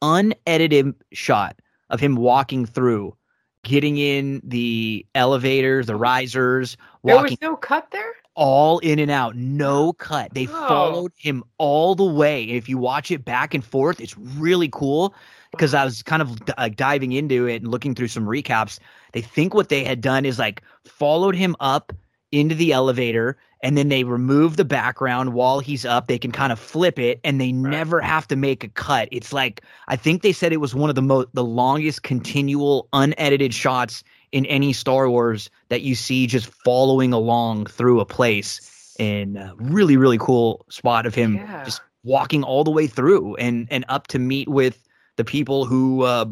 unedited 0.00 0.94
shot 1.12 1.60
of 1.90 2.00
him 2.00 2.16
walking 2.16 2.66
through, 2.66 3.16
getting 3.64 3.96
in 3.98 4.40
the 4.44 5.06
elevators, 5.14 5.86
the 5.86 5.96
risers, 5.96 6.76
Walking, 7.02 7.16
There 7.16 7.22
was 7.24 7.40
no 7.52 7.56
cut 7.56 7.90
there. 7.90 8.14
all 8.34 8.78
in 8.80 8.98
and 8.98 9.10
out, 9.10 9.36
no 9.36 9.92
cut. 9.92 10.32
They 10.34 10.46
Oh. 10.46 10.68
followed 10.68 11.12
him 11.16 11.44
all 11.58 11.94
the 11.94 12.04
way. 12.04 12.44
If 12.44 12.68
you 12.68 12.78
watch 12.78 13.10
it 13.10 13.24
back 13.24 13.54
and 13.54 13.64
forth, 13.64 14.00
it's 14.00 14.16
really 14.18 14.68
cool 14.72 15.14
because 15.52 15.74
I 15.74 15.84
was 15.84 16.02
kind 16.02 16.22
of 16.22 16.44
d- 16.44 16.52
like 16.58 16.76
diving 16.76 17.12
into 17.12 17.46
it 17.46 17.62
and 17.62 17.70
looking 17.70 17.94
through 17.94 18.08
some 18.08 18.26
recaps. 18.26 18.78
They 19.12 19.20
think 19.20 19.52
what 19.54 19.68
they 19.68 19.84
had 19.84 20.00
done 20.00 20.24
is 20.24 20.38
like 20.38 20.62
followed 20.84 21.34
him 21.36 21.54
up 21.60 21.92
into 22.30 22.54
the 22.54 22.72
elevator 22.72 23.36
and 23.62 23.78
then 23.78 23.88
they 23.88 24.04
remove 24.04 24.56
the 24.56 24.64
background 24.64 25.34
while 25.34 25.60
he's 25.60 25.84
up. 25.84 26.06
They 26.08 26.18
can 26.18 26.32
kind 26.32 26.52
of 26.52 26.58
flip 26.58 26.98
it 26.98 27.20
and 27.24 27.40
they 27.40 27.52
never 27.52 28.00
have 28.00 28.26
to 28.28 28.36
make 28.36 28.64
a 28.64 28.68
cut. 28.68 29.08
It's 29.12 29.32
like 29.32 29.62
I 29.88 29.96
think 29.96 30.22
they 30.22 30.32
said 30.32 30.52
it 30.52 30.58
was 30.58 30.74
one 30.74 30.88
of 30.90 30.96
the 30.96 31.02
most 31.02 31.28
the 31.32 31.44
longest 31.44 32.02
continual 32.02 32.88
unedited 32.92 33.54
shots 33.54 34.02
in 34.32 34.46
any 34.46 34.72
Star 34.72 35.08
Wars 35.08 35.50
that 35.68 35.82
you 35.82 35.94
see 35.94 36.26
just 36.26 36.46
following 36.64 37.12
along 37.12 37.66
through 37.66 38.00
a 38.00 38.06
place. 38.06 38.94
And 38.98 39.38
uh, 39.38 39.54
really, 39.56 39.96
really 39.96 40.18
cool 40.18 40.66
spot 40.68 41.06
of 41.06 41.14
him 41.14 41.36
Yeah. 41.36 41.64
just 41.64 41.80
walking 42.04 42.42
all 42.42 42.64
the 42.64 42.70
way 42.70 42.86
through 42.86 43.36
and 43.36 43.68
and 43.70 43.84
up 43.88 44.08
to 44.08 44.18
meet 44.18 44.48
with 44.48 44.82
the 45.16 45.24
people 45.24 45.64
who. 45.66 46.02
Uh, 46.02 46.26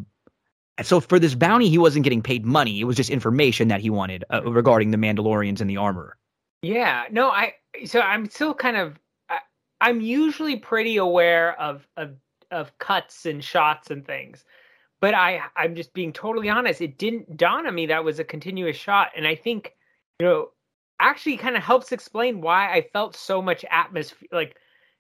so 0.83 0.99
for 0.99 1.19
this 1.19 1.35
bounty, 1.35 1.69
he 1.69 1.77
wasn't 1.79 2.05
getting 2.05 2.23
paid 2.23 2.47
money. 2.47 2.81
It 2.81 2.85
was 2.85 2.97
just 2.97 3.11
information 3.11 3.69
that 3.69 3.81
he 3.83 3.91
wanted 3.91 4.25
uh, 4.33 4.43
regarding 4.45 4.93
the 4.93 4.97
Mandalorians 4.97 5.61
and 5.61 5.69
the 5.69 5.77
armor. 5.77 6.17
Yeah, 6.63 7.05
no, 7.11 7.31
I 7.31 7.55
so 7.87 8.01
I'm 8.01 8.29
still 8.29 8.55
kind 8.55 8.77
of 8.77 8.99
I, 9.29 9.39
I'm 9.81 10.01
usually 10.01 10.57
pretty 10.57 10.97
aware 10.99 11.59
of 11.61 11.87
of 11.97 12.17
of 12.51 12.77
cuts 12.79 13.27
and 13.27 13.43
shots 13.43 13.91
and 13.91 14.07
things. 14.07 14.45
But 15.01 15.15
I 15.15 15.43
I'm 15.57 15.77
just 15.77 15.95
being 15.95 16.13
totally 16.13 16.51
honest, 16.51 16.81
it 16.83 16.99
didn't 16.99 17.37
dawn 17.39 17.67
on 17.67 17.75
me 17.75 17.87
that 17.87 18.05
was 18.05 18.19
a 18.21 18.25
continuous 18.25 18.77
shot 18.77 19.11
and 19.17 19.27
I 19.27 19.37
think 19.37 19.75
you 20.21 20.27
know 20.27 20.51
actually 21.01 21.37
kind 21.39 21.57
of 21.57 21.63
helps 21.65 21.93
explain 21.93 22.41
why 22.43 22.73
I 22.75 22.83
felt 22.93 23.17
so 23.17 23.43
much 23.43 23.65
atmosphere 23.71 24.29
like 24.33 24.57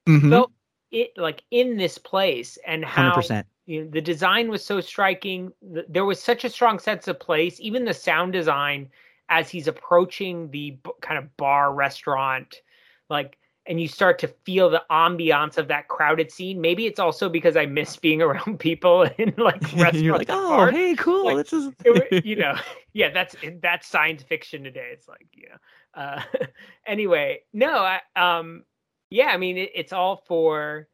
Mhm. 0.07 0.31
felt 0.31 0.53
it 0.91 1.13
like 1.17 1.43
in 1.51 1.77
this 1.77 1.99
place 1.99 2.59
and 2.67 2.85
how 2.85 3.13
100%. 3.13 3.47
you 3.67 3.85
know, 3.85 3.91
the 3.91 4.01
design 4.01 4.51
was 4.51 4.65
so 4.65 4.81
striking. 4.81 5.53
There 5.63 6.05
was 6.05 6.23
such 6.23 6.45
a 6.45 6.51
strong 6.51 6.79
sense 6.79 7.09
of 7.09 7.21
place. 7.21 7.61
Even 7.61 7.85
the 7.85 7.95
sound 7.95 8.33
design 8.33 8.91
as 9.31 9.49
he's 9.49 9.69
approaching 9.69 10.51
the 10.51 10.73
b- 10.73 10.91
kind 11.01 11.17
of 11.17 11.35
bar 11.37 11.73
restaurant, 11.73 12.57
like, 13.09 13.39
and 13.67 13.81
you 13.81 13.87
start 13.87 14.19
to 14.19 14.29
feel 14.45 14.69
the 14.69 14.83
ambiance 14.91 15.57
of 15.57 15.69
that 15.69 15.87
crowded 15.87 16.33
scene. 16.33 16.61
Maybe 16.61 16.87
it's 16.87 16.99
also 16.99 17.29
because 17.29 17.57
I 17.57 17.67
miss 17.67 17.97
being 17.97 18.21
around 18.23 18.59
people 18.59 19.03
in 19.19 19.33
like 19.39 19.63
restaurants. 19.63 20.01
You're 20.01 20.19
like, 20.19 20.31
oh, 20.31 20.49
bars." 20.49 20.75
hey, 20.75 20.95
cool. 20.97 21.27
Like, 21.27 21.37
this 21.37 21.53
is 21.53 21.73
It 21.85 22.25
you 22.25 22.37
know, 22.37 22.57
yeah, 22.93 23.11
that's 23.11 23.37
that's 23.63 23.87
science 23.87 24.23
fiction 24.23 24.65
today. 24.65 24.91
It's 24.93 25.09
like, 25.09 25.27
you 25.33 25.49
know, 25.49 26.03
uh, 26.03 26.23
anyway, 26.87 27.41
no, 27.53 27.79
I, 27.79 28.01
um, 28.17 28.65
yeah, 29.11 29.27
I 29.27 29.37
mean, 29.37 29.57
it, 29.57 29.71
it's 29.75 29.93
all 29.93 30.23
for, 30.27 30.89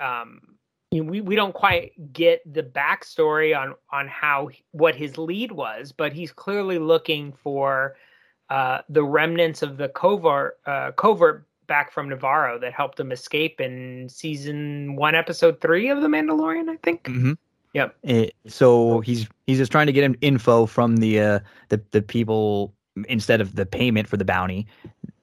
um, 0.00 0.57
you 0.90 1.02
know, 1.02 1.10
we 1.10 1.20
we 1.20 1.36
don't 1.36 1.54
quite 1.54 1.92
get 2.12 2.40
the 2.50 2.62
backstory 2.62 3.58
on 3.58 3.74
on 3.90 4.08
how 4.08 4.48
what 4.72 4.94
his 4.94 5.18
lead 5.18 5.52
was, 5.52 5.92
but 5.92 6.12
he's 6.12 6.32
clearly 6.32 6.78
looking 6.78 7.32
for 7.32 7.96
uh, 8.50 8.80
the 8.88 9.04
remnants 9.04 9.62
of 9.62 9.76
the 9.76 9.88
covert 9.90 10.58
uh, 10.66 10.92
covert 10.92 11.46
back 11.66 11.92
from 11.92 12.08
Nevarro 12.08 12.58
that 12.60 12.72
helped 12.72 12.98
him 12.98 13.12
escape 13.12 13.60
in 13.60 14.08
season 14.08 14.96
one, 14.96 15.14
episode 15.14 15.60
three 15.60 15.90
of 15.90 16.00
The 16.00 16.08
Mandalorian, 16.08 16.70
I 16.70 16.76
think. 16.76 17.04
Mhm. 17.04 17.36
Yep. 17.74 17.94
Eh, 18.04 18.30
so 18.46 19.00
he's 19.00 19.28
he's 19.46 19.58
just 19.58 19.70
trying 19.70 19.86
to 19.86 19.92
get 19.92 20.02
him 20.02 20.16
info 20.22 20.64
from 20.64 20.96
the 20.96 21.20
uh, 21.20 21.40
the 21.68 21.80
the 21.90 22.00
people 22.00 22.74
instead 23.08 23.40
of 23.40 23.54
the 23.54 23.66
payment 23.66 24.08
for 24.08 24.16
the 24.16 24.24
bounty. 24.24 24.66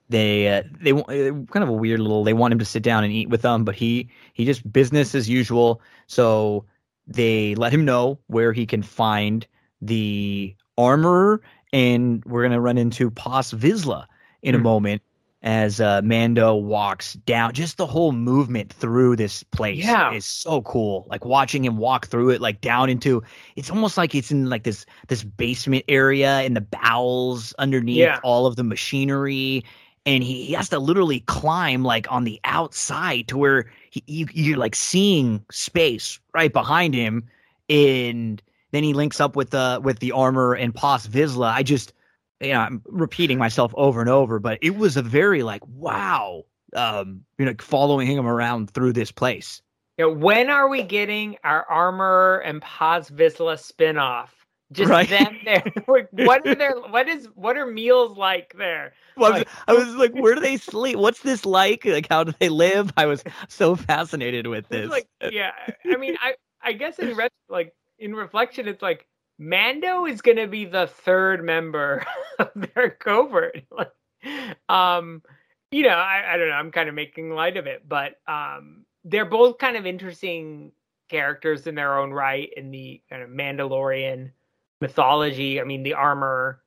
They 0.08 0.48
uh, 0.48 0.62
they 0.80 0.92
eh, 0.92 1.30
kind 1.50 1.62
of 1.62 1.68
a 1.68 1.72
weird 1.72 2.00
little. 2.00 2.22
They 2.24 2.32
want 2.32 2.52
him 2.52 2.58
to 2.60 2.64
sit 2.64 2.82
down 2.82 3.02
and 3.04 3.12
eat 3.12 3.28
with 3.28 3.42
them, 3.42 3.64
but 3.64 3.74
he 3.74 4.08
he 4.34 4.44
just 4.44 4.70
business 4.72 5.14
as 5.14 5.28
usual. 5.28 5.80
So 6.06 6.64
they 7.06 7.54
let 7.56 7.72
him 7.72 7.84
know 7.84 8.18
where 8.28 8.52
he 8.52 8.66
can 8.66 8.82
find 8.82 9.46
the 9.82 10.54
armorer, 10.78 11.40
and 11.72 12.24
we're 12.24 12.42
gonna 12.42 12.60
run 12.60 12.78
into 12.78 13.10
Paz 13.10 13.52
Vizsla 13.52 14.06
in 14.42 14.54
a 14.54 14.58
Hmm. 14.58 14.64
moment 14.64 15.02
as 15.42 15.80
uh, 15.80 16.00
Mando 16.02 16.54
walks 16.54 17.14
down. 17.14 17.52
Just 17.52 17.76
the 17.76 17.86
whole 17.86 18.10
movement 18.12 18.72
through 18.72 19.16
this 19.16 19.42
place 19.44 19.84
Yeah. 19.84 20.12
is 20.12 20.24
so 20.24 20.62
cool. 20.62 21.06
Like 21.08 21.24
watching 21.24 21.64
him 21.64 21.76
walk 21.76 22.06
through 22.06 22.30
it, 22.30 22.40
like 22.40 22.60
down 22.60 22.88
into. 22.90 23.22
It's 23.54 23.70
almost 23.70 23.96
like 23.96 24.14
it's 24.14 24.30
in 24.32 24.48
like 24.48 24.64
this 24.64 24.86
this 25.08 25.22
basement 25.24 25.84
area 25.88 26.42
in 26.42 26.54
the 26.54 26.60
bowels 26.62 27.52
underneath 27.58 27.98
Yeah. 27.98 28.18
all 28.22 28.46
of 28.46 28.56
the 28.56 28.64
machinery. 28.64 29.64
And 30.06 30.22
he, 30.22 30.44
he 30.44 30.52
has 30.54 30.68
to 30.70 30.78
literally 30.78 31.20
climb 31.20 31.82
like 31.82 32.10
on 32.10 32.24
the 32.24 32.40
outside 32.44 33.28
to 33.28 33.36
where 33.36 33.70
he, 33.90 34.02
you, 34.06 34.26
you're 34.32 34.56
like 34.56 34.76
seeing 34.76 35.44
space 35.50 36.20
right 36.32 36.52
behind 36.52 36.94
him. 36.94 37.28
And 37.68 38.40
then 38.70 38.84
he 38.84 38.94
links 38.94 39.20
up 39.20 39.36
with 39.36 39.50
the 39.50 39.80
with 39.82 39.98
the 39.98 40.12
armor 40.12 40.54
and 40.54 40.74
Paz 40.74 41.08
Vizsla. 41.08 41.52
I 41.52 41.62
just 41.62 41.92
you 42.40 42.52
know, 42.52 42.60
I'm 42.60 42.82
repeating 42.86 43.38
myself 43.38 43.72
over 43.76 44.00
and 44.00 44.10
over, 44.10 44.38
but 44.38 44.58
it 44.62 44.76
was 44.76 44.96
a 44.96 45.02
very 45.02 45.42
like 45.42 45.62
wow, 45.66 46.44
um, 46.74 47.24
you 47.38 47.44
know, 47.44 47.54
following 47.58 48.06
him 48.06 48.26
around 48.26 48.70
through 48.70 48.92
this 48.92 49.10
place. 49.10 49.62
Yeah, 49.98 50.06
when 50.06 50.50
are 50.50 50.68
we 50.68 50.82
getting 50.82 51.38
our 51.42 51.64
armor 51.70 52.42
and 52.44 52.60
Paz 52.60 53.10
Vizsla 53.10 53.58
spin-off? 53.58 54.45
Just 54.72 54.90
Right. 54.90 55.08
them 55.08 55.38
there. 55.44 55.62
Like, 55.88 56.08
what 56.10 56.46
are 56.46 56.54
their 56.54 56.74
what 56.80 57.08
is 57.08 57.28
what 57.34 57.56
are 57.56 57.66
meals 57.66 58.16
like 58.18 58.52
there? 58.58 58.92
Well, 59.16 59.32
I 59.32 59.38
was, 59.38 59.38
Like- 59.40 59.48
I 59.68 59.72
was 59.72 59.94
like, 59.94 60.12
where 60.14 60.34
do 60.34 60.40
they 60.40 60.56
sleep? 60.56 60.98
What's 60.98 61.20
this 61.20 61.46
like? 61.46 61.84
Like, 61.84 62.08
how 62.10 62.24
do 62.24 62.32
they 62.40 62.48
live? 62.48 62.92
I 62.96 63.06
was 63.06 63.22
so 63.48 63.76
fascinated 63.76 64.46
with 64.46 64.68
this. 64.68 64.90
like 64.90 65.06
yeah, 65.30 65.52
I 65.90 65.96
mean 65.96 66.16
I 66.20 66.34
I 66.62 66.72
guess 66.72 66.98
in 66.98 67.14
ret- 67.16 67.32
like 67.48 67.74
in 67.98 68.14
reflection 68.14 68.66
it's 68.68 68.82
like 68.82 69.06
Mando 69.38 70.06
is 70.06 70.20
going 70.22 70.38
to 70.38 70.46
be 70.48 70.64
the 70.64 70.86
third 70.86 71.44
member 71.44 72.04
of 72.38 72.50
their 72.74 72.90
covert. 72.90 73.62
Like, 73.70 73.92
um 74.68 75.22
you 75.70 75.82
know, 75.82 75.90
I, 75.90 76.34
I 76.34 76.36
don't 76.36 76.48
know, 76.48 76.54
I'm 76.54 76.70
kind 76.72 76.88
of 76.88 76.94
making 76.94 77.30
light 77.30 77.56
of 77.56 77.66
it, 77.66 77.88
but 77.88 78.14
um 78.26 78.84
they're 79.04 79.24
both 79.24 79.58
kind 79.58 79.76
of 79.76 79.86
interesting 79.86 80.72
characters 81.08 81.66
in 81.68 81.76
their 81.76 81.98
own 81.98 82.10
right 82.12 82.50
in 82.56 82.70
the 82.72 83.00
kind 83.08 83.22
of 83.22 83.30
Mandalorian 83.30 84.30
mythology. 84.80 85.60
I 85.60 85.64
mean, 85.64 85.82
the 85.82 85.94
armor 85.94 86.60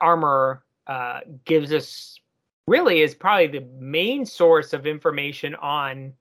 armor 0.00 0.62
uh, 0.86 1.20
gives 1.44 1.72
us 1.72 2.18
really 2.66 3.00
is 3.00 3.14
probably 3.14 3.46
the 3.46 3.66
main 3.78 4.24
source 4.24 4.72
of 4.72 4.86
information 4.86 5.54
on 5.56 6.12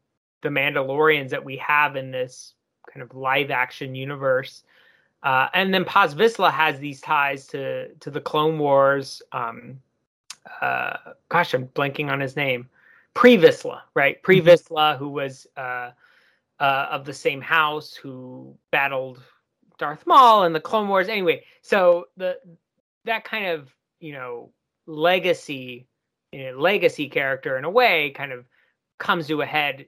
the 0.41 0.49
Mandalorians 0.49 1.30
that 1.30 1.44
we 1.44 1.57
have 1.57 1.95
in 1.95 2.11
this 2.11 2.53
kind 2.91 3.03
of 3.03 3.16
live 3.16 3.52
action 3.52 3.94
universe. 3.95 4.64
Uh, 5.24 5.48
and 5.53 5.74
then 5.74 5.84
Paz 5.86 6.16
Vizsla 6.16 6.52
has 6.52 6.80
these 6.80 7.02
ties 7.02 7.45
to 7.48 7.90
to 7.95 8.10
the 8.10 8.22
Clone 8.22 8.57
Wars. 8.57 9.22
Um, 9.32 9.80
uh, 10.61 10.98
gosh, 11.28 11.53
I'm 11.53 11.68
blanking 11.68 12.10
on 12.10 12.20
his 12.20 12.36
name. 12.36 12.70
Pre 13.14 13.38
Vizsla, 13.38 13.82
right? 13.95 14.22
Pre 14.24 14.41
Vizsla, 14.41 14.98
who 14.98 15.10
was 15.10 15.45
uh, 15.57 15.91
uh, 16.60 16.88
of 16.90 17.06
the 17.06 17.14
same 17.14 17.41
house, 17.41 17.94
who 17.94 18.56
battled 18.72 19.22
Darth 19.80 20.06
Maul 20.06 20.44
and 20.44 20.54
the 20.54 20.60
Clone 20.60 20.88
Wars. 20.88 21.08
Anyway, 21.10 21.44
so 21.64 22.06
the 22.18 22.38
that 23.06 23.24
kind 23.24 23.48
of 23.48 23.74
you 24.00 24.14
know 24.14 24.52
legacy, 24.86 25.88
you 26.32 26.44
know, 26.52 26.60
legacy 26.60 27.10
character 27.10 27.58
in 27.58 27.64
a 27.64 27.70
way, 27.70 28.12
kind 28.12 28.32
of 28.32 28.46
comes 29.00 29.28
to 29.28 29.42
a 29.42 29.46
head, 29.46 29.86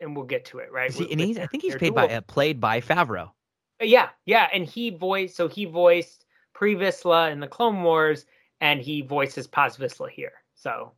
and 0.00 0.16
we'll 0.16 0.24
get 0.24 0.46
to 0.46 0.58
it, 0.58 0.72
right? 0.72 0.92
He- 0.92 1.04
with- 1.04 1.12
and 1.12 1.20
he's, 1.20 1.38
I 1.38 1.46
think 1.46 1.62
he's 1.62 1.76
paid 1.76 1.94
by 1.94 2.06
duel. 2.08 2.18
uh, 2.18 2.20
played 2.22 2.60
by 2.60 2.80
Favreau. 2.80 3.30
Yeah, 3.80 4.08
yeah, 4.24 4.48
and 4.52 4.64
he 4.64 4.90
voiced 4.90 5.36
so 5.36 5.46
he 5.46 5.64
voiced 5.66 6.24
Pre 6.54 6.74
Vizsla 6.74 7.30
in 7.30 7.40
the 7.40 7.48
Clone 7.48 7.82
Wars, 7.82 8.26
and 8.60 8.80
he 8.80 9.02
voices 9.02 9.46
Paz 9.46 9.76
Vizsla 9.76 10.08
here. 10.08 10.32
So, 10.54 10.92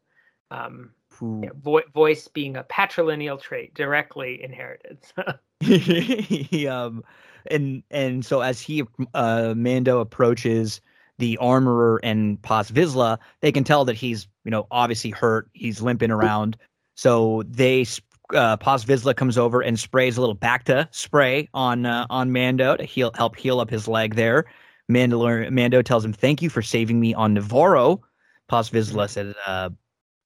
um, 0.50 0.90
yeah, 1.20 1.50
vo- 1.54 1.82
voice 1.94 2.28
being 2.28 2.56
a 2.56 2.64
patrilineal 2.64 3.40
trait 3.40 3.74
directly 3.74 4.42
inherited. 4.42 4.98
he 5.60 6.68
um 6.68 7.02
and 7.50 7.82
and 7.90 8.24
so 8.24 8.40
as 8.40 8.60
he 8.60 8.82
uh 9.14 9.54
Mando 9.56 10.00
approaches 10.00 10.80
the 11.18 11.36
armorer 11.38 12.00
and 12.02 12.40
Paz 12.42 12.70
Vizsla, 12.70 13.18
they 13.40 13.50
can 13.52 13.64
tell 13.64 13.84
that 13.84 13.94
he's 13.94 14.28
you 14.44 14.50
know 14.50 14.66
obviously 14.70 15.10
hurt. 15.10 15.48
He's 15.52 15.80
limping 15.80 16.10
around. 16.10 16.56
So 16.94 17.42
they 17.46 17.86
uh, 18.34 18.56
Paz 18.56 18.84
Vizsla 18.84 19.14
comes 19.14 19.38
over 19.38 19.60
and 19.60 19.78
sprays 19.78 20.16
a 20.16 20.20
little 20.20 20.36
Bacta 20.36 20.88
spray 20.94 21.48
on 21.54 21.86
uh, 21.86 22.06
on 22.10 22.32
Mando 22.32 22.76
to 22.76 22.84
heal 22.84 23.10
help 23.14 23.36
heal 23.36 23.60
up 23.60 23.70
his 23.70 23.88
leg 23.88 24.14
there. 24.14 24.44
Mandalor- 24.90 25.50
Mando 25.50 25.82
tells 25.82 26.04
him, 26.04 26.12
"Thank 26.12 26.42
you 26.42 26.50
for 26.50 26.62
saving 26.62 27.00
me 27.00 27.14
on 27.14 27.34
Nevarro." 27.34 28.00
Paz 28.48 28.70
Vizsla 28.70 29.08
said, 29.08 29.34
uh, 29.46 29.70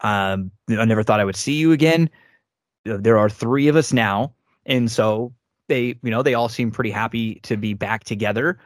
um, 0.01 0.51
"I 0.69 0.85
never 0.85 1.03
thought 1.03 1.21
I 1.21 1.25
would 1.25 1.37
see 1.37 1.55
you 1.55 1.73
again. 1.73 2.11
There 2.85 3.19
are 3.19 3.31
three 3.31 3.69
of 3.69 3.77
us 3.77 3.93
now." 3.93 4.35
and 4.67 4.91
so 4.91 5.33
they 5.71 5.97
you 6.03 6.11
know 6.11 6.23
they 6.23 6.35
all 6.35 6.51
seem 6.51 6.71
pretty 6.71 6.91
happy 6.91 7.37
to 7.45 7.57
be 7.57 7.73
back 7.73 8.05
together 8.05 8.59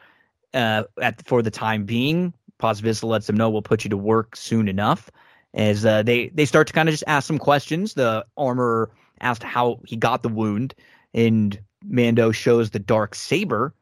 uh 0.53 0.83
at 1.01 1.25
for 1.25 1.41
the 1.41 1.51
time 1.51 1.85
being. 1.85 2.33
Paz 2.57 2.81
Vizsla 2.81 3.05
lets 3.05 3.27
them 3.27 3.37
know 3.37 3.49
we'll 3.49 3.61
put 3.61 3.83
you 3.83 3.89
to 3.89 3.97
work 3.97 4.35
soon 4.35 4.67
enough. 4.67 5.09
As 5.53 5.85
uh, 5.85 6.03
they 6.03 6.27
they 6.29 6.45
start 6.45 6.67
to 6.67 6.73
kind 6.73 6.89
of 6.89 6.93
just 6.93 7.05
ask 7.07 7.27
some 7.27 7.39
questions. 7.39 7.93
The 7.93 8.25
armor 8.35 8.91
asked 9.21 9.43
how 9.43 9.79
he 9.85 9.95
got 9.95 10.23
the 10.23 10.29
wound 10.29 10.75
and 11.13 11.57
Mando 11.83 12.31
shows 12.31 12.71
the 12.71 12.79
dark 12.79 13.15
saber 13.15 13.73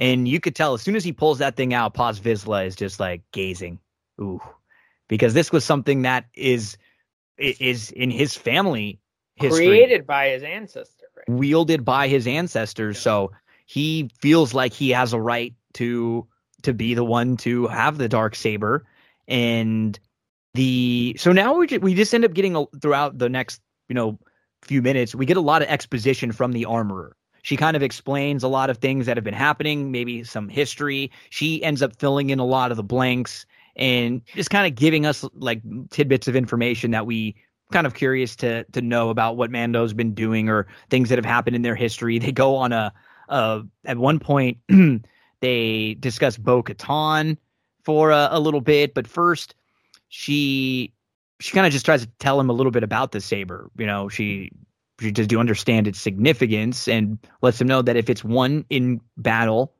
and 0.00 0.26
you 0.26 0.40
could 0.40 0.54
tell 0.54 0.74
as 0.74 0.82
soon 0.82 0.96
as 0.96 1.04
he 1.04 1.12
pulls 1.12 1.38
that 1.38 1.56
thing 1.56 1.72
out 1.72 1.94
Paz 1.94 2.20
Vizsla 2.20 2.66
is 2.66 2.76
just 2.76 2.98
like 3.00 3.22
gazing. 3.32 3.78
Ooh. 4.20 4.40
Because 5.08 5.34
this 5.34 5.52
was 5.52 5.64
something 5.64 6.02
that 6.02 6.26
is 6.34 6.76
is 7.38 7.90
in 7.90 8.10
his 8.10 8.34
family 8.34 8.98
history. 9.36 9.66
Created 9.66 10.06
by 10.06 10.30
his 10.30 10.42
ancestor, 10.42 10.86
right? 10.88 10.95
Wielded 11.28 11.84
by 11.84 12.08
his 12.08 12.26
ancestors. 12.26 12.96
Yeah. 12.96 13.02
So 13.02 13.32
he 13.66 14.10
feels 14.20 14.54
like 14.54 14.72
he 14.72 14.90
has 14.90 15.12
a 15.12 15.20
right 15.20 15.54
to 15.74 16.26
to 16.62 16.72
be 16.72 16.94
the 16.94 17.04
one 17.04 17.36
to 17.38 17.66
have 17.68 17.98
the 17.98 18.08
dark 18.08 18.34
saber, 18.34 18.84
and 19.28 19.98
the 20.54 21.16
so 21.18 21.32
now 21.32 21.56
we 21.56 21.66
just, 21.66 21.82
we 21.82 21.94
just 21.94 22.14
end 22.14 22.24
up 22.24 22.32
getting 22.32 22.56
a, 22.56 22.64
throughout 22.80 23.18
the 23.18 23.28
next 23.28 23.60
you 23.88 23.94
know 23.94 24.18
few 24.62 24.82
minutes 24.82 25.14
we 25.14 25.26
get 25.26 25.36
a 25.36 25.42
lot 25.42 25.62
of 25.62 25.68
exposition 25.68 26.32
from 26.32 26.52
the 26.52 26.64
armorer. 26.64 27.16
She 27.42 27.56
kind 27.56 27.76
of 27.76 27.82
explains 27.82 28.42
a 28.42 28.48
lot 28.48 28.70
of 28.70 28.78
things 28.78 29.06
that 29.06 29.16
have 29.16 29.22
been 29.22 29.32
happening, 29.32 29.92
maybe 29.92 30.24
some 30.24 30.48
history. 30.48 31.12
She 31.30 31.62
ends 31.62 31.80
up 31.80 31.94
filling 31.96 32.30
in 32.30 32.40
a 32.40 32.44
lot 32.44 32.72
of 32.72 32.76
the 32.76 32.82
blanks 32.82 33.46
and 33.76 34.20
just 34.34 34.50
kind 34.50 34.66
of 34.66 34.76
giving 34.76 35.06
us 35.06 35.24
like 35.34 35.62
tidbits 35.90 36.26
of 36.26 36.34
information 36.34 36.90
that 36.90 37.06
we 37.06 37.36
kind 37.72 37.86
of 37.86 37.94
curious 37.94 38.36
to 38.36 38.64
to 38.64 38.80
know 38.80 39.10
about 39.10 39.36
what 39.36 39.50
Mando's 39.50 39.92
been 39.92 40.14
doing 40.14 40.48
or 40.48 40.66
things 40.90 41.08
that 41.08 41.18
have 41.18 41.24
happened 41.24 41.56
in 41.56 41.62
their 41.62 41.74
history. 41.74 42.18
They 42.18 42.32
go 42.32 42.56
on 42.56 42.72
a 42.72 42.92
uh, 43.28 43.62
at 43.84 43.98
one 43.98 44.18
point 44.18 44.58
they 45.40 45.96
discuss 45.98 46.36
Bo 46.36 46.62
Katan 46.62 47.36
for 47.84 48.10
a, 48.10 48.28
a 48.32 48.40
little 48.40 48.60
bit, 48.60 48.94
but 48.94 49.06
first 49.06 49.54
she 50.08 50.92
she 51.40 51.52
kind 51.52 51.66
of 51.66 51.72
just 51.72 51.84
tries 51.84 52.02
to 52.02 52.08
tell 52.18 52.40
him 52.40 52.50
a 52.50 52.52
little 52.52 52.72
bit 52.72 52.82
about 52.82 53.12
the 53.12 53.20
saber. 53.20 53.70
You 53.76 53.86
know, 53.86 54.08
she 54.08 54.50
she 55.00 55.10
does 55.10 55.26
do 55.26 55.38
understand 55.40 55.86
its 55.86 56.00
significance 56.00 56.88
and 56.88 57.18
lets 57.42 57.60
him 57.60 57.66
know 57.66 57.82
that 57.82 57.96
if 57.96 58.08
it's 58.08 58.24
won 58.24 58.64
in 58.70 59.00
battle, 59.16 59.74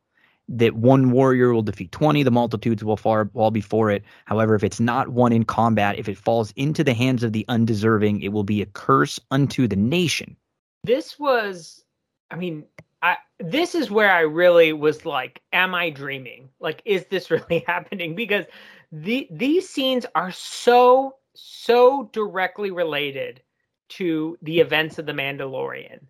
that 0.48 0.74
one 0.74 1.10
warrior 1.10 1.52
will 1.52 1.62
defeat 1.62 1.92
20, 1.92 2.22
the 2.22 2.30
multitudes 2.30 2.84
will 2.84 2.96
fall, 2.96 3.24
fall 3.32 3.50
before 3.50 3.90
it. 3.90 4.04
However, 4.26 4.54
if 4.54 4.62
it's 4.62 4.80
not 4.80 5.08
won 5.08 5.32
in 5.32 5.44
combat, 5.44 5.98
if 5.98 6.08
it 6.08 6.16
falls 6.16 6.52
into 6.56 6.84
the 6.84 6.94
hands 6.94 7.22
of 7.22 7.32
the 7.32 7.44
undeserving, 7.48 8.22
it 8.22 8.28
will 8.28 8.44
be 8.44 8.62
a 8.62 8.66
curse 8.66 9.18
unto 9.30 9.66
the 9.66 9.76
nation. 9.76 10.36
This 10.84 11.18
was, 11.18 11.84
I 12.30 12.36
mean, 12.36 12.64
I, 13.02 13.16
this 13.38 13.74
is 13.74 13.90
where 13.90 14.10
I 14.10 14.20
really 14.20 14.72
was 14.72 15.04
like, 15.04 15.42
am 15.52 15.74
I 15.74 15.90
dreaming? 15.90 16.48
Like, 16.60 16.80
is 16.84 17.06
this 17.06 17.30
really 17.30 17.64
happening? 17.66 18.14
Because 18.14 18.44
the 18.92 19.26
these 19.30 19.68
scenes 19.68 20.06
are 20.14 20.30
so 20.30 21.16
so 21.34 22.08
directly 22.12 22.70
related 22.70 23.42
to 23.88 24.38
the 24.42 24.60
events 24.60 24.98
of 24.98 25.06
the 25.06 25.12
Mandalorian 25.12 26.00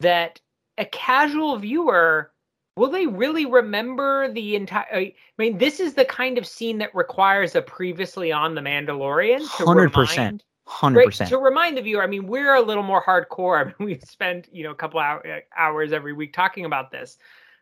that 0.00 0.40
a 0.78 0.84
casual 0.86 1.56
viewer 1.58 2.32
will 2.80 2.90
they 2.90 3.06
really 3.06 3.44
remember 3.44 4.32
the 4.32 4.56
entire 4.56 4.86
I 4.90 5.14
mean 5.36 5.58
this 5.58 5.80
is 5.80 5.92
the 5.94 6.06
kind 6.06 6.38
of 6.38 6.46
scene 6.46 6.78
that 6.78 6.94
requires 6.94 7.54
a 7.54 7.60
previously 7.60 8.32
on 8.32 8.54
the 8.54 8.62
Mandalorian 8.62 9.40
to 9.58 9.64
100%. 9.64 9.94
remind 9.94 10.44
Hundred 10.64 11.06
percent. 11.06 11.30
to 11.30 11.38
remind 11.38 11.76
the 11.76 11.82
viewer, 11.82 12.00
I 12.00 12.06
mean, 12.06 12.28
we're 12.28 12.54
a 12.54 12.60
little 12.62 12.84
more 12.84 13.02
hardcore. 13.04 13.60
I 13.60 13.64
mean, 13.64 13.74
we 13.80 13.98
spend 13.98 14.48
you 14.52 14.62
know 14.62 14.70
a 14.70 14.74
couple 14.74 15.00
hour, 15.00 15.42
hours 15.58 15.92
every 15.92 16.12
week 16.12 16.32
talking 16.32 16.64
about 16.64 16.92
this, 16.92 17.18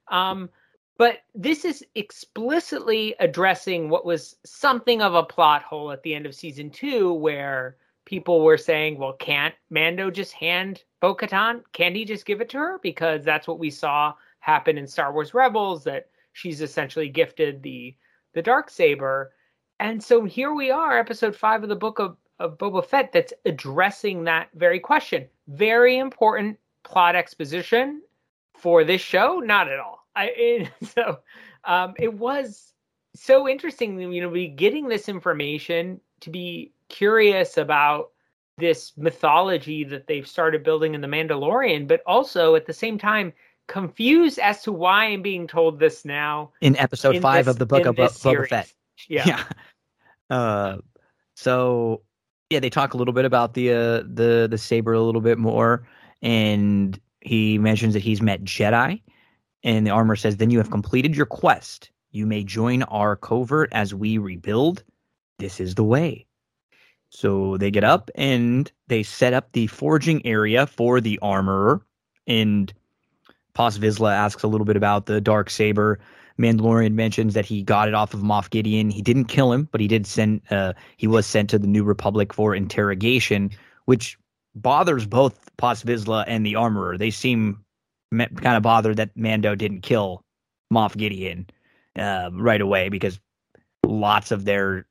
um, 0.09 0.51
but 0.99 1.21
this 1.35 1.65
is 1.65 1.83
explicitly 1.95 3.15
addressing 3.19 3.89
what 3.89 4.05
was 4.05 4.37
something 4.45 5.01
of 5.01 5.15
a 5.15 5.23
plot 5.23 5.63
hole 5.63 5.91
at 5.91 6.03
the 6.03 6.15
end 6.15 6.27
of 6.27 6.35
season 6.35 6.69
two, 6.69 7.15
where 7.15 7.77
people 8.09 8.41
were 8.41 8.57
saying, 8.57 8.97
"Well, 8.97 9.13
can't 9.13 9.55
Mando 9.69 10.11
just 10.11 10.33
hand 10.33 10.83
Bo-Katan? 11.01 11.63
Can't 11.75 11.95
he 11.95 12.07
just 12.07 12.25
give 12.25 12.41
it 12.41 12.49
to 12.49 12.57
her? 12.57 12.79
Because 12.83 13.23
that's 13.23 13.47
what 13.47 13.59
we 13.59 13.69
saw 13.69 14.15
happen 14.41 14.79
in 14.79 14.87
Star 14.87 15.13
Wars 15.13 15.35
Rebels. 15.35 15.85
That 15.85 16.09
she's 16.33 16.63
essentially 16.63 17.11
gifted 17.11 17.63
the 17.63 17.95
the 18.33 18.41
dark 18.41 18.71
saber." 18.71 19.35
And 19.79 20.03
so 20.03 20.25
here 20.25 20.55
we 20.55 20.71
are, 20.71 20.99
episode 20.99 21.37
five 21.37 21.63
of 21.63 21.69
the 21.69 21.77
book 21.77 21.99
of 21.99 22.17
of 22.39 22.57
Boba 22.57 22.83
Fett 22.83 23.13
that's 23.13 23.35
addressing 23.45 24.25
that 24.25 24.49
very 24.55 24.81
question. 24.81 25.29
Very 25.49 25.99
important 25.99 26.59
plot 26.85 27.15
exposition 27.15 28.01
for 28.57 28.85
this 28.85 29.03
show, 29.03 29.39
not 29.39 29.69
at 29.69 29.79
all. 29.79 30.07
I 30.17 30.33
it, 30.35 30.71
so 30.95 31.19
um, 31.65 31.93
it 31.99 32.15
was 32.15 32.73
so 33.15 33.47
interesting, 33.47 34.01
you 34.01 34.23
know, 34.23 34.31
be 34.31 34.49
getting 34.49 34.89
this 34.89 35.11
information 35.11 36.01
to 36.21 36.31
be 36.31 36.73
curious 36.89 37.57
about 37.57 38.11
this 38.59 38.93
mythology 38.97 39.85
that 39.85 40.07
they've 40.07 40.27
started 40.27 40.65
building 40.65 40.95
in 40.95 41.01
the 41.01 41.07
Mandalorian, 41.07 41.87
but 41.87 42.03
also 42.07 42.55
at 42.55 42.67
the 42.67 42.73
same 42.73 42.99
time 42.99 43.33
confused 43.69 44.39
as 44.39 44.63
to 44.63 44.73
why 44.73 45.05
I'm 45.05 45.23
being 45.23 45.47
told 45.47 45.79
this 45.79 46.05
now 46.05 46.51
in 46.61 46.77
episode 46.77 47.17
in 47.17 47.23
five 47.23 47.45
this- 47.45 47.55
of 47.55 47.59
the 47.59 47.67
book 47.67 47.87
of 47.87 47.97
Bo- 47.97 48.09
Boba. 48.09 48.49
Fett. 48.49 48.73
Yeah. 49.09 49.45
Uh, 50.31 50.77
so 51.37 52.03
yeah, 52.51 52.61
they 52.61 52.69
talk 52.69 52.93
a 52.93 52.99
little 52.99 53.15
bit 53.15 53.25
about 53.25 53.55
the 53.55 53.73
uh, 53.73 54.03
the 54.07 54.47
the 54.51 54.59
saber 54.59 54.93
a 54.93 55.01
little 55.01 55.23
bit 55.23 55.39
more, 55.39 55.89
and 56.21 57.01
he 57.23 57.57
mentions 57.57 57.95
that 57.95 58.03
he's 58.03 58.21
met 58.21 58.45
Jedi, 58.45 59.01
and 59.63 59.87
the 59.87 59.91
armor 59.91 60.17
says, 60.17 60.37
"Then 60.37 60.51
you 60.51 60.59
have 60.59 60.71
completed 60.71 61.17
your 61.17 61.25
quest. 61.25 61.91
You 62.11 62.27
may 62.27 62.45
join 62.45 62.83
our 62.83 63.17
covert 63.17 63.71
as 63.73 63.95
we 63.95 64.19
rebuild. 64.19 64.85
This 65.39 65.61
is 65.61 65.77
the 65.77 65.85
way." 65.85 66.27
So 67.11 67.57
they 67.57 67.71
get 67.71 67.85
up 67.85 68.11
and 68.15 68.71
they 68.89 69.03
set 69.03 69.33
up 69.33 69.53
the 69.53 69.67
forging 69.69 70.25
area 70.27 70.67
for 70.67 71.01
the 71.01 71.19
armorer, 71.21 71.81
and 72.27 72.73
Paz 73.55 73.79
Vizsla 73.79 74.13
asks 74.13 74.43
a 74.43 74.49
little 74.49 74.67
bit 74.67 74.77
about 74.77 75.07
the 75.07 75.21
dark 75.21 75.51
saber. 75.51 75.99
Mandalorian 76.39 76.93
mentions 76.93 77.35
that 77.35 77.45
he 77.45 77.63
got 77.63 77.89
it 77.89 77.95
off 77.95 78.15
of 78.15 78.21
Moff 78.21 78.51
Gideon. 78.51 78.91
He 78.91 79.03
didn't 79.03 79.25
kill 79.25 79.53
him, 79.53 79.69
but 79.73 79.81
he 79.81 79.89
did 79.89 80.07
send. 80.07 80.41
Uh, 80.51 80.75
he 80.97 81.07
was 81.07 81.27
sent 81.27 81.51
to 81.51 81.59
the 81.59 81.67
New 81.67 81.83
Republic 81.83 82.33
for 82.33 82.55
interrogation, 82.55 83.51
which 83.87 84.17
bothers 84.55 85.07
both 85.07 85.51
Paz 85.57 85.83
Vizsla 85.83 86.25
and 86.29 86.47
the 86.47 86.55
Armorer. 86.55 86.97
They 86.97 87.11
seem 87.11 87.65
me- 88.13 88.27
kind 88.27 88.57
of 88.57 88.63
bothered 88.63 88.97
that 88.99 89.17
Mando 89.17 89.55
didn't 89.55 89.81
kill 89.81 90.23
Moff 90.73 90.97
Gideon 90.97 91.47
uh, 91.99 92.31
right 92.33 92.61
away 92.61 92.89
because 92.89 93.19
lots 93.85 94.31
of 94.31 94.45
their 94.45 94.87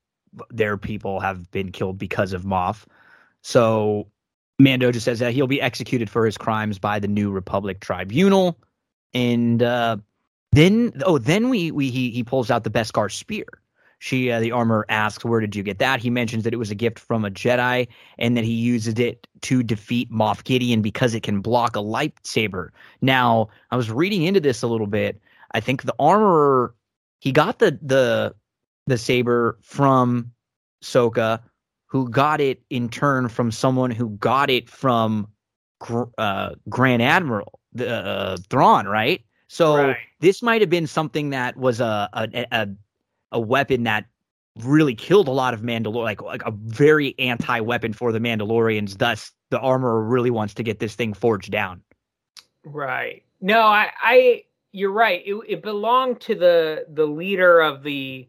their 0.50 0.78
people 0.78 1.20
have 1.20 1.50
been 1.52 1.72
killed 1.72 1.98
because 1.98 2.34
of 2.34 2.44
Moff. 2.44 2.86
So 3.42 4.08
Mando 4.60 4.92
just 4.92 5.06
says 5.06 5.20
that 5.20 5.34
he'll 5.34 5.48
be 5.48 5.62
executed 5.62 6.10
for 6.10 6.26
his 6.26 6.38
crimes 6.38 6.80
by 6.80 7.00
the 7.00 7.08
New 7.08 7.32
Republic 7.32 7.80
Tribunal, 7.80 8.58
and 9.14 9.62
uh, 9.62 9.98
then 10.52 10.94
oh, 11.06 11.18
then 11.18 11.50
we 11.50 11.72
we 11.72 11.90
he 11.90 12.10
he 12.10 12.24
pulls 12.24 12.50
out 12.50 12.64
the 12.64 12.70
Beskar 12.70 13.12
spear. 13.12 13.46
She 14.00 14.32
uh, 14.32 14.40
the 14.40 14.52
armor 14.52 14.86
asks, 14.90 15.24
"Where 15.24 15.40
did 15.40 15.56
you 15.56 15.64
get 15.64 15.80
that?" 15.80 16.00
He 16.00 16.10
mentions 16.10 16.44
that 16.44 16.54
it 16.54 16.58
was 16.58 16.72
a 16.72 16.76
gift 16.76 17.00
from 17.00 17.26
a 17.26 17.32
Jedi, 17.32 17.88
and 18.18 18.36
that 18.38 18.44
he 18.44 18.54
uses 18.54 19.00
it 19.00 19.28
to 19.42 19.64
defeat 19.64 20.12
Moff 20.12 20.44
Gideon 20.44 20.82
because 20.82 21.14
it 21.14 21.24
can 21.24 21.42
block 21.42 21.76
a 21.76 21.80
lightsaber. 21.80 22.70
Now, 23.02 23.50
I 23.72 23.78
was 23.78 23.92
reading 23.92 24.24
into 24.24 24.40
this 24.40 24.62
a 24.62 24.68
little 24.68 24.88
bit. 24.88 25.20
I 25.52 25.60
think 25.60 25.84
the 25.84 25.96
armor 26.00 26.74
he 27.20 27.32
got 27.32 27.60
the 27.60 27.78
the 27.82 28.36
the 28.88 28.98
saber 28.98 29.58
from 29.62 30.32
Soka, 30.84 31.40
who 31.86 32.10
got 32.10 32.42
it 32.42 32.62
in 32.70 32.90
turn 32.90 33.30
from 33.30 33.52
someone 33.52 33.92
who 33.92 34.10
got 34.12 34.50
it 34.50 34.70
from 34.70 35.28
uh, 36.18 36.52
Grand 36.70 37.02
Admiral 37.02 37.60
the 37.74 37.90
uh, 37.90 38.38
Thrawn, 38.50 38.88
right? 38.88 39.22
So 39.48 39.76
Right. 39.76 39.98
this 40.20 40.42
might 40.42 40.62
have 40.62 40.70
been 40.70 40.88
something 40.88 41.30
that 41.30 41.56
was 41.58 41.80
a 41.80 42.10
a, 42.14 42.46
a 42.52 42.68
a 43.32 43.40
weapon 43.40 43.84
that 43.84 44.06
really 44.64 44.96
killed 44.96 45.28
a 45.28 45.32
lot 45.32 45.54
of 45.54 45.62
Mandalor 45.62 46.04
like 46.04 46.22
like 46.22 46.44
a 46.46 46.52
very 46.52 47.14
anti 47.20 47.60
weapon 47.60 47.94
for 47.94 48.12
the 48.12 48.20
Mandalorians. 48.20 48.98
Thus, 48.98 49.32
the 49.50 49.60
armorer 49.60 50.04
really 50.04 50.32
wants 50.32 50.54
to 50.56 50.64
get 50.64 50.80
this 50.80 50.96
thing 50.96 51.14
forged 51.14 51.52
down. 51.52 51.82
Right. 52.66 53.24
No, 53.40 53.62
I, 53.62 53.92
I, 54.02 54.44
you're 54.72 54.92
right. 54.92 55.22
It, 55.26 55.36
it 55.48 55.64
belonged 55.64 56.20
to 56.22 56.36
the 56.36 56.86
the 56.90 57.06
leader 57.06 57.62
of 57.62 57.84
the, 57.84 58.28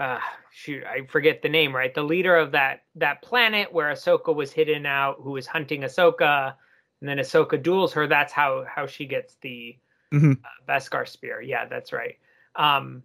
uh, 0.00 0.20
shoot, 0.52 0.84
I 0.84 1.06
forget 1.06 1.42
the 1.42 1.48
name. 1.50 1.76
Right, 1.76 1.94
the 1.94 2.02
leader 2.04 2.36
of 2.36 2.52
that 2.52 2.84
that 2.96 3.22
planet 3.22 3.72
where 3.72 3.92
Ahsoka 3.92 4.34
was 4.34 4.52
hidden 4.52 4.86
out, 4.86 5.18
who 5.22 5.32
was 5.32 5.46
hunting 5.46 5.82
Ahsoka, 5.82 6.54
and 7.00 7.08
then 7.08 7.18
Ahsoka 7.18 7.62
duels 7.62 7.92
her. 7.94 8.08
That's 8.08 8.32
how 8.32 8.64
how 8.68 8.86
she 8.86 9.06
gets 9.06 9.36
the 9.42 9.78
Mhm. 10.12 10.38
uh, 10.44 10.48
Beskar 10.68 11.08
spear. 11.08 11.40
Yeah, 11.42 11.66
that's 11.66 11.92
right. 11.92 12.18
Um, 12.56 13.04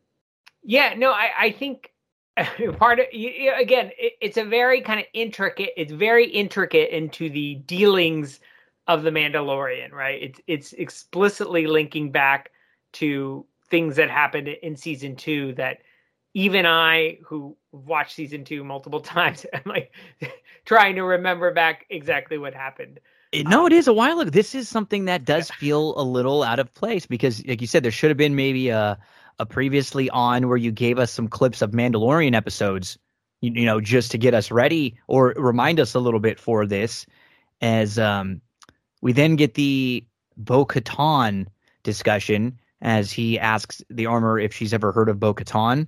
yeah, 0.64 0.96
no, 0.96 1.12
I 1.12 1.32
I 1.38 1.52
think 1.52 1.94
part 2.80 3.00
of 3.00 3.08
you- 3.14 3.54
again, 3.56 3.92
it, 3.98 4.14
it's 4.22 4.38
a 4.38 4.46
very 4.46 4.82
kind 4.82 5.00
of 5.02 5.06
intricate. 5.14 5.74
It's 5.78 5.92
very 5.94 6.28
intricate 6.28 6.90
into 6.92 7.30
the 7.30 7.56
dealings 7.56 8.40
of 8.88 9.04
the 9.04 9.12
Mandalorian, 9.12 9.92
right? 9.92 10.22
It's 10.24 10.42
it's 10.48 10.74
explicitly 10.74 11.68
linking 11.68 12.12
back 12.12 12.52
to 12.94 13.46
things 13.70 13.96
that 13.98 14.10
happened 14.10 14.48
in 14.48 14.76
season 14.76 15.16
two 15.16 15.54
that 15.56 15.80
even 16.36 16.66
I, 16.66 17.18
who 17.26 17.58
watched 17.72 18.16
season 18.16 18.44
two 18.44 18.64
multiple 18.64 19.00
times, 19.02 19.46
am 19.52 19.62
like 19.66 19.92
trying 20.66 20.96
to 20.96 21.04
remember 21.04 21.52
back 21.52 21.86
exactly 21.90 22.38
what 22.38 22.54
happened. 22.54 23.00
It, 23.32 23.48
no, 23.48 23.66
it 23.66 23.74
is 23.74 23.88
a 23.88 23.94
while 23.94 24.20
ago. 24.20 24.30
This 24.30 24.54
is 24.54 24.70
something 24.70 25.06
that 25.06 25.26
does 25.26 25.50
feel 25.50 26.00
a 26.00 26.04
little 26.04 26.44
out 26.44 26.60
of 26.60 26.74
place 26.74 27.06
because, 27.06 27.44
like 27.46 27.60
you 27.60 27.68
said, 27.68 27.84
there 27.84 27.92
should 27.92 28.12
have 28.12 28.18
been 28.18 28.36
maybe 28.36 28.70
a 28.70 29.00
a 29.40 29.46
previously 29.46 30.10
on 30.12 30.48
where 30.48 30.58
you 30.58 30.72
gave 30.72 30.98
us 30.98 31.12
some 31.12 31.28
clips 31.28 31.62
of 31.62 31.72
Mandalorian 31.72 32.36
episodes, 32.36 32.98
you, 33.42 33.52
you 33.54 33.66
know, 33.66 33.82
just 33.82 34.12
to 34.12 34.18
get 34.18 34.34
us 34.34 34.50
ready 34.50 34.98
or 35.08 35.34
remind 35.36 35.80
us 35.80 35.94
a 35.94 36.00
little 36.00 36.22
bit 36.22 36.40
for 36.40 36.66
this. 36.66 37.06
As 37.60 38.00
um, 38.00 38.42
we 39.02 39.12
then 39.12 39.36
get 39.36 39.56
the 39.56 40.06
Bo 40.38 40.66
Katan 40.66 41.48
discussion, 41.84 42.60
as 42.82 43.12
he 43.12 43.40
asks 43.40 43.82
the 43.90 44.06
armor 44.06 44.40
if 44.40 44.54
she's 44.54 44.74
ever 44.74 44.92
heard 44.92 45.10
of 45.10 45.20
Bo 45.20 45.34
Katan. 45.34 45.88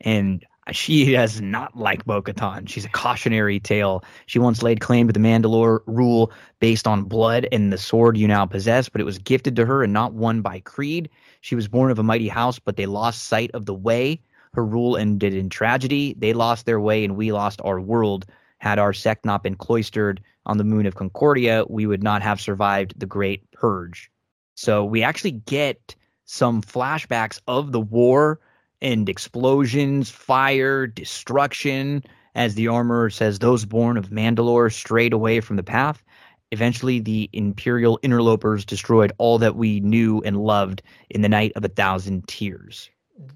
And 0.00 0.44
she 0.72 1.12
does 1.12 1.40
not 1.40 1.76
like 1.76 2.04
Bo. 2.04 2.22
She's 2.66 2.84
a 2.84 2.90
cautionary 2.90 3.60
tale. 3.60 4.02
She 4.26 4.38
once 4.38 4.62
laid 4.62 4.80
claim 4.80 5.06
to 5.06 5.12
the 5.12 5.20
Mandalore 5.20 5.80
rule 5.86 6.32
based 6.58 6.88
on 6.88 7.04
blood 7.04 7.46
and 7.52 7.72
the 7.72 7.78
sword 7.78 8.16
you 8.16 8.26
now 8.26 8.46
possess, 8.46 8.88
but 8.88 9.00
it 9.00 9.04
was 9.04 9.18
gifted 9.18 9.54
to 9.56 9.66
her 9.66 9.84
and 9.84 9.92
not 9.92 10.14
won 10.14 10.42
by 10.42 10.60
creed. 10.60 11.08
She 11.40 11.54
was 11.54 11.68
born 11.68 11.90
of 11.90 11.98
a 11.98 12.02
mighty 12.02 12.28
house, 12.28 12.58
but 12.58 12.76
they 12.76 12.86
lost 12.86 13.24
sight 13.24 13.50
of 13.54 13.66
the 13.66 13.74
way. 13.74 14.20
Her 14.54 14.64
rule 14.64 14.96
ended 14.96 15.34
in 15.34 15.50
tragedy. 15.50 16.16
They 16.18 16.32
lost 16.32 16.66
their 16.66 16.80
way, 16.80 17.04
and 17.04 17.16
we 17.16 17.30
lost 17.30 17.60
our 17.62 17.80
world. 17.80 18.26
Had 18.58 18.78
our 18.78 18.92
sect 18.92 19.24
not 19.24 19.42
been 19.42 19.54
cloistered 19.54 20.20
on 20.46 20.56
the 20.56 20.64
moon 20.64 20.86
of 20.86 20.94
Concordia, 20.94 21.64
we 21.68 21.86
would 21.86 22.02
not 22.02 22.22
have 22.22 22.40
survived 22.40 22.98
the 22.98 23.06
Great 23.06 23.48
Purge. 23.52 24.10
So 24.54 24.84
we 24.84 25.02
actually 25.02 25.32
get 25.32 25.94
some 26.24 26.62
flashbacks 26.62 27.40
of 27.46 27.72
the 27.72 27.80
war 27.80 28.40
and 28.86 29.08
explosions, 29.08 30.10
fire, 30.10 30.86
destruction. 30.86 32.04
As 32.36 32.54
the 32.54 32.68
armorer 32.68 33.10
says, 33.10 33.40
those 33.40 33.64
born 33.64 33.96
of 33.96 34.10
Mandalore 34.10 34.72
strayed 34.72 35.12
away 35.12 35.40
from 35.40 35.56
the 35.56 35.64
path. 35.64 36.04
Eventually, 36.52 37.00
the 37.00 37.28
Imperial 37.32 37.98
interlopers 38.04 38.64
destroyed 38.64 39.12
all 39.18 39.38
that 39.38 39.56
we 39.56 39.80
knew 39.80 40.22
and 40.22 40.36
loved 40.36 40.82
in 41.10 41.22
the 41.22 41.28
night 41.28 41.50
of 41.56 41.64
a 41.64 41.68
thousand 41.68 42.28
tears. 42.28 42.88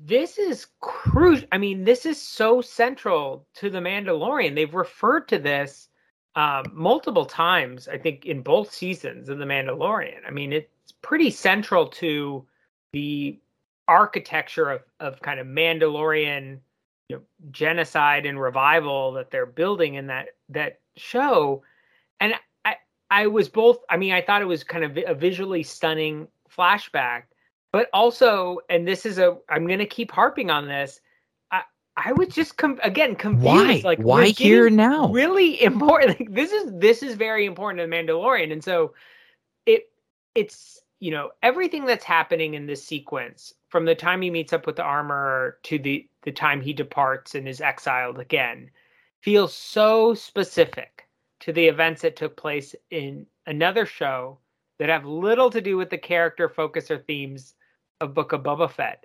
This 0.05 0.39
is 0.39 0.69
crucial. 0.81 1.49
I 1.51 1.59
mean, 1.59 1.83
this 1.83 2.07
is 2.07 2.23
so 2.23 2.61
central 2.61 3.45
to 3.55 3.71
the 3.71 3.81
Mandalorian. 3.81 4.55
They've 4.55 4.73
referred 4.73 5.27
to 5.29 5.39
this 5.39 5.89
um, 6.37 6.67
multiple 6.73 7.27
times, 7.27 7.89
I 7.89 7.99
think, 7.99 8.25
in 8.25 8.43
both 8.43 8.73
seasons 8.73 9.29
of 9.29 9.39
the 9.39 9.47
Mandalorian. 9.47 10.21
I 10.25 10.31
mean, 10.31 10.53
it's 10.53 10.93
pretty 11.03 11.33
central 11.33 11.89
to 11.89 12.47
the 12.93 13.41
architecture 13.91 14.71
of, 14.71 14.83
of 15.01 15.21
kind 15.21 15.41
of 15.41 15.47
Mandalorian 15.49 16.61
you 17.09 17.17
know, 17.17 17.23
genocide 17.51 18.25
and 18.25 18.41
revival 18.41 19.13
that 19.13 19.33
they're 19.33 19.45
building 19.45 19.95
in 19.95 20.07
that 20.07 20.29
that 20.49 20.79
show. 20.97 21.63
And 22.21 22.35
I 22.65 22.77
I 23.11 23.27
was 23.27 23.49
both 23.49 23.79
I 23.91 23.97
mean 23.97 24.13
I 24.13 24.23
thought 24.23 24.43
it 24.43 24.47
was 24.47 24.63
kind 24.63 24.85
of 24.85 24.97
a 24.97 25.15
visually 25.15 25.65
stunning 25.65 26.29
flashback, 26.57 27.25
but 27.73 27.91
also 27.93 28.61
and 28.71 28.87
this 28.87 29.05
is 29.05 29.19
a 29.19 29.37
I'm 29.49 29.67
going 29.67 29.81
to 29.81 29.87
keep 29.87 30.13
harping 30.13 30.51
on 30.51 30.69
this. 30.69 31.01
I 31.51 31.63
I 31.97 32.13
was 32.13 32.29
just 32.29 32.57
com- 32.57 32.79
again 32.85 33.17
confused 33.17 33.45
why? 33.45 33.83
like 33.83 33.99
why 33.99 34.27
here 34.29 34.71
now? 34.71 35.11
Really 35.11 35.61
important. 35.61 36.11
Like, 36.21 36.33
this 36.33 36.53
is 36.53 36.71
this 36.77 37.03
is 37.03 37.17
very 37.17 37.45
important 37.45 37.83
to 37.83 37.91
the 37.91 37.93
Mandalorian 37.93 38.53
and 38.53 38.63
so 38.63 38.95
it 39.67 39.91
it's 40.37 40.81
you 41.01 41.11
know 41.11 41.31
everything 41.43 41.85
that's 41.85 42.05
happening 42.05 42.55
in 42.55 42.67
this 42.67 42.85
sequence 42.85 43.55
from 43.69 43.85
the 43.85 43.95
time 43.95 44.23
he 44.23 44.31
meets 44.31 44.53
up 44.53 44.67
with 44.67 44.77
the 44.77 44.83
armor 44.83 45.59
to 45.63 45.79
the 45.79 46.07
the 46.23 46.33
time 46.33 46.61
he 46.61 46.73
departs 46.73 47.35
and 47.35 47.49
is 47.49 47.61
exiled 47.61 48.19
again 48.19 48.71
feels 49.23 49.55
so 49.55 50.15
specific 50.15 51.07
to 51.41 51.53
the 51.53 51.67
events 51.67 52.03
that 52.03 52.17
took 52.17 52.37
place 52.37 52.75
in 52.91 53.27
another 53.47 53.87
show 53.87 54.39
that 54.79 54.89
have 54.89 55.05
little 55.05 55.51
to 55.51 55.61
do 55.61 55.77
with 55.77 55.91
the 55.91 55.99
character 55.99 56.49
focus 56.49 56.91
or 56.91 56.99
themes 56.99 57.55
of 58.01 58.15
Book 58.15 58.33
of 58.33 58.43
Boba 58.43 58.71
Fett 58.71 59.05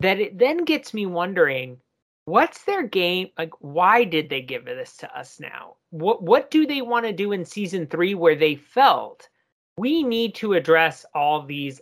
that 0.00 0.20
it 0.20 0.38
then 0.38 0.64
gets 0.64 0.92
me 0.92 1.06
wondering 1.06 1.78
what's 2.26 2.64
their 2.64 2.82
game 2.82 3.28
like 3.38 3.52
why 3.60 4.04
did 4.04 4.28
they 4.28 4.40
give 4.40 4.64
this 4.64 4.96
to 4.98 5.18
us 5.18 5.40
now? 5.40 5.76
What 5.90 6.22
what 6.22 6.50
do 6.50 6.66
they 6.66 6.82
want 6.82 7.06
to 7.06 7.12
do 7.12 7.32
in 7.32 7.44
season 7.44 7.86
3 7.86 8.14
where 8.14 8.34
they 8.34 8.56
felt 8.56 9.28
we 9.76 10.02
need 10.02 10.34
to 10.36 10.54
address 10.54 11.04
all 11.14 11.42
these. 11.42 11.80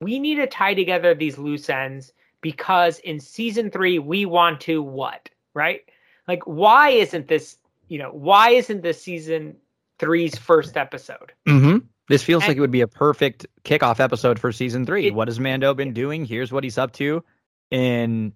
We 0.00 0.18
need 0.18 0.36
to 0.36 0.46
tie 0.46 0.74
together 0.74 1.14
these 1.14 1.38
loose 1.38 1.68
ends 1.70 2.12
because 2.40 2.98
in 3.00 3.20
season 3.20 3.70
three, 3.70 3.98
we 3.98 4.26
want 4.26 4.60
to 4.62 4.82
what? 4.82 5.30
Right? 5.54 5.82
Like, 6.28 6.42
why 6.44 6.90
isn't 6.90 7.28
this, 7.28 7.56
you 7.88 7.98
know, 7.98 8.10
why 8.10 8.50
isn't 8.50 8.82
this 8.82 9.00
season 9.00 9.56
three's 9.98 10.36
first 10.36 10.76
episode? 10.76 11.32
Mm-hmm. 11.46 11.78
This 12.08 12.22
feels 12.22 12.42
and, 12.42 12.50
like 12.50 12.56
it 12.56 12.60
would 12.60 12.70
be 12.70 12.82
a 12.82 12.88
perfect 12.88 13.46
kickoff 13.64 14.00
episode 14.00 14.38
for 14.38 14.52
season 14.52 14.86
three. 14.86 15.08
It, 15.08 15.14
what 15.14 15.28
has 15.28 15.40
Mando 15.40 15.74
been 15.74 15.92
doing? 15.92 16.24
Here's 16.24 16.52
what 16.52 16.62
he's 16.62 16.78
up 16.78 16.92
to. 16.94 17.24
And 17.72 18.32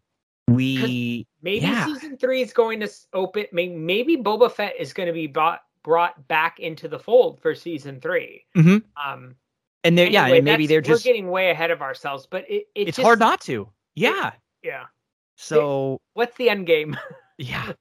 we 0.48 1.26
maybe 1.42 1.66
yeah. 1.66 1.86
season 1.86 2.16
three 2.16 2.42
is 2.42 2.52
going 2.52 2.80
to 2.80 2.90
open. 3.12 3.46
Maybe, 3.52 3.74
maybe 3.74 4.16
Boba 4.16 4.50
Fett 4.50 4.74
is 4.78 4.92
going 4.92 5.06
to 5.06 5.12
be 5.12 5.28
bought 5.28 5.60
brought 5.82 6.28
back 6.28 6.58
into 6.58 6.88
the 6.88 6.98
fold 6.98 7.40
for 7.40 7.54
season 7.54 8.00
3 8.00 8.44
mm-hmm. 8.56 9.10
Um, 9.10 9.36
and 9.82 9.96
they're 9.96 10.06
anyway, 10.06 10.28
yeah, 10.28 10.34
and 10.36 10.44
maybe 10.44 10.66
they're 10.66 10.80
just 10.80 11.04
we're 11.04 11.12
getting 11.12 11.30
way 11.30 11.50
ahead 11.50 11.70
of 11.70 11.80
ourselves, 11.80 12.26
but 12.30 12.44
it, 12.50 12.66
it 12.74 12.88
it's 12.88 12.96
just, 12.96 13.04
hard 13.04 13.18
not 13.18 13.40
to. 13.42 13.68
Yeah, 13.94 14.28
it, 14.28 14.34
yeah. 14.62 14.84
So 15.36 15.94
it, 15.94 16.00
what's 16.14 16.36
the 16.36 16.50
end 16.50 16.66
game? 16.66 16.96
yeah. 17.38 17.72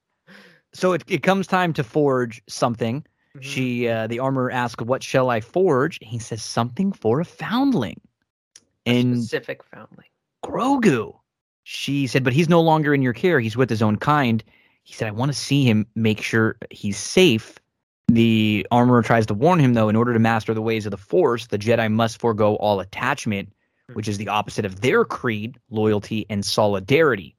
So 0.73 0.93
it, 0.93 1.03
it 1.07 1.23
comes 1.23 1.47
time 1.47 1.73
to 1.73 1.83
forge 1.83 2.41
something. 2.47 3.01
Mm-hmm. 3.01 3.41
She 3.41 3.87
uh, 3.87 4.07
the 4.07 4.19
armor 4.19 4.49
asks, 4.49 4.83
"What 4.83 5.03
shall 5.03 5.29
I 5.29 5.41
forge?" 5.41 5.99
He 6.01 6.19
says, 6.19 6.41
"Something 6.41 6.93
for 6.93 7.19
a 7.19 7.25
foundling." 7.25 7.99
A 8.85 8.99
and 8.99 9.17
specific 9.17 9.63
foundling. 9.63 10.07
Grogu. 10.43 11.13
She 11.63 12.07
said, 12.07 12.23
"But 12.23 12.33
he's 12.33 12.49
no 12.49 12.61
longer 12.61 12.93
in 12.93 13.01
your 13.01 13.13
care. 13.13 13.39
He's 13.39 13.57
with 13.57 13.69
his 13.69 13.81
own 13.81 13.97
kind." 13.97 14.43
He 14.83 14.93
said, 14.93 15.09
"I 15.09 15.11
want 15.11 15.31
to 15.31 15.37
see 15.37 15.63
him 15.65 15.85
make 15.95 16.21
sure 16.21 16.57
he's 16.71 16.97
safe." 16.97 17.59
The 18.09 18.65
armorer 18.71 19.03
tries 19.03 19.27
to 19.27 19.35
warn 19.35 19.59
him, 19.59 19.75
though, 19.75 19.87
in 19.87 19.95
order 19.95 20.13
to 20.13 20.19
master 20.19 20.55
the 20.55 20.63
ways 20.63 20.87
of 20.87 20.91
the 20.91 20.97
Force, 20.97 21.45
the 21.47 21.59
Jedi 21.59 21.91
must 21.91 22.19
forego 22.19 22.55
all 22.55 22.79
attachment, 22.79 23.53
which 23.93 24.07
is 24.07 24.17
the 24.17 24.27
opposite 24.27 24.65
of 24.65 24.81
their 24.81 25.05
creed, 25.05 25.59
loyalty, 25.69 26.25
and 26.27 26.43
solidarity. 26.43 27.35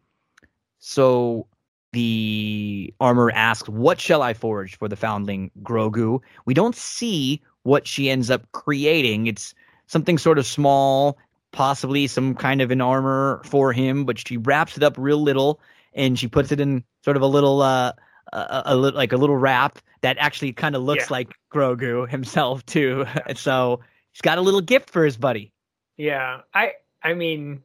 So 0.79 1.49
the 1.93 2.95
armor 3.01 3.33
asks, 3.33 3.69
What 3.69 4.01
shall 4.01 4.23
I 4.23 4.33
forge 4.33 4.79
for 4.79 4.89
the 4.89 4.95
foundling 4.95 5.51
Grogu? 5.63 6.21
We 6.45 6.55
don't 6.55 6.77
see 6.77 7.43
what 7.65 7.89
she 7.89 8.09
ends 8.09 8.31
up 8.31 8.51
creating. 8.53 9.27
It's 9.27 9.55
something 9.89 10.19
sort 10.19 10.39
of 10.39 10.47
small, 10.47 11.19
possibly 11.51 12.07
some 12.07 12.35
kind 12.35 12.63
of 12.63 12.71
an 12.71 12.81
armor 12.81 13.43
for 13.45 13.73
him, 13.73 14.05
but 14.05 14.25
she 14.25 14.37
wraps 14.37 14.77
it 14.77 14.85
up 14.85 14.95
real 14.97 15.21
little 15.21 15.61
and 15.95 16.17
she 16.17 16.29
puts 16.29 16.53
it 16.53 16.61
in 16.61 16.85
sort 17.05 17.17
of 17.17 17.23
a 17.23 17.27
little 17.27 17.61
uh, 17.61 17.93
a, 18.33 18.63
a, 18.67 18.77
like 18.77 19.13
a 19.13 19.17
little 19.17 19.37
wrap 19.37 19.79
that 20.03 20.17
actually 20.19 20.53
kind 20.53 20.75
of 20.75 20.83
looks 20.83 21.05
yeah. 21.11 21.17
like 21.17 21.35
Grogu 21.53 22.09
himself 22.09 22.65
too. 22.67 23.07
and 23.27 23.37
so 23.37 23.81
he's 24.13 24.21
got 24.21 24.39
a 24.39 24.41
little 24.41 24.61
gift 24.61 24.91
for 24.91 25.05
his 25.05 25.17
buddy. 25.17 25.53
Yeah, 25.97 26.41
I 26.55 26.75
I 27.03 27.15
mean, 27.15 27.63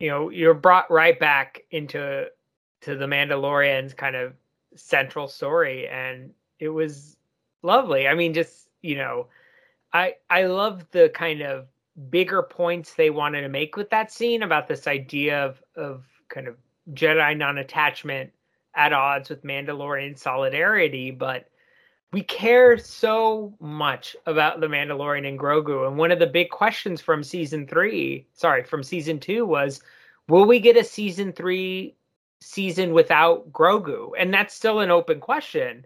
you 0.00 0.08
know, 0.08 0.30
you're 0.30 0.54
brought 0.54 0.90
right 0.90 1.18
back 1.18 1.62
into 1.70 2.28
to 2.82 2.96
the 2.96 3.06
Mandalorian's 3.06 3.94
kind 3.94 4.16
of 4.16 4.34
central 4.76 5.28
story, 5.28 5.88
and 5.88 6.32
it 6.58 6.68
was 6.68 7.16
lovely. 7.62 8.08
I 8.08 8.14
mean, 8.14 8.34
just 8.34 8.68
you 8.82 8.96
know, 8.96 9.26
I 9.92 10.14
I 10.30 10.44
love 10.44 10.86
the 10.90 11.10
kind 11.10 11.42
of 11.42 11.66
bigger 12.10 12.42
points 12.42 12.94
they 12.94 13.10
wanted 13.10 13.42
to 13.42 13.48
make 13.48 13.76
with 13.76 13.90
that 13.90 14.10
scene 14.10 14.42
about 14.42 14.68
this 14.68 14.86
idea 14.86 15.44
of 15.44 15.62
of 15.76 16.04
kind 16.28 16.48
of 16.48 16.56
Jedi 16.92 17.36
non-attachment 17.36 18.32
at 18.76 18.92
odds 18.92 19.28
with 19.28 19.44
Mandalorian 19.44 20.18
solidarity, 20.18 21.10
but 21.10 21.48
we 22.12 22.22
care 22.22 22.78
so 22.78 23.52
much 23.60 24.14
about 24.26 24.60
the 24.60 24.68
Mandalorian 24.68 25.26
and 25.26 25.38
Grogu. 25.38 25.86
And 25.86 25.98
one 25.98 26.12
of 26.12 26.20
the 26.20 26.28
big 26.28 26.50
questions 26.50 27.00
from 27.00 27.24
season 27.24 27.66
three, 27.66 28.26
sorry, 28.34 28.62
from 28.62 28.84
season 28.84 29.18
two 29.18 29.44
was, 29.44 29.82
will 30.28 30.46
we 30.46 30.60
get 30.60 30.76
a 30.76 30.84
season 30.84 31.32
three 31.32 31.96
season 32.40 32.92
without 32.92 33.50
Grogu? 33.52 34.12
And 34.16 34.32
that's 34.32 34.54
still 34.54 34.78
an 34.78 34.92
open 34.92 35.18
question. 35.18 35.84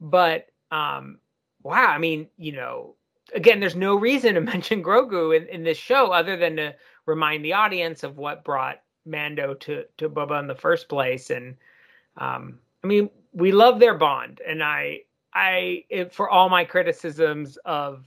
But 0.00 0.48
um, 0.72 1.18
wow, 1.62 1.86
I 1.86 1.98
mean, 1.98 2.26
you 2.36 2.52
know, 2.52 2.96
again, 3.34 3.60
there's 3.60 3.76
no 3.76 3.94
reason 3.94 4.34
to 4.34 4.40
mention 4.40 4.82
Grogu 4.82 5.36
in, 5.36 5.46
in 5.48 5.62
this 5.62 5.78
show 5.78 6.06
other 6.06 6.36
than 6.36 6.56
to 6.56 6.74
remind 7.06 7.44
the 7.44 7.52
audience 7.52 8.02
of 8.02 8.18
what 8.18 8.44
brought 8.44 8.82
Mando 9.06 9.54
to 9.54 9.84
to 9.98 10.08
Boba 10.08 10.40
in 10.40 10.46
the 10.46 10.54
first 10.54 10.88
place. 10.88 11.30
And 11.30 11.56
um, 12.16 12.58
I 12.82 12.86
mean, 12.86 13.10
we 13.32 13.52
love 13.52 13.78
their 13.78 13.94
bond, 13.94 14.40
and 14.46 14.62
I, 14.62 15.00
I, 15.34 15.84
it, 15.88 16.12
for 16.12 16.28
all 16.28 16.48
my 16.48 16.64
criticisms 16.64 17.56
of 17.64 18.04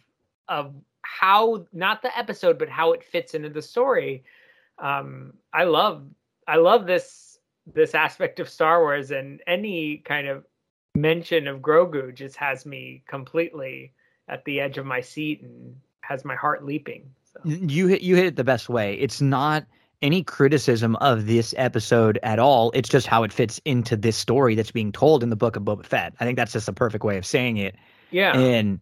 of 0.49 0.73
how 1.03 1.65
not 1.71 2.01
the 2.01 2.17
episode, 2.17 2.57
but 2.57 2.69
how 2.69 2.91
it 2.91 3.03
fits 3.03 3.34
into 3.34 3.49
the 3.49 3.61
story, 3.61 4.23
um, 4.80 5.34
I 5.53 5.63
love, 5.63 6.03
I 6.47 6.57
love 6.57 6.85
this 6.85 7.39
this 7.73 7.95
aspect 7.95 8.39
of 8.39 8.49
Star 8.49 8.81
Wars, 8.81 9.11
and 9.11 9.41
any 9.47 9.97
kind 9.97 10.27
of 10.27 10.45
mention 10.95 11.47
of 11.47 11.59
Grogu 11.59 12.13
just 12.13 12.35
has 12.35 12.65
me 12.65 13.03
completely 13.07 13.93
at 14.27 14.43
the 14.45 14.59
edge 14.59 14.77
of 14.77 14.85
my 14.85 15.01
seat 15.01 15.41
and 15.41 15.75
has 16.01 16.25
my 16.25 16.35
heart 16.35 16.65
leaping. 16.65 17.09
So. 17.31 17.39
You 17.45 17.88
hit 17.88 18.01
you 18.01 18.15
hit 18.15 18.25
it 18.25 18.35
the 18.35 18.43
best 18.43 18.69
way. 18.69 18.95
It's 18.95 19.21
not 19.21 19.65
any 20.03 20.21
criticism 20.21 20.95
of 20.97 21.25
this 21.25 21.55
episode 21.57 22.19
at 22.21 22.38
all. 22.38 22.71
It's 22.75 22.89
just 22.89 23.07
how 23.07 23.23
it 23.23 23.34
fits 23.34 23.59
into 23.65 23.95
this 23.95 24.17
story 24.17 24.53
that's 24.53 24.71
being 24.71 24.91
told 24.91 25.23
in 25.23 25.30
the 25.30 25.35
book 25.35 25.55
of 25.55 25.63
Boba 25.63 25.85
Fett. 25.85 26.13
I 26.19 26.25
think 26.25 26.38
that's 26.38 26.51
just 26.51 26.67
a 26.67 26.73
perfect 26.73 27.03
way 27.03 27.17
of 27.17 27.25
saying 27.25 27.57
it. 27.57 27.75
Yeah. 28.11 28.38
And 28.38 28.81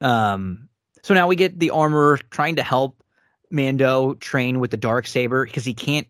um 0.00 0.68
so 1.02 1.14
now 1.14 1.28
we 1.28 1.36
get 1.36 1.58
the 1.58 1.70
armorer 1.70 2.18
trying 2.30 2.56
to 2.56 2.62
help 2.62 3.02
Mando 3.50 4.14
train 4.14 4.60
with 4.60 4.70
the 4.70 4.76
dark 4.76 5.06
saber 5.06 5.46
because 5.46 5.64
he 5.64 5.74
can't 5.74 6.06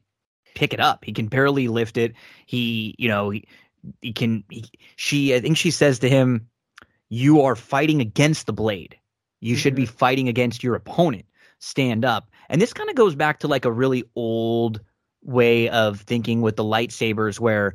pick 0.55 0.75
it 0.75 0.81
up. 0.81 1.05
He 1.05 1.13
can 1.13 1.29
barely 1.29 1.69
lift 1.69 1.97
it. 1.97 2.15
He, 2.47 2.95
you 2.99 3.09
know, 3.09 3.31
he, 3.31 3.47
he 4.01 4.13
can. 4.13 4.45
He, 4.51 4.65
she, 4.97 5.35
I 5.35 5.41
think 5.41 5.57
she 5.57 5.71
says 5.71 6.01
to 6.01 6.09
him, 6.09 6.49
"You 7.09 7.43
are 7.43 7.55
fighting 7.55 8.01
against 8.01 8.47
the 8.47 8.53
blade. 8.53 8.97
You 9.41 9.55
mm-hmm. 9.55 9.61
should 9.61 9.75
be 9.75 9.87
fighting 9.87 10.29
against 10.29 10.65
your 10.65 10.75
opponent. 10.75 11.27
Stand 11.61 12.05
up." 12.05 12.31
And 12.49 12.61
this 12.61 12.73
kind 12.73 12.89
of 12.89 12.97
goes 12.97 13.15
back 13.15 13.41
to 13.41 13.49
like 13.49 13.65
a 13.65 13.73
really 13.73 14.05
old 14.15 14.81
way 15.23 15.69
of 15.69 16.01
thinking 16.01 16.41
with 16.41 16.57
the 16.57 16.65
lightsabers, 16.65 17.41
where 17.41 17.75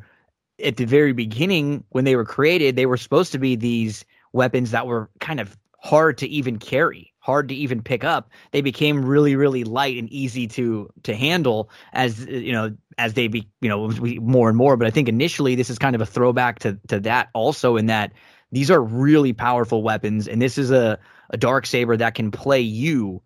at 0.63 0.77
the 0.77 0.85
very 0.85 1.13
beginning 1.13 1.83
when 1.89 2.05
they 2.05 2.15
were 2.15 2.25
created, 2.25 2.75
they 2.75 2.85
were 2.85 2.97
supposed 2.97 3.31
to 3.33 3.39
be 3.39 3.55
these 3.55 4.05
weapons 4.31 4.71
that 4.71 4.87
were 4.87 5.09
kind 5.19 5.39
of 5.39 5.57
hard 5.79 6.17
to 6.19 6.27
even 6.27 6.57
carry 6.57 7.13
hard 7.23 7.47
to 7.47 7.55
even 7.55 7.81
pick 7.81 8.03
up. 8.03 8.29
They 8.51 8.61
became 8.61 9.03
really 9.03 9.35
really 9.35 9.63
light 9.63 9.97
and 9.97 10.09
easy 10.09 10.45
to 10.49 10.89
to 11.03 11.15
handle 11.15 11.69
as 11.93 12.27
uh, 12.27 12.31
you 12.31 12.51
know 12.51 12.75
as 12.97 13.13
they 13.13 13.27
be 13.27 13.47
you 13.61 13.69
know 13.69 13.89
more 14.21 14.49
and 14.49 14.57
more. 14.57 14.77
But 14.77 14.87
i 14.87 14.91
think 14.91 15.07
initially 15.07 15.55
this 15.55 15.69
is 15.69 15.79
kind 15.79 15.95
of 15.95 16.01
a 16.01 16.05
throwback 16.05 16.59
to 16.59 16.77
to 16.89 16.99
that 16.99 17.29
also 17.33 17.77
in 17.77 17.87
that 17.87 18.11
these 18.51 18.69
are 18.69 18.81
really 18.81 19.33
powerful 19.33 19.81
weapons 19.81 20.27
and 20.27 20.41
this 20.41 20.57
is 20.57 20.69
a 20.69 20.99
a 21.29 21.37
dark 21.37 21.65
saber 21.65 21.97
that 21.97 22.13
can 22.13 22.29
play 22.29 22.59
you 22.59 23.21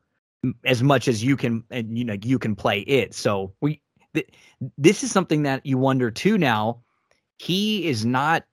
as 0.66 0.84
much 0.84 1.08
as 1.08 1.24
you 1.24 1.38
can 1.38 1.64
and 1.72 1.98
you 1.98 2.04
know 2.04 2.16
you 2.24 2.40
can 2.40 2.56
play 2.56 2.80
it 2.82 3.14
so 3.14 3.54
we 3.62 3.82
th- 4.14 4.30
this 4.78 5.04
is 5.04 5.12
something 5.12 5.44
that 5.44 5.66
you 5.66 5.78
wonder 5.78 6.12
too 6.12 6.38
now 6.38 6.80
he 7.38 7.88
is 7.88 8.06
not 8.06 8.44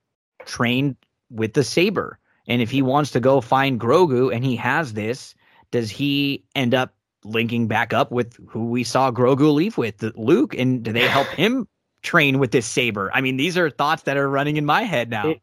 trained 0.45 0.97
with 1.31 1.55
the 1.55 1.65
saber 1.65 2.19
and 2.47 2.61
if 2.61 2.71
he 2.71 2.83
wants 2.83 3.11
to 3.13 3.21
go 3.21 3.41
find 3.41 3.81
Grogu 3.81 4.35
and 4.35 4.45
he 4.45 4.57
has 4.57 4.93
this, 4.93 5.35
does 5.71 5.91
he 5.91 6.45
end 6.55 6.75
up 6.75 6.95
linking 7.25 7.67
back 7.67 7.93
up 7.93 8.11
with 8.13 8.37
who 8.49 8.67
we 8.67 8.85
saw 8.85 9.11
Grogu 9.11 9.53
leave 9.53 9.79
with, 9.79 10.03
Luke? 10.15 10.55
And 10.55 10.83
do 10.83 10.93
they 10.93 11.09
help 11.09 11.27
him 11.29 11.67
train 12.03 12.39
with 12.39 12.51
this 12.51 12.67
saber? 12.67 13.11
I 13.15 13.21
mean, 13.21 13.37
these 13.37 13.57
are 13.57 13.71
thoughts 13.71 14.03
that 14.03 14.17
are 14.17 14.29
running 14.29 14.57
in 14.57 14.65
my 14.65 14.83
head 14.83 15.11
now. 15.11 15.35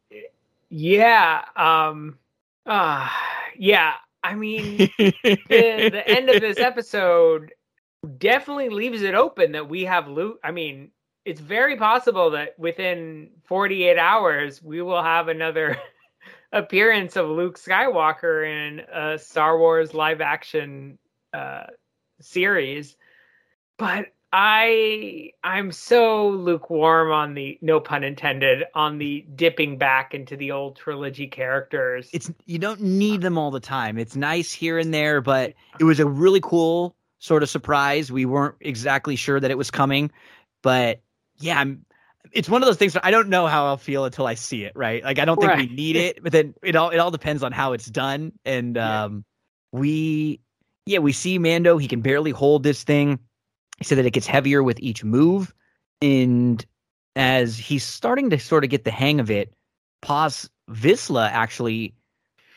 Yeah. 0.69 1.43
Um, 1.55 2.17
uh, 2.65 3.09
yeah. 3.57 3.93
I 4.23 4.35
mean, 4.35 4.77
the, 4.97 5.17
the 5.49 6.03
end 6.07 6.29
of 6.29 6.41
this 6.41 6.59
episode 6.59 7.53
definitely 8.17 8.69
leaves 8.69 9.01
it 9.01 9.15
open 9.15 9.53
that 9.53 9.69
we 9.69 9.83
have 9.85 10.07
Luke. 10.07 10.39
I 10.43 10.51
mean, 10.51 10.91
it's 11.25 11.41
very 11.41 11.77
possible 11.77 12.31
that 12.31 12.57
within 12.57 13.29
48 13.45 13.97
hours 13.97 14.61
we 14.61 14.81
will 14.81 15.03
have 15.03 15.27
another 15.27 15.77
appearance 16.51 17.15
of 17.15 17.29
Luke 17.29 17.57
Skywalker 17.57 18.45
in 18.45 18.79
a 18.91 19.17
Star 19.17 19.57
Wars 19.57 19.93
live 19.93 20.21
action 20.21 20.97
uh, 21.33 21.65
series. 22.19 22.95
But 23.77 24.07
I 24.33 25.31
I'm 25.43 25.71
so 25.71 26.29
lukewarm 26.29 27.11
on 27.11 27.33
the 27.33 27.57
no 27.61 27.79
pun 27.81 28.03
intended 28.03 28.63
on 28.73 28.97
the 28.97 29.25
dipping 29.35 29.77
back 29.77 30.13
into 30.13 30.37
the 30.37 30.51
old 30.51 30.77
trilogy 30.77 31.27
characters. 31.27 32.09
It's 32.13 32.31
you 32.45 32.57
don't 32.57 32.81
need 32.81 33.21
them 33.21 33.37
all 33.37 33.51
the 33.51 33.59
time. 33.59 33.97
It's 33.97 34.15
nice 34.15 34.53
here 34.53 34.77
and 34.77 34.93
there, 34.93 35.19
but 35.19 35.53
it 35.79 35.83
was 35.83 35.99
a 35.99 36.05
really 36.05 36.39
cool 36.41 36.95
sort 37.19 37.43
of 37.43 37.49
surprise. 37.49 38.11
We 38.11 38.25
weren't 38.25 38.55
exactly 38.61 39.17
sure 39.17 39.39
that 39.39 39.51
it 39.51 39.57
was 39.57 39.69
coming, 39.69 40.11
but 40.63 41.01
yeah, 41.39 41.59
I'm 41.59 41.85
it's 42.31 42.47
one 42.47 42.61
of 42.61 42.67
those 42.67 42.77
things 42.77 42.95
I 43.03 43.11
don't 43.11 43.27
know 43.27 43.47
how 43.47 43.65
I'll 43.65 43.77
feel 43.77 44.05
until 44.05 44.27
I 44.27 44.35
see 44.35 44.63
it, 44.63 44.71
right? 44.75 45.03
Like 45.03 45.19
I 45.19 45.25
don't 45.25 45.39
think 45.41 45.51
right. 45.51 45.69
we 45.69 45.75
need 45.75 45.97
it, 45.97 46.23
but 46.23 46.31
then 46.31 46.53
it 46.63 46.77
all 46.77 46.91
it 46.91 46.97
all 46.99 47.11
depends 47.11 47.43
on 47.43 47.51
how 47.51 47.73
it's 47.73 47.87
done. 47.87 48.31
And 48.45 48.77
yeah. 48.77 49.03
um 49.03 49.25
we 49.73 50.39
yeah, 50.85 50.99
we 50.99 51.11
see 51.11 51.37
Mando, 51.37 51.77
he 51.77 51.89
can 51.89 51.99
barely 51.99 52.31
hold 52.31 52.63
this 52.63 52.83
thing. 52.83 53.19
He 53.81 53.85
said 53.85 53.97
that 53.97 54.05
it 54.05 54.13
gets 54.13 54.27
heavier 54.27 54.61
with 54.61 54.79
each 54.79 55.03
move. 55.03 55.55
And 56.03 56.63
as 57.15 57.57
he's 57.57 57.83
starting 57.83 58.29
to 58.29 58.37
sort 58.37 58.63
of 58.63 58.69
get 58.69 58.83
the 58.83 58.91
hang 58.91 59.19
of 59.19 59.31
it, 59.31 59.55
Paz 60.03 60.51
Vizsla 60.69 61.27
actually 61.31 61.95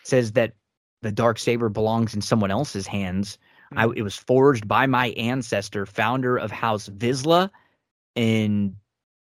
says 0.03 0.33
that 0.33 0.53
the 1.01 1.11
dark 1.11 1.39
saber 1.39 1.71
belongs 1.71 2.13
in 2.15 2.21
someone 2.21 2.51
else's 2.51 2.87
hands. 2.87 3.39
Mm-hmm. 3.73 3.79
I, 3.79 3.95
it 3.97 4.03
was 4.03 4.19
forged 4.19 4.69
by 4.69 4.85
my 4.85 5.13
ancestor, 5.13 5.87
founder 5.87 6.37
of 6.37 6.51
House 6.51 6.91
Vizsla, 6.91 7.49
and 8.15 8.77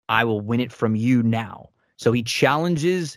I 0.06 0.24
will 0.24 0.42
win 0.42 0.60
it 0.60 0.72
from 0.72 0.94
you 0.94 1.22
now. 1.22 1.70
So 1.96 2.12
he 2.12 2.22
challenges 2.22 3.16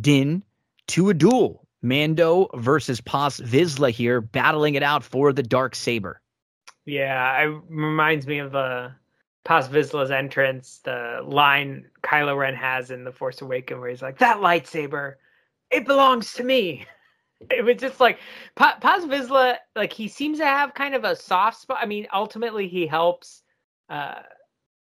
Din 0.00 0.44
to 0.86 1.10
a 1.10 1.14
duel. 1.14 1.66
Mando 1.82 2.46
versus 2.54 3.00
Paz 3.00 3.40
Vizsla 3.40 3.90
here, 3.90 4.20
battling 4.20 4.76
it 4.76 4.84
out 4.84 5.02
for 5.02 5.32
the 5.32 5.42
dark 5.42 5.74
saber. 5.74 6.21
Yeah, 6.84 7.38
it 7.42 7.62
reminds 7.68 8.26
me 8.26 8.38
of 8.38 8.54
uh, 8.54 8.90
Paz 9.44 9.68
Vizsla's 9.68 10.10
entrance, 10.10 10.80
the 10.84 11.20
line 11.24 11.86
Kylo 12.02 12.36
Ren 12.36 12.54
has 12.54 12.90
in 12.90 13.04
The 13.04 13.12
Force 13.12 13.40
Awakens, 13.40 13.80
where 13.80 13.90
he's 13.90 14.02
like, 14.02 14.18
"That 14.18 14.38
lightsaber, 14.38 15.14
it 15.70 15.86
belongs 15.86 16.32
to 16.34 16.44
me." 16.44 16.86
It 17.50 17.64
was 17.64 17.76
just 17.78 17.98
like 17.98 18.20
pa- 18.54 18.78
Paz 18.80 19.04
Vizsla, 19.04 19.56
like 19.74 19.92
he 19.92 20.06
seems 20.06 20.38
to 20.38 20.46
have 20.46 20.74
kind 20.74 20.94
of 20.94 21.02
a 21.02 21.16
soft 21.16 21.60
spot. 21.60 21.78
I 21.80 21.86
mean, 21.86 22.06
ultimately 22.14 22.68
he 22.68 22.86
helps 22.86 23.42
uh, 23.88 24.22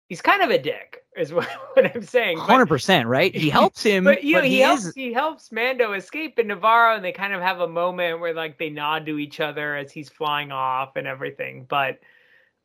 he's 0.09 0.21
kind 0.21 0.43
of 0.43 0.51
a 0.51 0.59
dick, 0.59 1.00
is 1.17 1.33
what, 1.33 1.45
what 1.73 1.95
I'm 1.95 2.03
saying. 2.03 2.37
Hundred 2.37 2.67
percent, 2.67 3.07
right? 3.07 3.35
He 3.35 3.49
helps 3.49 3.83
him, 3.83 4.03
but 4.05 4.23
you 4.23 4.33
know, 4.33 4.39
but 4.39 4.47
he, 4.47 4.55
he 4.55 4.59
helps 4.61 4.85
is... 4.85 4.95
he 4.95 5.13
helps 5.13 5.51
Mando 5.51 5.93
escape 5.93 6.39
in 6.39 6.47
Nevarro, 6.47 6.95
and 6.95 7.05
they 7.05 7.11
kind 7.11 7.33
of 7.33 7.41
have 7.41 7.59
a 7.59 7.67
moment 7.67 8.19
where 8.19 8.33
like 8.33 8.57
they 8.57 8.69
nod 8.69 9.05
to 9.05 9.19
each 9.19 9.39
other 9.39 9.75
as 9.75 9.91
he's 9.91 10.09
flying 10.09 10.51
off 10.51 10.95
and 10.95 11.07
everything. 11.07 11.65
But 11.69 11.99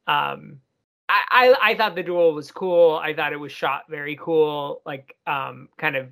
um, 0.07 0.61
I, 1.09 1.23
I 1.31 1.71
I 1.71 1.75
thought 1.77 1.95
the 1.95 2.03
duel 2.03 2.35
was 2.35 2.51
cool. 2.51 2.97
I 2.97 3.15
thought 3.15 3.33
it 3.33 3.41
was 3.41 3.53
shot 3.53 3.85
very 3.89 4.17
cool. 4.21 4.83
Like 4.87 5.17
um, 5.27 5.69
kind 5.77 5.97
of 5.97 6.09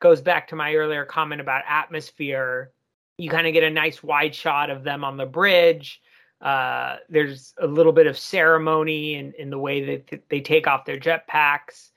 goes 0.00 0.20
back 0.20 0.48
to 0.48 0.56
my 0.56 0.74
earlier 0.74 1.04
comment 1.04 1.40
about 1.40 1.64
atmosphere. 1.68 2.72
You 3.18 3.30
kind 3.30 3.46
of 3.46 3.54
get 3.54 3.62
a 3.62 3.70
nice 3.70 4.02
wide 4.02 4.34
shot 4.34 4.68
of 4.68 4.84
them 4.84 5.02
on 5.02 5.16
the 5.16 5.24
bridge 5.24 6.02
uh, 6.46 6.98
there's 7.08 7.54
a 7.60 7.66
little 7.66 7.90
bit 7.90 8.06
of 8.06 8.16
ceremony 8.16 9.16
in, 9.16 9.32
in 9.36 9.50
the 9.50 9.58
way 9.58 9.84
that 9.84 10.06
th- 10.06 10.22
they 10.28 10.40
take 10.40 10.68
off 10.68 10.84
their 10.84 10.96
jetpacks. 10.96 11.90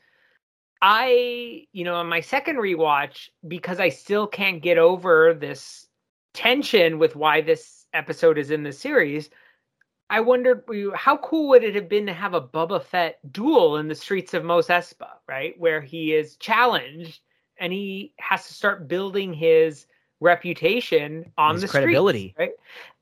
I, 0.81 1.67
you 1.71 1.83
know, 1.83 1.93
on 1.93 2.09
my 2.09 2.21
second 2.21 2.55
rewatch, 2.55 3.29
because 3.47 3.79
I 3.79 3.89
still 3.89 4.25
can't 4.25 4.59
get 4.59 4.79
over 4.79 5.35
this 5.35 5.87
tension 6.33 6.97
with 6.97 7.15
why 7.15 7.41
this 7.41 7.85
episode 7.93 8.39
is 8.39 8.49
in 8.49 8.63
the 8.63 8.71
series, 8.71 9.29
I 10.09 10.21
wondered 10.21 10.63
how 10.95 11.17
cool 11.17 11.49
would 11.49 11.63
it 11.63 11.75
have 11.75 11.87
been 11.87 12.07
to 12.07 12.13
have 12.13 12.33
a 12.33 12.41
Boba 12.41 12.81
Fett 12.81 13.19
duel 13.31 13.77
in 13.77 13.87
the 13.87 13.93
streets 13.93 14.33
of 14.33 14.43
Mos 14.43 14.69
Espa, 14.69 15.09
right? 15.27 15.53
Where 15.59 15.79
he 15.79 16.15
is 16.15 16.37
challenged 16.37 17.21
and 17.59 17.71
he 17.71 18.15
has 18.17 18.47
to 18.47 18.53
start 18.55 18.87
building 18.87 19.31
his 19.31 19.85
reputation 20.21 21.31
on 21.37 21.53
his 21.53 21.61
the 21.61 21.67
credibility, 21.67 22.33
streets, 22.35 22.53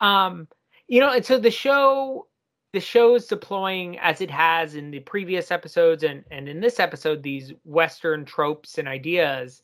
right? 0.02 0.26
Um, 0.26 0.49
you 0.88 0.99
know, 0.99 1.11
and 1.11 1.26
so 1.26 1.38
the 1.38 1.51
show 1.51 2.27
the 2.73 2.80
show 2.80 3.15
is 3.15 3.27
deploying 3.27 3.97
as 3.99 4.22
it 4.22 4.30
has 4.30 4.76
in 4.76 4.91
the 4.91 4.99
previous 4.99 5.51
episodes 5.51 6.03
and 6.03 6.23
and 6.31 6.49
in 6.49 6.59
this 6.59 6.80
episode 6.80 7.23
these 7.23 7.53
western 7.64 8.26
tropes 8.26 8.77
and 8.77 8.88
ideas. 8.88 9.61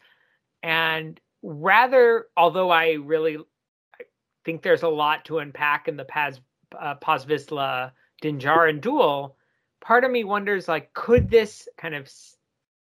And 0.62 1.20
rather 1.44 2.28
although 2.38 2.72
i 2.72 2.94
really 2.94 3.38
think 4.46 4.62
there's 4.62 4.84
a 4.84 4.88
lot 4.88 5.26
to 5.26 5.40
unpack 5.40 5.88
in 5.88 5.98
the 5.98 6.06
Paz 6.06 6.40
uh, 6.80 6.96
Paz 6.96 7.26
Vizsla 7.26 7.92
Din 8.22 8.40
Djarin 8.40 8.80
duel 8.80 9.36
part 9.82 10.06
of 10.06 10.12
me 10.12 10.24
wonders 10.24 10.70
like 10.70 10.94
could 10.94 11.30
this 11.30 11.68
kind 11.78 11.94
of 11.94 12.10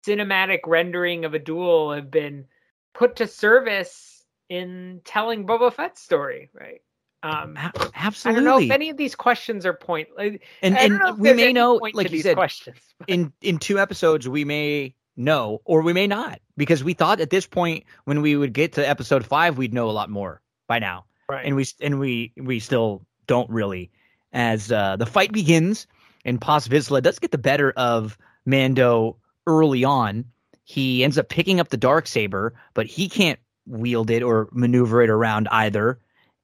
cinematic 0.07 0.59
rendering 0.65 1.25
of 1.25 1.33
a 1.33 1.39
duel 1.39 1.91
have 1.91 2.09
been 2.09 2.45
put 2.93 3.17
to 3.17 3.27
service 3.27 4.23
in 4.49 5.01
telling 5.03 5.45
Boba 5.45 5.71
Fett's 5.71 6.01
story 6.01 6.49
right 6.53 6.81
um, 7.23 7.57
Absolutely. 7.95 8.31
I 8.31 8.33
don't 8.33 8.43
know 8.43 8.59
if 8.59 8.71
any 8.71 8.89
of 8.89 8.97
these 8.97 9.15
questions 9.15 9.65
are 9.65 9.73
point. 9.73 10.09
and 10.17 10.39
and 10.61 11.17
we 11.17 11.33
may 11.33 11.53
know, 11.53 11.75
like 11.75 12.11
you 12.11 12.21
said, 12.21 12.35
questions. 12.35 12.77
in 13.07 13.31
in 13.41 13.57
two 13.59 13.79
episodes 13.79 14.27
we 14.27 14.43
may 14.43 14.93
know, 15.15 15.61
or 15.63 15.81
we 15.81 15.93
may 15.93 16.05
not, 16.05 16.41
because 16.57 16.83
we 16.83 16.93
thought 16.93 17.21
at 17.21 17.29
this 17.29 17.47
point 17.47 17.85
when 18.03 18.21
we 18.21 18.35
would 18.35 18.51
get 18.51 18.73
to 18.73 18.87
episode 18.87 19.25
five, 19.25 19.57
we'd 19.57 19.73
know 19.73 19.89
a 19.89 19.91
lot 19.91 20.09
more 20.09 20.41
by 20.67 20.79
now. 20.79 21.05
Right. 21.29 21.45
And 21.45 21.55
we 21.55 21.65
and 21.79 21.99
we 21.99 22.33
we 22.37 22.59
still 22.59 23.05
don't 23.25 23.49
really. 23.49 23.89
As 24.33 24.71
uh, 24.71 24.97
the 24.97 25.05
fight 25.05 25.31
begins, 25.31 25.87
and 26.25 26.41
Paz 26.41 26.67
Vizsla 26.67 27.01
does 27.01 27.19
get 27.19 27.31
the 27.31 27.37
better 27.37 27.71
of 27.77 28.17
Mando 28.45 29.17
early 29.47 29.83
on. 29.83 30.25
He 30.65 31.03
ends 31.03 31.17
up 31.17 31.29
picking 31.29 31.59
up 31.59 31.69
the 31.69 31.77
dark 31.77 32.07
saber, 32.07 32.53
but 32.73 32.87
he 32.87 33.07
can't 33.07 33.39
wield 33.65 34.09
it 34.09 34.23
or 34.23 34.49
maneuver 34.51 35.01
it 35.01 35.09
around 35.09 35.47
either. 35.51 35.99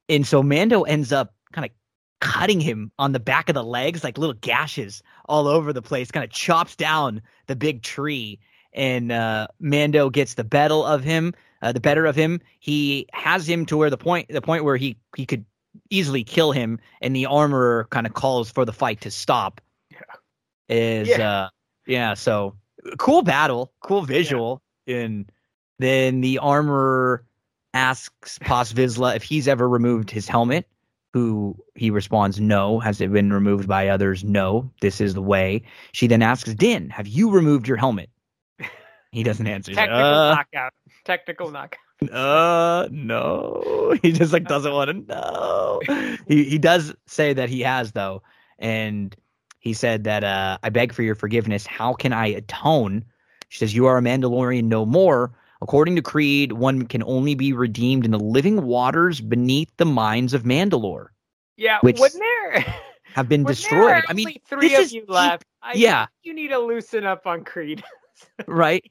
And 0.10 0.26
so 0.26 0.44
Mando 0.44 0.82
ends 0.84 1.14
up 1.14 1.34
kind 1.54 1.66
of 1.66 1.72
cutting 2.20 2.60
him 2.60 2.92
on 3.00 3.12
the 3.14 3.20
back 3.20 3.48
of 3.48 3.56
the 3.56 3.64
legs, 3.64 4.04
like 4.04 4.18
little 4.18 4.34
gashes 4.34 5.02
all 5.26 5.48
over 5.48 5.72
the 5.72 5.82
place, 5.82 6.12
kind 6.12 6.24
of 6.24 6.32
chops 6.32 6.76
down 6.76 7.22
the 7.48 7.56
big 7.56 7.82
tree. 7.84 8.40
And 8.74 9.12
uh, 9.12 9.48
Mando 9.60 10.10
gets 10.10 10.34
the 10.34 10.44
better 10.44 10.76
of 10.76 11.04
him, 11.04 11.34
uh, 11.62 11.72
the 11.72 11.80
better 11.80 12.06
of 12.06 12.16
him. 12.16 12.42
He 12.60 13.08
has 13.14 13.48
him 13.48 13.66
to 13.68 13.78
where 13.78 13.90
the 13.90 13.98
point, 13.98 14.30
the 14.30 14.42
point 14.42 14.64
where 14.64 14.78
he 14.78 14.98
he 15.16 15.26
could 15.26 15.46
easily 15.90 16.24
kill 16.24 16.52
him, 16.52 16.80
and 17.02 17.16
the 17.16 17.28
armorer 17.28 17.88
kind 17.90 18.06
of 18.06 18.14
calls 18.14 18.52
for 18.52 18.66
the 18.66 18.74
fight 18.74 19.02
to 19.02 19.12
stop. 19.12 19.62
Yeah. 19.92 20.00
Is 20.70 21.08
Yeah. 21.08 21.32
uh 21.32 21.50
yeah, 21.88 22.14
so 22.14 22.56
cool 23.00 23.24
battle, 23.24 23.74
cool 23.82 24.04
visual, 24.04 24.62
and 24.86 25.32
then 25.80 26.22
the 26.22 26.38
armorer 26.38 27.26
asks 27.74 28.40
Paz 28.40 28.74
Vizsla 28.74 29.16
if 29.16 29.24
he's 29.24 29.48
ever 29.48 29.68
removed 29.68 30.10
his 30.12 30.28
helmet. 30.28 30.68
Who 31.14 31.56
he 31.74 31.90
responds, 31.90 32.40
no. 32.40 32.80
Has 32.80 33.02
it 33.02 33.12
been 33.12 33.34
removed 33.34 33.68
by 33.68 33.88
others? 33.88 34.24
No. 34.24 34.70
This 34.82 35.02
is 35.02 35.16
the 35.16 35.24
way. 35.24 35.64
She 35.92 36.06
then 36.06 36.22
asks 36.22 36.54
Din, 36.54 36.90
have 36.92 37.08
you 37.08 37.32
removed 37.32 37.68
your 37.68 37.78
helmet? 37.78 38.12
He 39.12 39.24
doesn't 39.24 39.48
answer. 39.48 39.74
Technical 39.74 40.06
uh, 40.06 40.36
knockout. 40.36 40.74
Technical 41.06 41.50
knockout. 41.50 41.80
uh 42.14 42.88
no 42.92 43.94
he 44.02 44.14
just 44.14 44.32
like 44.32 44.48
doesn't 44.48 44.72
want 44.72 44.88
to 44.90 44.94
know 45.14 45.82
he 46.30 46.46
he 46.46 46.58
does 46.58 46.94
say 47.08 47.34
that 47.34 47.50
he 47.50 47.60
has 47.60 47.92
though 47.92 48.22
and 48.58 49.18
he 49.60 49.74
said 49.74 50.06
that 50.06 50.24
uh 50.24 50.58
i 50.64 50.70
beg 50.70 50.94
for 50.94 51.04
your 51.04 51.16
forgiveness 51.16 51.66
how 51.66 51.94
can 51.94 52.14
i 52.14 52.26
atone 52.28 53.04
she 53.50 53.60
says 53.60 53.76
you 53.76 53.86
are 53.86 53.98
a 53.98 54.02
mandalorian 54.02 54.64
no 54.66 54.86
more 54.86 55.34
according 55.62 55.96
to 55.96 56.02
creed 56.02 56.52
one 56.52 56.86
can 56.88 57.04
only 57.04 57.36
be 57.36 57.54
redeemed 57.54 58.06
in 58.06 58.12
the 58.12 58.20
living 58.20 58.64
waters 58.64 59.22
beneath 59.22 59.72
the 59.78 59.86
mines 59.86 60.34
of 60.34 60.44
mandalore 60.44 61.08
Yeah, 61.58 61.80
Which 61.82 62.00
wasn't 62.00 62.24
there? 62.24 62.76
have 63.14 63.28
been 63.28 63.44
destroyed 63.44 64.04
i 64.08 64.14
mean 64.14 64.38
three 64.48 64.76
of 64.76 64.92
you 64.92 65.04
left. 65.08 65.44
I 65.62 65.74
yeah. 65.74 66.06
think 66.06 66.10
you 66.24 66.34
need 66.34 66.50
to 66.50 66.60
loosen 66.60 67.06
up 67.06 67.26
on 67.28 67.44
Creed. 67.44 67.84
right 68.48 68.84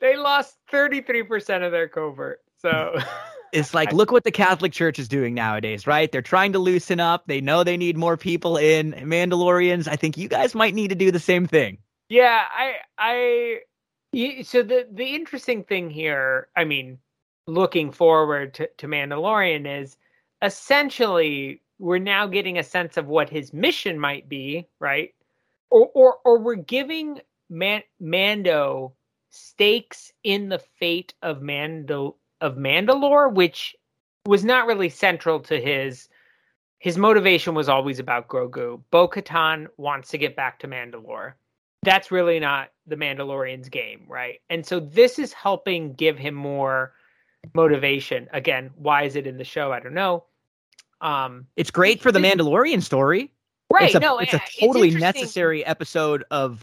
they 0.00 0.16
lost 0.16 0.56
thirty 0.70 1.00
three 1.00 1.22
percent 1.22 1.64
of 1.64 1.72
their 1.72 1.88
covert. 1.88 2.40
So 2.58 2.98
It's 3.52 3.74
like, 3.74 3.92
look 3.92 4.12
what 4.12 4.24
the 4.24 4.30
Catholic 4.30 4.72
Church 4.72 4.98
is 4.98 5.08
doing 5.08 5.34
nowadays, 5.34 5.86
right? 5.86 6.10
They're 6.10 6.22
trying 6.22 6.52
to 6.52 6.58
loosen 6.58 7.00
up. 7.00 7.24
They 7.26 7.40
know 7.40 7.64
they 7.64 7.76
need 7.76 7.96
more 7.96 8.16
people 8.16 8.56
in 8.56 8.92
Mandalorians. 8.92 9.88
I 9.88 9.96
think 9.96 10.16
you 10.16 10.28
guys 10.28 10.54
might 10.54 10.74
need 10.74 10.88
to 10.88 10.94
do 10.94 11.10
the 11.10 11.18
same 11.18 11.46
thing. 11.46 11.78
yeah, 12.08 12.44
I 12.48 12.74
I 12.98 13.58
so 14.12 14.62
the 14.62 14.86
the 14.90 15.14
interesting 15.14 15.64
thing 15.64 15.90
here, 15.90 16.48
I 16.56 16.64
mean, 16.64 16.98
looking 17.46 17.92
forward 17.92 18.54
to, 18.54 18.68
to 18.78 18.86
Mandalorian 18.86 19.82
is 19.82 19.96
essentially 20.42 21.62
we're 21.78 21.98
now 21.98 22.26
getting 22.26 22.58
a 22.58 22.62
sense 22.62 22.96
of 22.96 23.06
what 23.06 23.30
his 23.30 23.52
mission 23.52 23.98
might 23.98 24.28
be, 24.28 24.66
right? 24.78 25.14
Or 25.70 25.90
or 25.94 26.16
or 26.24 26.38
we're 26.38 26.56
giving 26.56 27.20
Man- 27.48 27.82
Mando 28.00 28.92
stakes 29.30 30.12
in 30.24 30.48
the 30.48 30.58
fate 30.58 31.14
of 31.22 31.38
Mandal 31.38 32.16
of 32.40 32.56
Mandalore, 32.56 33.32
which 33.32 33.76
was 34.26 34.44
not 34.44 34.66
really 34.66 34.88
central 34.88 35.40
to 35.40 35.60
his 35.60 36.08
his 36.78 36.96
motivation 36.96 37.54
was 37.54 37.68
always 37.68 37.98
about 37.98 38.28
Grogu. 38.28 38.82
Bo 38.90 39.06
Katan 39.06 39.66
wants 39.76 40.08
to 40.10 40.18
get 40.18 40.34
back 40.34 40.58
to 40.60 40.68
Mandalore. 40.68 41.34
That's 41.82 42.10
really 42.10 42.40
not 42.40 42.70
the 42.90 42.96
Mandalorian's 42.96 43.70
game, 43.70 44.04
right? 44.08 44.40
And 44.50 44.66
so 44.66 44.80
this 44.80 45.18
is 45.18 45.32
helping 45.32 45.94
give 45.94 46.18
him 46.18 46.34
more 46.34 46.92
motivation. 47.54 48.28
Again, 48.32 48.70
why 48.76 49.04
is 49.04 49.16
it 49.16 49.26
in 49.26 49.38
the 49.38 49.44
show? 49.44 49.72
I 49.72 49.80
don't 49.80 49.94
know. 49.94 50.24
Um, 51.00 51.46
It's 51.56 51.70
great 51.70 52.02
for 52.02 52.12
the 52.12 52.18
Mandalorian 52.18 52.82
story. 52.82 53.32
right? 53.72 53.84
it's 53.84 53.94
a, 53.94 54.00
no, 54.00 54.18
it's 54.18 54.34
a 54.34 54.42
totally 54.60 54.88
interesting. 54.88 55.22
necessary 55.22 55.64
episode 55.64 56.24
of 56.30 56.62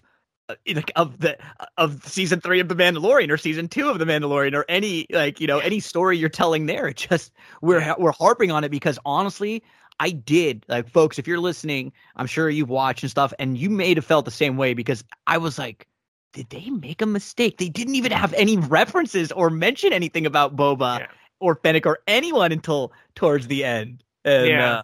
uh, 0.49 0.55
like 0.75 0.91
of 0.95 1.19
the 1.19 1.37
of 1.77 2.03
season 2.05 2.39
three 2.39 2.59
of 2.59 2.69
the 2.69 2.75
Mandalorian 2.75 3.31
or 3.31 3.37
season 3.37 3.67
two 3.67 3.89
of 3.89 3.97
the 3.99 4.05
Mandalorian 4.05 4.53
or 4.53 4.63
any 4.69 5.07
like 5.09 5.39
you 5.41 5.47
know 5.47 5.59
any 5.59 5.79
story 5.79 6.17
you're 6.17 6.29
telling 6.29 6.67
there. 6.67 6.87
It 6.89 6.97
just 6.97 7.31
we're 7.61 7.95
we're 7.97 8.11
harping 8.11 8.51
on 8.51 8.63
it 8.63 8.69
because 8.69 8.99
honestly, 9.05 9.63
I 9.99 10.11
did 10.11 10.65
like 10.67 10.89
folks. 10.89 11.17
If 11.17 11.27
you're 11.27 11.39
listening, 11.39 11.91
I'm 12.15 12.27
sure 12.27 12.49
you've 12.49 12.69
watched 12.69 13.03
and 13.03 13.09
stuff, 13.09 13.33
and 13.39 13.57
you 13.57 13.69
may 13.69 13.95
have 13.95 14.05
felt 14.05 14.25
the 14.25 14.31
same 14.31 14.57
way 14.57 14.73
because 14.73 15.03
I 15.25 15.39
was 15.39 15.57
like. 15.57 15.87
Did 16.33 16.49
they 16.49 16.69
make 16.69 17.01
a 17.01 17.05
mistake? 17.05 17.57
They 17.57 17.69
didn't 17.69 17.95
even 17.95 18.11
have 18.11 18.33
any 18.33 18.57
references 18.57 19.31
or 19.31 19.49
mention 19.49 19.91
anything 19.93 20.25
about 20.25 20.55
Boba 20.55 20.99
Yeah. 20.99 21.07
or 21.39 21.55
Fennec 21.55 21.85
or 21.85 21.99
anyone 22.07 22.51
until 22.51 22.91
towards 23.15 23.47
the 23.47 23.63
end. 23.63 24.03
And 24.25 24.47
Yeah. 24.47 24.73
uh, 24.77 24.81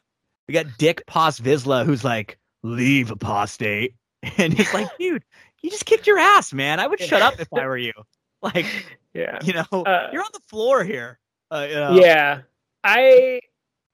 we 0.47 0.53
got 0.53 0.65
Dick 0.77 1.05
Paz 1.05 1.39
Vizsla 1.39 1.85
who's 1.85 2.03
like, 2.03 2.37
leave 2.63 3.11
apostate. 3.11 3.95
And 4.37 4.57
it's 4.57 4.73
like, 4.73 4.87
dude, 4.97 5.23
you 5.61 5.69
just 5.69 5.85
kicked 5.85 6.07
your 6.07 6.17
ass, 6.17 6.53
man. 6.53 6.79
I 6.79 6.87
would 6.87 6.99
shut 7.01 7.21
up 7.21 7.39
if 7.39 7.47
I 7.53 7.65
were 7.67 7.77
you. 7.77 7.93
Like, 8.41 8.65
Yeah. 9.13 9.37
you 9.43 9.53
know, 9.53 9.83
Uh, 9.83 10.09
you're 10.11 10.21
on 10.23 10.29
the 10.33 10.39
floor 10.47 10.83
here. 10.83 11.19
Uh, 11.51 11.67
you 11.69 11.75
know? 11.75 11.95
yeah 11.95 12.41
i 12.83 13.39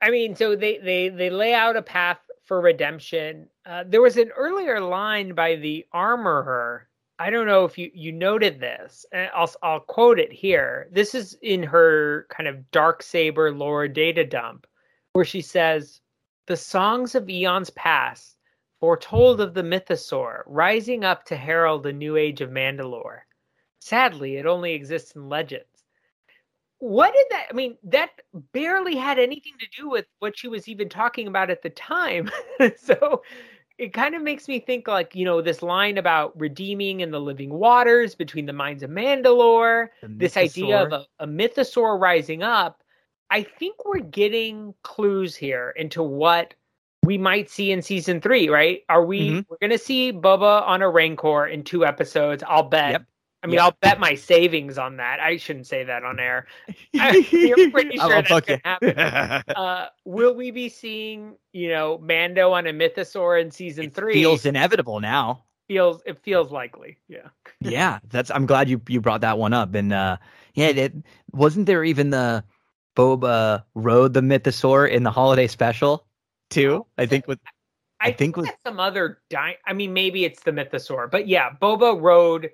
i 0.01 0.09
mean 0.09 0.33
so 0.35 0.55
they 0.55 0.77
they 0.77 1.09
they 1.09 1.29
lay 1.29 1.53
out 1.53 1.75
a 1.75 1.81
path 1.81 2.17
for 2.45 2.61
redemption 2.61 3.47
uh, 3.65 3.83
there 3.85 4.01
was 4.01 4.15
an 4.17 4.29
earlier 4.37 4.79
line 4.79 5.35
by 5.35 5.55
the 5.57 5.85
armorer 5.91 6.87
i 7.19 7.29
don't 7.29 7.45
know 7.45 7.65
if 7.65 7.77
you 7.77 7.91
you 7.93 8.11
noted 8.11 8.59
this 8.59 9.05
and 9.11 9.29
i'll 9.35 9.51
i'll 9.61 9.79
quote 9.81 10.19
it 10.19 10.31
here. 10.31 10.87
This 10.91 11.13
is 11.13 11.37
in 11.41 11.61
her 11.63 12.25
kind 12.29 12.47
of 12.47 12.71
dark 12.71 13.03
saber 13.03 13.51
lore 13.51 13.87
data 13.87 14.25
dump 14.25 14.65
where 15.13 15.25
she 15.25 15.41
says 15.41 16.01
the 16.47 16.57
songs 16.57 17.15
of 17.15 17.29
eons 17.29 17.69
past 17.71 18.37
foretold 18.79 19.41
of 19.41 19.53
the 19.53 19.61
mythosaur 19.61 20.43
rising 20.47 21.03
up 21.03 21.25
to 21.25 21.35
herald 21.35 21.85
a 21.85 21.93
new 21.93 22.15
age 22.15 22.41
of 22.41 22.49
mandalore. 22.49 23.19
Sadly 23.79 24.37
it 24.37 24.45
only 24.45 24.73
exists 24.73 25.15
in 25.15 25.29
legends. 25.29 25.65
What 26.79 27.13
did 27.13 27.25
that 27.31 27.47
i 27.49 27.53
mean 27.53 27.77
that 27.83 28.11
barely 28.53 28.95
had 28.95 29.19
anything 29.19 29.53
to 29.59 29.81
do 29.81 29.89
with 29.89 30.05
what 30.19 30.37
she 30.37 30.47
was 30.47 30.69
even 30.69 30.87
talking 30.87 31.27
about 31.27 31.49
at 31.49 31.61
the 31.61 31.69
time. 31.69 32.29
So 32.77 33.23
it 33.79 33.93
kind 33.93 34.13
of 34.13 34.21
makes 34.21 34.47
me 34.47 34.59
think 34.59 34.87
like 34.87 35.15
you 35.15 35.25
know 35.25 35.41
this 35.41 35.63
line 35.63 35.97
about 35.97 36.37
redeeming 36.39 36.99
in 36.99 37.09
the 37.11 37.19
living 37.19 37.49
waters 37.49 38.13
between 38.13 38.45
the 38.45 38.53
mines 38.53 38.83
of 38.83 38.91
mandalore 38.91 39.87
this 40.03 40.35
idea 40.37 40.83
of 40.83 40.91
a, 40.91 41.05
a 41.19 41.27
mythosaur 41.27 41.99
rising 41.99 42.43
up 42.43 42.83
i 43.31 43.41
think 43.41 43.75
we're 43.85 43.99
getting 43.99 44.73
clues 44.83 45.35
here 45.35 45.73
into 45.77 46.03
what 46.03 46.53
we 47.03 47.17
might 47.17 47.49
see 47.49 47.71
in 47.71 47.81
season 47.81 48.19
three 48.19 48.49
right 48.49 48.83
are 48.89 49.05
we 49.05 49.31
Mhm. 49.31 49.45
we're 49.49 49.57
gonna 49.61 49.77
see 49.77 50.11
Boba 50.11 50.67
on 50.67 50.81
a 50.81 50.89
rancor 50.89 51.47
in 51.47 51.63
two 51.63 51.85
episodes 51.85 52.43
i'll 52.47 52.63
bet 52.63 52.91
Yep. 52.91 53.05
I 53.41 53.47
mean, 53.47 53.55
Yep. 53.55 53.63
I'll 53.63 53.77
bet 53.81 53.99
my 53.99 54.15
savings 54.15 54.77
on 54.77 54.97
that. 54.97 55.19
I 55.21 55.37
shouldn't 55.37 55.67
say 55.67 55.83
that 55.85 56.03
on 56.03 56.19
air. 56.19 56.47
I'm 56.99 57.23
pretty 57.71 57.97
sure 57.97 58.01
I'll 58.13 58.21
that's 58.21 58.29
gonna 58.29 58.77
you. 58.81 59.53
Uh, 59.55 59.87
will 60.05 60.33
we 60.35 60.51
be 60.51 60.67
seeing, 60.67 61.35
you 61.53 61.69
know, 61.69 61.97
Mando 61.99 62.51
on 62.51 62.67
a 62.67 62.71
mythosaur 62.73 63.41
in 63.41 63.49
season 63.51 63.85
it 63.85 63.93
three? 63.95 64.13
feels 64.13 64.45
inevitable 64.45 64.99
now. 64.99 65.43
feels 65.69 66.01
it 66.05 66.19
feels 66.21 66.51
likely. 66.51 66.97
Yeah. 67.07 67.29
yeah, 67.61 67.99
that's. 68.09 68.29
I'm 68.31 68.45
glad 68.45 68.69
you 68.69 68.81
you 68.89 68.99
brought 68.99 69.21
that 69.21 69.37
one 69.37 69.53
up. 69.53 69.73
And 69.73 69.93
uh, 69.93 70.17
yeah, 70.55 70.67
it 70.67 70.93
wasn't 71.31 71.65
there 71.65 71.83
even 71.85 72.09
the 72.09 72.43
Boba 72.97 73.63
rode 73.75 74.13
the 74.13 74.21
mythosaur 74.21 74.89
in 74.89 75.03
the 75.03 75.11
holiday 75.11 75.47
special 75.47 76.05
too. 76.49 76.85
I 76.97 77.05
think 77.05 77.25
with 77.27 77.39
I 78.01 78.07
I, 78.09 78.11
think 78.11 78.35
think, 78.35 78.37
with- 78.37 78.49
some 78.67 78.79
other 78.81 79.19
di- 79.29 79.57
I 79.65 79.71
mean, 79.73 79.93
maybe 79.93 80.25
it's 80.25 80.43
the 80.43 80.51
mythosaur, 80.51 81.09
but 81.09 81.27
yeah, 81.27 81.51
Boba 81.61 82.01
rode 82.01 82.49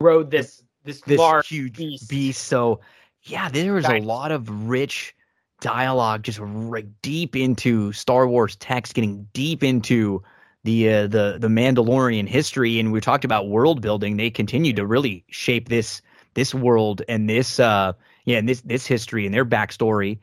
rode 0.00 0.30
this 0.30 0.62
this, 0.84 1.00
this 1.02 1.18
large 1.18 1.48
huge 1.48 1.76
beast. 1.76 2.08
beast. 2.08 2.44
So 2.44 2.80
yeah, 3.22 3.48
there 3.48 3.72
was 3.74 3.86
a 3.86 3.98
lot 4.00 4.30
of 4.30 4.68
rich 4.68 5.14
dialogue, 5.60 6.22
just 6.22 6.38
right 6.40 6.86
deep 7.02 7.34
into 7.34 7.92
Star 7.92 8.28
Wars 8.28 8.56
text, 8.56 8.94
getting 8.94 9.26
deep 9.32 9.64
into 9.64 10.22
the 10.64 10.92
uh, 10.92 11.02
the 11.06 11.38
the 11.40 11.48
Mandalorian 11.48 12.28
history, 12.28 12.78
and 12.78 12.92
we 12.92 13.00
talked 13.00 13.24
about 13.24 13.48
world 13.48 13.80
building. 13.80 14.16
They 14.16 14.30
continue 14.30 14.72
to 14.74 14.86
really 14.86 15.24
shape 15.30 15.68
this 15.68 16.02
this 16.34 16.54
world 16.54 17.02
and 17.08 17.30
this 17.30 17.58
uh 17.58 17.94
yeah 18.26 18.38
and 18.38 18.48
this 18.48 18.60
this 18.62 18.86
history 18.86 19.24
and 19.24 19.34
their 19.34 19.46
backstory 19.46 20.18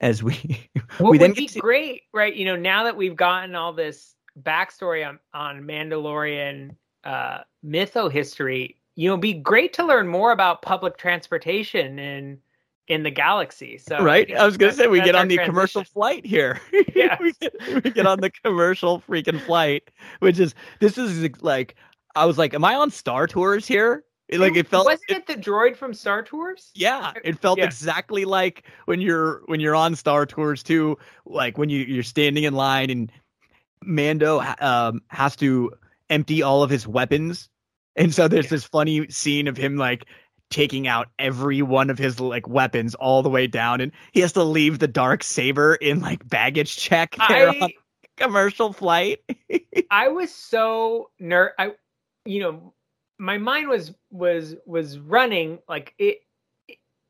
as 0.00 0.22
we 0.22 0.70
What 0.98 1.10
we 1.10 1.18
then 1.18 1.30
would 1.30 1.36
be 1.36 1.48
to- 1.48 1.60
great, 1.60 2.02
right? 2.14 2.34
You 2.34 2.44
know, 2.44 2.56
now 2.56 2.84
that 2.84 2.96
we've 2.96 3.16
gotten 3.16 3.54
all 3.54 3.72
this 3.72 4.14
backstory 4.40 5.06
on 5.06 5.18
on 5.34 5.62
Mandalorian 5.62 6.76
uh, 7.04 7.38
mytho 7.64 8.10
history, 8.10 8.76
you 8.96 9.08
know, 9.08 9.14
it'd 9.14 9.20
be 9.22 9.34
great 9.34 9.72
to 9.74 9.84
learn 9.84 10.08
more 10.08 10.32
about 10.32 10.62
public 10.62 10.96
transportation 10.98 11.98
in 11.98 12.38
in 12.88 13.02
the 13.02 13.10
galaxy. 13.10 13.78
So 13.78 14.02
right? 14.02 14.32
I 14.34 14.44
was 14.46 14.56
gonna 14.56 14.72
say 14.72 14.86
we 14.88 15.00
get 15.00 15.14
on 15.14 15.28
the 15.28 15.38
commercial 15.38 15.84
flight 15.84 16.24
here. 16.26 16.60
Yes. 16.94 17.20
we, 17.20 17.32
get, 17.34 17.84
we 17.84 17.90
get 17.90 18.06
on 18.06 18.20
the 18.20 18.30
commercial 18.30 19.02
freaking 19.06 19.40
flight, 19.40 19.90
which 20.20 20.38
is 20.40 20.54
this 20.80 20.96
is 20.96 21.28
like 21.42 21.74
I 22.14 22.24
was 22.24 22.38
like, 22.38 22.54
am 22.54 22.64
I 22.64 22.74
on 22.74 22.90
Star 22.90 23.26
Tours 23.26 23.66
here? 23.66 24.02
It- 24.28 24.40
Like 24.40 24.56
it 24.56 24.66
felt. 24.66 24.86
wasn't 24.86 25.10
it- 25.10 25.16
it, 25.18 25.26
the 25.26 25.34
droid 25.34 25.76
from 25.76 25.92
Star 25.92 26.22
Tours? 26.22 26.70
yeah, 26.74 27.12
it 27.22 27.38
felt 27.38 27.58
Yeah. 27.58 27.64
exactly 27.66 28.24
like 28.24 28.64
when 28.86 29.00
you're 29.02 29.42
when 29.46 29.60
you're 29.60 29.74
on 29.76 29.94
Star 29.94 30.24
Tours 30.24 30.62
too. 30.62 30.96
Like 31.26 31.58
when 31.58 31.68
you 31.68 31.80
you're 31.80 32.02
standing 32.02 32.44
in 32.44 32.54
line 32.54 32.88
and 32.90 33.12
Mando 33.84 34.42
um, 34.60 35.02
has 35.08 35.36
to 35.36 35.70
empty 36.08 36.42
all 36.42 36.62
of 36.62 36.70
his 36.70 36.86
weapons, 36.88 37.48
and 37.96 38.14
so 38.14 38.28
there's 38.28 38.46
Yeah. 38.46 38.50
this 38.50 38.64
funny 38.64 39.08
scene 39.08 39.48
of 39.48 39.56
him 39.56 39.76
like 39.76 40.06
taking 40.50 40.86
out 40.86 41.08
every 41.18 41.60
one 41.60 41.90
of 41.90 41.98
his 41.98 42.20
like 42.20 42.46
weapons 42.46 42.94
all 42.96 43.22
the 43.22 43.28
way 43.28 43.46
down, 43.46 43.80
and 43.80 43.90
he 44.12 44.20
has 44.20 44.32
to 44.32 44.44
leave 44.44 44.78
the 44.78 44.86
dark 44.88 45.24
saber 45.24 45.74
in 45.76 46.00
like 46.00 46.26
baggage 46.28 46.76
check 46.76 47.16
there 47.28 47.50
I- 47.50 47.58
on 47.60 47.70
commercial 48.16 48.72
flight. 48.72 49.20
I 49.90 50.08
was 50.08 50.32
so 50.34 51.10
ner 51.18 51.52
I 51.58 51.72
you 52.24 52.40
know, 52.40 52.72
my 53.18 53.38
mind 53.38 53.68
was 53.68 53.92
was 54.10 54.54
was 54.66 54.98
running 54.98 55.58
like 55.68 55.94
it 55.98 56.18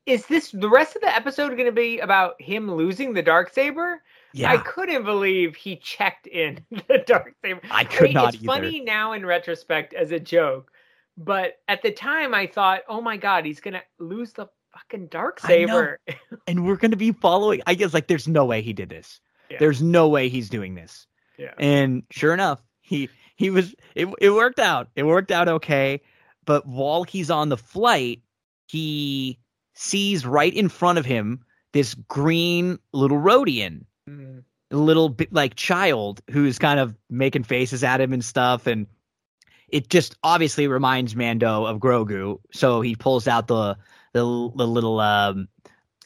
is 0.06 0.26
this 0.26 0.52
the 0.52 0.68
rest 0.70 0.94
of 0.94 1.02
the 1.02 1.14
episode 1.14 1.48
going 1.50 1.64
to 1.66 1.72
be 1.72 1.98
about 1.98 2.40
him 2.40 2.70
losing 2.70 3.12
the 3.12 3.22
dark 3.22 3.52
saber? 3.52 4.02
yeah, 4.32 4.52
I 4.52 4.58
couldn't 4.58 5.04
believe 5.04 5.56
he 5.56 5.76
checked 5.76 6.26
in 6.26 6.64
the 6.88 7.02
dark 7.06 7.34
saber. 7.44 7.60
I 7.70 7.84
could 7.84 8.04
mean, 8.04 8.12
not 8.14 8.34
it's 8.34 8.42
either. 8.42 8.46
funny 8.46 8.80
now 8.80 9.12
in 9.12 9.24
retrospect 9.26 9.94
as 9.94 10.10
a 10.12 10.20
joke, 10.20 10.70
but 11.16 11.54
at 11.68 11.82
the 11.82 11.92
time 11.92 12.34
I 12.34 12.46
thought, 12.46 12.80
"Oh 12.88 13.00
my 13.00 13.16
god, 13.16 13.44
he's 13.44 13.60
going 13.60 13.74
to 13.74 13.82
lose 13.98 14.32
the 14.32 14.46
fucking 14.72 15.08
dark 15.08 15.40
saber." 15.40 16.00
and 16.46 16.64
we're 16.66 16.76
gonna 16.76 16.96
be 16.96 17.12
following. 17.12 17.62
I 17.66 17.74
guess 17.74 17.94
like 17.94 18.06
there's 18.08 18.28
no 18.28 18.44
way 18.44 18.62
he 18.62 18.72
did 18.72 18.88
this. 18.88 19.20
Yeah. 19.50 19.58
There's 19.60 19.80
no 19.82 20.08
way 20.08 20.28
he's 20.28 20.48
doing 20.50 20.74
this. 20.74 21.06
Yeah. 21.38 21.52
And 21.58 22.02
sure 22.10 22.34
enough, 22.34 22.62
he 22.80 23.08
he 23.36 23.50
was 23.50 23.74
it, 23.94 24.08
it 24.20 24.30
worked 24.30 24.58
out. 24.58 24.88
It 24.96 25.04
worked 25.04 25.30
out 25.30 25.48
okay. 25.48 26.00
But 26.44 26.66
while 26.66 27.02
he's 27.04 27.30
on 27.30 27.48
the 27.48 27.56
flight, 27.56 28.22
he 28.68 29.38
sees 29.74 30.24
right 30.24 30.52
in 30.52 30.68
front 30.68 30.98
of 30.98 31.04
him 31.04 31.44
this 31.72 31.94
green 31.94 32.78
little 32.92 33.18
Rodian, 33.18 33.84
Mm. 34.08 34.44
little 34.70 35.08
bit 35.08 35.32
like 35.32 35.56
child 35.56 36.22
who's 36.30 36.58
kind 36.58 36.78
of 36.80 36.94
making 37.10 37.42
faces 37.42 37.82
at 37.84 38.00
him 38.00 38.12
and 38.12 38.24
stuff 38.24 38.66
and 38.68 38.86
it 39.76 39.88
just 39.88 40.16
obviously 40.22 40.66
reminds 40.68 41.14
Mando 41.14 41.66
of 41.66 41.80
Grogu. 41.80 42.38
So 42.52 42.80
he 42.80 42.96
pulls 42.96 43.28
out 43.28 43.46
the 43.46 43.76
the, 44.12 44.22
the 44.22 44.66
little 44.66 45.00
um 45.00 45.48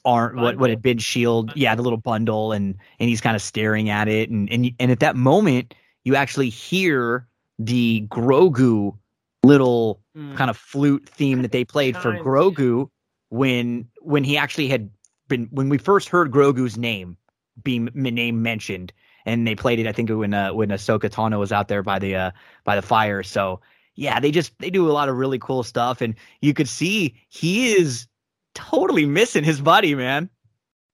arm 0.04 0.36
what 0.36 0.56
what 0.56 0.70
had 0.70 0.82
been 0.82 0.98
shield 0.98 1.52
yeah 1.54 1.74
the 1.74 1.82
little 1.82 1.98
bundle 1.98 2.52
and 2.52 2.74
and 2.98 3.08
he's 3.08 3.20
kind 3.20 3.36
of 3.36 3.42
staring 3.42 3.90
at 3.90 4.08
it 4.08 4.30
and 4.30 4.50
and 4.50 4.70
and 4.80 4.90
at 4.90 5.00
that 5.00 5.14
moment 5.14 5.74
you 6.04 6.16
actually 6.16 6.48
hear 6.48 7.26
the 7.58 8.06
Grogu 8.10 8.96
little 9.44 10.00
Mm. 10.16 10.36
kind 10.36 10.50
of 10.50 10.56
flute 10.56 11.08
theme 11.08 11.42
that 11.42 11.52
they 11.52 11.64
played 11.64 11.96
for 11.96 12.12
Grogu 12.14 12.90
when 13.28 13.88
when 14.00 14.24
he 14.24 14.36
actually 14.36 14.66
had 14.66 14.90
been 15.28 15.46
when 15.52 15.68
we 15.68 15.78
first 15.78 16.08
heard 16.08 16.32
Grogu's 16.32 16.76
name 16.76 17.16
being 17.62 17.88
name 17.94 18.42
mentioned 18.42 18.92
and 19.26 19.46
they 19.46 19.54
played 19.54 19.78
it 19.78 19.86
I 19.86 19.92
think 19.92 20.10
when 20.10 20.34
uh, 20.34 20.52
when 20.52 20.70
Ahsoka 20.70 21.10
Tano 21.10 21.38
was 21.38 21.52
out 21.52 21.68
there 21.68 21.82
by 21.82 21.98
the 21.98 22.16
uh 22.16 22.30
by 22.64 22.76
the 22.76 22.82
fire 22.82 23.22
so 23.22 23.60
yeah 23.94 24.20
they 24.20 24.30
just 24.30 24.58
they 24.58 24.70
do 24.70 24.90
a 24.90 24.92
lot 24.92 25.08
of 25.08 25.16
really 25.16 25.38
cool 25.38 25.62
stuff 25.62 26.00
and 26.00 26.14
you 26.40 26.54
could 26.54 26.68
see 26.68 27.14
he 27.28 27.72
is 27.72 28.06
totally 28.54 29.06
missing 29.06 29.44
his 29.44 29.60
buddy 29.60 29.94
man 29.94 30.28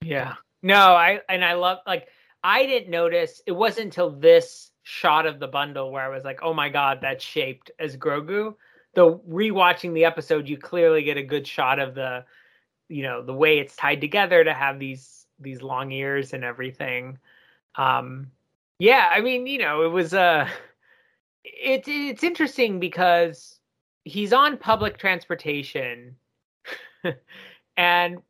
Yeah. 0.02 0.34
No, 0.62 0.76
I 0.76 1.20
and 1.28 1.44
I 1.44 1.54
love 1.54 1.78
like 1.86 2.08
I 2.42 2.66
didn't 2.66 2.90
notice 2.90 3.40
it 3.46 3.52
wasn't 3.52 3.86
until 3.86 4.10
this 4.10 4.70
shot 4.82 5.26
of 5.26 5.38
the 5.40 5.48
bundle 5.48 5.90
where 5.90 6.04
I 6.04 6.08
was 6.08 6.24
like, 6.24 6.40
"Oh 6.42 6.54
my 6.54 6.68
god, 6.68 7.00
that's 7.02 7.24
shaped 7.24 7.70
as 7.78 7.96
Grogu." 7.96 8.54
Though 8.94 9.18
rewatching 9.28 9.94
the 9.94 10.04
episode, 10.04 10.48
you 10.48 10.56
clearly 10.56 11.02
get 11.02 11.16
a 11.18 11.22
good 11.22 11.46
shot 11.46 11.78
of 11.78 11.94
the 11.94 12.24
you 12.88 13.02
know, 13.02 13.22
the 13.22 13.34
way 13.34 13.58
it's 13.58 13.76
tied 13.76 14.00
together 14.00 14.44
to 14.44 14.54
have 14.54 14.78
these 14.78 15.26
these 15.38 15.62
long 15.62 15.92
ears 15.92 16.32
and 16.32 16.44
everything. 16.44 17.18
Um 17.76 18.30
yeah, 18.78 19.08
I 19.10 19.20
mean, 19.20 19.46
you 19.46 19.58
know, 19.58 19.82
it 19.82 19.90
was 19.90 20.14
uh 20.14 20.48
it's 21.44 21.88
it's 21.88 22.22
interesting 22.24 22.80
because 22.80 23.58
he's 24.04 24.32
on 24.32 24.56
public 24.58 24.98
transportation. 24.98 26.16
And 27.78 28.22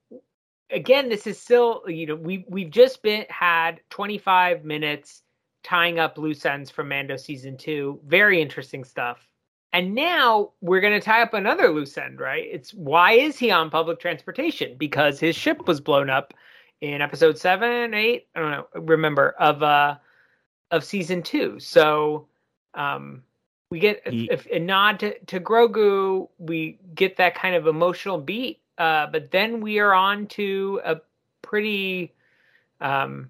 again 0.71 1.09
this 1.09 1.27
is 1.27 1.41
still 1.41 1.83
you 1.87 2.07
know 2.07 2.17
we 2.17 2.45
we've 2.49 2.71
just 2.71 3.03
been 3.03 3.25
had 3.29 3.81
25 3.91 4.65
minutes 4.65 5.23
tying 5.63 5.99
up 5.99 6.19
loose 6.19 6.45
ends 6.45 6.71
from 6.71 6.89
Mando 6.89 7.17
season 7.17 7.57
2 7.57 8.01
very 8.07 8.41
interesting 8.41 8.85
stuff. 8.85 9.27
And 9.73 9.95
now 9.95 10.53
we're 10.63 10.81
going 10.81 10.99
to 10.99 11.05
tie 11.05 11.23
up 11.23 11.35
another 11.35 11.69
loose 11.69 11.97
end 11.99 12.21
right? 12.21 12.45
It's 12.51 12.73
why 12.75 13.13
is 13.13 13.39
he 13.39 13.51
on 13.51 13.71
public 13.71 14.01
transportation? 14.01 14.77
Because 14.79 15.21
his 15.21 15.37
ship 15.37 15.67
was 15.67 15.81
blown 15.81 16.11
up 16.11 16.35
in 16.81 17.01
episode 17.01 17.39
7 17.39 17.95
8 17.95 18.27
I 18.35 18.41
don't 18.41 18.51
know 18.51 18.67
remember 18.81 19.31
of 19.39 19.63
uh 19.63 19.97
of 20.71 20.85
season 20.85 21.23
2 21.23 21.59
so 21.61 22.27
um 22.75 23.23
we 23.71 23.79
get 23.81 24.03
a, 24.07 24.11
He- 24.11 24.29
a, 24.31 24.57
a 24.57 24.59
nod 24.61 25.01
to, 25.01 25.19
to 25.27 25.41
Grogu. 25.41 26.29
We 26.39 26.79
get 26.95 27.17
that 27.17 27.35
kind 27.35 27.57
of 27.57 27.67
emotional 27.67 28.17
beat, 28.19 28.61
uh, 28.79 29.09
but 29.09 29.33
then 29.33 29.61
we 29.61 29.81
are 29.81 29.93
on 29.93 30.29
to 30.29 30.81
a 30.85 30.97
pretty 31.43 32.13
um, 32.81 33.29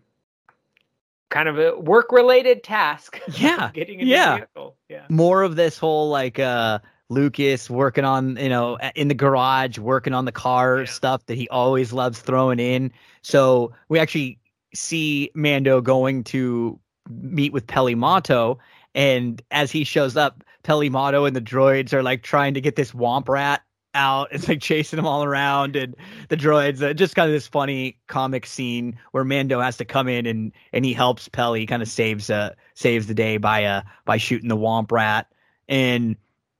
kind 1.30 1.48
of 1.48 1.58
a 1.58 1.78
work-related 1.78 2.62
task. 2.62 3.18
Yeah, 3.32 3.70
getting 3.72 4.02
a 4.02 4.04
yeah. 4.04 4.36
vehicle. 4.36 4.76
Yeah, 4.90 5.06
more 5.08 5.42
of 5.42 5.56
this 5.56 5.78
whole 5.78 6.10
like 6.10 6.38
uh 6.38 6.80
Lucas 7.08 7.70
working 7.70 8.04
on 8.04 8.36
you 8.36 8.48
know 8.50 8.78
in 8.94 9.08
the 9.08 9.14
garage 9.14 9.78
working 9.78 10.12
on 10.12 10.26
the 10.26 10.32
car 10.32 10.80
Yeah. 10.80 10.84
stuff 10.84 11.24
that 11.26 11.36
he 11.36 11.48
always 11.48 11.92
loves 11.94 12.20
throwing 12.20 12.58
in. 12.60 12.92
So 13.26 13.72
we 13.88 13.98
actually 13.98 14.38
see 14.72 15.32
Mando 15.34 15.80
going 15.80 16.22
to 16.24 16.78
meet 17.10 17.52
with 17.52 17.66
Peli 17.66 17.96
Motto 17.96 18.60
and 18.94 19.42
as 19.50 19.72
he 19.72 19.82
shows 19.82 20.16
up 20.16 20.44
Peli 20.62 20.88
Motto 20.90 21.24
and 21.24 21.34
the 21.34 21.40
droids 21.40 21.92
are 21.92 22.04
like 22.04 22.22
trying 22.22 22.54
to 22.54 22.60
get 22.60 22.76
this 22.76 22.92
womp 22.92 23.28
rat 23.28 23.62
out. 23.94 24.28
It's 24.32 24.46
like 24.46 24.60
chasing 24.60 24.96
them 24.96 25.08
all 25.08 25.24
around 25.24 25.74
and 25.74 25.96
the 26.28 26.36
droids 26.36 26.80
uh, 26.80 26.94
just 26.94 27.16
kind 27.16 27.28
of 27.28 27.32
this 27.32 27.48
funny 27.48 27.98
comic 28.06 28.46
scene 28.46 28.96
where 29.10 29.24
Mando 29.24 29.60
has 29.60 29.76
to 29.78 29.84
come 29.84 30.06
in 30.06 30.24
and 30.24 30.52
and 30.72 30.84
he 30.84 30.92
helps 30.92 31.28
Peli 31.28 31.66
kind 31.66 31.82
of 31.82 31.88
saves 31.88 32.30
uh 32.30 32.54
saves 32.74 33.08
the 33.08 33.14
day 33.14 33.38
by 33.38 33.64
uh 33.64 33.82
by 34.04 34.18
shooting 34.18 34.48
the 34.48 34.56
womp 34.56 34.92
rat. 34.92 35.26
And 35.68 36.14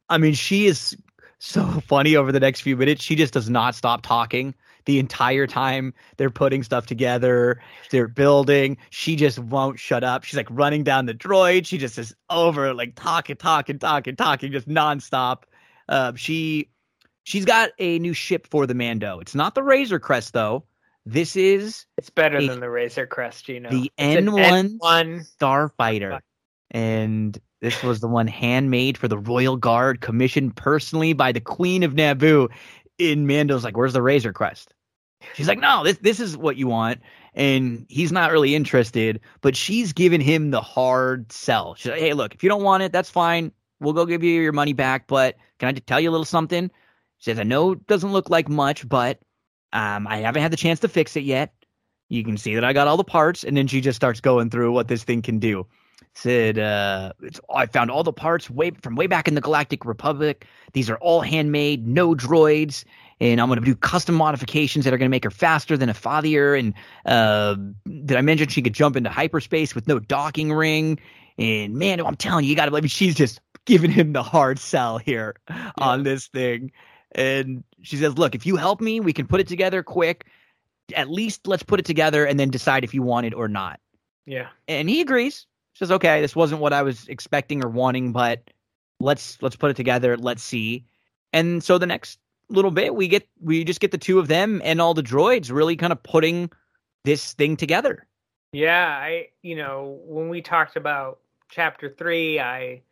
I 0.08 0.18
mean 0.18 0.34
she 0.34 0.66
is 0.66 0.96
so 1.38 1.64
funny 1.86 2.16
over 2.16 2.32
the 2.32 2.40
next 2.40 2.62
few 2.62 2.76
minutes. 2.76 3.04
She 3.04 3.14
just 3.14 3.34
does 3.34 3.48
not 3.48 3.76
stop 3.76 4.02
talking 4.02 4.52
the 4.86 4.98
entire 4.98 5.46
time 5.46 5.92
they're 6.16 6.30
putting 6.30 6.62
stuff 6.62 6.86
together 6.86 7.60
they're 7.90 8.08
building 8.08 8.76
she 8.90 9.16
just 9.16 9.38
won't 9.38 9.78
shut 9.78 10.02
up 10.02 10.24
she's 10.24 10.36
like 10.36 10.48
running 10.50 10.82
down 10.82 11.06
the 11.06 11.14
droid 11.14 11.66
she 11.66 11.78
just 11.78 11.98
is 11.98 12.14
over 12.30 12.72
like 12.72 12.94
talking 12.94 13.36
talking 13.36 13.78
talking 13.78 14.16
talking 14.16 14.50
just 14.50 14.68
nonstop 14.68 15.42
uh, 15.88 16.12
she 16.16 16.68
she's 17.24 17.44
got 17.44 17.70
a 17.78 17.98
new 17.98 18.12
ship 18.12 18.46
for 18.50 18.66
the 18.66 18.74
mando 18.74 19.20
it's 19.20 19.34
not 19.34 19.54
the 19.54 19.62
razor 19.62 19.98
crest 19.98 20.32
though 20.32 20.64
this 21.06 21.36
is 21.36 21.86
it's 21.96 22.10
better 22.10 22.38
A- 22.38 22.46
than 22.48 22.58
the 22.58 22.68
Razor 22.68 23.06
Crest. 23.06 23.48
You 23.48 23.60
know, 23.60 23.70
the 23.70 23.90
N1 23.96 24.78
N1. 24.80 25.26
Starfighter. 25.38 26.18
And 26.72 27.38
this 27.60 27.80
was 27.84 28.00
the 28.00 28.08
one 28.08 28.26
handmade 28.26 28.98
for 28.98 29.06
the 29.06 29.16
Royal 29.16 29.56
Guard, 29.56 30.00
commissioned 30.00 30.56
personally 30.56 31.12
by 31.12 31.30
the 31.30 31.40
Queen 31.40 31.84
of 31.84 31.94
Naboo. 31.94 32.48
In 32.98 33.26
Mando's 33.26 33.62
like, 33.62 33.76
where's 33.76 33.92
the 33.92 34.02
Razor 34.02 34.32
Crest? 34.32 34.74
She's 35.34 35.48
like, 35.48 35.58
no, 35.58 35.82
this 35.84 35.98
this 35.98 36.20
is 36.20 36.36
what 36.36 36.56
you 36.56 36.66
want. 36.66 37.00
And 37.34 37.84
he's 37.88 38.12
not 38.12 38.32
really 38.32 38.54
interested, 38.54 39.20
but 39.42 39.54
she's 39.54 39.92
giving 39.92 40.20
him 40.20 40.50
the 40.50 40.62
hard 40.62 41.30
sell. 41.30 41.74
She's 41.74 41.90
like, 41.92 42.00
hey, 42.00 42.14
look, 42.14 42.34
if 42.34 42.42
you 42.42 42.48
don't 42.48 42.62
want 42.62 42.82
it, 42.82 42.92
that's 42.92 43.10
fine. 43.10 43.52
We'll 43.78 43.92
go 43.92 44.06
give 44.06 44.22
you 44.22 44.40
your 44.40 44.52
money 44.52 44.72
back. 44.72 45.06
But 45.06 45.36
can 45.58 45.68
I 45.68 45.72
just 45.72 45.86
tell 45.86 46.00
you 46.00 46.08
a 46.08 46.12
little 46.12 46.24
something? 46.24 46.70
She 47.18 47.30
says, 47.30 47.38
I 47.38 47.42
know 47.42 47.72
it 47.72 47.86
doesn't 47.86 48.12
look 48.12 48.30
like 48.30 48.48
much, 48.48 48.88
but 48.88 49.20
um, 49.72 50.06
I 50.06 50.18
haven't 50.18 50.42
had 50.42 50.52
the 50.52 50.56
chance 50.56 50.80
to 50.80 50.88
fix 50.88 51.16
it 51.16 51.24
yet. 51.24 51.52
You 52.08 52.24
can 52.24 52.38
see 52.38 52.54
that 52.54 52.64
I 52.64 52.72
got 52.72 52.88
all 52.88 52.96
the 52.96 53.04
parts, 53.04 53.44
and 53.44 53.56
then 53.56 53.66
she 53.66 53.80
just 53.80 53.96
starts 53.96 54.20
going 54.20 54.48
through 54.48 54.72
what 54.72 54.88
this 54.88 55.02
thing 55.02 55.22
can 55.22 55.38
do. 55.38 55.66
Said, 56.14 56.58
uh, 56.58 57.12
I 57.54 57.66
found 57.66 57.90
all 57.90 58.02
the 58.02 58.12
parts 58.12 58.48
way 58.48 58.70
from 58.70 58.96
way 58.96 59.06
back 59.06 59.28
in 59.28 59.34
the 59.34 59.40
Galactic 59.40 59.84
Republic. 59.84 60.46
These 60.72 60.88
are 60.88 60.96
all 60.98 61.20
handmade, 61.20 61.86
no 61.86 62.14
droids, 62.14 62.84
and 63.20 63.40
I'm 63.40 63.48
going 63.48 63.58
to 63.58 63.64
do 63.64 63.74
custom 63.74 64.14
modifications 64.14 64.84
that 64.84 64.92
are 64.92 64.98
going 64.98 65.08
to 65.08 65.14
make 65.14 65.24
her 65.24 65.30
faster 65.30 65.76
than 65.76 65.88
a 65.88 65.94
Fathier. 65.94 66.58
And 66.58 66.74
uh, 67.06 67.56
did 68.04 68.16
I 68.16 68.20
mention 68.20 68.48
she 68.48 68.62
could 68.62 68.74
jump 68.74 68.96
into 68.96 69.10
hyperspace 69.10 69.74
with 69.74 69.88
no 69.88 69.98
docking 69.98 70.52
ring? 70.52 70.98
And 71.38 71.74
man, 71.74 72.00
I'm 72.00 72.16
telling 72.16 72.44
you, 72.44 72.50
you 72.50 72.56
got 72.56 72.66
to. 72.66 72.76
I 72.76 72.80
mean, 72.80 72.88
she's 72.88 73.14
just 73.14 73.40
giving 73.64 73.90
him 73.90 74.12
the 74.12 74.22
hard 74.22 74.58
sell 74.58 74.98
here 74.98 75.36
on 75.78 76.02
this 76.02 76.26
thing. 76.28 76.72
And 77.12 77.64
she 77.82 77.96
says, 77.96 78.18
"Look, 78.18 78.34
if 78.34 78.46
you 78.46 78.56
help 78.56 78.80
me, 78.80 79.00
we 79.00 79.12
can 79.12 79.26
put 79.26 79.40
it 79.40 79.48
together 79.48 79.82
quick. 79.82 80.26
At 80.94 81.10
least 81.10 81.46
let's 81.46 81.62
put 81.62 81.80
it 81.80 81.86
together 81.86 82.24
and 82.24 82.38
then 82.38 82.50
decide 82.50 82.84
if 82.84 82.94
you 82.94 83.02
want 83.02 83.26
it 83.26 83.34
or 83.34 83.48
not." 83.48 83.80
Yeah, 84.26 84.48
And 84.66 84.90
he 84.90 85.00
agrees. 85.00 85.46
Says, 85.74 85.92
"Okay, 85.92 86.20
this 86.20 86.34
wasn't 86.34 86.60
what 86.60 86.72
I 86.72 86.82
was 86.82 87.06
expecting 87.06 87.64
or 87.64 87.68
wanting, 87.68 88.12
but 88.12 88.50
let's 88.98 89.40
let's 89.42 89.56
put 89.56 89.70
it 89.70 89.76
together. 89.76 90.16
Let's 90.16 90.42
see." 90.42 90.86
And 91.32 91.62
so 91.62 91.78
the 91.78 91.86
next 91.86 92.18
little 92.48 92.70
bit, 92.70 92.94
we 92.94 93.08
get 93.08 93.26
we 93.40 93.64
just 93.64 93.80
get 93.80 93.90
the 93.90 93.98
two 93.98 94.18
of 94.18 94.28
them 94.28 94.60
and 94.64 94.80
all 94.80 94.94
the 94.94 95.02
droids 95.02 95.50
really 95.50 95.76
kind 95.76 95.92
of 95.92 96.02
putting 96.02 96.50
this 97.04 97.32
thing 97.34 97.56
together. 97.56 98.06
Yeah, 98.52 98.86
I 98.86 99.28
you 99.42 99.56
know, 99.56 100.00
when 100.04 100.28
we 100.28 100.42
talked 100.42 100.76
about 100.76 101.20
chapter 101.48 101.94
3, 101.96 102.40
I 102.40 102.82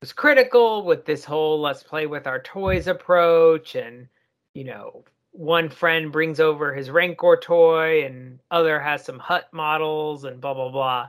was 0.00 0.12
critical 0.12 0.84
with 0.84 1.04
this 1.04 1.24
whole 1.24 1.60
let's 1.60 1.82
play 1.82 2.06
with 2.06 2.26
our 2.26 2.40
toys 2.40 2.86
approach 2.86 3.74
and 3.74 4.08
you 4.54 4.64
know, 4.64 5.04
one 5.32 5.68
friend 5.68 6.10
brings 6.10 6.40
over 6.40 6.74
his 6.74 6.90
Rancor 6.90 7.38
toy 7.40 8.04
and 8.04 8.40
other 8.50 8.80
has 8.80 9.04
some 9.04 9.18
Hutt 9.18 9.52
models 9.52 10.24
and 10.24 10.40
blah 10.40 10.54
blah 10.54 10.70
blah. 10.70 11.08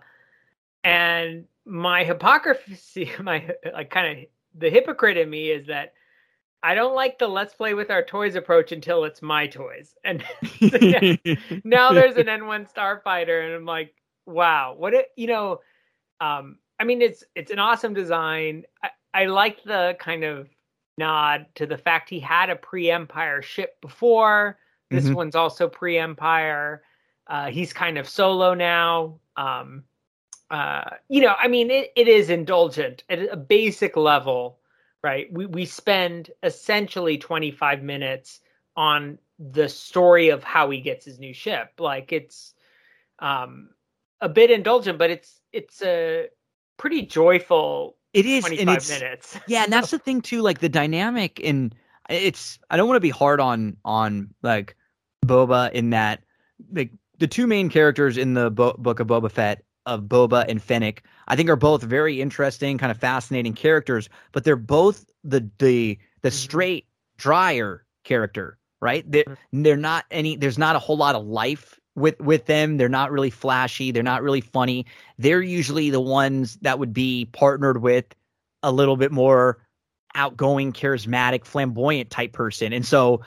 And 0.84 1.46
my 1.66 2.04
hypocrisy, 2.04 3.12
my 3.22 3.50
like 3.74 3.90
kind 3.90 4.20
of 4.20 4.26
the 4.60 4.70
hypocrite 4.70 5.18
in 5.18 5.30
me 5.30 5.50
is 5.50 5.68
that 5.68 5.94
I 6.64 6.76
don't 6.76 6.96
like 6.96 7.18
the 7.18 7.28
let's 7.28 7.54
play 7.54 7.74
with 7.74 7.90
our 7.90 8.04
toys 8.04 8.36
approach 8.36 8.72
until 8.72 9.04
it's 9.04 9.22
my 9.22 9.48
toys. 9.48 9.96
And 10.04 10.24
now 11.64 11.92
there's 11.92 12.18
an 12.18 12.28
N1 12.28 12.72
starfighter 12.72 13.46
and 13.46 13.54
I'm 13.54 13.66
like, 13.66 13.96
wow, 14.26 14.76
what 14.78 14.94
it 14.94 15.08
you 15.16 15.28
know, 15.28 15.60
um 16.20 16.58
I 16.80 16.84
mean 16.84 17.02
it's 17.02 17.24
it's 17.36 17.52
an 17.52 17.60
awesome 17.60 17.94
design. 17.94 18.64
I, 18.84 18.90
I 19.14 19.26
like 19.26 19.64
the 19.64 19.96
kind 20.00 20.24
of 20.24 20.50
nod 20.98 21.48
to 21.56 21.66
the 21.66 21.78
fact 21.78 22.10
he 22.10 22.20
had 22.20 22.50
a 22.50 22.56
pre-Empire 22.56 23.42
ship 23.42 23.80
before. 23.82 24.58
This 24.90 25.06
mm-hmm. 25.06 25.16
one's 25.16 25.36
also 25.36 25.68
pre-Empire. 25.68 26.84
Uh, 27.28 27.48
he's 27.48 27.74
kind 27.74 27.98
of 27.98 28.08
solo 28.08 28.54
now. 28.54 29.20
Um, 29.38 29.84
uh, 30.50 30.98
you 31.08 31.22
know, 31.22 31.34
I 31.40 31.48
mean, 31.48 31.72
it, 31.72 31.92
it 31.96 32.08
is 32.08 32.30
indulgent 32.30 33.04
at 33.10 33.20
a 33.32 33.38
basic 33.38 33.96
level, 33.96 34.60
right? 35.04 35.32
We 35.32 35.46
we 35.46 35.66
spend 35.66 36.32
essentially 36.44 37.18
25 37.18 37.84
minutes 37.84 38.40
on 38.76 39.18
the 39.40 39.68
story 39.68 40.30
of 40.30 40.44
how 40.44 40.70
he 40.70 40.82
gets 40.82 41.06
his 41.06 41.20
new 41.20 41.34
ship. 41.34 41.72
Like 41.80 42.12
it's 42.12 42.54
um, 43.20 43.70
a 44.20 44.30
bit 44.30 44.52
indulgent, 44.52 44.98
but 44.98 45.10
it's 45.10 45.42
it's 45.52 45.82
a 45.82 46.28
pretty 46.78 47.04
joyful 47.04 47.98
it 48.14 48.26
is, 48.26 48.46
and 48.46 48.60
it's 48.60 48.90
minutes. 48.90 49.40
yeah, 49.48 49.64
and 49.64 49.74
that's 49.74 49.92
the 49.92 50.00
thing 50.00 50.22
too. 50.22 50.42
Like 50.42 50.60
the 50.60 50.70
dynamic, 50.70 51.40
and 51.44 51.74
it's. 52.10 52.60
I 52.70 52.78
don't 52.78 52.88
want 52.88 52.98
to 52.98 53.02
be 53.02 53.10
hard 53.10 53.40
on 53.40 53.78
on 53.86 54.34
like 54.42 54.76
Boba 55.26 55.72
in 55.72 55.92
that 55.92 56.24
like 56.74 56.92
the 57.20 57.28
two 57.28 57.48
main 57.48 57.70
characters 57.70 58.18
in 58.18 58.34
the 58.34 58.52
Bo- 58.52 58.76
book 58.78 59.00
of 59.00 59.08
Boba 59.08 59.32
Fett 59.32 59.64
of 59.86 60.04
Boba 60.04 60.46
and 60.48 60.62
Fennec, 60.62 61.04
I 61.28 61.36
think 61.36 61.50
are 61.50 61.56
both 61.56 61.84
very 61.84 62.22
interesting, 62.22 62.78
kind 62.78 62.92
of 62.92 62.98
fascinating 62.98 63.54
characters, 63.54 64.10
but 64.32 64.44
they're 64.44 64.56
both 64.56 65.06
the 65.24 65.50
the 65.60 65.98
the 66.22 66.30
mm-hmm. 66.30 66.36
straight 66.36 66.88
drier 67.18 67.86
character, 68.04 68.58
right? 68.82 69.10
They're, 69.10 69.24
mm-hmm. 69.24 69.64
they're 69.64 69.78
not 69.78 70.06
any. 70.12 70.36
There's 70.36 70.58
not 70.58 70.76
a 70.76 70.80
whole 70.80 70.98
lot 70.98 71.16
of 71.16 71.26
life 71.26 71.80
with 71.96 72.20
with 72.20 72.46
them. 72.46 72.78
They're 72.78 72.90
not 72.90 73.12
really 73.12 73.30
flashy. 73.30 73.92
They're 73.92 74.04
not 74.04 74.24
really 74.24 74.42
funny. 74.42 74.86
They're 75.18 75.42
usually 75.42 75.90
the 75.90 76.02
ones 76.02 76.58
that 76.62 76.80
would 76.80 76.94
be 76.94 77.26
partnered 77.26 77.82
with 77.82 78.06
a 78.64 78.72
little 78.72 78.98
bit 78.98 79.12
more 79.12 79.60
outgoing, 80.14 80.74
charismatic, 80.74 81.46
flamboyant 81.46 82.10
type 82.10 82.34
person. 82.34 82.74
And 82.74 82.86
so 82.86 83.22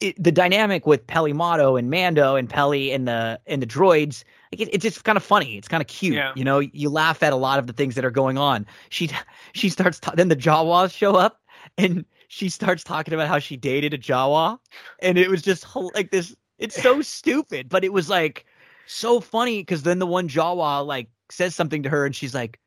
it, 0.00 0.22
the 0.22 0.32
dynamic 0.32 0.86
with 0.86 1.06
Peli 1.06 1.32
Motto 1.32 1.76
and 1.76 1.90
Mando 1.90 2.36
and 2.36 2.48
Peli 2.48 2.92
and 2.92 3.06
the 3.06 3.40
and 3.46 3.62
the 3.62 3.66
droids, 3.66 4.24
like 4.52 4.60
it, 4.60 4.68
it's 4.72 4.82
just 4.82 5.04
kind 5.04 5.16
of 5.16 5.22
funny. 5.22 5.56
It's 5.56 5.68
kind 5.68 5.80
of 5.80 5.86
cute. 5.86 6.14
Yeah. 6.14 6.32
You 6.34 6.44
know, 6.44 6.58
you 6.58 6.90
laugh 6.90 7.22
at 7.22 7.32
a 7.32 7.36
lot 7.36 7.58
of 7.58 7.66
the 7.66 7.72
things 7.72 7.94
that 7.94 8.04
are 8.04 8.10
going 8.10 8.38
on. 8.38 8.66
She 8.90 9.10
she 9.52 9.68
starts 9.68 10.00
ta- 10.00 10.14
then 10.14 10.28
the 10.28 10.36
Jawas 10.36 10.92
show 10.92 11.14
up 11.14 11.40
and 11.76 12.04
she 12.28 12.48
starts 12.48 12.84
talking 12.84 13.14
about 13.14 13.28
how 13.28 13.38
she 13.38 13.56
dated 13.56 13.94
a 13.94 13.98
Jawa, 13.98 14.58
and 15.00 15.18
it 15.18 15.28
was 15.28 15.42
just 15.42 15.66
like 15.94 16.10
this 16.10 16.34
it's 16.58 16.80
so 16.80 17.02
stupid, 17.02 17.68
but 17.68 17.84
it 17.84 17.92
was 17.92 18.08
like 18.08 18.46
so 18.86 19.20
funny 19.20 19.60
because 19.60 19.82
then 19.82 19.98
the 19.98 20.06
one 20.06 20.28
Jawa 20.28 20.86
like 20.86 21.08
says 21.30 21.54
something 21.54 21.82
to 21.82 21.88
her 21.88 22.06
and 22.06 22.14
she's 22.14 22.34
like, 22.34 22.58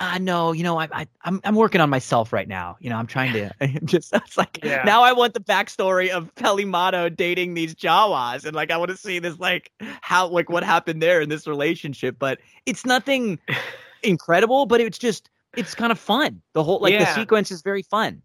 ah, 0.00 0.18
no, 0.20 0.52
you 0.52 0.62
know, 0.62 0.78
I, 0.78 0.88
I, 0.92 1.06
I'm, 1.22 1.40
I'm 1.44 1.54
working 1.54 1.80
on 1.80 1.90
myself 1.90 2.32
right 2.32 2.48
now. 2.48 2.76
You 2.80 2.90
know, 2.90 2.96
I'm 2.96 3.06
trying 3.06 3.32
to 3.34 3.50
I'm 3.60 3.86
just, 3.86 4.12
it's 4.12 4.36
like, 4.36 4.58
yeah. 4.64 4.82
now 4.84 5.02
I 5.02 5.12
want 5.12 5.34
the 5.34 5.40
backstory 5.40 6.08
of 6.08 6.34
Peli 6.34 6.64
Motto 6.64 7.08
dating 7.08 7.54
these 7.54 7.74
Jawas. 7.74 8.44
And 8.44 8.54
like, 8.56 8.70
I 8.70 8.76
want 8.76 8.90
to 8.90 8.96
see 8.96 9.18
this, 9.18 9.38
like, 9.38 9.70
how, 10.00 10.26
like, 10.26 10.48
what 10.48 10.64
happened 10.64 11.02
there 11.02 11.20
in 11.20 11.28
this 11.28 11.46
relationship. 11.46 12.16
But 12.18 12.40
it's 12.66 12.84
nothing 12.84 13.38
incredible, 14.02 14.66
but 14.66 14.80
it's 14.80 14.98
just, 14.98 15.30
it's 15.56 15.74
kind 15.74 15.92
of 15.92 15.98
fun. 15.98 16.40
The 16.54 16.64
whole, 16.64 16.80
like, 16.80 16.92
yeah. 16.92 17.04
the 17.04 17.14
sequence 17.14 17.50
is 17.50 17.62
very 17.62 17.82
fun. 17.82 18.22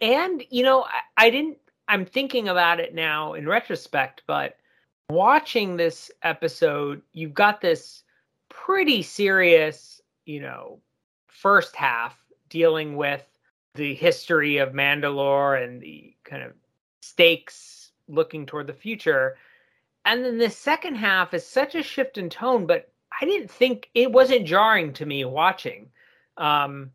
And, 0.00 0.44
you 0.50 0.62
know, 0.62 0.84
I, 0.84 1.26
I 1.26 1.30
didn't 1.30 1.58
I'm 1.88 2.06
thinking 2.06 2.48
about 2.48 2.80
it 2.80 2.94
now 2.94 3.34
in 3.34 3.46
retrospect, 3.46 4.22
but 4.26 4.56
watching 5.10 5.76
this 5.76 6.10
episode, 6.22 7.02
you've 7.12 7.34
got 7.34 7.60
this 7.60 8.02
pretty 8.48 9.02
serious, 9.02 10.00
you 10.24 10.40
know, 10.40 10.78
first 11.32 11.74
half 11.74 12.16
dealing 12.48 12.96
with 12.96 13.24
the 13.74 13.94
history 13.94 14.58
of 14.58 14.72
Mandalore 14.72 15.62
and 15.62 15.80
the 15.80 16.14
kind 16.24 16.42
of 16.42 16.52
stakes 17.00 17.90
looking 18.08 18.46
toward 18.46 18.66
the 18.66 18.72
future. 18.72 19.36
And 20.04 20.24
then 20.24 20.38
the 20.38 20.50
second 20.50 20.96
half 20.96 21.32
is 21.32 21.46
such 21.46 21.74
a 21.74 21.82
shift 21.82 22.18
in 22.18 22.28
tone, 22.28 22.66
but 22.66 22.90
I 23.20 23.24
didn't 23.24 23.50
think 23.50 23.88
it 23.94 24.12
wasn't 24.12 24.46
jarring 24.46 24.92
to 24.94 25.06
me 25.06 25.24
watching. 25.24 25.90
Um, 26.36 26.90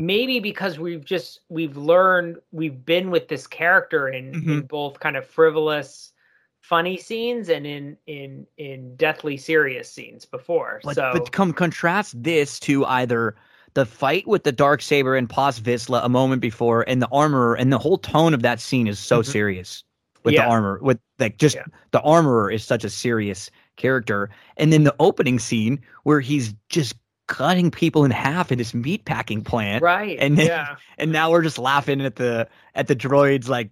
maybe 0.00 0.40
because 0.40 0.78
we've 0.78 1.04
just 1.04 1.40
we've 1.48 1.76
learned 1.76 2.38
we've 2.52 2.84
been 2.84 3.10
with 3.10 3.28
this 3.28 3.46
character 3.46 4.08
in, 4.08 4.32
mm-hmm. 4.32 4.50
in 4.50 4.60
both 4.62 4.98
kind 5.00 5.16
of 5.16 5.26
frivolous 5.26 6.12
funny 6.60 6.96
scenes 6.96 7.48
and 7.48 7.66
in 7.66 7.96
in 8.06 8.46
in 8.56 8.94
deathly 8.96 9.36
serious 9.36 9.90
scenes 9.90 10.24
before 10.24 10.80
but, 10.84 10.94
so 10.94 11.10
but 11.12 11.32
come 11.32 11.52
contrast 11.52 12.22
this 12.22 12.60
to 12.60 12.84
either 12.86 13.34
the 13.74 13.86
fight 13.86 14.26
with 14.26 14.44
the 14.44 14.52
dark 14.52 14.82
saber 14.82 15.16
and 15.16 15.28
Paz 15.28 15.60
Vizsla 15.60 16.04
a 16.04 16.08
moment 16.08 16.42
before 16.42 16.82
and 16.88 17.00
the 17.00 17.08
armor 17.12 17.54
and 17.54 17.72
the 17.72 17.78
whole 17.78 17.98
tone 17.98 18.34
of 18.34 18.42
that 18.42 18.60
scene 18.60 18.86
is 18.86 18.98
so 18.98 19.20
mm-hmm. 19.20 19.30
serious 19.30 19.84
with 20.24 20.34
yeah. 20.34 20.44
the 20.44 20.50
armor 20.50 20.78
with 20.82 20.98
like 21.18 21.38
just 21.38 21.56
yeah. 21.56 21.64
the 21.92 22.00
armorer 22.02 22.50
is 22.50 22.64
such 22.64 22.84
a 22.84 22.90
serious 22.90 23.50
character 23.76 24.30
and 24.56 24.72
then 24.72 24.84
the 24.84 24.94
opening 24.98 25.38
scene 25.38 25.80
where 26.02 26.20
he's 26.20 26.54
just 26.68 26.94
cutting 27.30 27.70
people 27.70 28.04
in 28.04 28.10
half 28.10 28.50
in 28.50 28.58
this 28.58 28.74
meat 28.74 29.04
packing 29.04 29.40
plant. 29.40 29.84
Right. 29.84 30.18
And 30.18 30.36
then, 30.36 30.46
yeah. 30.46 30.76
and 30.98 31.12
now 31.12 31.30
we're 31.30 31.42
just 31.42 31.58
laughing 31.58 32.00
at 32.00 32.16
the 32.16 32.48
at 32.74 32.88
the 32.88 32.96
droids 32.96 33.48
like 33.48 33.70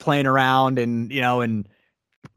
playing 0.00 0.26
around 0.26 0.78
and 0.78 1.12
you 1.12 1.20
know 1.20 1.42
and 1.42 1.68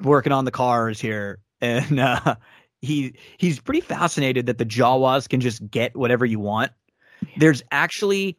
working 0.02 0.34
on 0.34 0.46
the 0.46 0.52
cars 0.52 1.00
here. 1.00 1.40
And 1.62 2.00
uh 2.00 2.36
he 2.82 3.14
he's 3.38 3.60
pretty 3.60 3.82
fascinated 3.82 4.48
that 4.48 4.58
the 4.58 4.66
Jawas 4.66 5.30
can 5.30 5.42
just 5.42 5.70
get 5.70 5.96
whatever 5.96 6.26
you 6.26 6.40
want. 6.40 6.72
There's 7.38 7.64
actually 7.72 8.38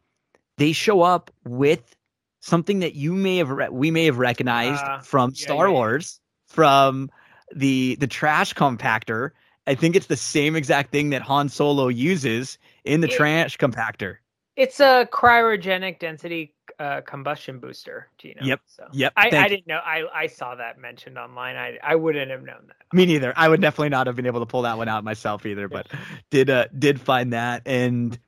they 0.57 0.71
show 0.71 1.01
up 1.01 1.31
with 1.45 1.95
something 2.41 2.79
that 2.79 2.95
you 2.95 3.13
may 3.13 3.37
have 3.37 3.49
re- 3.49 3.69
we 3.69 3.91
may 3.91 4.05
have 4.05 4.17
recognized 4.17 4.83
uh, 4.83 4.99
from 4.99 5.31
yeah, 5.35 5.43
Star 5.43 5.67
yeah. 5.67 5.73
Wars 5.73 6.19
from 6.47 7.09
the 7.55 7.95
the 7.95 8.07
trash 8.07 8.53
compactor 8.53 9.31
I 9.65 9.75
think 9.75 9.95
it's 9.95 10.07
the 10.07 10.17
same 10.17 10.55
exact 10.55 10.91
thing 10.91 11.11
that 11.11 11.21
Han 11.21 11.49
Solo 11.49 11.87
uses 11.87 12.57
in 12.83 13.01
the 13.01 13.07
it, 13.07 13.11
trash 13.11 13.57
compactor. 13.57 14.17
It's 14.55 14.79
a 14.79 15.07
cryogenic 15.11 15.99
density 15.99 16.53
uh, 16.79 17.01
combustion 17.01 17.59
booster. 17.59 18.09
Do 18.17 18.27
you 18.27 18.35
know? 18.35 18.41
Yep. 18.43 18.61
So 18.67 18.87
yep. 18.91 19.13
I, 19.15 19.29
I 19.29 19.47
didn't 19.47 19.67
know. 19.67 19.79
I, 19.83 20.03
I 20.13 20.27
saw 20.27 20.55
that 20.55 20.79
mentioned 20.79 21.17
online. 21.17 21.55
I 21.55 21.77
I 21.81 21.95
wouldn't 21.95 22.29
have 22.29 22.43
known 22.43 22.67
that. 22.67 22.95
Me 22.95 23.05
neither. 23.05 23.33
I 23.35 23.47
would 23.47 23.61
definitely 23.61 23.89
not 23.89 24.07
have 24.07 24.15
been 24.15 24.25
able 24.25 24.41
to 24.41 24.45
pull 24.45 24.63
that 24.63 24.77
one 24.77 24.89
out 24.89 25.03
myself 25.03 25.45
either. 25.45 25.69
But 25.69 25.87
did 26.29 26.49
uh 26.49 26.67
did 26.77 26.99
find 26.99 27.33
that 27.33 27.63
and 27.65 28.19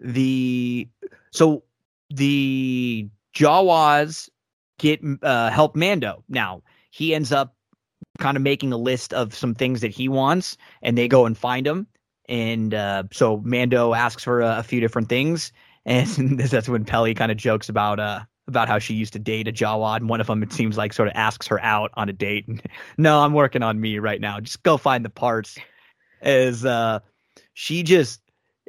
the 0.00 0.88
so 1.32 1.62
the 2.10 3.08
Jawas 3.34 4.28
get 4.78 5.00
uh 5.22 5.50
help 5.50 5.76
Mando 5.76 6.22
now. 6.28 6.62
He 6.90 7.14
ends 7.14 7.32
up 7.32 7.54
kind 8.18 8.36
of 8.36 8.42
making 8.42 8.72
a 8.72 8.76
list 8.76 9.12
of 9.12 9.34
some 9.34 9.54
things 9.54 9.80
that 9.80 9.90
he 9.90 10.08
wants, 10.08 10.56
and 10.82 10.96
they 10.96 11.08
go 11.08 11.26
and 11.26 11.36
find 11.36 11.66
him. 11.66 11.86
And 12.28 12.74
uh, 12.74 13.04
so 13.12 13.38
Mando 13.44 13.94
asks 13.94 14.24
for 14.24 14.40
a, 14.40 14.58
a, 14.58 14.62
few 14.62 14.80
different 14.80 15.08
things, 15.08 15.52
and 15.86 16.38
that's 16.40 16.68
when 16.68 16.84
Peli 16.84 17.14
kind 17.14 17.30
of 17.30 17.38
jokes 17.38 17.68
about 17.68 18.00
uh 18.00 18.20
about 18.48 18.68
how 18.68 18.78
she 18.78 18.94
used 18.94 19.12
to 19.12 19.18
date 19.18 19.48
a 19.48 19.52
Jawa, 19.52 19.96
and 19.96 20.08
one 20.08 20.20
of 20.20 20.26
them 20.26 20.42
it 20.42 20.52
seems 20.52 20.76
like 20.76 20.92
sort 20.92 21.08
of 21.08 21.14
asks 21.16 21.46
her 21.48 21.60
out 21.62 21.90
on 21.94 22.08
a 22.08 22.12
date. 22.12 22.46
And 22.48 22.62
no, 22.98 23.20
I'm 23.20 23.32
working 23.32 23.62
on 23.62 23.80
me 23.80 23.98
right 23.98 24.20
now. 24.20 24.40
Just 24.40 24.62
go 24.62 24.76
find 24.76 25.04
the 25.04 25.10
parts. 25.10 25.58
As 26.22 26.64
uh, 26.64 27.00
she 27.54 27.82
just 27.82 28.20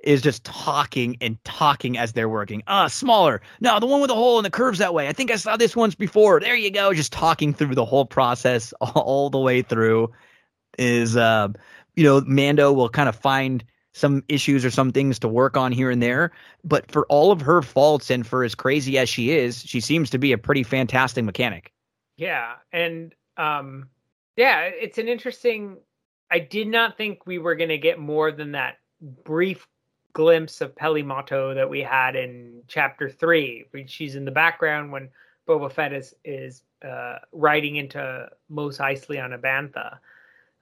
is 0.07 0.21
just 0.21 0.45
talking 0.45 1.17
and 1.19 1.38
talking 1.43 1.97
as 1.97 2.13
they're 2.13 2.29
working. 2.29 2.63
Uh, 2.65 2.88
smaller. 2.88 3.41
No, 3.59 3.77
the 3.77 3.85
one 3.85 3.99
with 3.99 4.07
the 4.07 4.15
hole 4.15 4.38
and 4.38 4.45
the 4.45 4.49
curves 4.49 4.79
that 4.79 4.93
way. 4.93 5.09
I 5.09 5.13
think 5.13 5.29
I 5.29 5.35
saw 5.35 5.57
this 5.57 5.75
once 5.75 5.95
before. 5.95 6.39
There 6.39 6.55
you 6.55 6.71
go. 6.71 6.93
Just 6.93 7.11
talking 7.11 7.53
through 7.53 7.75
the 7.75 7.84
whole 7.84 8.05
process 8.05 8.73
all 8.81 9.29
the 9.29 9.38
way 9.38 9.61
through 9.61 10.09
is, 10.79 11.17
uh, 11.17 11.49
you 11.95 12.05
know, 12.05 12.21
Mando 12.21 12.71
will 12.71 12.88
kind 12.88 13.09
of 13.09 13.17
find 13.17 13.65
some 13.91 14.23
issues 14.29 14.63
or 14.63 14.71
some 14.71 14.93
things 14.93 15.19
to 15.19 15.27
work 15.27 15.57
on 15.57 15.73
here 15.73 15.91
and 15.91 16.01
there. 16.01 16.31
But 16.63 16.89
for 16.89 17.05
all 17.07 17.34
of 17.34 17.41
her 17.41 17.61
faults 17.61 18.09
and 18.09 18.25
for 18.25 18.45
as 18.45 18.55
crazy 18.55 18.97
as 18.97 19.09
she 19.09 19.31
is, 19.31 19.61
she 19.61 19.81
seems 19.81 20.09
to 20.11 20.17
be 20.17 20.31
a 20.31 20.38
pretty 20.38 20.63
fantastic 20.63 21.25
mechanic. 21.25 21.73
Yeah. 22.15 22.53
And, 22.71 23.13
um, 23.35 23.89
yeah, 24.38 24.61
it's 24.61 24.99
an 24.99 25.09
interesting. 25.09 25.77
I 26.31 26.39
did 26.39 26.69
not 26.69 26.95
think 26.95 27.25
we 27.25 27.39
were 27.39 27.55
going 27.55 27.69
to 27.69 27.77
get 27.77 27.99
more 27.99 28.31
than 28.31 28.53
that 28.53 28.77
brief 29.01 29.67
glimpse 30.18 30.61
of 30.61 30.76
Peli 30.76 31.03
Motto 31.03 31.53
that 31.53 31.69
we 31.69 31.80
had 31.80 32.15
in 32.15 32.64
chapter 32.68 33.07
three. 33.07 33.65
She's 33.85 34.15
in 34.15 34.26
the 34.26 34.31
background 34.31 34.91
when 34.91 35.10
Boba 35.48 35.72
Fett 35.72 35.94
is 35.94 36.15
is 36.26 36.64
uh, 36.84 37.19
riding 37.31 37.76
into 37.76 38.27
Mos 38.49 38.80
Eisley 38.80 39.23
on 39.23 39.34
a 39.34 39.38
bantha. 39.38 39.99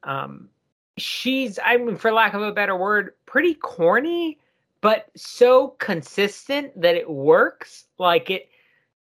Um, 0.04 0.50
she's, 0.98 1.58
I 1.64 1.78
mean, 1.78 1.96
for 1.96 2.12
lack 2.12 2.34
of 2.34 2.42
a 2.42 2.52
better 2.52 2.76
word, 2.76 3.14
pretty 3.26 3.54
corny, 3.54 4.40
but 4.82 5.10
so 5.16 5.70
consistent 5.80 6.80
that 6.82 6.96
it 6.96 7.10
works. 7.10 7.86
Like 7.98 8.30
it, 8.30 8.50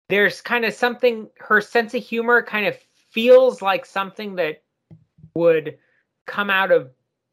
there's 0.07 0.41
kind 0.41 0.65
of 0.65 0.73
something. 0.73 1.29
Her 1.37 1.61
sense 1.61 1.93
of 1.93 2.03
humor 2.03 2.41
kind 2.41 2.65
of 2.65 2.75
feels 3.11 3.61
like 3.61 3.85
something 3.85 4.33
that 4.37 4.63
would 5.35 5.77
come 6.25 6.49
out 6.49 6.71
of 6.71 6.89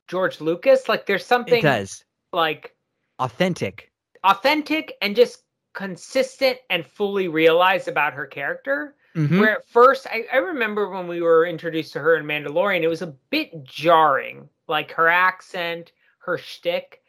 George 0.06 0.43
Lucas. 0.43 0.86
Like 0.86 1.06
there's 1.06 1.24
something 1.24 1.60
It 1.60 1.62
does. 1.62 2.05
like 2.34 2.76
Authentic. 3.18 3.90
authentic 4.24 4.97
and 5.02 5.14
just 5.14 5.43
consistent 5.72 6.59
and 6.70 6.84
fully 6.84 7.28
realized 7.28 7.86
about 7.88 8.12
her 8.12 8.26
character. 8.26 8.97
Mhm. 9.14 9.40
Where 9.40 9.56
at 9.59 9.68
first, 9.68 10.06
I, 10.10 10.26
I 10.32 10.36
remember 10.36 10.88
when 10.90 11.06
we 11.06 11.22
were 11.22 11.47
introduced 11.47 11.93
to 11.94 12.01
her 12.01 12.16
in 12.16 12.26
Mandalorian, 12.26 12.82
it 12.82 12.88
was 12.88 13.02
a 13.02 13.14
bit 13.30 13.64
jarring, 13.64 14.48
like 14.68 14.90
her 14.93 15.09
accent, 15.09 15.93
her 16.18 16.36
shtick. 16.38 17.02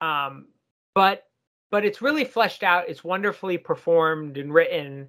Um, 0.00 0.48
but 0.94 1.26
but 1.70 1.84
it's 1.84 2.00
really 2.02 2.24
fleshed 2.24 2.62
out. 2.62 2.88
It's 2.88 3.02
wonderfully 3.04 3.58
performed 3.58 4.36
and 4.38 4.52
written. 4.52 5.08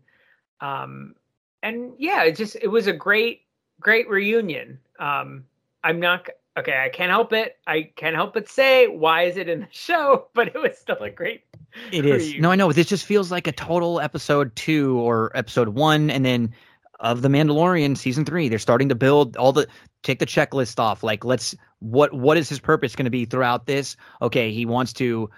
Um, 0.62 1.16
and 1.62 1.94
yeah, 1.98 2.24
it 2.24 2.36
just 2.36 2.58
it 2.62 2.68
was 2.68 2.88
a 2.88 2.94
great 2.94 3.42
great 3.80 4.10
reunion. 4.10 4.80
Um, 5.00 5.46
I'm 5.84 6.00
not 6.00 6.30
okay. 6.58 6.84
I 6.84 6.90
can't 6.90 7.10
help 7.12 7.34
it. 7.34 7.58
I 7.68 7.90
can't 7.96 8.16
help 8.16 8.34
but 8.34 8.48
say 8.48 8.88
why 8.88 9.24
is 9.24 9.38
it 9.38 9.50
in 9.50 9.62
the 9.62 9.68
show? 9.72 10.28
But 10.34 10.50
it 10.50 10.56
was 10.56 10.78
still 10.78 10.98
a 10.98 11.10
great. 11.10 11.44
It 11.92 12.06
is. 12.06 12.24
reunion. 12.24 12.42
No, 12.42 12.52
I 12.52 12.56
know. 12.56 12.72
This 12.72 12.88
just 12.88 13.06
feels 13.06 13.32
like 13.32 13.48
a 13.48 13.52
total 13.52 14.00
episode 14.00 14.56
two 14.56 15.00
or 15.00 15.36
episode 15.36 15.70
one, 15.70 16.10
and 16.10 16.26
then 16.26 16.54
of 17.00 17.22
the 17.22 17.28
Mandalorian 17.28 17.98
season 17.98 18.26
three. 18.26 18.50
They're 18.50 18.60
starting 18.60 18.90
to 18.90 18.96
build 18.96 19.36
all 19.38 19.52
the 19.52 19.68
take 20.04 20.20
the 20.20 20.26
checklist 20.26 20.80
off. 20.80 21.04
Like, 21.04 21.26
let's 21.26 21.56
what 21.80 22.14
what 22.14 22.38
is 22.38 22.50
his 22.50 22.60
purpose 22.60 22.96
going 22.96 23.06
to 23.06 23.12
be 23.12 23.26
throughout 23.26 23.66
this? 23.66 23.96
Okay, 24.22 24.52
he 24.52 24.66
wants 24.66 24.94
to, 24.94 25.30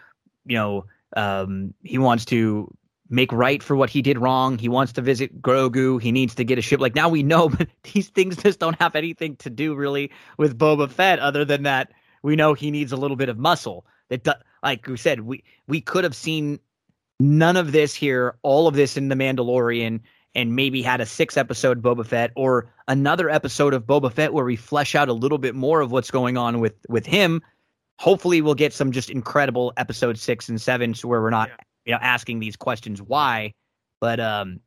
you 0.46 0.56
know, 0.56 0.86
um, 1.16 1.74
he 1.84 1.98
wants 1.98 2.26
to 2.26 2.74
make 3.16 3.32
right 3.32 3.64
for 3.64 3.76
what 3.76 3.90
he 3.90 4.02
did 4.02 4.18
wrong. 4.18 4.58
He 4.58 4.70
wants 4.70 4.94
to 4.94 5.02
visit 5.02 5.42
Grogu. 5.42 6.02
He 6.02 6.12
needs 6.12 6.36
to 6.36 6.44
get 6.44 6.60
a 6.60 6.62
ship. 6.62 6.80
Like 6.80 6.96
now 6.96 7.10
we 7.10 7.24
know, 7.24 7.50
but 7.50 7.68
these 7.94 8.10
things 8.10 8.38
just 8.38 8.60
don't 8.60 8.80
have 8.80 8.96
anything 8.96 9.36
to 9.38 9.50
do 9.50 9.74
really 9.74 10.12
with 10.38 10.58
Boba 10.58 10.90
Fett, 10.90 11.20
other 11.20 11.46
than 11.46 11.64
that 11.64 11.92
we 12.26 12.36
know 12.36 12.54
he 12.56 12.72
needs 12.72 12.92
a 12.92 12.98
little 12.98 13.18
bit 13.18 13.30
of 13.30 13.38
muscle. 13.38 13.86
That 14.10 14.28
like 14.64 14.88
we 14.88 14.98
said, 14.98 15.22
we 15.22 15.44
we 15.68 15.80
could 15.80 16.04
have 16.04 16.16
seen 16.16 16.60
none 17.20 17.56
of 17.56 17.72
this 17.72 17.94
here, 17.94 18.38
all 18.42 18.68
of 18.68 18.76
this 18.76 18.98
in 18.98 19.10
the 19.10 19.16
Mandalorian, 19.16 20.02
and 20.34 20.56
maybe 20.56 20.82
had 20.82 21.02
a 21.02 21.06
six 21.06 21.38
episode 21.38 21.82
Boba 21.82 22.06
Fett 22.06 22.32
or 22.36 22.74
another 22.88 23.30
episode 23.30 23.74
of 23.74 23.84
Boba 23.84 24.12
Fett 24.12 24.34
where 24.34 24.46
we 24.46 24.56
flesh 24.56 24.96
out 24.96 25.08
a 25.08 25.14
little 25.14 25.38
bit 25.38 25.56
more 25.56 25.82
of 25.82 25.92
what's 25.92 26.12
going 26.12 26.36
on 26.36 26.60
with 26.60 26.74
with 26.90 27.06
him. 27.06 27.42
Hopefully, 28.00 28.42
we'll 28.42 28.56
get 28.56 28.74
some 28.74 28.92
just 28.92 29.10
incredible 29.10 29.72
episode 29.78 30.18
six 30.18 30.50
and 30.50 30.60
seven, 30.60 30.94
so 30.94 31.08
where 31.08 31.22
we're 31.22 31.30
not 31.30 31.50
Yeah. 31.50 31.56
You 31.86 31.94
know 31.94 32.00
asking 32.02 32.40
these 32.40 32.56
questions 32.56 33.02
why. 33.02 33.54
But 34.02 34.20
um, 34.20 34.60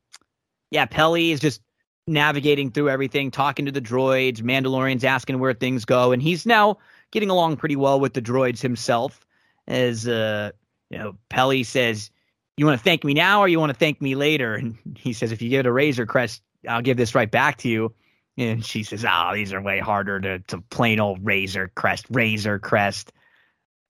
yeah, 0.71 0.87
Peli 0.87 1.31
is 1.31 1.41
just 1.41 1.61
navigating 2.07 2.71
through 2.71 2.89
everything, 2.89 3.31
talking 3.31 3.67
to 3.67 3.73
the 3.73 3.81
droids. 3.81 4.41
Mandalorian's 4.41 5.05
asking 5.05 5.39
where 5.39 5.55
things 5.55 5.85
go, 5.85 6.13
and 6.13 6.23
he's 6.23 6.47
now 6.47 6.79
getting 7.11 7.31
along 7.31 7.57
pretty 7.57 7.77
well 7.77 8.01
with 8.01 8.15
the 8.15 8.23
droids 8.23 8.61
himself. 8.61 9.25
As 9.67 10.09
uh, 10.09 10.51
you 10.91 10.99
know, 10.99 11.17
Peli 11.29 11.63
says, 11.63 12.11
"You 12.57 12.67
want 12.67 12.79
to 12.79 12.85
thank 12.85 13.05
me 13.05 13.15
now, 13.15 13.41
or 13.41 13.49
you 13.49 13.61
want 13.61 13.71
to 13.71 13.79
thank 13.79 14.01
me 14.01 14.15
later?" 14.15 14.55
And 14.55 14.79
he 14.97 15.13
says, 15.13 15.33
"If 15.33 15.43
you 15.43 15.51
give 15.51 15.61
it 15.61 15.67
a 15.67 15.73
Razor 15.73 16.07
Crest, 16.07 16.43
I'll 16.67 16.83
give 16.83 16.97
this 16.97 17.15
right 17.15 17.31
back 17.31 17.59
to 17.59 17.69
you." 17.69 17.95
And 18.37 18.65
she 18.65 18.83
says, 18.83 19.05
"Oh, 19.09 19.33
these 19.35 19.53
are 19.53 19.61
way 19.61 19.79
harder 19.79 20.21
to 20.21 20.39
to 20.41 20.61
plain 20.71 21.01
old 21.01 21.25
Razor 21.25 21.73
Crest, 21.75 22.07
Razor 22.11 22.59
Crest." 22.59 23.13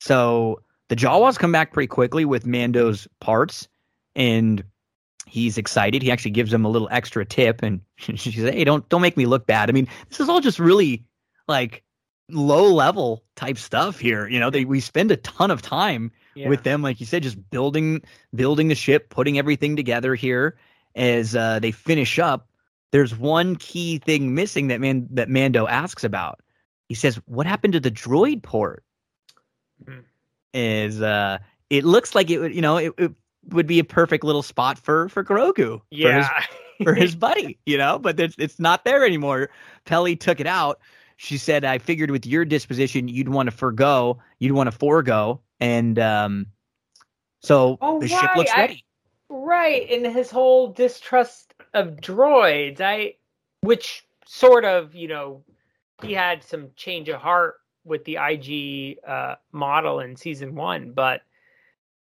So 0.00 0.62
the 0.88 0.96
Jawas 0.96 1.38
come 1.38 1.52
back 1.52 1.72
pretty 1.72 1.86
quickly 1.88 2.24
with 2.24 2.46
Mando's 2.46 3.06
parts, 3.20 3.68
and 4.16 4.62
he's 5.26 5.58
excited. 5.58 6.02
He 6.02 6.10
actually 6.10 6.30
gives 6.30 6.52
him 6.52 6.64
a 6.64 6.68
little 6.68 6.88
extra 6.90 7.24
tip, 7.24 7.62
and 7.62 7.80
she 7.96 8.16
says, 8.32 8.50
"Hey, 8.52 8.64
don't 8.64 8.88
don't 8.88 9.02
make 9.02 9.16
me 9.16 9.26
look 9.26 9.46
bad." 9.46 9.68
I 9.68 9.72
mean, 9.72 9.88
this 10.08 10.20
is 10.20 10.28
all 10.28 10.40
just 10.40 10.58
really 10.58 11.04
like 11.46 11.82
low 12.30 12.72
level 12.72 13.24
type 13.36 13.56
stuff 13.58 13.98
here. 13.98 14.28
You 14.28 14.38
know, 14.40 14.50
they 14.50 14.64
we 14.64 14.80
spend 14.80 15.10
a 15.10 15.16
ton 15.16 15.50
of 15.50 15.62
time 15.62 16.10
Yeah. 16.34 16.48
with 16.48 16.62
them, 16.62 16.82
like 16.82 17.00
you 17.00 17.06
said, 17.06 17.22
just 17.22 17.50
building 17.50 18.02
building 18.34 18.68
the 18.68 18.74
ship, 18.74 19.08
putting 19.10 19.38
everything 19.38 19.76
together 19.76 20.14
here 20.14 20.56
as 20.94 21.34
uh, 21.36 21.58
they 21.58 21.70
finish 21.70 22.18
up. 22.18 22.48
There's 22.90 23.14
one 23.16 23.56
key 23.56 23.98
thing 23.98 24.34
missing 24.34 24.68
that 24.68 24.80
man 24.80 25.06
that 25.10 25.28
Mando 25.28 25.66
asks 25.66 26.04
about. 26.04 26.40
He 26.88 26.94
says, 26.94 27.16
"What 27.26 27.46
happened 27.46 27.74
to 27.74 27.80
the 27.80 27.90
droid 27.90 28.42
port?" 28.42 28.82
Mhm. 29.84 30.04
Is 30.54 31.02
uh, 31.02 31.38
it 31.70 31.84
looks 31.84 32.14
like 32.14 32.30
it 32.30 32.38
would, 32.38 32.54
you 32.54 32.62
know, 32.62 32.76
it, 32.76 32.92
it 32.98 33.12
would 33.50 33.66
be 33.66 33.78
a 33.78 33.84
perfect 33.84 34.24
little 34.24 34.42
spot 34.42 34.78
for 34.78 35.08
for 35.08 35.22
Grogu, 35.24 35.80
for 35.80 35.82
his 35.90 36.04
yeah. 36.26 36.44
for 36.82 36.94
his 36.94 37.14
buddy, 37.26 37.58
you 37.66 37.78
know, 37.78 37.98
but 37.98 38.18
it's 38.18 38.36
it's 38.38 38.58
not 38.58 38.84
there 38.84 39.04
anymore. 39.04 39.50
Peli 39.84 40.16
took 40.16 40.40
it 40.40 40.46
out. 40.46 40.80
She 41.16 41.36
said, 41.36 41.64
"I 41.64 41.78
figured 41.78 42.10
with 42.10 42.26
your 42.26 42.44
disposition, 42.44 43.08
you'd 43.08 43.28
want 43.28 43.48
to 43.48 43.56
forego, 43.56 44.18
you'd 44.38 44.52
want 44.52 44.68
to 44.70 44.76
forego, 44.76 45.40
and 45.60 45.98
um, 45.98 46.46
so 47.42 47.78
Oh, 47.80 48.00
the 48.00 48.08
ship 48.08 48.30
looks 48.36 48.50
right. 48.50 48.58
I- 48.58 48.62
ready." 48.62 48.84
Right, 49.30 49.90
and 49.90 50.06
his 50.06 50.30
whole 50.30 50.68
distrust 50.68 51.52
of 51.74 51.96
droids, 51.96 52.80
I 52.80 53.16
which 53.60 54.06
sort 54.24 54.64
of, 54.64 54.94
you 54.94 55.08
know, 55.08 55.44
he 56.02 56.12
had 56.12 56.42
some 56.42 56.70
change 56.76 57.08
of 57.08 57.20
heart 57.20 57.56
with 57.88 58.04
the 58.04 58.18
IG 58.18 58.98
uh 59.06 59.36
model 59.52 60.00
in 60.00 60.16
season 60.16 60.54
1, 60.54 60.92
but 60.92 61.22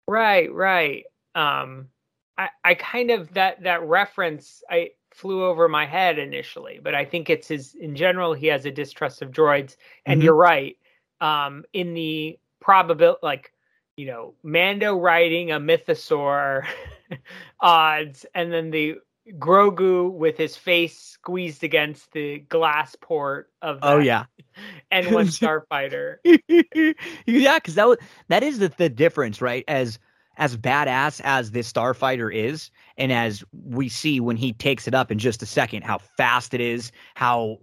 right, 0.07 0.51
right. 0.53 1.05
Um 1.35 1.89
I 2.37 2.49
I 2.63 2.73
kind 2.75 3.11
of 3.11 3.33
that 3.33 3.63
that 3.63 3.83
reference 3.83 4.63
I 4.69 4.91
flew 5.13 5.43
over 5.45 5.67
my 5.67 5.85
head 5.85 6.19
initially, 6.19 6.79
but 6.81 6.95
I 6.95 7.05
think 7.05 7.29
it's 7.29 7.47
his 7.47 7.75
in 7.75 7.95
general 7.95 8.33
he 8.33 8.47
has 8.47 8.65
a 8.65 8.71
distrust 8.71 9.21
of 9.21 9.31
droids 9.31 9.75
and 10.05 10.21
Mhm. 10.21 10.23
you're 10.23 10.35
right. 10.35 10.77
Um 11.21 11.65
in 11.73 11.93
the 11.93 12.39
probability 12.59 13.19
like 13.23 13.53
you 13.97 14.07
know, 14.07 14.33
Mando 14.43 14.97
riding 14.97 15.51
a 15.51 15.59
mythosaur 15.59 16.65
odds, 17.59 18.25
and 18.33 18.51
then 18.51 18.71
the 18.71 18.95
Grogu 19.37 20.11
with 20.11 20.37
his 20.37 20.55
face 20.55 20.97
squeezed 20.97 21.63
against 21.63 22.11
the 22.11 22.39
glass 22.39 22.95
port 22.99 23.49
of 23.61 23.79
Oh 23.81 23.99
yeah, 23.99 24.25
N1 24.91 25.63
starfighter. 25.71 26.17
yeah, 27.25 27.57
because 27.57 27.75
that 27.75 27.87
was, 27.87 27.97
that 28.27 28.43
is 28.43 28.59
the, 28.59 28.69
the 28.77 28.89
difference, 28.89 29.41
right? 29.41 29.63
As 29.67 29.99
as 30.37 30.57
badass 30.57 31.21
as 31.23 31.51
this 31.51 31.71
starfighter 31.71 32.33
is, 32.33 32.71
and 32.97 33.11
as 33.11 33.43
we 33.51 33.89
see 33.89 34.19
when 34.19 34.37
he 34.37 34.53
takes 34.53 34.87
it 34.87 34.93
up 34.93 35.11
in 35.11 35.19
just 35.19 35.43
a 35.43 35.45
second, 35.45 35.83
how 35.83 35.97
fast 35.97 36.53
it 36.53 36.61
is, 36.61 36.91
how 37.15 37.59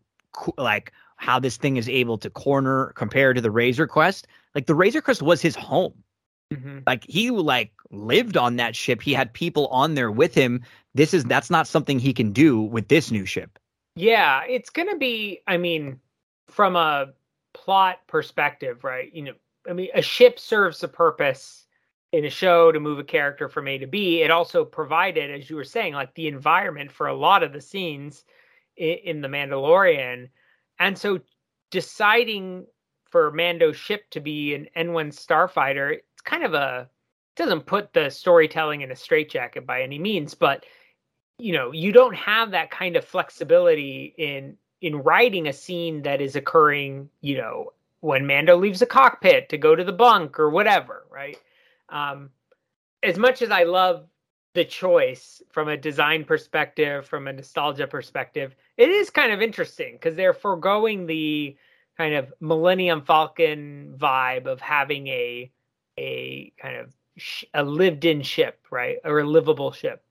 like 0.56 0.92
how 1.16 1.38
this 1.38 1.56
thing 1.56 1.76
is 1.76 1.88
able 1.88 2.16
to 2.18 2.30
corner 2.30 2.92
compared 2.94 3.36
to 3.36 3.42
the 3.42 3.50
Razor 3.50 3.86
Crest. 3.86 4.26
Like 4.54 4.66
the 4.66 4.74
Razor 4.74 5.00
Crest 5.00 5.22
was 5.22 5.42
his 5.42 5.56
home. 5.56 5.94
Mhm. 6.52 6.82
Like 6.86 7.04
he 7.08 7.30
like 7.30 7.72
lived 7.90 8.36
on 8.36 8.56
that 8.56 8.74
ship. 8.74 9.02
He 9.02 9.12
had 9.12 9.32
people 9.32 9.66
on 9.68 9.94
there 9.94 10.10
with 10.10 10.34
him. 10.34 10.62
This 10.98 11.14
is 11.14 11.22
that's 11.22 11.48
not 11.48 11.68
something 11.68 12.00
he 12.00 12.12
can 12.12 12.32
do 12.32 12.60
with 12.60 12.88
this 12.88 13.12
new 13.12 13.24
ship. 13.24 13.56
Yeah, 13.94 14.42
it's 14.48 14.68
gonna 14.68 14.96
be. 14.96 15.42
I 15.46 15.56
mean, 15.56 16.00
from 16.48 16.74
a 16.74 17.12
plot 17.54 18.00
perspective, 18.08 18.82
right? 18.82 19.08
You 19.14 19.22
know, 19.22 19.32
I 19.70 19.74
mean, 19.74 19.90
a 19.94 20.02
ship 20.02 20.40
serves 20.40 20.82
a 20.82 20.88
purpose 20.88 21.66
in 22.10 22.24
a 22.24 22.30
show 22.30 22.72
to 22.72 22.80
move 22.80 22.98
a 22.98 23.04
character 23.04 23.48
from 23.48 23.68
A 23.68 23.78
to 23.78 23.86
B. 23.86 24.22
It 24.22 24.32
also 24.32 24.64
provided, 24.64 25.30
as 25.30 25.48
you 25.48 25.54
were 25.54 25.62
saying, 25.62 25.94
like 25.94 26.12
the 26.14 26.26
environment 26.26 26.90
for 26.90 27.06
a 27.06 27.14
lot 27.14 27.44
of 27.44 27.52
the 27.52 27.60
scenes 27.60 28.24
in, 28.76 28.98
in 29.04 29.20
the 29.20 29.28
Mandalorian, 29.28 30.28
and 30.80 30.98
so 30.98 31.20
deciding 31.70 32.66
for 33.04 33.30
Mando's 33.30 33.76
ship 33.76 34.02
to 34.10 34.20
be 34.20 34.52
an 34.52 34.66
N1 34.76 35.14
starfighter, 35.14 35.92
it's 35.92 36.22
kind 36.24 36.42
of 36.42 36.54
a 36.54 36.90
doesn't 37.36 37.66
put 37.66 37.92
the 37.92 38.10
storytelling 38.10 38.80
in 38.80 38.90
a 38.90 38.96
straitjacket 38.96 39.64
by 39.64 39.80
any 39.82 39.96
means, 39.96 40.34
but 40.34 40.64
you 41.38 41.52
know 41.52 41.72
you 41.72 41.92
don't 41.92 42.14
have 42.14 42.50
that 42.50 42.70
kind 42.70 42.96
of 42.96 43.04
flexibility 43.04 44.14
in 44.18 44.56
in 44.80 44.96
writing 44.96 45.46
a 45.46 45.52
scene 45.52 46.02
that 46.02 46.20
is 46.20 46.36
occurring 46.36 47.08
you 47.20 47.36
know 47.36 47.72
when 48.00 48.26
mando 48.26 48.56
leaves 48.56 48.80
the 48.80 48.86
cockpit 48.86 49.48
to 49.48 49.58
go 49.58 49.74
to 49.74 49.84
the 49.84 49.92
bunk 49.92 50.38
or 50.38 50.50
whatever 50.50 51.06
right? 51.10 51.38
Um 51.88 52.30
as 53.02 53.16
much 53.16 53.42
as 53.42 53.50
i 53.50 53.62
love 53.62 54.06
the 54.54 54.64
choice 54.64 55.40
from 55.50 55.68
a 55.68 55.76
design 55.76 56.24
perspective 56.24 57.06
from 57.06 57.28
a 57.28 57.32
nostalgia 57.32 57.86
perspective 57.86 58.56
it 58.76 58.88
is 58.88 59.10
kind 59.10 59.32
of 59.32 59.40
interesting 59.40 59.92
because 59.92 60.16
they're 60.16 60.34
foregoing 60.34 61.06
the 61.06 61.56
kind 61.96 62.14
of 62.14 62.32
millennium 62.40 63.02
falcon 63.02 63.94
vibe 63.96 64.46
of 64.46 64.60
having 64.60 65.06
a 65.08 65.50
a 65.96 66.52
kind 66.60 66.76
of 66.76 66.92
sh- 67.16 67.44
a 67.54 67.62
lived 67.62 68.04
in 68.04 68.22
ship 68.22 68.64
right? 68.70 68.98
Or 69.04 69.20
a 69.20 69.24
livable 69.24 69.72
ship 69.72 70.02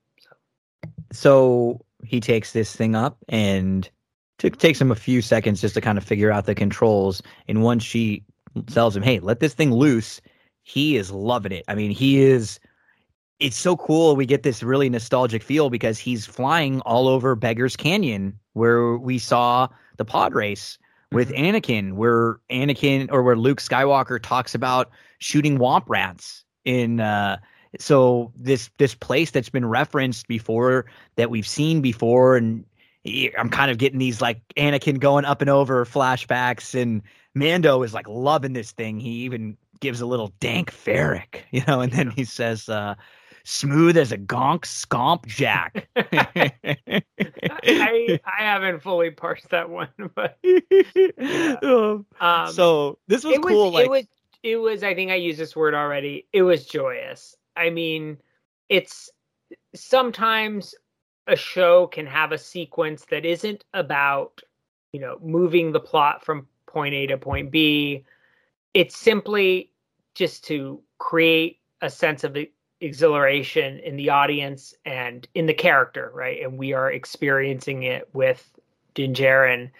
So 1.11 1.83
he 2.03 2.19
takes 2.19 2.51
this 2.53 2.75
thing 2.75 2.95
up 2.95 3.17
and 3.29 3.89
t- 4.37 4.49
takes 4.49 4.79
him 4.79 4.91
a 4.91 4.95
few 4.95 5.21
seconds 5.21 5.61
just 5.61 5.75
to 5.75 5.81
kind 5.81 5.97
of 5.97 6.03
figure 6.03 6.31
out 6.31 6.45
the 6.45 6.55
controls. 6.55 7.21
And 7.47 7.63
once 7.63 7.83
she 7.83 8.23
tells 8.67 8.95
him, 8.95 9.03
"Hey, 9.03 9.19
let 9.19 9.39
this 9.39 9.53
thing 9.53 9.71
loose," 9.71 10.21
he 10.63 10.97
is 10.97 11.11
loving 11.11 11.51
it. 11.51 11.63
I 11.67 11.75
mean, 11.75 11.91
he 11.91 12.21
is. 12.21 12.59
It's 13.39 13.55
so 13.57 13.77
cool. 13.77 14.15
We 14.15 14.25
get 14.25 14.41
this 14.41 14.63
really 14.63 14.89
nostalgic 14.89 15.43
feel 15.43 15.69
because 15.69 15.99
he's 15.99 16.25
flying 16.25 16.81
all 16.81 17.07
over 17.07 17.35
Beggar's 17.35 17.75
Canyon, 17.75 18.37
where 18.53 18.97
we 18.97 19.19
saw 19.19 19.67
the 19.97 20.05
pod 20.05 20.33
race 20.33 20.77
with 21.11 21.29
Mm-hmm. 21.29 21.55
Anakin, 21.55 21.93
where 21.93 22.39
Anakin 22.49 23.07
or 23.11 23.21
where 23.23 23.35
Luke 23.37 23.61
Skywalker 23.61 24.21
talks 24.21 24.55
about 24.55 24.89
shooting 25.19 25.57
womp 25.57 25.83
rats 25.87 26.43
in. 26.65 26.99
Uh, 26.99 27.37
so 27.79 28.31
this 28.35 28.69
this 28.77 28.95
place 28.95 29.31
that's 29.31 29.49
been 29.49 29.65
referenced 29.65 30.27
before 30.27 30.85
that 31.15 31.29
we've 31.29 31.47
seen 31.47 31.81
before, 31.81 32.37
and 32.37 32.65
I'm 33.37 33.49
kind 33.49 33.71
of 33.71 33.77
getting 33.77 33.99
these 33.99 34.21
like 34.21 34.41
Anakin 34.57 34.99
going 34.99 35.25
up 35.25 35.41
and 35.41 35.49
over 35.49 35.85
flashbacks, 35.85 36.79
and 36.79 37.01
Mando 37.33 37.83
is 37.83 37.93
like 37.93 38.07
loving 38.07 38.53
this 38.53 38.71
thing. 38.71 38.99
He 38.99 39.09
even 39.25 39.57
gives 39.79 40.01
a 40.01 40.05
little 40.05 40.33
dank 40.39 40.71
farrik, 40.71 41.41
you 41.51 41.63
know, 41.67 41.81
and 41.81 41.91
then 41.91 42.11
he 42.11 42.25
says, 42.25 42.69
uh, 42.69 42.95
"Smooth 43.43 43.97
as 43.97 44.11
a 44.11 44.17
gonk 44.17 44.61
scomp 44.61 45.25
jack." 45.25 45.87
I 45.95 48.19
I 48.25 48.43
haven't 48.43 48.81
fully 48.81 49.11
parsed 49.11 49.49
that 49.49 49.69
one, 49.69 49.89
but 50.15 50.37
Um, 51.63 52.05
um, 52.19 52.51
so 52.51 52.97
this 53.07 53.23
was 53.23 53.35
it 53.35 53.41
was 53.41 53.51
cool. 53.51 53.71
like, 53.71 53.85
it 53.85 53.89
was 53.89 54.05
it 54.43 54.57
was. 54.57 54.83
I 54.83 54.95
think 54.95 55.11
I 55.11 55.15
used 55.15 55.39
this 55.39 55.55
word 55.55 55.73
already. 55.73 56.25
It 56.33 56.43
was 56.43 56.65
joyous. 56.65 57.35
I 57.57 57.69
mean, 57.69 58.17
it's 58.69 59.09
sometimes 59.75 60.75
a 61.27 61.35
show 61.35 61.87
can 61.87 62.05
have 62.05 62.31
a 62.31 62.37
sequence 62.37 63.05
that 63.09 63.25
isn't 63.25 63.63
about 63.73 64.41
you 64.93 64.99
know 64.99 65.19
moving 65.21 65.71
the 65.71 65.79
plot 65.79 66.23
from 66.23 66.47
point 66.65 66.93
A 66.93 67.07
to 67.07 67.17
point 67.17 67.51
B. 67.51 68.05
It's 68.73 68.97
simply 68.97 69.71
just 70.15 70.45
to 70.45 70.81
create 70.99 71.59
a 71.81 71.89
sense 71.89 72.23
of 72.23 72.37
exhilaration 72.81 73.79
in 73.79 73.95
the 73.95 74.09
audience 74.09 74.73
and 74.85 75.27
in 75.33 75.45
the 75.45 75.53
character, 75.53 76.11
right? 76.13 76.43
And 76.43 76.57
we 76.57 76.73
are 76.73 76.91
experiencing 76.91 77.83
it 77.83 78.07
with 78.13 78.51
Din. 78.93 79.71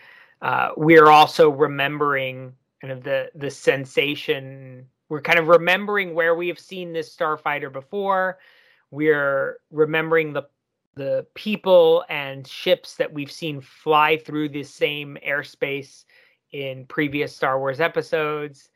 Uh, 0.41 0.69
we're 0.77 1.07
also 1.07 1.49
remembering 1.49 2.53
kind 2.81 2.91
of 2.91 3.03
the 3.03 3.31
the 3.35 3.49
sensation. 3.49 4.87
We're 5.09 5.21
kind 5.21 5.39
of 5.39 5.47
remembering 5.47 6.13
where 6.13 6.35
we 6.35 6.47
have 6.49 6.59
seen 6.59 6.93
this 6.93 7.15
starfighter 7.15 7.71
before. 7.71 8.39
We're 8.91 9.59
remembering 9.71 10.33
the 10.33 10.43
the 10.95 11.27
people 11.35 12.03
and 12.09 12.47
ships 12.47 12.95
that 12.95 13.13
we've 13.13 13.31
seen 13.31 13.61
fly 13.61 14.17
through 14.17 14.49
this 14.49 14.73
same 14.73 15.15
airspace 15.25 16.05
in 16.51 16.85
previous 16.87 17.35
Star 17.35 17.59
Wars 17.59 17.79
episodes. 17.79 18.69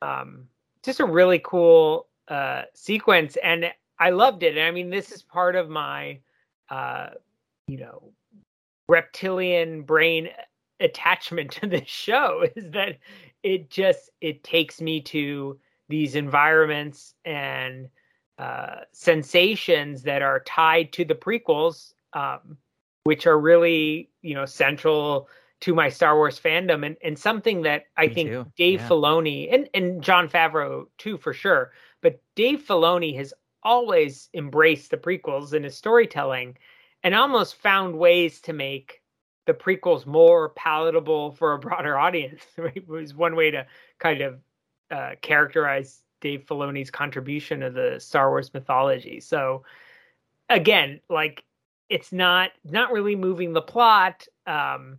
Um, 0.00 0.44
just 0.84 1.00
a 1.00 1.04
really 1.04 1.40
cool 1.40 2.06
uh, 2.28 2.62
sequence, 2.72 3.36
and 3.42 3.72
I 3.98 4.10
loved 4.10 4.44
it. 4.44 4.56
And 4.56 4.66
I 4.66 4.70
mean, 4.70 4.90
this 4.90 5.10
is 5.10 5.22
part 5.22 5.56
of 5.56 5.68
my, 5.68 6.20
uh, 6.70 7.08
you 7.66 7.78
know, 7.78 8.12
reptilian 8.88 9.82
brain 9.82 10.28
attachment 10.80 11.50
to 11.62 11.66
this 11.66 11.88
show 11.88 12.46
is 12.54 12.70
that 12.70 12.98
it 13.42 13.70
just 13.70 14.10
it 14.20 14.44
takes 14.44 14.80
me 14.80 15.00
to 15.00 15.58
these 15.88 16.14
environments 16.14 17.14
and 17.24 17.88
uh, 18.38 18.80
sensations 18.92 20.02
that 20.02 20.22
are 20.22 20.40
tied 20.40 20.92
to 20.92 21.04
the 21.04 21.14
prequels, 21.14 21.94
um, 22.12 22.58
which 23.04 23.26
are 23.26 23.38
really 23.38 24.10
you 24.22 24.34
know 24.34 24.46
central 24.46 25.28
to 25.60 25.74
my 25.74 25.88
Star 25.88 26.16
Wars 26.16 26.38
fandom 26.38 26.84
and, 26.84 26.96
and 27.02 27.18
something 27.18 27.62
that 27.62 27.86
I 27.96 28.08
Me 28.08 28.14
think 28.14 28.30
too, 28.30 28.46
Dave 28.56 28.80
yeah. 28.80 28.88
Filoni 28.88 29.54
and, 29.54 29.70
and 29.72 30.02
Jon 30.02 30.28
Favreau 30.28 30.86
too 30.98 31.16
for 31.16 31.32
sure, 31.32 31.72
but 32.02 32.20
Dave 32.34 32.62
Filoni 32.62 33.16
has 33.16 33.32
always 33.62 34.28
embraced 34.34 34.90
the 34.90 34.96
prequels 34.96 35.52
in 35.52 35.64
his 35.64 35.76
storytelling 35.76 36.56
and 37.02 37.14
almost 37.14 37.56
found 37.56 37.98
ways 37.98 38.40
to 38.42 38.52
make 38.52 39.02
the 39.46 39.54
prequels 39.54 40.06
more 40.06 40.50
palatable 40.50 41.32
for 41.32 41.54
a 41.54 41.58
broader 41.58 41.98
audience. 42.06 42.42
Right? 42.56 42.76
It 42.76 42.88
was 42.88 43.14
one 43.14 43.34
way 43.34 43.50
to 43.50 43.66
kind 43.98 44.20
of 44.20 44.40
uh, 44.90 45.12
characterize 45.20 46.02
Dave 46.20 46.44
Filoni's 46.46 46.90
contribution 46.90 47.60
to 47.60 47.70
the 47.70 47.98
Star 47.98 48.30
Wars 48.30 48.52
mythology. 48.54 49.20
So 49.20 49.64
again, 50.48 51.00
like 51.08 51.44
it's 51.88 52.12
not 52.12 52.50
not 52.64 52.92
really 52.92 53.16
moving 53.16 53.52
the 53.52 53.62
plot. 53.62 54.26
Um, 54.46 54.98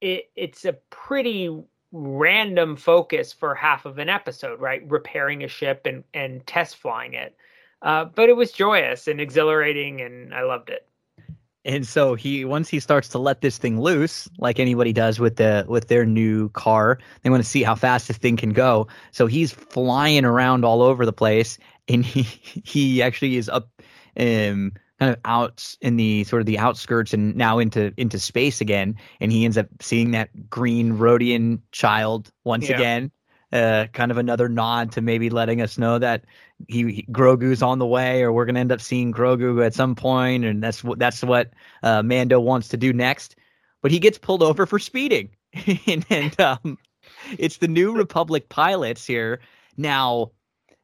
it 0.00 0.30
it's 0.36 0.64
a 0.64 0.74
pretty 0.90 1.50
random 1.92 2.76
focus 2.76 3.32
for 3.32 3.54
half 3.54 3.84
of 3.84 3.98
an 3.98 4.08
episode, 4.08 4.60
right? 4.60 4.82
Repairing 4.90 5.44
a 5.44 5.48
ship 5.48 5.86
and 5.86 6.04
and 6.14 6.46
test 6.46 6.76
flying 6.76 7.14
it. 7.14 7.36
Uh, 7.82 8.04
but 8.04 8.28
it 8.28 8.36
was 8.36 8.52
joyous 8.52 9.08
and 9.08 9.20
exhilarating, 9.20 10.00
and 10.00 10.32
I 10.32 10.42
loved 10.42 10.70
it. 10.70 10.86
And 11.64 11.86
so 11.86 12.14
he 12.16 12.44
once 12.44 12.68
he 12.68 12.80
starts 12.80 13.08
to 13.10 13.18
let 13.18 13.40
this 13.40 13.56
thing 13.56 13.80
loose, 13.80 14.28
like 14.38 14.58
anybody 14.58 14.92
does 14.92 15.20
with 15.20 15.36
the 15.36 15.64
with 15.68 15.86
their 15.88 16.04
new 16.04 16.48
car, 16.50 16.98
they 17.22 17.30
want 17.30 17.42
to 17.42 17.48
see 17.48 17.62
how 17.62 17.76
fast 17.76 18.08
this 18.08 18.16
thing 18.18 18.36
can 18.36 18.50
go. 18.50 18.88
So 19.12 19.26
he's 19.26 19.52
flying 19.52 20.24
around 20.24 20.64
all 20.64 20.82
over 20.82 21.06
the 21.06 21.12
place, 21.12 21.58
and 21.88 22.04
he 22.06 22.22
he 22.64 23.00
actually 23.00 23.36
is 23.36 23.48
up, 23.48 23.68
um, 24.18 24.72
kind 24.98 25.12
of 25.12 25.16
out 25.24 25.76
in 25.80 25.96
the 25.96 26.24
sort 26.24 26.40
of 26.42 26.46
the 26.46 26.58
outskirts 26.58 27.14
and 27.14 27.36
now 27.36 27.60
into 27.60 27.92
into 27.96 28.18
space 28.18 28.60
again, 28.60 28.96
and 29.20 29.30
he 29.30 29.44
ends 29.44 29.56
up 29.56 29.68
seeing 29.80 30.10
that 30.12 30.50
green 30.50 30.94
Rodian 30.94 31.60
child 31.70 32.32
once 32.44 32.68
Yeah. 32.68 32.74
again. 32.74 33.12
Uh, 33.52 33.86
kind 33.92 34.10
of 34.10 34.16
another 34.16 34.48
nod 34.48 34.92
to 34.92 35.02
maybe 35.02 35.28
letting 35.28 35.60
us 35.60 35.76
know 35.76 35.98
that 35.98 36.24
he, 36.68 36.90
he 36.90 37.06
Grogu's 37.10 37.62
on 37.62 37.78
the 37.78 37.86
way, 37.86 38.22
or 38.22 38.32
we're 38.32 38.46
gonna 38.46 38.60
end 38.60 38.72
up 38.72 38.80
seeing 38.80 39.12
Grogu 39.12 39.64
at 39.64 39.74
some 39.74 39.94
point, 39.94 40.44
and 40.44 40.62
that's 40.62 40.82
what 40.82 40.98
that's 40.98 41.22
what 41.22 41.52
uh, 41.82 42.02
Mando 42.02 42.40
wants 42.40 42.68
to 42.68 42.76
do 42.76 42.92
next. 42.92 43.36
But 43.82 43.90
he 43.90 43.98
gets 43.98 44.16
pulled 44.16 44.42
over 44.42 44.64
for 44.64 44.78
speeding, 44.78 45.30
and, 45.86 46.06
and 46.08 46.40
um, 46.40 46.78
it's 47.38 47.58
the 47.58 47.68
New 47.68 47.94
Republic 47.94 48.48
pilots 48.48 49.06
here. 49.06 49.40
Now, 49.76 50.32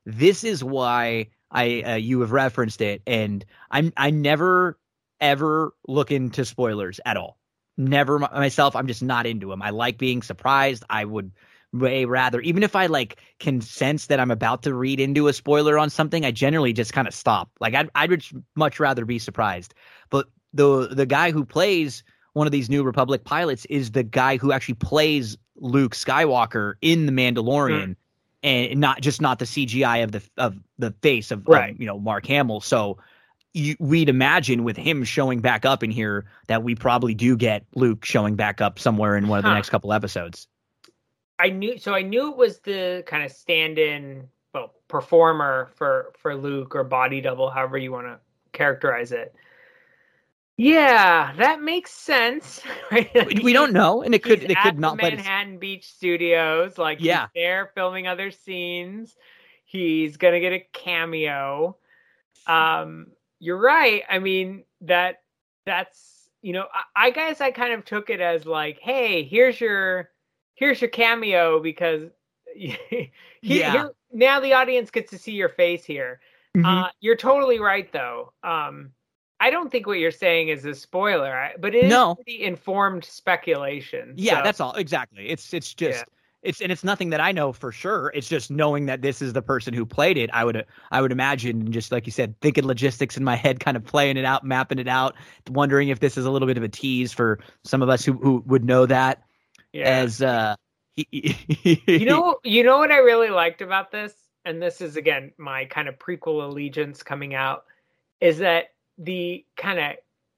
this 0.05 0.45
is 0.45 0.63
why 0.63 1.29
I 1.51 1.83
uh, 1.83 1.95
you 1.95 2.21
have 2.21 2.33
referenced 2.33 2.81
it, 2.81 3.03
and 3.07 3.45
I'm 3.71 3.93
I 3.97 4.11
never 4.11 4.79
ever 5.21 5.75
look 5.87 6.11
into 6.11 6.45
spoilers 6.45 7.01
at 7.05 7.17
all. 7.17 7.39
Never 7.77 8.19
myself. 8.19 8.75
I'm 8.77 8.87
just 8.89 9.03
not 9.03 9.27
into 9.27 9.49
them. 9.51 9.63
I 9.63 9.71
like 9.71 9.99
being 9.99 10.23
surprised. 10.23 10.85
I 10.91 11.05
would 11.05 11.33
way 11.73 12.05
rather. 12.05 12.41
Even 12.41 12.63
if 12.63 12.75
i 12.75 12.87
like 12.87 13.21
can 13.41 13.61
sense 13.61 14.07
that 14.07 14.19
i'm 14.21 14.31
about 14.31 14.63
to 14.63 14.75
read 14.75 14.99
into 15.01 15.29
a 15.29 15.33
spoiler 15.33 15.79
on 15.79 15.91
something 15.91 16.25
i 16.25 16.31
generally 16.31 16.73
just 16.73 16.93
kind 16.93 17.07
of 17.07 17.15
stop. 17.15 17.51
Like 17.61 17.75
i'd, 17.75 17.91
I'd 17.95 18.23
much- 18.57 18.81
rather 18.81 19.05
be 19.05 19.19
surprised. 19.19 19.75
But 20.11 20.29
the 20.55 20.89
the 20.91 21.07
guy 21.07 21.31
who 21.31 21.45
plays 21.45 22.03
one 22.33 22.47
of 22.47 22.53
these 22.53 22.71
new 22.71 22.83
republic 22.83 23.25
pilots 23.25 23.65
is 23.67 23.91
the 23.91 24.03
guy 24.03 24.37
who 24.37 24.53
actually 24.53 24.75
plays 24.75 25.37
luke 25.57 25.95
skywalker 25.95 26.75
in 26.81 27.07
the 27.07 27.13
mandalorian 27.13 27.89
mm. 27.91 27.97
and 28.43 28.81
not 28.81 29.01
just 29.01 29.21
not 29.21 29.39
the 29.41 29.45
cgi 29.45 30.05
of 30.05 30.13
the 30.13 30.23
of 30.39 30.57
the 30.79 30.93
face 31.03 31.31
of, 31.31 31.47
of, 31.49 31.81
you 31.81 31.87
know 31.87 31.99
mark 31.99 32.25
hamill. 32.27 32.61
So 32.61 32.99
you, 33.55 33.75
we'd 33.81 34.09
imagine 34.09 34.63
with 34.63 34.77
him 34.77 35.05
showing 35.05 35.41
back 35.41 35.65
up 35.65 35.83
in 35.83 35.91
here 35.91 36.27
that 36.47 36.63
we 36.63 36.75
probably 36.75 37.15
do 37.15 37.37
get 37.37 37.65
luke 37.75 38.05
showing 38.05 38.37
back 38.37 38.61
up 38.61 38.79
somewhere 38.79 39.17
in 39.17 39.29
one 39.29 39.39
of 39.39 39.43
the 39.43 39.49
Huh. 39.49 39.55
next 39.57 39.71
couple 39.71 39.93
episodes 39.93 40.47
I 41.39 41.51
knew 41.51 41.79
so 41.79 41.95
I 41.95 42.03
knew 42.03 42.31
it 42.31 42.37
was 42.37 42.61
the 42.61 43.05
kind 43.07 43.25
of 43.25 43.31
stand-in 43.31 44.29
well 44.55 44.75
performer 44.89 45.71
for 45.77 46.13
for 46.19 46.35
Luke 46.35 46.75
or 46.75 46.85
body 46.85 47.21
double, 47.21 47.51
however 47.51 47.79
you 47.79 47.93
want 47.93 48.07
to 48.07 48.19
characterize 48.53 49.13
it. 49.13 49.35
Yeah, 50.57 51.33
that 51.37 51.63
makes 51.63 51.93
sense. 51.93 52.63
Right? 52.91 53.11
we, 53.27 53.41
we 53.45 53.53
don't 53.53 53.73
know, 53.73 54.03
and 54.03 54.15
it 54.15 54.23
could 54.23 54.51
it 54.51 54.61
could 54.63 54.79
not. 54.79 54.97
Manhattan 54.97 55.59
Beach 55.59 55.87
Studios, 55.87 56.79
like 56.79 57.01
Yeah. 57.01 57.29
he's 57.35 57.43
there 57.43 57.71
filming 57.75 58.07
other 58.09 58.31
scenes. 58.31 59.15
He's 59.65 60.17
gonna 60.17 60.41
get 60.41 60.53
a 60.55 60.61
cameo. 60.73 61.77
Um, 62.47 63.09
you're 63.39 63.61
right. 63.61 64.03
I 64.09 64.19
mean 64.19 64.65
that 64.83 65.23
that's 65.67 66.31
you 66.41 66.55
know 66.55 66.67
I, 66.73 67.09
I 67.09 67.11
guess 67.11 67.41
I 67.41 67.51
kind 67.51 67.75
of 67.75 67.85
took 67.85 68.11
it 68.11 68.21
as 68.21 68.47
like, 68.47 68.79
hey, 68.81 69.23
here's 69.25 69.61
your 69.61 70.11
here's 70.59 70.81
your 70.81 70.91
cameo 70.91 71.61
because 71.61 72.03
he- 72.55 73.11
Yeah. 73.43 73.73
here- 73.73 73.91
now 74.13 74.41
the 74.41 74.55
audience 74.55 74.91
gets 74.91 75.11
to 75.11 75.19
see 75.19 75.33
your 75.33 75.49
face 75.51 75.85
here. 75.85 76.21
Mhm. 76.57 76.65
Uh, 76.65 76.91
you're 77.01 77.17
totally 77.17 77.61
right 77.61 77.91
though. 77.93 78.33
Um, 78.43 78.91
I 79.41 79.51
don't 79.51 79.71
think 79.71 79.87
what 79.87 79.99
you're 79.99 80.11
saying 80.11 80.49
is 80.49 80.65
a 80.65 80.75
spoiler, 80.75 81.51
but 81.61 81.75
it 81.75 81.85
is 81.85 81.91
No. 81.91 82.17
pretty 82.17 82.43
informed 82.43 83.05
speculation. 83.05 84.15
yeah, 84.17 84.39
so- 84.39 84.43
that's 84.45 84.61
all. 84.61 84.75
Exactly. 84.75 85.29
It's 85.29 85.53
it's 85.55 85.73
just 85.75 86.05
it's 86.43 86.61
and 86.61 86.71
it's 86.73 86.83
nothing 86.85 87.11
that 87.11 87.21
I 87.21 87.33
know 87.33 87.53
for 87.53 87.71
sure. 87.71 88.11
It's 88.15 88.29
just 88.29 88.51
knowing 88.51 88.87
that 88.87 89.03
this 89.03 89.21
is 89.21 89.33
the 89.33 89.43
person 89.43 89.75
who 89.75 89.85
played 89.85 90.17
it. 90.17 90.31
I 90.33 90.45
would 90.45 90.65
I 90.91 91.03
would 91.03 91.13
imagine 91.13 91.71
just 91.71 91.93
like 91.93 92.07
you 92.07 92.13
said, 92.13 92.35
thinking 92.41 92.65
logistics 92.67 93.17
in 93.17 93.25
my 93.25 93.37
head, 93.37 93.61
kind 93.61 93.77
of 93.77 93.85
playing 93.85 94.17
it 94.17 94.25
out, 94.25 94.43
mapping 94.45 94.79
it 94.79 94.89
out, 94.89 95.15
wondering 95.51 95.89
if 95.89 96.01
this 96.01 96.17
is 96.17 96.25
a 96.25 96.31
little 96.31 96.47
bit 96.49 96.57
of 96.57 96.63
a 96.63 96.69
tease 96.69 97.13
for 97.13 97.39
some 97.65 97.83
of 97.83 97.89
us 97.89 98.05
who 98.05 98.15
who 98.15 98.43
would 98.47 98.65
know 98.65 98.87
that 98.87 99.23
Yeah. 99.73 99.89
as 99.89 100.23
uh 100.23 100.57
you 100.97 102.05
know 102.07 102.39
you 102.45 102.63
know 102.65 102.79
what 102.79 102.91
I 102.93 102.99
really 102.99 103.31
liked 103.31 103.63
about 103.63 103.91
this, 103.91 104.15
and 104.45 104.61
this 104.63 104.81
is 104.81 104.97
again 104.97 105.33
my 105.39 105.65
kind 105.67 105.89
of 105.89 105.99
prequel 105.99 106.45
allegiance 106.49 107.03
coming 107.03 107.35
out, 107.35 107.65
is 108.21 108.39
that 108.39 108.73
the 108.99 109.45
kind 109.57 109.79
of 109.79 109.97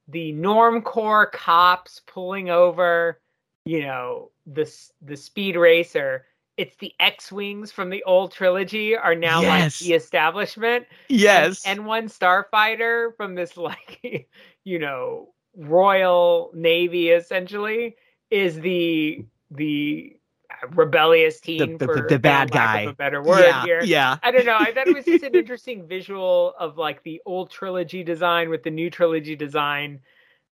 the 0.09 0.33
normcore 0.33 1.31
cops 1.31 2.01
pulling 2.07 2.51
over, 2.51 3.21
you 3.65 3.83
know, 3.83 4.31
the 4.47 4.71
the 5.03 5.17
speed 5.17 5.57
racer. 5.57 6.27
It's 6.57 6.77
the 6.77 6.93
X-wings 7.01 7.73
from 7.73 7.89
the 7.89 8.03
old 8.05 8.33
trilogy 8.33 8.95
are 8.95 9.15
now 9.15 9.41
Yes. 9.41 9.81
like 9.81 9.89
the 9.89 9.95
establishment. 9.95 10.87
yes 11.09 11.65
and, 11.65 11.79
and 11.79 11.87
one 11.87 12.07
starfighter 12.09 13.17
from 13.17 13.35
this 13.35 13.57
like 13.57 14.29
you 14.65 14.79
know 14.79 15.33
royal 15.57 16.51
navy 16.55 17.11
essentially 17.11 17.97
is 18.31 18.61
the 18.61 19.25
the 19.51 20.17
rebellious 20.75 21.41
the, 21.41 21.59
team 21.59 21.79
the, 21.79 21.87
for 21.87 21.95
the, 21.97 22.03
the 22.03 22.19
bad 22.19 22.51
guy. 22.51 22.83
a 22.83 22.93
better 22.93 23.23
word 23.23 23.41
yeah, 23.41 23.65
here. 23.65 23.83
yeah. 23.83 24.19
I 24.23 24.31
don't 24.31 24.47
know. 24.47 24.57
I 24.59 24.73
thought 24.73 24.89
it 24.89 24.95
was 24.95 25.05
just 25.05 25.25
an 25.25 25.35
interesting 25.35 25.87
visual 25.87 26.55
of 26.59 26.77
like 26.77 27.03
the 27.03 27.21
old 27.27 27.51
trilogy 27.51 28.03
design 28.03 28.51
with 28.51 28.63
the 28.63 28.71
new 28.71 28.91
trilogy 28.91 29.37
design 29.37 30.01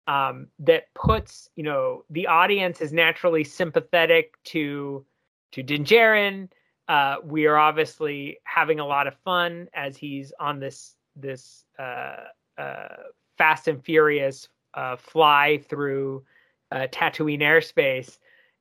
um, 0.08 0.48
that 0.60 0.94
puts 0.94 1.50
you 1.56 1.64
know 1.64 2.04
the 2.10 2.28
audience 2.28 2.82
is 2.82 2.94
naturally 2.94 3.44
sympathetic 3.44 4.34
to 4.46 5.06
to 5.54 5.64
Din 5.64 6.50
Uh, 6.88 7.16
we 7.24 7.46
are 7.46 7.58
obviously 7.58 8.38
having 8.44 8.80
a 8.80 8.86
lot 8.86 9.08
of 9.08 9.16
fun 9.24 9.68
as 9.74 9.98
he's 9.98 10.32
on 10.40 10.60
this 10.60 10.96
this 11.16 11.66
uh, 11.80 12.26
uh, 12.58 12.88
fast 13.38 13.68
and 13.68 13.84
furious 13.84 14.48
uh, 14.76 14.96
fly 14.96 15.60
through 15.70 16.24
uh, 16.72 16.88
Tatooine 16.92 17.42
airspace, 17.42 18.18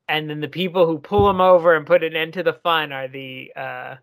and 0.09 0.29
then 0.29 0.41
the 0.41 0.49
people 0.49 0.87
who 0.87 0.99
pull 0.99 1.29
him 1.29 1.41
over 1.41 1.75
and 1.75 1.87
put 1.87 2.03
an 2.05 2.15
end 2.17 2.35
to 2.35 2.43
the 2.43 2.53
fun 2.53 2.93
are 2.93 3.09
the 3.09 3.53
uh, 3.57 3.97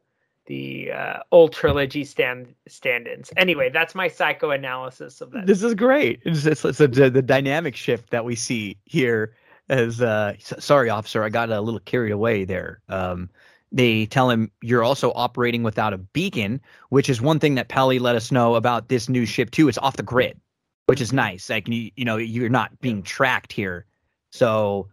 the 0.48 0.92
uh, 0.92 1.20
old 1.32 1.54
trilogy 1.54 2.04
stand 2.04 2.54
stand-ins. 2.68 3.32
Anyway, 3.38 3.70
that's 3.70 3.96
my 3.96 4.08
psychoanalysis 4.08 5.22
of 5.22 5.32
that. 5.32 5.46
this 5.46 5.64
is 5.64 5.74
great. 5.74 6.20
It's, 6.26 6.46
it's, 6.46 6.66
it's 6.66 6.80
a, 6.80 7.10
the 7.10 7.22
dynamic 7.22 7.76
shift 7.76 8.10
that 8.10 8.26
we 8.26 8.36
see 8.36 8.78
here 8.86 9.34
as 9.70 10.02
uh 10.02 10.34
sorry 10.40 10.90
officer 10.90 11.24
i 11.24 11.30
got 11.30 11.50
a 11.50 11.62
little 11.62 11.80
carried 11.82 12.12
away 12.12 12.44
there. 12.44 12.82
Um 12.90 13.30
they 13.72 14.06
tell 14.08 14.30
him 14.30 14.52
you're 14.62 14.84
also 14.84 15.14
operating 15.14 15.64
without 15.64 15.94
a 15.94 15.98
beacon 15.98 16.60
which 16.90 17.10
is 17.10 17.22
one 17.22 17.40
thing 17.40 17.56
that 17.56 17.70
Peli 17.70 18.00
let 18.00 18.16
us 18.16 18.32
know 18.32 18.56
about 18.56 18.90
this 18.90 19.08
new 19.08 19.26
ship 19.26 19.52
too. 19.52 19.70
It's 19.70 19.78
off 19.78 19.96
the 19.96 20.04
grid 20.04 20.40
which 20.88 21.00
is 21.00 21.14
nice. 21.14 21.50
Like 21.50 21.70
you, 21.70 21.92
you 21.96 22.04
know 22.04 22.18
you're 22.18 22.50
not 22.50 22.78
being 22.82 23.04
tracked 23.04 23.54
here 23.54 23.86
so 24.32 24.90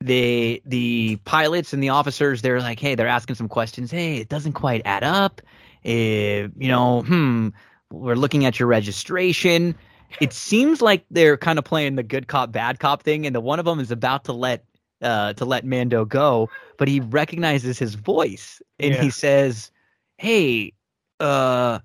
the 0.00 0.62
the 0.66 1.16
pilots 1.24 1.72
and 1.72 1.82
the 1.82 1.90
officers 1.90 2.42
they're 2.42 2.60
like 2.60 2.80
hey 2.80 2.94
they're 2.94 3.08
asking 3.08 3.36
some 3.36 3.48
questions. 3.48 3.90
Hey 3.90 4.18
it 4.18 4.28
doesn't 4.28 4.54
quite 4.54 4.82
add 4.84 5.04
up. 5.04 5.40
Eh, 5.84 6.48
you 6.58 6.68
know 6.68 7.02
hmm 7.02 7.48
we're 7.90 8.14
looking 8.16 8.44
at 8.46 8.58
your 8.58 8.68
registration. 8.68 9.76
It 10.20 10.32
seems 10.32 10.82
like 10.82 11.04
they're 11.10 11.36
kind 11.36 11.58
of 11.58 11.64
playing 11.64 11.96
the 11.96 12.02
good 12.02 12.28
cop 12.28 12.52
bad 12.52 12.78
cop 12.80 13.02
thing 13.02 13.26
and 13.26 13.34
the 13.34 13.40
one 13.40 13.58
of 13.58 13.64
them 13.66 13.80
is 13.80 13.90
about 13.90 14.24
to 14.24 14.32
let 14.32 14.64
uh 15.02 15.32
to 15.34 15.44
let 15.44 15.64
mando 15.64 16.04
go 16.04 16.48
but 16.78 16.88
he 16.88 17.00
recognizes 17.00 17.78
his 17.78 17.94
voice 17.94 18.62
and 18.78 18.94
Yeah. 18.94 18.96
he 18.96 19.10
says 19.10 19.70
hey 20.18 20.72
uh 21.20 21.78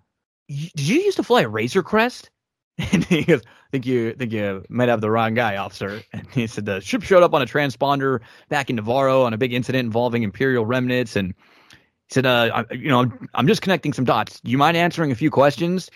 y- 0.50 0.72
did 0.76 0.88
you 0.88 1.02
used 1.02 1.18
to 1.18 1.24
fly 1.24 1.42
a 1.42 1.50
razor 1.50 1.84
crest? 1.84 2.30
And 2.94 3.04
he 3.06 3.24
goes 3.24 3.42
think 3.72 3.86
you 3.86 4.14
think 4.14 4.32
you 4.32 4.64
might 4.70 4.90
have 4.90 5.02
the 5.02 5.12
wrong 5.12 5.34
guy 5.34 5.58
officer 5.58 6.02
and 6.14 6.28
he 6.32 6.48
said 6.48 6.66
the 6.66 6.80
ship 6.82 7.04
showed 7.04 7.24
up 7.24 7.34
on 7.34 7.42
a 7.42 7.46
transponder 7.46 8.20
back 8.50 8.70
in 8.70 8.78
Nevarro 8.78 9.26
on 9.26 9.34
a 9.34 9.38
big 9.38 9.54
incident 9.54 9.86
involving 9.86 10.24
imperial 10.24 10.66
remnants 10.66 11.16
and 11.16 11.34
he 11.72 12.14
said 12.14 12.26
uh 12.26 12.64
I, 12.70 12.74
you 12.74 12.90
know 12.90 13.12
i'm 13.34 13.48
just 13.48 13.62
connecting 13.62 13.94
some 13.94 14.06
dots 14.06 14.40
do 14.40 14.52
you 14.52 14.58
mind 14.58 14.78
answering 14.78 15.12
a 15.12 15.16
few 15.16 15.30
questions 15.30 15.90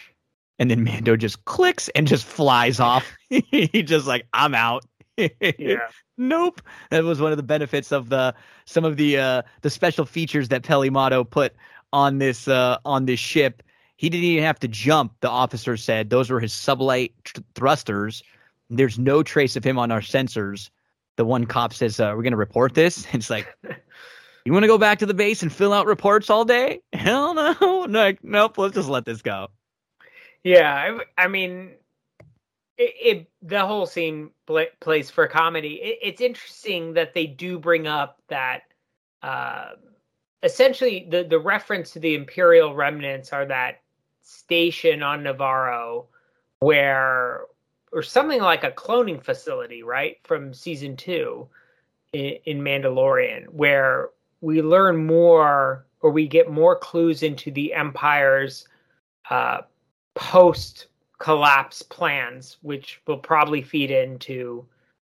and 0.61 0.69
then 0.69 0.83
Mando 0.83 1.15
just 1.15 1.43
clicks 1.45 1.89
and 1.95 2.05
just 2.05 2.23
flies 2.23 2.79
off. 2.79 3.11
he 3.29 3.81
just 3.81 4.05
like, 4.05 4.27
I'm 4.33 4.53
out. 4.53 4.85
yeah. 5.17 5.77
Nope. 6.17 6.61
That 6.91 7.03
was 7.03 7.19
one 7.19 7.31
of 7.31 7.37
the 7.37 7.43
benefits 7.43 7.91
of 7.91 8.09
the 8.09 8.35
some 8.65 8.85
of 8.85 8.95
the 8.95 9.17
uh 9.17 9.41
the 9.61 9.71
special 9.71 10.05
features 10.05 10.49
that 10.49 10.61
Peli 10.61 10.91
Motto 10.91 11.23
put 11.23 11.55
on 11.93 12.19
this 12.19 12.47
uh 12.47 12.77
on 12.85 13.07
this 13.07 13.19
ship. 13.19 13.63
He 14.01 14.09
didn't 14.09 14.23
even 14.23 14.43
have 14.43 14.59
to 14.61 14.67
jump, 14.67 15.13
the 15.19 15.29
officer 15.29 15.77
said. 15.77 16.09
Those 16.09 16.31
were 16.31 16.39
his 16.39 16.53
sublight 16.53 17.11
tr- 17.23 17.41
thrusters. 17.53 18.23
There's 18.67 18.97
no 18.97 19.21
trace 19.21 19.55
of 19.55 19.63
him 19.63 19.77
on 19.77 19.91
our 19.91 20.01
sensors. 20.01 20.71
The 21.17 21.25
one 21.25 21.45
cop 21.45 21.71
says, 21.71 21.99
uh, 21.99 22.11
"We're 22.15 22.23
going 22.23 22.31
to 22.31 22.37
report 22.37 22.73
this." 22.73 23.05
It's 23.13 23.29
like, 23.29 23.55
you 24.43 24.53
want 24.53 24.63
to 24.63 24.67
go 24.67 24.79
back 24.79 24.97
to 24.99 25.05
the 25.05 25.13
base 25.13 25.43
and 25.43 25.53
fill 25.53 25.71
out 25.71 25.85
reports 25.85 26.31
all 26.31 26.45
day? 26.45 26.81
Hell 26.93 27.35
no. 27.35 27.85
no 27.85 28.13
nope. 28.23 28.57
Let's 28.57 28.73
just 28.73 28.89
let 28.89 29.05
this 29.05 29.21
go. 29.21 29.49
Yeah, 30.43 30.73
I, 30.73 31.25
I 31.25 31.27
mean, 31.27 31.73
it, 32.79 32.93
it 32.99 33.29
the 33.43 33.67
whole 33.67 33.85
scene 33.85 34.31
pla 34.47 34.63
plays 34.79 35.11
for 35.11 35.27
comedy. 35.27 35.75
It, 35.75 35.99
it's 36.01 36.21
interesting 36.21 36.93
that 36.95 37.13
they 37.13 37.27
do 37.27 37.59
bring 37.59 37.85
up 37.85 38.19
that 38.29 38.63
uh, 39.21 39.73
essentially 40.41 41.05
the 41.07 41.23
the 41.23 41.37
reference 41.37 41.91
to 41.91 41.99
the 41.99 42.15
Imperial 42.15 42.73
remnants 42.73 43.31
are 43.31 43.45
that 43.45 43.81
station 44.21 45.03
on 45.03 45.23
Nevarro 45.23 46.05
where 46.59 47.41
or 47.91 48.01
something 48.01 48.41
like 48.41 48.63
a 48.63 48.71
cloning 48.71 49.21
facility, 49.21 49.83
right, 49.83 50.17
from 50.23 50.53
season 50.53 50.95
two 50.95 51.47
in, 52.13 52.37
in 52.45 52.61
Mandalorian, 52.61 53.49
where 53.49 54.09
we 54.39 54.61
learn 54.61 55.05
more 55.05 55.85
or 55.99 56.11
we 56.11 56.27
get 56.27 56.49
more 56.49 56.75
clues 56.77 57.21
into 57.21 57.51
the 57.51 57.73
Empire's 57.73 58.67
uh, 59.29 59.61
post 60.15 60.87
collapse 61.19 61.81
plans, 61.81 62.57
which 62.61 63.01
will 63.05 63.17
probably 63.17 63.61
feed 63.61 63.91
into 63.91 64.65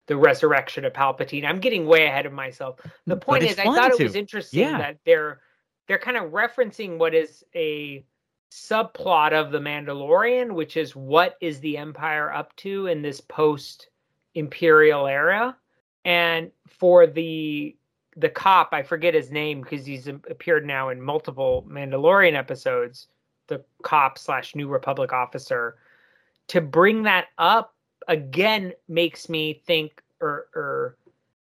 the 0.06 0.16
resurrection 0.16 0.84
of 0.84 0.92
Palpatine. 0.92 1.44
I'm 1.44 1.60
getting 1.60 1.86
way 1.86 2.06
ahead 2.06 2.26
of 2.26 2.32
myself. 2.32 2.80
The 3.06 3.16
point 3.16 3.44
is, 3.44 3.58
I 3.58 3.64
thought 3.64 3.92
it 3.92 4.02
was 4.02 4.16
interesting 4.16 4.60
Yeah. 4.60 4.78
that 4.78 4.98
they're 5.06 5.40
they're 5.86 5.98
kind 5.98 6.16
of 6.16 6.32
referencing 6.32 6.98
what 6.98 7.14
is 7.14 7.44
a 7.54 8.04
subplot 8.52 9.32
of 9.32 9.50
the 9.50 9.58
Mandalorian, 9.58 10.52
which 10.52 10.76
is 10.76 10.94
what 10.94 11.36
is 11.40 11.58
the 11.60 11.78
Empire 11.78 12.30
up 12.30 12.54
to 12.56 12.86
in 12.86 13.00
this 13.00 13.18
post 13.18 13.88
Imperial 14.34 15.06
era, 15.06 15.56
and 16.04 16.50
for 16.66 17.06
the 17.06 17.76
the 18.16 18.28
cop, 18.28 18.70
I 18.72 18.82
forget 18.82 19.14
his 19.14 19.30
name 19.30 19.62
because 19.62 19.86
he's 19.86 20.06
appeared 20.06 20.66
now 20.66 20.90
in 20.90 21.00
multiple 21.00 21.64
Mandalorian 21.66 22.34
episodes. 22.34 23.08
The 23.46 23.64
cop 23.82 24.18
slash 24.18 24.54
New 24.54 24.68
Republic 24.68 25.14
officer 25.14 25.76
to 26.48 26.60
bring 26.60 27.02
that 27.04 27.28
up 27.38 27.74
again 28.08 28.74
makes 28.86 29.30
me 29.30 29.62
think 29.66 30.02
or 30.20 30.48
or 30.54 30.96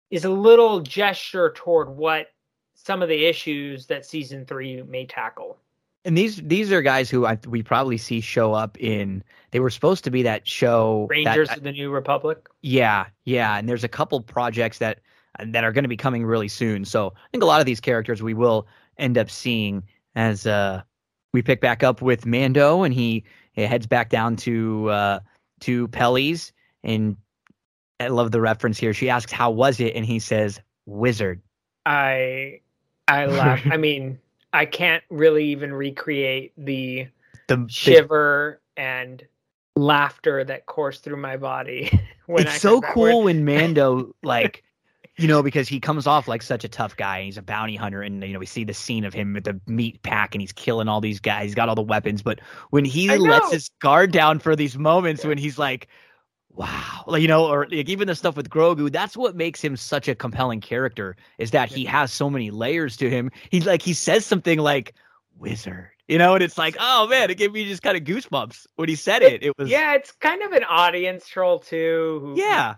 is 0.10 0.26
a 0.26 0.30
little 0.30 0.80
gesture 0.80 1.54
toward 1.56 1.90
what 1.90 2.32
some 2.74 3.04
of 3.04 3.10
the 3.10 3.26
issues 3.26 3.86
that 3.86 4.06
season 4.06 4.46
three 4.46 4.82
may 4.82 5.06
tackle. 5.06 5.60
And 6.06 6.18
these 6.18 6.38
these 6.38 6.72
are 6.72 6.82
guys 6.82 7.10
who 7.10 7.26
I, 7.26 7.38
we 7.48 7.64
probably 7.64 7.98
see 7.98 8.22
show 8.22 8.54
up 8.54 8.78
in. 8.80 9.24
They 9.52 9.60
were 9.60 9.70
supposed 9.72 10.04
to 10.04 10.12
be 10.12 10.24
that 10.24 10.48
show. 10.48 11.08
that- 11.10 11.16
Rangers 11.16 11.50
of 11.50 11.64
the 11.64 11.72
New 11.72 11.90
Republic. 11.90 12.48
yeah, 12.62 13.08
yeah. 13.26 13.58
And 13.58 13.68
there's 13.68 13.84
a 13.84 13.88
couple 13.90 14.22
projects 14.22 14.78
that 14.78 15.00
that 15.44 15.64
are 15.64 15.72
going 15.72 15.84
to 15.84 15.90
be 15.90 15.98
coming 15.98 16.26
really 16.26 16.48
soon. 16.48 16.86
So 16.86 17.08
I 17.16 17.28
think 17.32 17.44
a 17.44 17.48
lot 17.48 17.60
of 17.60 17.66
these 17.66 17.82
characters 17.82 18.22
we 18.24 18.34
will 18.34 18.68
end 18.98 19.18
up 19.18 19.30
seeing 19.30 19.84
as 20.16 20.46
uh, 20.48 20.82
we 21.34 21.42
pick 21.42 21.60
back 21.60 21.84
up 21.84 22.02
with 22.02 22.26
Mando, 22.26 22.84
and 22.84 22.94
he, 22.94 23.26
he 23.54 23.64
heads 23.64 23.86
back 23.88 24.10
down 24.10 24.36
to 24.38 24.90
uh, 24.90 25.20
to 25.62 25.88
Peli's. 25.90 26.54
And 26.84 27.18
I 28.00 28.08
love 28.10 28.32
the 28.32 28.40
reference 28.42 28.78
here. 28.78 28.94
She 28.94 29.10
asks, 29.10 29.32
"How 29.32 29.50
was 29.52 29.80
it?" 29.80 29.96
And 29.96 30.06
he 30.06 30.20
says, 30.20 30.62
"Wizard." 30.86 31.42
I 31.86 32.62
I 33.08 33.26
laugh. 33.26 33.62
I 33.70 33.78
mean, 33.78 34.20
I 34.56 34.66
can't 34.66 35.04
really 35.10 35.46
even 35.46 35.74
recreate 35.74 36.54
the 36.58 37.08
The, 37.48 37.58
the 37.58 37.66
shiver 37.70 38.62
and 38.78 39.24
laughter 39.76 40.44
that 40.44 40.66
coursed 40.66 41.04
through 41.04 41.18
my 41.18 41.38
body. 41.38 41.90
when 42.26 42.48
I 42.48 42.52
it's 42.52 42.62
so 42.62 42.82
cool 42.82 43.20
word. 43.20 43.26
when 43.26 43.46
Mando 43.56 44.16
like 44.24 44.64
you 45.18 45.28
know 45.28 45.44
because 45.44 45.68
he 45.68 45.80
comes 45.80 46.08
off 46.08 46.28
like 46.28 46.42
such 46.42 46.64
a 46.64 46.68
tough 46.68 46.98
guy 46.98 47.24
he's 47.24 47.38
a 47.38 47.42
bounty 47.42 47.76
hunter 47.76 48.02
and 48.02 48.22
you 48.24 48.34
know 48.34 48.40
we 48.40 48.46
see 48.46 48.64
the 48.64 48.74
scene 48.74 49.06
of 49.06 49.14
him 49.14 49.34
with 49.34 49.46
the 49.46 49.60
meat 49.68 50.02
pack 50.04 50.36
and 50.36 50.42
he's 50.42 50.52
killing 50.52 50.88
all 50.88 51.00
these 51.00 51.20
guys 51.20 51.46
he's 51.46 51.56
got 51.56 51.70
all 51.70 51.76
the 51.76 51.82
weapons 51.82 52.22
but 52.22 52.40
when 52.72 52.84
he 52.84 53.10
lets 53.18 53.52
his 53.52 53.70
guard 53.80 54.12
down 54.12 54.40
for 54.40 54.56
these 54.56 54.78
moments 54.78 55.24
when 55.24 55.38
he's 55.38 55.58
like 55.58 55.88
wow. 56.56 57.04
Like 57.08 57.22
you 57.22 57.28
know 57.28 57.46
or 57.46 57.68
like 57.70 57.90
even 57.90 58.08
the 58.08 58.16
stuff 58.16 58.36
with 58.36 58.50
grogu 58.50 58.92
that's 58.92 59.16
what 59.16 59.36
makes 59.36 59.64
him 59.64 59.76
such 59.76 60.08
a 60.08 60.16
compelling 60.16 60.62
character 60.62 61.16
is 61.38 61.52
that 61.52 61.70
he 61.70 61.86
has 61.86 62.12
so 62.12 62.30
many 62.30 62.52
layers 62.52 62.98
to 62.98 63.10
him. 63.10 63.32
He's 63.50 63.66
like 63.66 63.82
he 63.82 63.94
says 63.94 64.26
something 64.26 64.60
like 64.60 64.94
wizard 65.38 65.90
you 66.08 66.18
know 66.18 66.34
and 66.34 66.44
it's 66.44 66.58
like 66.58 66.78
oh 66.80 67.08
man 67.08 67.30
it 67.30 67.38
gave 67.38 67.52
me 67.52 67.66
just 67.66 67.82
kind 67.82 67.98
of 67.98 68.04
goosebumps 68.04 68.66
when 68.76 68.88
he 68.88 68.96
said 68.96 69.22
it. 69.22 69.44
It 69.44 69.58
was 69.58 69.70
yeah 69.70 69.94
it's 69.94 70.12
kind 70.12 70.42
of 70.42 70.52
an 70.52 70.64
audience 70.64 71.28
troll 71.28 71.60
too 71.60 72.20
who, 72.22 72.36
yeah. 72.38 72.76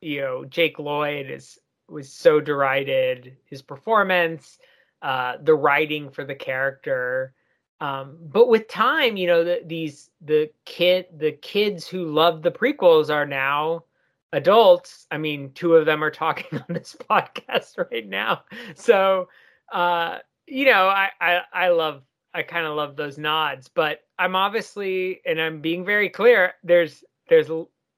you 0.00 0.20
know 0.20 0.44
jake 0.44 0.78
lloyd 0.78 1.30
is 1.30 1.58
was 1.88 2.12
so 2.12 2.40
derided 2.40 3.36
his 3.44 3.62
performance 3.62 4.58
uh 5.02 5.34
the 5.42 5.54
writing 5.54 6.10
for 6.10 6.24
the 6.24 6.34
character 6.34 7.34
um, 7.80 8.18
but 8.20 8.48
with 8.48 8.68
time, 8.68 9.16
you 9.16 9.26
know, 9.26 9.42
the, 9.42 9.62
these 9.64 10.10
the 10.20 10.50
kid 10.66 11.06
the 11.16 11.32
kids 11.32 11.88
who 11.88 12.04
love 12.04 12.42
the 12.42 12.50
prequels 12.50 13.08
are 13.10 13.26
now 13.26 13.84
adults. 14.32 15.06
I 15.10 15.18
mean, 15.18 15.52
two 15.54 15.74
of 15.76 15.86
them 15.86 16.04
are 16.04 16.10
talking 16.10 16.58
on 16.68 16.74
this 16.74 16.96
podcast 17.08 17.78
right 17.90 18.06
now. 18.06 18.44
So, 18.74 19.28
uh, 19.72 20.18
you 20.46 20.66
know, 20.66 20.88
I 20.88 21.10
I, 21.20 21.40
I 21.52 21.68
love 21.68 22.02
I 22.34 22.42
kind 22.42 22.66
of 22.66 22.76
love 22.76 22.96
those 22.96 23.18
nods, 23.18 23.68
but 23.68 24.00
I'm 24.18 24.36
obviously 24.36 25.20
and 25.24 25.40
I'm 25.40 25.60
being 25.60 25.84
very 25.84 26.10
clear. 26.10 26.54
There's 26.62 27.02
there's 27.28 27.48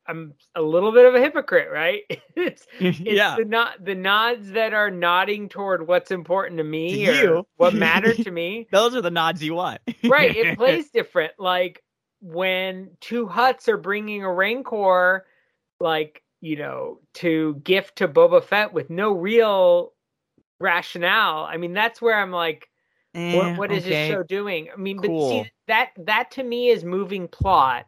I'm 0.06 0.34
a 0.54 0.62
little 0.62 0.92
bit 0.92 1.06
of 1.06 1.14
a 1.14 1.20
hypocrite, 1.20 1.68
right? 1.70 2.02
it's, 2.36 2.66
it's 2.80 2.98
yeah. 3.00 3.36
the 3.36 3.44
not 3.44 3.84
the 3.84 3.94
nods 3.94 4.50
that 4.52 4.72
are 4.74 4.90
nodding 4.90 5.48
toward 5.48 5.86
what's 5.86 6.10
important 6.10 6.58
to 6.58 6.64
me 6.64 7.06
To 7.06 7.10
or 7.10 7.14
you. 7.14 7.46
what 7.56 7.74
mattered 7.86 8.16
to 8.24 8.30
me. 8.30 8.66
those 8.72 8.94
are 8.96 9.00
the 9.02 9.10
nods 9.10 9.42
you 9.42 9.54
want 9.54 9.80
right, 10.04 10.34
it 10.36 10.58
plays 10.58 10.90
different. 10.90 11.32
Like 11.38 11.82
when 12.20 12.90
two 13.00 13.26
Hutts 13.26 13.68
are 13.68 13.76
bringing 13.76 14.22
a 14.24 14.32
rancor, 14.32 15.26
like 15.80 16.22
you 16.40 16.56
know, 16.56 16.98
to 17.14 17.54
gift 17.62 17.96
to 17.96 18.08
Boba 18.08 18.42
Fett 18.42 18.72
with 18.72 18.90
no 18.90 19.12
real 19.12 19.92
rationale. 20.58 21.44
I 21.44 21.56
mean, 21.56 21.72
that's 21.72 22.00
where 22.02 22.18
I'm 22.20 22.32
like, 22.32 22.68
Eh, 23.14 23.36
what, 23.36 23.58
what 23.58 23.72
is 23.72 23.84
okay. 23.84 23.90
this 23.90 24.08
show 24.10 24.22
doing? 24.22 24.68
I 24.72 24.76
mean, 24.80 24.96
but 24.96 25.06
see 25.06 25.50
that 25.68 25.90
that 25.98 26.30
to 26.32 26.42
me 26.42 26.68
is 26.68 26.82
moving 26.82 27.28
plot, 27.28 27.84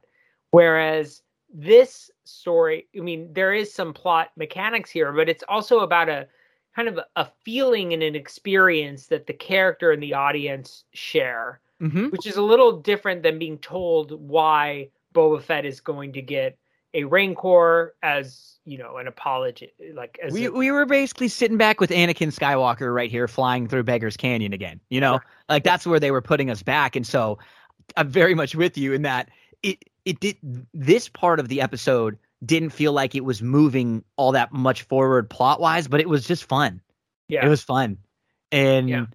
whereas 0.51 1.23
this 1.55 2.11
story, 2.25 2.89
I 2.97 3.01
mean, 3.01 3.33
there 3.33 3.55
is 3.55 3.73
some 3.73 3.95
plot 3.95 4.33
mechanics 4.37 4.91
here, 4.91 5.13
but 5.13 5.29
it's 5.29 5.45
also 5.49 5.81
about 5.81 6.09
a 6.09 6.27
kind 6.75 6.89
of 6.89 6.99
a 7.15 7.29
feeling 7.45 7.93
and 7.93 8.03
an 8.03 8.17
experience 8.17 9.07
that 9.07 9.29
the 9.29 9.33
character 9.33 9.93
and 9.93 10.03
the 10.03 10.13
audience 10.15 10.85
share, 10.93 11.61
Mhm. 11.81 12.11
which 12.11 12.27
is 12.27 12.37
a 12.37 12.43
little 12.43 12.73
different 12.73 13.23
than 13.23 13.39
being 13.39 13.59
told 13.59 14.11
why 14.29 14.89
Boba 15.15 15.41
Fett 15.41 15.65
is 15.65 15.81
going 15.81 16.13
to 16.15 16.21
get 16.21 16.59
a 16.93 17.05
Rancor 17.05 17.95
as 18.03 18.59
you 18.65 18.79
know 18.79 18.97
an 18.97 19.07
apology, 19.07 19.73
like 19.95 20.19
as 20.23 20.33
we 20.33 20.47
a- 20.47 20.51
we 20.51 20.71
were 20.71 20.87
basically 20.87 21.29
sitting 21.29 21.57
back 21.57 21.81
with 21.81 21.91
Anakin 21.91 22.33
Skywalker 22.33 22.93
right 22.93 23.11
here 23.11 23.29
flying 23.29 23.69
through 23.69 23.83
Beggar's 23.85 24.17
Canyon 24.17 24.53
again. 24.53 24.81
You 24.91 25.01
know, 25.01 25.21
like 25.49 25.63
that's 25.65 25.87
where 25.87 26.01
they 26.01 26.11
were 26.11 26.23
putting 26.23 26.51
us 26.51 26.63
back. 26.63 26.97
And 26.97 27.07
so 27.07 27.39
I'm 27.97 28.09
very 28.09 28.35
much 28.35 28.55
with 28.55 28.77
you 28.79 28.93
in 28.93 29.03
that 29.03 29.29
it 29.63 29.85
it 30.05 30.21
did 30.21 30.37
this 30.75 31.09
part 31.09 31.41
of 31.41 31.49
the 31.49 31.61
episode 31.61 32.19
didn't 32.45 32.71
feel 32.71 32.93
like 32.93 33.15
it 33.15 33.25
was 33.25 33.41
moving 33.43 34.05
all 34.17 34.33
that 34.33 34.53
much 34.53 34.83
forward 34.83 35.31
plot 35.31 35.61
wise, 35.61 35.89
but 35.89 36.01
it 36.01 36.09
was 36.09 36.27
just 36.27 36.45
fun. 36.45 36.81
yeah, 37.29 37.45
It 37.45 37.49
was 37.49 37.63
fun. 37.63 37.99
And 38.53 38.89
Yeah. 38.89 39.07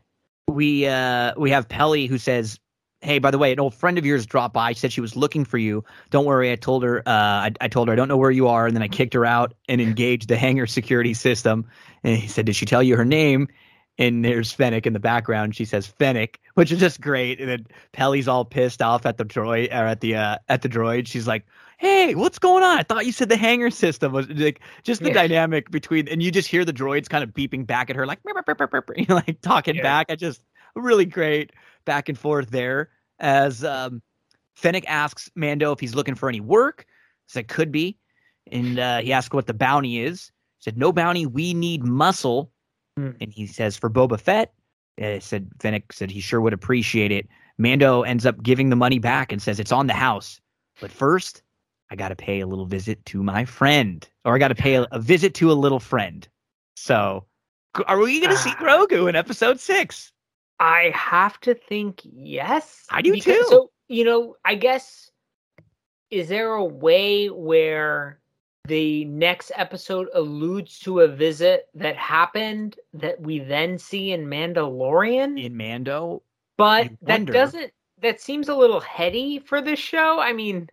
we 0.48 0.88
uh 0.88 1.34
we 1.38 1.52
have 1.52 1.70
Peli 1.70 2.08
who 2.08 2.18
says, 2.18 2.60
Hey, 3.02 3.20
by 3.20 3.32
the 3.32 3.38
way, 3.38 3.54
an 3.54 3.60
old 3.62 3.74
friend 3.74 3.98
of 3.98 4.06
yours 4.06 4.26
dropped 4.26 4.54
by. 4.54 4.74
She 4.74 4.80
said 4.80 4.92
she 4.92 5.00
was 5.00 5.16
looking 5.16 5.46
for 5.46 5.58
you. 5.58 5.86
Don't 6.10 6.26
worry. 6.26 6.52
I 6.52 6.56
told 6.58 6.84
her, 6.84 7.00
uh, 7.08 7.12
I, 7.12 7.52
I 7.62 7.68
told 7.70 7.88
her 7.88 7.94
I 7.94 7.96
don't 7.96 8.10
know 8.10 8.18
where 8.18 8.30
you 8.32 8.50
are. 8.50 8.68
And 8.68 8.76
then 8.76 8.84
I 8.84 8.90
kicked 8.90 9.14
her 9.14 9.26
out 9.26 9.54
and 9.70 9.80
engaged 9.80 10.28
the 10.28 10.36
hangar 10.36 10.68
security 10.68 11.14
system. 11.14 11.66
And 12.04 12.18
he 12.18 12.28
said, 12.28 12.46
Did 12.46 12.56
she 12.58 12.66
tell 12.66 12.84
you 12.84 12.98
her 12.98 13.06
name? 13.06 13.48
And 14.00 14.24
there's 14.24 14.52
Fennec 14.54 14.88
in 14.88 14.94
the 14.94 15.00
background. 15.00 15.56
She 15.56 15.66
says 15.66 15.86
Fennec, 15.86 16.40
which 16.54 16.72
is 16.72 16.80
just 16.80 17.02
great. 17.02 17.40
And 17.42 17.50
then 17.50 17.68
Peli's 17.92 18.30
all 18.30 18.46
pissed 18.46 18.82
off 18.82 19.06
at 19.06 19.18
the 19.18 19.26
droid 19.26 19.70
or 19.72 19.86
at 19.86 20.00
the 20.00 20.16
uh, 20.16 20.38
at 20.48 20.62
the 20.62 20.70
droid. 20.70 21.06
She's 21.06 21.28
like, 21.28 21.46
"Hey, 21.80 22.16
what's 22.16 22.40
going 22.40 22.64
on? 22.64 22.80
I 22.80 22.84
thought 22.84 23.06
you 23.06 23.12
said 23.12 23.28
the 23.28 23.36
hangar 23.36 23.70
system 23.70 24.14
was 24.14 24.28
like 24.30 24.62
just 24.84 25.02
the 25.04 25.10
Yeah. 25.10 25.16
dynamic 25.16 25.70
between." 25.70 26.08
And 26.08 26.24
you 26.24 26.32
just 26.32 26.48
hear 26.48 26.64
the 26.64 26.72
droids 26.74 27.10
kind 27.10 27.26
of 27.26 27.32
beeping 27.32 27.68
back 27.68 27.90
at 27.90 27.98
her, 27.98 28.06
like, 28.08 28.24
"Burp, 28.24 28.46
burp, 28.46 28.58
burp, 28.58 28.72
burp," 28.72 28.90
you 28.98 29.06
know, 29.10 29.16
like 29.16 29.42
talking 29.42 29.76
Yeah. 29.76 29.84
back. 29.84 30.08
I 30.10 30.16
just 30.16 30.42
really 30.76 31.06
great 31.06 31.52
back 31.84 32.08
and 32.08 32.18
forth 32.18 32.52
there. 32.52 32.90
As 33.20 33.66
um, 33.66 34.02
Fennec 34.56 34.86
asks 34.88 35.30
Mando 35.36 35.74
if 35.74 35.82
he's 35.82 35.94
looking 35.94 36.16
for 36.16 36.30
any 36.30 36.40
work. 36.40 36.86
Said 37.28 37.50
could 37.50 37.72
be, 37.72 37.98
and 38.50 38.80
uh, 38.80 39.00
he 39.00 39.12
asked 39.12 39.34
what 39.34 39.46
the 39.46 39.54
bounty 39.54 40.00
is. 40.00 40.32
He 40.60 40.64
said 40.64 40.78
no 40.78 40.94
bounty. 40.94 41.26
We 41.26 41.54
need 41.54 41.84
muscle. 41.84 42.52
Hmm. 43.00 43.12
And 43.22 43.32
he 43.32 43.48
says 43.48 43.78
for 43.78 43.90
Boba 43.90 44.20
Fett. 44.20 44.54
Uh, 45.02 45.20
said 45.22 45.50
Fennec 45.62 45.94
said 45.94 46.12
he 46.12 46.20
sure 46.20 46.42
would 46.42 46.52
appreciate 46.52 47.12
it. 47.12 47.28
Mando 47.58 48.02
ends 48.04 48.26
up 48.26 48.42
giving 48.44 48.70
the 48.70 48.76
money 48.76 49.00
back 49.00 49.32
and 49.32 49.42
says 49.42 49.60
it's 49.60 49.72
on 49.72 49.88
the 49.88 49.94
house. 49.94 50.42
But 50.82 50.92
first, 50.92 51.42
I 51.90 51.96
got 51.96 52.10
to 52.10 52.16
pay 52.16 52.42
a 52.42 52.48
little 52.48 52.66
visit 52.66 53.04
to 53.06 53.24
my 53.24 53.46
friend, 53.46 54.06
or 54.26 54.36
I 54.36 54.40
got 54.40 54.50
to 54.50 54.56
pay 54.56 54.76
a, 54.76 54.88
a 54.92 55.00
visit 55.00 55.34
to 55.36 55.52
a 55.52 55.54
little 55.54 55.80
friend. 55.80 56.28
So, 56.76 57.26
are 57.88 57.98
we 57.98 58.20
going 58.20 58.32
to 58.32 58.38
see 58.38 58.52
Ah. 58.52 58.62
Grogu 58.62 59.08
in 59.08 59.16
Episode 59.16 59.60
Six? 59.60 60.12
I 60.60 60.92
have 60.94 61.40
to 61.42 61.54
think 61.54 62.02
yes. 62.04 62.86
I 62.90 63.02
do 63.02 63.14
because- 63.14 63.38
too. 63.38 63.46
So, 63.50 63.72
you 63.88 64.04
know, 64.04 64.36
I 64.44 64.56
guess 64.56 65.10
is 66.12 66.28
there 66.28 66.54
a 66.54 66.66
way 66.66 67.28
where 67.28 68.19
the 68.70 69.06
next 69.06 69.52
episode 69.58 70.10
alludes 70.16 70.80
to 70.82 71.02
a 71.02 71.10
visit 71.10 71.70
that 71.76 71.98
happened 71.98 72.78
that 72.94 73.22
we 73.22 73.40
then 73.40 73.78
see 73.80 74.12
in 74.14 74.28
Mandalorian? 74.28 75.44
In 75.44 75.58
Mando, 75.58 76.24
but 76.58 76.92
that 77.02 77.32
doesn't 77.32 77.74
that 78.02 78.22
seems 78.22 78.50
a 78.50 78.56
little 78.56 78.82
heady 78.82 79.40
for 79.40 79.62
this 79.62 79.80
show. 79.80 80.20
I 80.22 80.34
mean, 80.34 80.70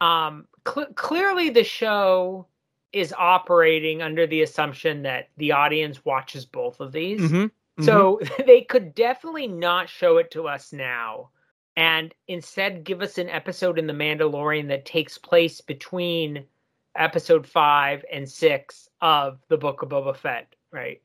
um 0.00 0.48
cl- 0.66 0.92
clearly 0.94 1.50
the 1.50 1.64
show 1.64 2.46
is 2.92 3.14
operating 3.18 4.02
under 4.02 4.26
the 4.26 4.42
assumption 4.42 5.02
that 5.02 5.30
the 5.36 5.52
audience 5.52 6.04
watches 6.04 6.46
both 6.46 6.80
of 6.80 6.92
these. 6.92 7.20
Mhm, 7.20 7.50
So 7.80 8.20
they 8.46 8.62
could 8.62 8.94
definitely 8.94 9.48
not 9.48 9.88
show 9.88 10.18
it 10.18 10.30
to 10.32 10.48
us 10.48 10.72
now 10.72 11.30
and 11.76 12.14
instead 12.28 12.84
give 12.84 13.02
us 13.02 13.18
an 13.18 13.28
episode 13.30 13.78
in 13.78 13.86
The 13.86 13.92
Mandalorian 13.94 14.68
that 14.68 14.84
takes 14.86 15.18
place 15.18 15.60
between 15.60 16.46
episode 16.96 17.46
five 17.46 18.04
and 18.12 18.28
six 18.28 18.88
of 19.00 19.38
the 19.48 19.56
Book 19.56 19.82
of 19.82 19.88
Boba 19.90 20.16
Fett, 20.16 20.54
right? 20.72 21.00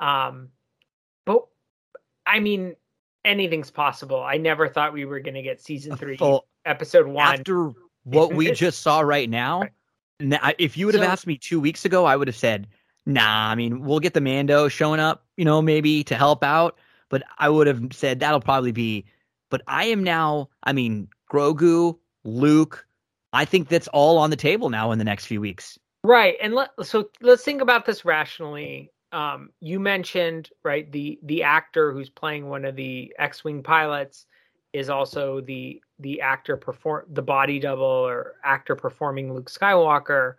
Um, 0.00 0.48
but 1.26 1.46
I 2.26 2.40
mean, 2.40 2.76
anything's 3.24 3.70
possible. 3.70 4.20
I 4.22 4.36
never 4.36 4.68
thought 4.68 4.92
we 4.92 5.04
were 5.04 5.20
going 5.20 5.34
to 5.34 5.42
get 5.42 5.60
season 5.60 5.96
three, 5.96 6.18
episode 6.64 7.06
one. 7.06 7.34
after 7.40 7.70
what 8.04 8.32
we 8.34 8.50
just 8.52 8.80
saw 8.80 9.00
right 9.00 9.28
now, 9.28 9.62
Right. 10.20 10.54
if 10.58 10.76
you 10.76 10.86
would 10.86 10.94
have 10.94 11.04
So- 11.04 11.10
asked 11.10 11.26
me 11.26 11.36
two 11.36 11.60
weeks 11.60 11.84
ago, 11.84 12.04
I 12.04 12.16
would 12.16 12.28
have 12.28 12.36
said, 12.36 12.66
"Nah." 13.06 13.50
I 13.50 13.54
mean, 13.54 13.80
we'll 13.84 14.00
get 14.00 14.14
the 14.14 14.20
Mando 14.20 14.68
showing 14.68 15.00
up, 15.00 15.24
you 15.36 15.44
know, 15.44 15.60
maybe 15.62 16.02
to 16.04 16.14
help 16.14 16.42
out. 16.44 16.76
But 17.10 17.22
I 17.38 17.48
would 17.48 17.66
have 17.66 17.82
said 17.92 18.20
that'll 18.20 18.40
probably 18.40 18.72
be. 18.72 19.04
But 19.50 19.62
I 19.66 19.84
am 19.86 20.04
now. 20.04 20.50
I 20.64 20.72
mean, 20.74 21.08
Grogu, 21.32 21.98
Luke. 22.24 22.86
I 23.32 23.44
think 23.44 23.68
that's 23.68 23.88
all 23.88 24.18
on 24.18 24.30
the 24.30 24.36
table 24.36 24.70
now 24.70 24.92
in 24.92 24.98
the 24.98 25.04
next 25.04 25.26
few 25.26 25.40
weeks. 25.40 25.78
Right. 26.04 26.36
And 26.40 26.54
let 26.54 26.70
so 26.82 27.10
let's 27.20 27.44
think 27.44 27.60
about 27.60 27.84
this 27.84 28.04
rationally. 28.04 28.92
Um, 29.10 29.50
you 29.60 29.80
mentioned 29.80 30.50
right 30.64 30.90
the 30.90 31.18
the 31.22 31.42
actor 31.42 31.92
who's 31.92 32.10
playing 32.10 32.48
one 32.48 32.64
of 32.64 32.76
the 32.76 33.14
X-wing 33.18 33.62
pilots 33.62 34.26
is 34.72 34.90
also 34.90 35.40
the 35.40 35.82
the 35.98 36.20
actor 36.20 36.56
perform 36.56 37.06
the 37.10 37.22
body 37.22 37.58
double 37.58 37.84
or 37.84 38.34
actor 38.44 38.76
performing 38.76 39.32
Luke 39.32 39.50
Skywalker. 39.50 40.34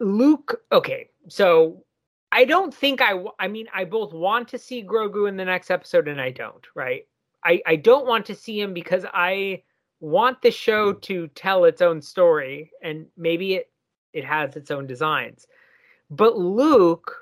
Luke, 0.00 0.62
okay, 0.72 1.10
so 1.28 1.84
I 2.32 2.44
don't 2.44 2.74
think 2.74 3.00
I 3.00 3.24
I 3.38 3.48
mean, 3.48 3.66
I 3.72 3.84
both 3.84 4.12
want 4.12 4.48
to 4.48 4.58
see 4.58 4.82
Grogu 4.82 5.28
in 5.28 5.36
the 5.36 5.44
next 5.44 5.70
episode 5.70 6.08
and 6.08 6.20
I 6.20 6.30
don't. 6.30 6.66
Right. 6.74 7.06
I 7.44 7.62
I 7.66 7.76
don't 7.76 8.06
want 8.06 8.26
to 8.26 8.34
see 8.34 8.60
him 8.60 8.74
because 8.74 9.04
I 9.12 9.62
want 10.00 10.42
the 10.42 10.50
show 10.50 10.92
hmm. 10.92 11.00
to 11.00 11.28
tell 11.28 11.64
its 11.64 11.82
own 11.82 12.00
story 12.02 12.70
and 12.82 13.06
maybe 13.16 13.54
it 13.54 13.70
it 14.12 14.24
has 14.24 14.56
its 14.56 14.70
own 14.70 14.86
designs. 14.86 15.46
But 16.10 16.38
Luke 16.38 17.14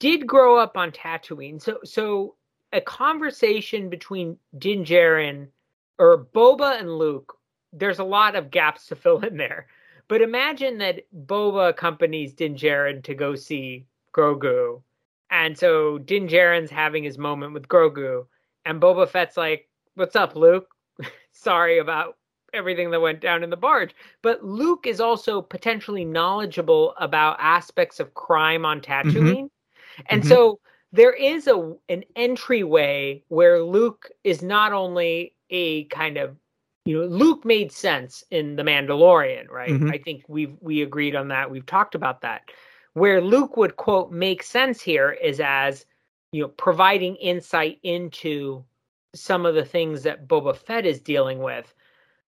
did 0.00 0.26
grow 0.26 0.56
up 0.56 0.76
on 0.76 0.90
Tatooine. 0.90 1.60
So 1.60 1.78
so 1.84 2.36
a 2.72 2.80
conversation 2.80 3.88
between 3.88 4.38
Din 4.58 4.84
Djarin 4.84 5.48
or 5.98 6.26
Boba 6.34 6.80
and 6.80 6.90
Luke, 6.90 7.36
there's 7.72 7.98
a 7.98 8.04
lot 8.04 8.34
of 8.34 8.50
gaps 8.50 8.86
to 8.86 8.96
fill 8.96 9.20
in 9.20 9.36
there. 9.36 9.66
But 10.08 10.22
imagine 10.22 10.78
that 10.78 11.06
Boba 11.26 11.70
accompanies 11.70 12.34
Din 12.34 12.54
Djarin 12.54 13.02
to 13.04 13.14
go 13.14 13.34
see 13.34 13.86
Grogu. 14.12 14.82
And 15.30 15.56
so 15.56 15.98
Din 15.98 16.28
Djarin's 16.28 16.70
having 16.70 17.04
his 17.04 17.18
moment 17.18 17.54
with 17.54 17.68
Grogu. 17.68 18.26
And 18.64 18.80
Boba 18.80 19.08
Fett's 19.08 19.36
like, 19.36 19.68
What's 19.94 20.16
up, 20.16 20.34
Luke? 20.34 20.71
Sorry 21.32 21.78
about 21.78 22.16
everything 22.54 22.90
that 22.90 23.00
went 23.00 23.20
down 23.20 23.42
in 23.42 23.50
the 23.50 23.56
barge. 23.56 23.94
But 24.22 24.44
Luke 24.44 24.86
is 24.86 25.00
also 25.00 25.40
potentially 25.40 26.04
knowledgeable 26.04 26.94
about 26.98 27.36
aspects 27.40 27.98
of 28.00 28.14
crime 28.14 28.64
on 28.64 28.80
Tatooine. 28.80 29.48
And 30.06 30.22
Mhm. 30.22 30.26
so 30.26 30.60
there 30.92 31.12
is 31.12 31.46
a 31.46 31.74
an 31.88 32.04
entryway 32.16 33.22
where 33.28 33.62
Luke 33.62 34.10
is 34.24 34.42
not 34.42 34.72
only 34.72 35.34
a 35.50 35.84
kind 35.84 36.18
of 36.18 36.36
you 36.84 37.00
know 37.00 37.06
Luke 37.06 37.44
made 37.44 37.72
sense 37.72 38.24
in 38.30 38.56
the 38.56 38.62
Mandalorian, 38.62 39.48
right? 39.50 39.70
Mhm. 39.70 39.90
I 39.92 39.98
think 39.98 40.24
we've 40.28 40.56
we 40.60 40.82
agreed 40.82 41.14
on 41.16 41.28
that. 41.28 41.50
We've 41.50 41.66
talked 41.66 41.94
about 41.94 42.20
that. 42.22 42.50
Where 42.94 43.20
Luke 43.22 43.56
would 43.56 43.76
quote 43.76 44.10
make 44.12 44.42
sense 44.42 44.82
here 44.82 45.12
is 45.12 45.40
as 45.40 45.86
you 46.32 46.42
know 46.42 46.48
providing 46.48 47.16
insight 47.16 47.78
into 47.82 48.64
some 49.14 49.46
of 49.46 49.54
the 49.54 49.64
things 49.64 50.02
that 50.02 50.26
Boba 50.28 50.56
Fett 50.56 50.86
is 50.86 51.00
dealing 51.00 51.40
with. 51.40 51.72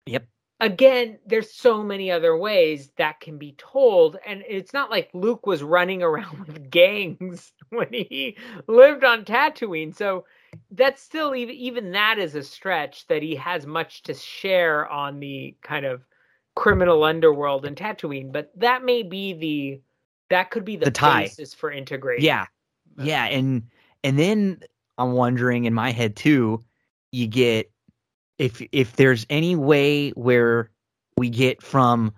Yep. 0.05 0.27
Again, 0.61 1.19
there's 1.25 1.53
so 1.53 1.83
many 1.83 2.09
other 2.09 2.37
ways 2.37 2.91
that 2.97 3.19
can 3.19 3.37
be 3.37 3.53
told, 3.57 4.17
and 4.25 4.41
it's 4.47 4.71
not 4.73 4.89
like 4.89 5.09
Luke 5.13 5.45
was 5.45 5.61
running 5.61 6.01
around 6.09 6.47
with 6.47 6.69
gangs 6.69 7.51
when 7.69 7.89
he 7.91 8.37
lived 8.67 9.03
on 9.03 9.25
Tatooine. 9.25 9.93
So 9.95 10.25
that's 10.71 11.01
still 11.01 11.35
even 11.35 11.55
even 11.55 11.91
that 11.91 12.17
is 12.19 12.35
a 12.35 12.43
stretch 12.43 13.07
that 13.07 13.21
he 13.21 13.35
has 13.35 13.65
much 13.65 14.03
to 14.03 14.13
share 14.13 14.87
on 14.87 15.19
the 15.19 15.55
kind 15.61 15.85
of 15.85 16.05
criminal 16.55 17.03
underworld 17.03 17.65
in 17.65 17.75
Tatooine. 17.75 18.31
But 18.31 18.51
that 18.55 18.85
may 18.85 19.03
be 19.03 19.33
the 19.33 19.81
that 20.29 20.51
could 20.51 20.63
be 20.65 20.77
the, 20.77 20.85
The 20.85 20.91
tie. 20.91 21.23
basis 21.23 21.53
for 21.53 21.71
integration. 21.71 22.23
Yeah. 22.25 22.45
Yeah, 22.97 23.25
and 23.25 23.63
and 24.05 24.17
then 24.17 24.61
I'm 24.97 25.11
wondering 25.11 25.65
in 25.65 25.73
my 25.73 25.91
head 25.91 26.15
too, 26.15 26.63
you 27.15 27.27
get 27.27 27.71
if 28.37 28.61
if 28.71 28.95
there's 28.97 29.25
any 29.29 29.55
way 29.55 30.09
where 30.11 30.69
we 31.17 31.29
get 31.29 31.61
from 31.61 32.13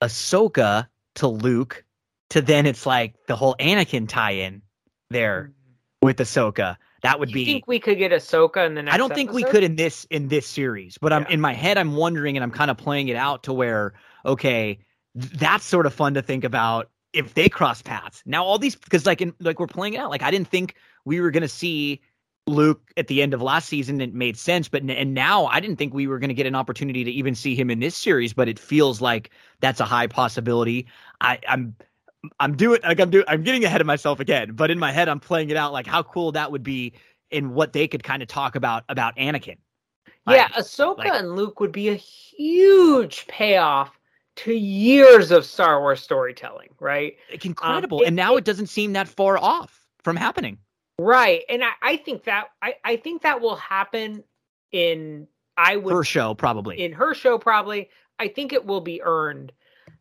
Ahsoka 0.00 0.86
to 1.16 1.28
Luke 1.28 1.84
to 2.30 2.40
then 2.40 2.66
it's 2.66 2.86
like 2.86 3.14
the 3.26 3.36
whole 3.36 3.54
Anakin 3.60 4.08
tie-in 4.08 4.62
there 5.10 5.50
mm-hmm. 5.50 6.06
with 6.06 6.16
Ahsoka. 6.18 6.76
That 7.02 7.20
would 7.20 7.28
You 7.30 7.34
be 7.34 7.44
think 7.44 7.66
we 7.68 7.78
could 7.78 7.98
get 7.98 8.10
Ahsoka 8.10 8.66
in 8.66 8.74
the 8.74 8.82
next? 8.82 8.94
I 8.94 8.98
don't 8.98 9.14
think 9.14 9.32
we 9.32 9.44
could 9.44 9.62
in 9.62 9.76
this 9.76 10.06
in 10.10 10.28
this 10.28 10.46
series, 10.46 10.98
but 10.98 11.12
I'm 11.12 11.22
Yeah. 11.22 11.34
in 11.34 11.40
my 11.40 11.52
head 11.52 11.78
I'm 11.78 11.94
wondering 11.94 12.36
and 12.36 12.42
I'm 12.42 12.50
kind 12.50 12.70
of 12.70 12.76
playing 12.76 13.08
it 13.08 13.16
out 13.16 13.44
to 13.44 13.52
where 13.52 13.92
okay, 14.24 14.78
th- 15.20 15.32
that's 15.34 15.64
sort 15.64 15.86
of 15.86 15.94
fun 15.94 16.14
to 16.14 16.22
think 16.22 16.44
about 16.44 16.90
if 17.12 17.34
they 17.34 17.48
cross 17.48 17.82
paths. 17.82 18.22
Now 18.26 18.44
all 18.44 18.58
these 18.58 18.74
because 18.74 19.06
like 19.06 19.20
in 19.20 19.34
like 19.40 19.60
we're 19.60 19.66
playing 19.66 19.94
it 19.94 19.98
out 19.98 20.10
like 20.10 20.22
I 20.22 20.30
didn't 20.30 20.48
think 20.48 20.74
we 21.04 21.20
were 21.20 21.30
going 21.30 21.42
to 21.42 21.48
see 21.48 22.00
Luke 22.48 22.92
at 22.96 23.06
the 23.06 23.22
end 23.22 23.34
of 23.34 23.42
last 23.42 23.68
season 23.68 24.00
it 24.00 24.12
made 24.14 24.36
sense 24.36 24.68
but 24.68 24.82
and 24.82 25.14
now 25.14 25.46
I 25.46 25.60
didn't 25.60 25.76
think 25.76 25.94
we 25.94 26.06
were 26.06 26.18
going 26.18 26.28
to 26.28 26.34
get 26.34 26.46
an 26.46 26.54
opportunity 26.54 27.04
to 27.04 27.10
even 27.10 27.34
see 27.34 27.54
him 27.54 27.70
in 27.70 27.80
this 27.80 27.96
series 27.96 28.32
but 28.32 28.48
it 28.48 28.58
feels 28.58 29.00
like 29.00 29.30
that's 29.60 29.80
a 29.80 29.84
high 29.84 30.06
possibility. 30.06 30.86
I 31.20 31.38
I'm 31.48 31.76
I'm 32.40 32.56
doing 32.56 32.80
like 32.82 32.98
I'm 33.00 33.10
doing 33.10 33.24
I'm 33.28 33.42
getting 33.42 33.64
ahead 33.64 33.80
of 33.80 33.86
myself 33.86 34.18
again, 34.20 34.52
but 34.52 34.70
in 34.70 34.78
my 34.78 34.90
head 34.92 35.08
I'm 35.08 35.20
playing 35.20 35.50
it 35.50 35.56
out 35.56 35.72
like 35.72 35.86
how 35.86 36.02
cool 36.02 36.32
that 36.32 36.50
would 36.50 36.62
be 36.62 36.94
and 37.30 37.54
what 37.54 37.72
they 37.72 37.86
could 37.88 38.02
kind 38.02 38.22
of 38.22 38.28
talk 38.28 38.56
about 38.56 38.84
about 38.88 39.16
Anakin. 39.16 39.56
Yeah, 40.26 40.42
Like, 40.42 40.52
Ahsoka 40.54 40.98
like- 40.98 41.12
and 41.12 41.36
Luke 41.36 41.60
would 41.60 41.72
be 41.72 41.88
a 41.88 41.94
huge 41.94 43.26
payoff 43.28 43.98
to 44.36 44.52
years 44.52 45.30
of 45.30 45.44
Star 45.44 45.80
Wars 45.80 46.00
storytelling, 46.00 46.68
right? 46.80 47.16
like, 47.30 47.44
um, 47.44 47.50
incredible. 47.50 48.02
it- 48.02 48.06
and 48.08 48.16
now 48.16 48.34
it- 48.34 48.38
it 48.38 48.44
doesn't 48.44 48.68
seem 48.68 48.92
that 48.92 49.08
far 49.08 49.36
off 49.38 49.84
from 50.02 50.16
happening. 50.16 50.58
Right. 50.98 51.42
And 51.48 51.62
I, 51.64 51.70
I 51.82 51.96
think 51.96 52.24
that 52.24 52.48
I, 52.60 52.74
I 52.84 52.96
think 52.96 53.22
that 53.22 53.40
will 53.40 53.56
happen 53.56 54.24
in 54.72 55.28
I 55.56 55.76
would 55.76 55.92
Her 55.92 56.04
show 56.04 56.34
probably. 56.34 56.80
in 56.80 56.92
her 56.92 57.14
show 57.14 57.38
probably. 57.38 57.90
I 58.18 58.28
think 58.28 58.52
it 58.52 58.64
will 58.64 58.80
be 58.80 59.02
earned. 59.02 59.52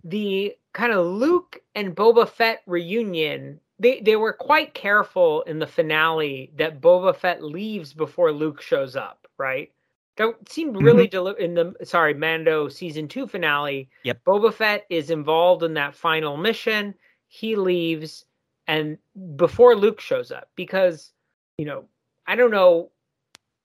The 0.04 0.56
kind 0.74 0.92
of 0.94 1.06
Luke 1.06 1.62
and 1.76 1.96
Boba 1.96 2.28
Fett 2.28 2.62
reunion, 2.68 3.60
they 3.80 4.00
they 4.02 4.16
were 4.16 4.34
quite 4.34 4.74
careful 4.74 5.42
in 5.44 5.60
the 5.60 5.68
finale 5.68 6.52
that 6.58 6.82
Boba 6.82 7.16
Fett 7.16 7.44
leaves 7.44 7.94
before 7.94 8.32
Luke 8.32 8.62
shows 8.62 8.96
up, 8.96 9.28
right? 9.38 9.72
That 10.18 10.36
seemed 10.50 10.82
really 10.82 11.08
mm-hmm. 11.08 11.12
deli- 11.12 11.44
in 11.44 11.54
the 11.54 11.76
sorry 11.84 12.14
Mando 12.14 12.70
season 12.70 13.08
two 13.08 13.28
finale. 13.28 13.90
Yep. 14.04 14.24
Boba 14.26 14.54
Fett 14.54 14.86
is 14.90 15.10
involved 15.12 15.64
in 15.64 15.74
that 15.76 15.96
final 15.96 16.38
mission. 16.38 16.96
He 17.28 17.56
leaves, 17.56 18.26
and 18.68 18.98
before 19.36 19.76
Luke 19.76 20.00
shows 20.00 20.32
up, 20.32 20.50
because 20.56 21.12
you 21.58 21.66
know 21.66 21.86
I 22.28 22.36
don't 22.36 22.52
know. 22.52 22.92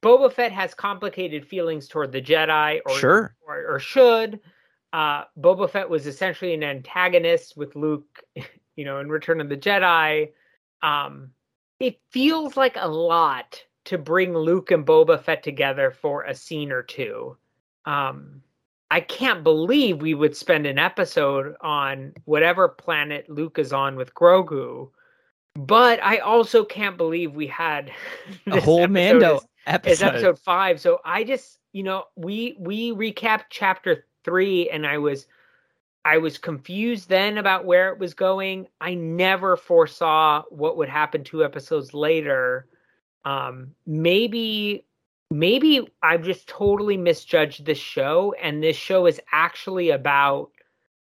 Boba 0.02 0.32
Fett 0.32 0.50
has 0.50 0.74
complicated 0.74 1.46
feelings 1.46 1.86
toward 1.86 2.10
the 2.10 2.20
Jedi, 2.20 2.80
or 2.86 2.94
sure. 2.96 3.36
or, 3.46 3.74
or 3.74 3.78
should. 3.78 4.40
Uh, 4.92 5.24
Boba 5.38 5.70
Fett 5.70 5.88
was 5.88 6.06
essentially 6.06 6.54
an 6.54 6.64
antagonist 6.64 7.56
with 7.56 7.76
Luke, 7.76 8.22
you 8.76 8.84
know, 8.84 8.98
in 8.98 9.08
Return 9.08 9.40
of 9.40 9.48
the 9.48 9.56
Jedi. 9.56 10.30
Um, 10.82 11.30
it 11.78 12.00
feels 12.10 12.56
like 12.56 12.76
a 12.76 12.88
lot 12.88 13.62
to 13.84 13.98
bring 13.98 14.34
Luke 14.36 14.70
and 14.70 14.86
Boba 14.86 15.20
Fett 15.22 15.42
together 15.42 15.90
for 15.90 16.24
a 16.24 16.34
scene 16.34 16.72
or 16.72 16.82
two. 16.82 17.36
Um, 17.84 18.41
I 18.92 19.00
can't 19.00 19.42
believe 19.42 20.02
we 20.02 20.12
would 20.12 20.36
spend 20.36 20.66
an 20.66 20.78
episode 20.78 21.56
on 21.62 22.12
whatever 22.26 22.68
planet 22.68 23.26
Luke 23.30 23.58
is 23.58 23.72
on 23.72 23.96
with 23.96 24.14
Grogu. 24.14 24.90
But 25.54 26.02
I 26.02 26.18
also 26.18 26.62
can't 26.62 26.98
believe 26.98 27.34
we 27.34 27.46
had 27.46 27.90
A 28.48 28.60
whole 28.60 28.80
episode 28.82 28.92
Mando 28.92 29.36
is- 29.36 29.46
episode. 29.66 29.92
it's 29.92 30.02
episode 30.02 30.38
five. 30.40 30.78
So 30.78 31.00
I 31.06 31.24
just, 31.24 31.58
you 31.72 31.82
know, 31.84 32.04
we 32.16 32.54
we 32.58 32.92
recapped 32.92 33.44
chapter 33.48 34.04
three, 34.24 34.68
and 34.68 34.86
I 34.86 34.98
was, 34.98 35.26
I 36.04 36.18
was 36.18 36.36
confused 36.36 37.08
then 37.08 37.38
about 37.38 37.64
where 37.64 37.94
it 37.94 37.98
was 37.98 38.12
going. 38.12 38.68
I 38.78 38.92
never 38.92 39.56
foresaw 39.56 40.42
what 40.50 40.76
would 40.76 40.90
happen 40.90 41.24
two 41.24 41.42
episodes 41.46 41.94
later. 41.94 42.66
Um, 43.24 43.70
maybe, 43.86 44.84
maybe 45.32 45.86
I've 46.02 46.24
just 46.24 46.46
totally 46.48 46.96
misjudged 46.96 47.64
this 47.66 47.78
show, 47.78 48.34
and 48.42 48.62
this 48.62 48.76
show 48.76 49.06
is 49.06 49.20
actually 49.32 49.90
about 49.90 50.50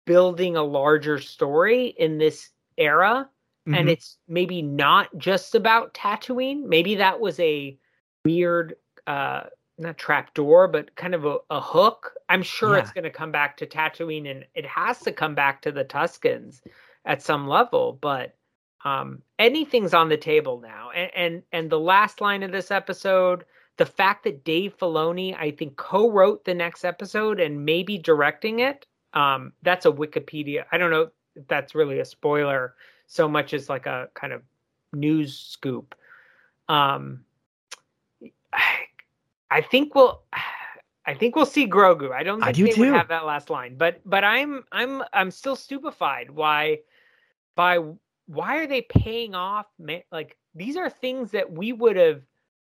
building 0.06 0.56
a 0.56 0.62
larger 0.62 1.18
story 1.18 1.88
in 1.98 2.18
this 2.18 2.50
era 2.76 3.28
and 3.72 3.88
Mhm. 3.88 3.92
it's 3.92 4.18
maybe 4.28 4.62
not 4.62 5.08
just 5.18 5.54
about 5.54 5.92
Tatooine. 5.94 6.64
Maybe 6.64 6.94
that 6.96 7.20
was 7.20 7.38
a 7.40 7.78
weird, 8.24 8.76
uh, 9.06 9.44
not 9.76 9.98
trap 9.98 10.34
door, 10.34 10.68
but 10.68 10.94
kind 10.96 11.14
of 11.14 11.26
a, 11.26 11.38
a 11.50 11.60
hook. 11.60 12.14
I'm 12.30 12.42
sure 12.42 12.76
it's 12.76 12.92
going 12.92 13.04
to 13.04 13.10
come 13.10 13.30
back 13.30 13.56
to 13.58 13.66
Tatooine, 13.66 14.30
and 14.30 14.46
it 14.54 14.66
has 14.66 15.00
to 15.00 15.12
come 15.12 15.34
back 15.34 15.62
to 15.62 15.72
the 15.72 15.84
Tuskens 15.84 16.62
at 17.04 17.22
some 17.22 17.46
level. 17.46 17.98
But 18.00 18.36
um, 18.84 19.22
anything's 19.38 19.94
on 19.94 20.08
the 20.08 20.16
table 20.16 20.60
now, 20.60 20.90
and, 20.90 21.10
and 21.14 21.42
and 21.52 21.70
the 21.70 21.80
last 21.80 22.20
line 22.20 22.42
of 22.42 22.52
this 22.52 22.70
episode. 22.70 23.44
The 23.78 23.86
fact 23.86 24.24
that 24.24 24.44
Dave 24.44 24.76
Filoni, 24.76 25.34
I 25.38 25.50
think, 25.50 25.76
co-wrote 25.76 26.44
the 26.44 26.54
next 26.54 26.84
episode 26.84 27.40
and 27.40 27.64
maybe 27.64 27.96
directing 27.96 28.58
it, 28.60 28.86
um, 29.14 29.52
that's 29.62 29.86
a 29.86 29.90
Wikipedia. 29.90 30.64
I 30.70 30.78
don't 30.78 30.90
know 30.90 31.10
if 31.36 31.46
that's 31.48 31.74
really 31.74 32.00
a 32.00 32.04
spoiler 32.04 32.74
so 33.06 33.28
much 33.28 33.54
as 33.54 33.68
like 33.68 33.86
a 33.86 34.08
kind 34.14 34.32
of 34.32 34.42
news 34.92 35.36
scoop. 35.38 35.94
Um, 36.68 37.24
I, 38.52 38.64
I 39.50 39.60
think 39.62 39.94
we'll, 39.94 40.22
I 41.06 41.14
think 41.14 41.36
we'll 41.36 41.46
see 41.46 41.66
Grogu. 41.66 42.12
I 42.12 42.22
don't 42.22 42.42
I 42.42 42.46
think 42.46 42.56
do 42.56 42.64
they 42.64 42.70
too. 42.72 42.80
would 42.82 42.92
have 42.92 43.08
that 43.08 43.24
last 43.24 43.48
line, 43.48 43.76
but 43.78 44.00
but 44.04 44.24
I'm 44.24 44.64
I'm 44.72 45.02
I'm 45.14 45.30
still 45.30 45.56
stupefied 45.56 46.30
why 46.30 46.80
by 47.54 47.78
why 48.26 48.58
are 48.58 48.66
they 48.66 48.82
paying 48.82 49.34
off 49.34 49.66
like 50.12 50.36
these 50.54 50.76
are 50.76 50.90
things 50.90 51.30
that 51.30 51.50
we 51.50 51.72
would 51.72 51.96
have 51.96 52.20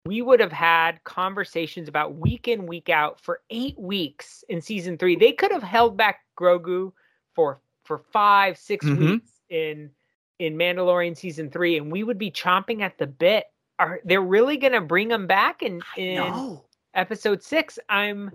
we 0.06 0.22
would 0.22 0.40
have 0.40 0.52
had 0.52 1.02
conversations 1.04 1.88
about 1.88 2.14
week 2.16 2.48
in 2.48 2.66
week 2.66 2.88
out 2.88 3.20
for 3.20 3.40
8 3.50 3.78
weeks 3.78 4.44
in 4.48 4.60
season 4.60 4.96
3 4.96 5.16
they 5.16 5.32
could 5.32 5.50
have 5.52 5.62
held 5.62 5.96
back 5.96 6.20
Grogu 6.38 6.92
for 7.34 7.60
for 7.84 7.98
5 7.98 8.56
6 8.56 8.86
Mhm. 8.86 8.98
weeks 8.98 9.30
in 9.50 9.90
in 10.38 10.56
Mandalorian 10.56 11.16
season 11.16 11.50
3 11.50 11.76
and 11.76 11.92
we 11.92 12.02
would 12.02 12.18
be 12.18 12.30
chomping 12.30 12.80
at 12.80 12.96
the 12.96 13.06
bit. 13.06 13.46
Are 13.78 14.00
they're 14.04 14.22
really 14.22 14.56
going 14.56 14.72
to 14.72 14.80
bring 14.80 15.10
him 15.10 15.26
back 15.26 15.62
in 15.62 15.82
in 15.96 16.58
episode 16.94 17.42
six. 17.42 17.78
I'm 17.88 18.30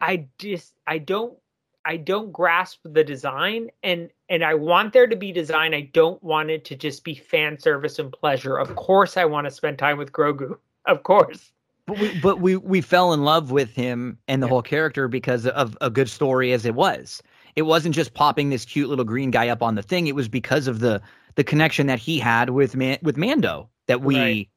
i 0.00 0.26
just 0.38 0.74
i 0.86 0.98
don't 0.98 1.38
i 1.86 1.96
don't 1.96 2.30
grasp 2.32 2.80
the 2.84 3.02
design 3.02 3.70
and 3.82 4.10
and 4.28 4.44
i 4.44 4.52
want 4.54 4.92
there 4.92 5.06
to 5.06 5.16
be 5.16 5.32
design. 5.32 5.72
I 5.72 5.82
don't 5.92 6.22
want 6.22 6.50
it 6.50 6.64
to 6.66 6.76
just 6.76 7.02
be 7.04 7.14
fan 7.14 7.58
service 7.58 7.98
and 7.98 8.12
pleasure. 8.12 8.58
Of 8.58 8.74
course 8.76 9.16
i 9.16 9.24
want 9.24 9.46
to 9.46 9.50
spend 9.50 9.78
time 9.78 9.98
with 9.98 10.12
grogu 10.12 10.56
of 10.92 11.02
course 11.02 11.52
But 11.86 11.98
we 11.98 12.10
but 12.10 12.40
we 12.40 12.56
we 12.56 12.80
fell 12.80 13.12
in 13.12 13.24
love 13.24 13.50
with 13.50 13.74
him 13.74 14.18
and 14.28 14.42
the 14.42 14.46
Yeah. 14.46 14.50
whole 14.50 14.62
character 14.62 15.08
because 15.08 15.46
of 15.46 15.76
a 15.80 15.90
good 15.90 16.08
story 16.08 16.52
as 16.52 16.64
it 16.66 16.74
was. 16.74 17.22
It 17.54 17.62
wasn't 17.62 17.94
just 17.94 18.14
popping 18.14 18.50
this 18.50 18.64
cute 18.64 18.88
little 18.88 19.04
green 19.04 19.30
guy 19.30 19.48
up 19.48 19.62
on 19.62 19.76
the 19.76 19.82
thing. 19.82 20.06
It 20.08 20.14
was 20.14 20.28
because 20.28 20.66
of 20.66 20.80
the 20.80 21.00
the 21.36 21.44
connection 21.44 21.86
that 21.86 21.98
he 21.98 22.18
had 22.18 22.50
with 22.50 22.74
Man, 22.76 22.98
with 23.02 23.16
Mando 23.16 23.68
that 23.86 24.02
we 24.02 24.16
Right. 24.18 24.48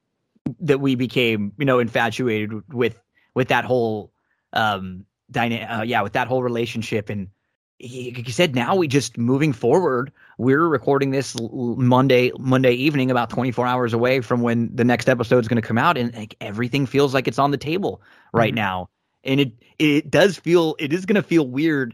that 0.60 0.80
we 0.80 0.96
became 0.96 1.54
you 1.58 1.66
know 1.66 1.80
infatuated 1.80 2.52
with 2.74 3.00
with 3.36 3.48
that 3.50 3.66
whole 3.66 4.12
um 4.54 5.06
dyna- 5.32 5.68
uh, 5.80 5.84
yeah, 5.84 6.02
with 6.02 6.14
that 6.14 6.28
whole 6.28 6.42
relationship. 6.44 7.10
And 7.10 7.30
he, 7.78 8.12
he 8.12 8.32
said, 8.32 8.56
now 8.56 8.76
we 8.76 8.88
just 8.88 9.18
moving 9.18 9.54
forward. 9.54 10.12
We're 10.40 10.70
recording 10.70 11.12
this 11.12 11.36
Monday 11.52 12.32
Monday 12.40 12.72
evening, 12.72 13.12
about 13.12 13.30
24 13.30 13.68
hours 13.68 13.92
away 13.92 14.22
from 14.22 14.40
when 14.40 14.74
the 14.74 14.86
next 14.86 15.10
episode 15.10 15.40
is 15.40 15.50
going 15.50 15.62
to 15.62 15.68
come 15.68 15.78
out, 15.78 15.98
and 15.98 16.16
like, 16.16 16.38
everything 16.40 16.86
feels 16.86 17.14
like 17.14 17.28
it's 17.28 17.40
on 17.40 17.52
the 17.52 17.58
table 17.58 18.02
right 18.32 18.52
mm-hmm. 18.52 18.56
now. 18.56 18.90
And 19.26 19.42
it 19.42 19.52
it 19.80 20.10
does 20.10 20.38
feel 20.38 20.78
it 20.80 20.94
is 20.94 21.06
going 21.06 21.18
to 21.18 21.28
feel 21.28 21.46
weird 21.46 21.94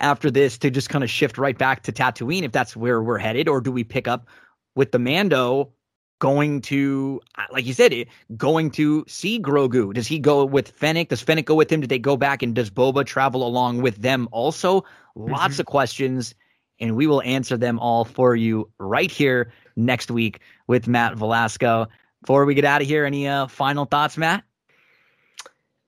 after 0.00 0.30
this 0.30 0.56
to 0.58 0.70
just 0.70 0.88
kind 0.88 1.04
of 1.04 1.10
shift 1.10 1.36
right 1.36 1.56
back 1.56 1.82
to 1.82 1.92
Tatooine 1.92 2.44
if 2.44 2.52
that's 2.52 2.74
where 2.74 3.02
we're 3.02 3.18
headed, 3.18 3.46
or 3.46 3.60
do 3.60 3.70
we 3.70 3.84
pick 3.84 4.08
up 4.08 4.26
with 4.74 4.90
the 4.90 4.98
Mando 4.98 5.70
going 6.18 6.62
to, 6.62 7.20
like 7.50 7.66
you 7.66 7.74
said, 7.74 8.06
going 8.38 8.70
to 8.70 9.04
see 9.06 9.38
Grogu? 9.38 9.92
Does 9.92 10.06
he 10.06 10.18
go 10.18 10.46
with 10.46 10.70
Fennec? 10.70 11.10
Does 11.10 11.20
Fennec 11.20 11.44
go 11.44 11.56
with 11.56 11.70
him? 11.70 11.82
Did 11.82 11.90
they 11.90 11.98
go 11.98 12.16
back 12.16 12.42
and 12.42 12.54
does 12.54 12.70
Boba 12.70 13.04
travel 13.04 13.46
along 13.46 13.82
with 13.82 13.96
them 13.96 14.30
also? 14.32 14.86
Lots 15.14 15.54
mm-hmm. 15.54 15.60
of 15.60 15.66
questions, 15.66 16.34
and 16.80 16.96
we 16.96 17.06
will 17.06 17.22
answer 17.22 17.56
them 17.56 17.78
all 17.78 18.04
for 18.04 18.34
you 18.34 18.70
right 18.78 19.10
here 19.10 19.52
next 19.76 20.10
week 20.10 20.40
with 20.66 20.88
Matt 20.88 21.16
Velasco. 21.16 21.86
Before 22.20 22.44
we 22.44 22.54
get 22.54 22.64
out 22.64 22.82
of 22.82 22.88
here, 22.88 23.04
any 23.04 23.26
uh, 23.26 23.46
final 23.46 23.84
thoughts, 23.84 24.16
Matt? 24.16 24.44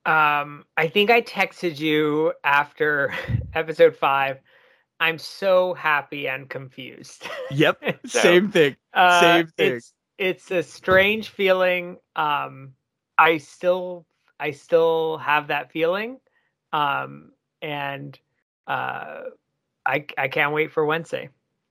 Um, 0.06 0.64
I 0.76 0.88
think 0.88 1.10
I 1.10 1.22
texted 1.22 1.78
you 1.78 2.32
after 2.42 3.14
episode 3.54 3.96
five. 3.96 4.40
I'm 5.00 5.18
so 5.18 5.74
happy 5.74 6.28
and 6.28 6.48
confused. 6.48 7.28
Yep, 7.50 8.00
so, 8.06 8.18
same 8.18 8.50
thing. 8.50 8.74
Uh, 8.92 9.20
same 9.20 9.46
thing. 9.48 9.72
It's, 9.74 9.92
it's 10.18 10.50
a 10.50 10.62
strange 10.62 11.28
feeling. 11.28 11.98
Um, 12.16 12.72
I 13.18 13.36
still 13.36 14.06
I 14.40 14.50
still 14.50 15.18
have 15.18 15.48
that 15.48 15.70
feeling. 15.70 16.18
Um, 16.72 17.32
and 17.62 18.18
uh, 18.66 19.20
I 19.86 20.06
I 20.16 20.28
can't 20.28 20.52
wait 20.52 20.72
for 20.72 20.84
Wednesday. 20.84 21.28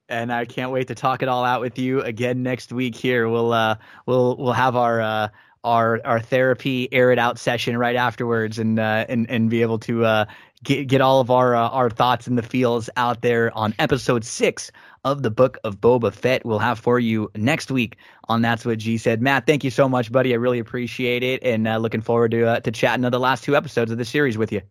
And 0.09 0.33
I 0.33 0.45
can't 0.45 0.71
wait 0.71 0.89
to 0.89 0.95
talk 0.95 1.23
it 1.23 1.29
all 1.29 1.45
out 1.45 1.61
with 1.61 1.79
you 1.79 2.01
again 2.01 2.43
next 2.43 2.71
week. 2.71 2.95
Here 2.95 3.27
we'll 3.27 3.53
uh 3.53 3.75
we'll 4.05 4.37
we'll 4.37 4.53
have 4.53 4.75
our 4.75 5.01
uh 5.01 5.27
our 5.63 6.01
our 6.05 6.19
therapy 6.19 6.89
air 6.91 7.11
it 7.11 7.19
out 7.19 7.39
session 7.39 7.77
right 7.77 7.95
afterwards 7.95 8.59
and 8.59 8.79
uh 8.79 9.05
and 9.07 9.29
and 9.29 9.49
be 9.49 9.61
able 9.61 9.79
to 9.79 10.05
uh 10.05 10.25
get 10.63 10.87
get 10.87 11.01
all 11.01 11.19
of 11.19 11.29
our 11.29 11.55
uh, 11.55 11.69
our 11.69 11.89
thoughts 11.89 12.27
and 12.27 12.37
the 12.37 12.43
feels 12.43 12.89
out 12.97 13.21
there 13.21 13.55
on 13.57 13.73
episode 13.79 14.23
six 14.23 14.71
of 15.03 15.21
the 15.21 15.29
book 15.29 15.57
of 15.63 15.79
Boba 15.79 16.13
Fett. 16.13 16.45
We'll 16.45 16.59
have 16.59 16.79
for 16.79 16.99
you 16.99 17.29
next 17.35 17.69
week 17.69 17.97
on 18.29 18.41
That's 18.41 18.65
What 18.65 18.79
G 18.79 18.97
Said. 18.97 19.21
Matt, 19.21 19.45
thank 19.45 19.63
you 19.63 19.69
so 19.69 19.89
much, 19.89 20.11
buddy. 20.11 20.33
I 20.33 20.37
really 20.37 20.59
appreciate 20.59 21.23
it, 21.23 21.43
and 21.43 21.67
uh, 21.67 21.77
looking 21.77 22.01
forward 22.01 22.31
to 22.31 22.45
uh, 22.45 22.59
to 22.61 22.71
chatting 22.71 23.05
on 23.05 23.11
the 23.11 23.19
last 23.19 23.43
two 23.43 23.55
episodes 23.55 23.91
of 23.91 23.97
the 23.97 24.05
series 24.05 24.37
with 24.37 24.51
you. 24.51 24.61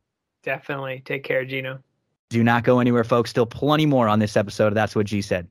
Definitely. 0.42 1.02
Take 1.04 1.24
care, 1.24 1.44
Gino. 1.44 1.80
Do 2.32 2.42
not 2.42 2.64
go 2.64 2.80
anywhere, 2.80 3.04
folks. 3.04 3.28
Still 3.28 3.44
plenty 3.44 3.84
more 3.84 4.08
on 4.08 4.18
this 4.18 4.38
episode 4.38 4.72
That's 4.72 4.96
What 4.96 5.04
G 5.04 5.20
Said. 5.20 5.48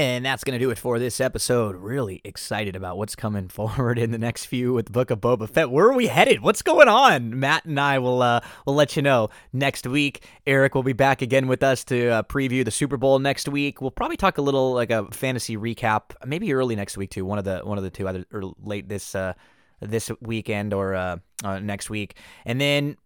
And 0.00 0.26
that's 0.26 0.42
going 0.42 0.58
to 0.58 0.64
do 0.64 0.72
it 0.72 0.78
for 0.78 0.98
this 0.98 1.20
episode. 1.20 1.76
Really 1.76 2.20
excited 2.24 2.74
about 2.74 2.98
what's 2.98 3.14
coming 3.14 3.46
forward 3.58 4.00
in 4.00 4.10
the 4.10 4.18
next 4.18 4.46
few 4.46 4.72
with 4.72 4.86
the 4.86 4.90
Book 4.90 5.12
of 5.12 5.20
Boba 5.20 5.48
Fett. 5.48 5.70
Where 5.70 5.86
are 5.86 5.94
we 5.94 6.08
headed? 6.08 6.40
What's 6.40 6.60
going 6.60 6.88
on? 6.88 7.38
Matt 7.38 7.66
and 7.66 7.78
I 7.78 8.00
will 8.00 8.20
uh, 8.20 8.40
will 8.66 8.74
let 8.74 8.96
you 8.96 9.02
know 9.02 9.28
next 9.52 9.86
week. 9.86 10.26
Eric 10.44 10.74
will 10.74 10.82
be 10.82 10.92
back 10.92 11.22
again 11.22 11.46
with 11.46 11.62
us 11.62 11.84
to 11.84 12.08
uh, 12.08 12.22
preview 12.24 12.64
the 12.64 12.72
Super 12.72 12.96
Bowl 12.96 13.20
next 13.20 13.46
week. 13.48 13.80
We'll 13.80 13.92
probably 13.92 14.16
talk 14.16 14.36
a 14.36 14.42
little 14.42 14.72
like 14.74 14.90
a 14.90 15.06
fantasy 15.12 15.56
recap, 15.56 16.16
maybe 16.26 16.52
early 16.52 16.74
next 16.74 16.96
week 16.96 17.10
too. 17.10 17.24
One 17.24 17.38
of 17.38 17.44
the 17.44 17.60
one 17.60 17.78
of 17.78 17.84
the 17.84 17.90
two, 17.90 18.08
either 18.08 18.24
or 18.32 18.54
late 18.60 18.88
this 18.88 19.14
uh, 19.14 19.34
this 19.80 20.10
weekend 20.20 20.74
or 20.74 20.96
uh, 20.96 21.18
uh, 21.44 21.60
next 21.60 21.88
week. 21.88 22.16
And 22.44 22.60
then 22.60 22.96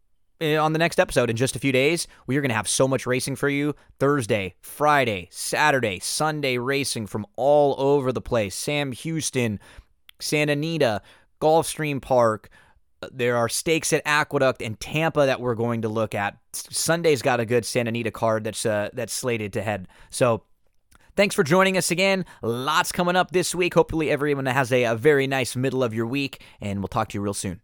on 0.40 0.72
the 0.72 0.78
next 0.78 1.00
episode 1.00 1.30
in 1.30 1.36
just 1.36 1.56
a 1.56 1.58
few 1.58 1.72
days, 1.72 2.06
we 2.26 2.36
are 2.36 2.40
going 2.40 2.50
to 2.50 2.54
have 2.54 2.68
so 2.68 2.86
much 2.86 3.06
racing 3.06 3.36
for 3.36 3.48
you 3.48 3.74
Thursday, 3.98 4.54
Friday, 4.60 5.28
Saturday, 5.30 5.98
Sunday 6.00 6.58
racing 6.58 7.06
from 7.06 7.26
all 7.36 7.74
over 7.78 8.12
the 8.12 8.20
place. 8.20 8.54
Sam 8.54 8.92
Houston, 8.92 9.58
Santa 10.20 10.52
Anita, 10.52 11.02
Gulfstream 11.40 12.00
Park. 12.00 12.50
Uh, 13.02 13.08
there 13.12 13.36
are 13.36 13.48
stakes 13.48 13.92
at 13.92 14.02
Aqueduct 14.04 14.62
and 14.62 14.78
Tampa 14.78 15.26
that 15.26 15.40
we're 15.40 15.54
going 15.54 15.82
to 15.82 15.88
look 15.88 16.14
at. 16.14 16.36
Sunday's 16.52 17.22
got 17.22 17.40
a 17.40 17.46
good 17.46 17.64
Santa 17.64 17.88
Anita 17.88 18.10
card 18.10 18.44
that's 18.44 18.64
uh, 18.66 18.90
that's 18.92 19.12
slated 19.12 19.52
to 19.54 19.62
head. 19.62 19.88
So 20.10 20.44
Thanks 21.16 21.34
for 21.34 21.42
joining 21.42 21.76
us 21.76 21.90
again. 21.90 22.24
Lots 22.42 22.92
coming 22.92 23.16
up 23.16 23.32
this 23.32 23.52
week. 23.52 23.74
Hopefully, 23.74 24.08
everyone 24.08 24.46
has 24.46 24.70
a, 24.70 24.84
a 24.84 24.94
very 24.94 25.26
nice 25.26 25.56
middle 25.56 25.82
of 25.82 25.92
your 25.92 26.06
week, 26.06 26.44
and 26.60 26.78
we'll 26.78 26.86
talk 26.86 27.08
to 27.08 27.18
you 27.18 27.20
real 27.20 27.34
soon. 27.34 27.60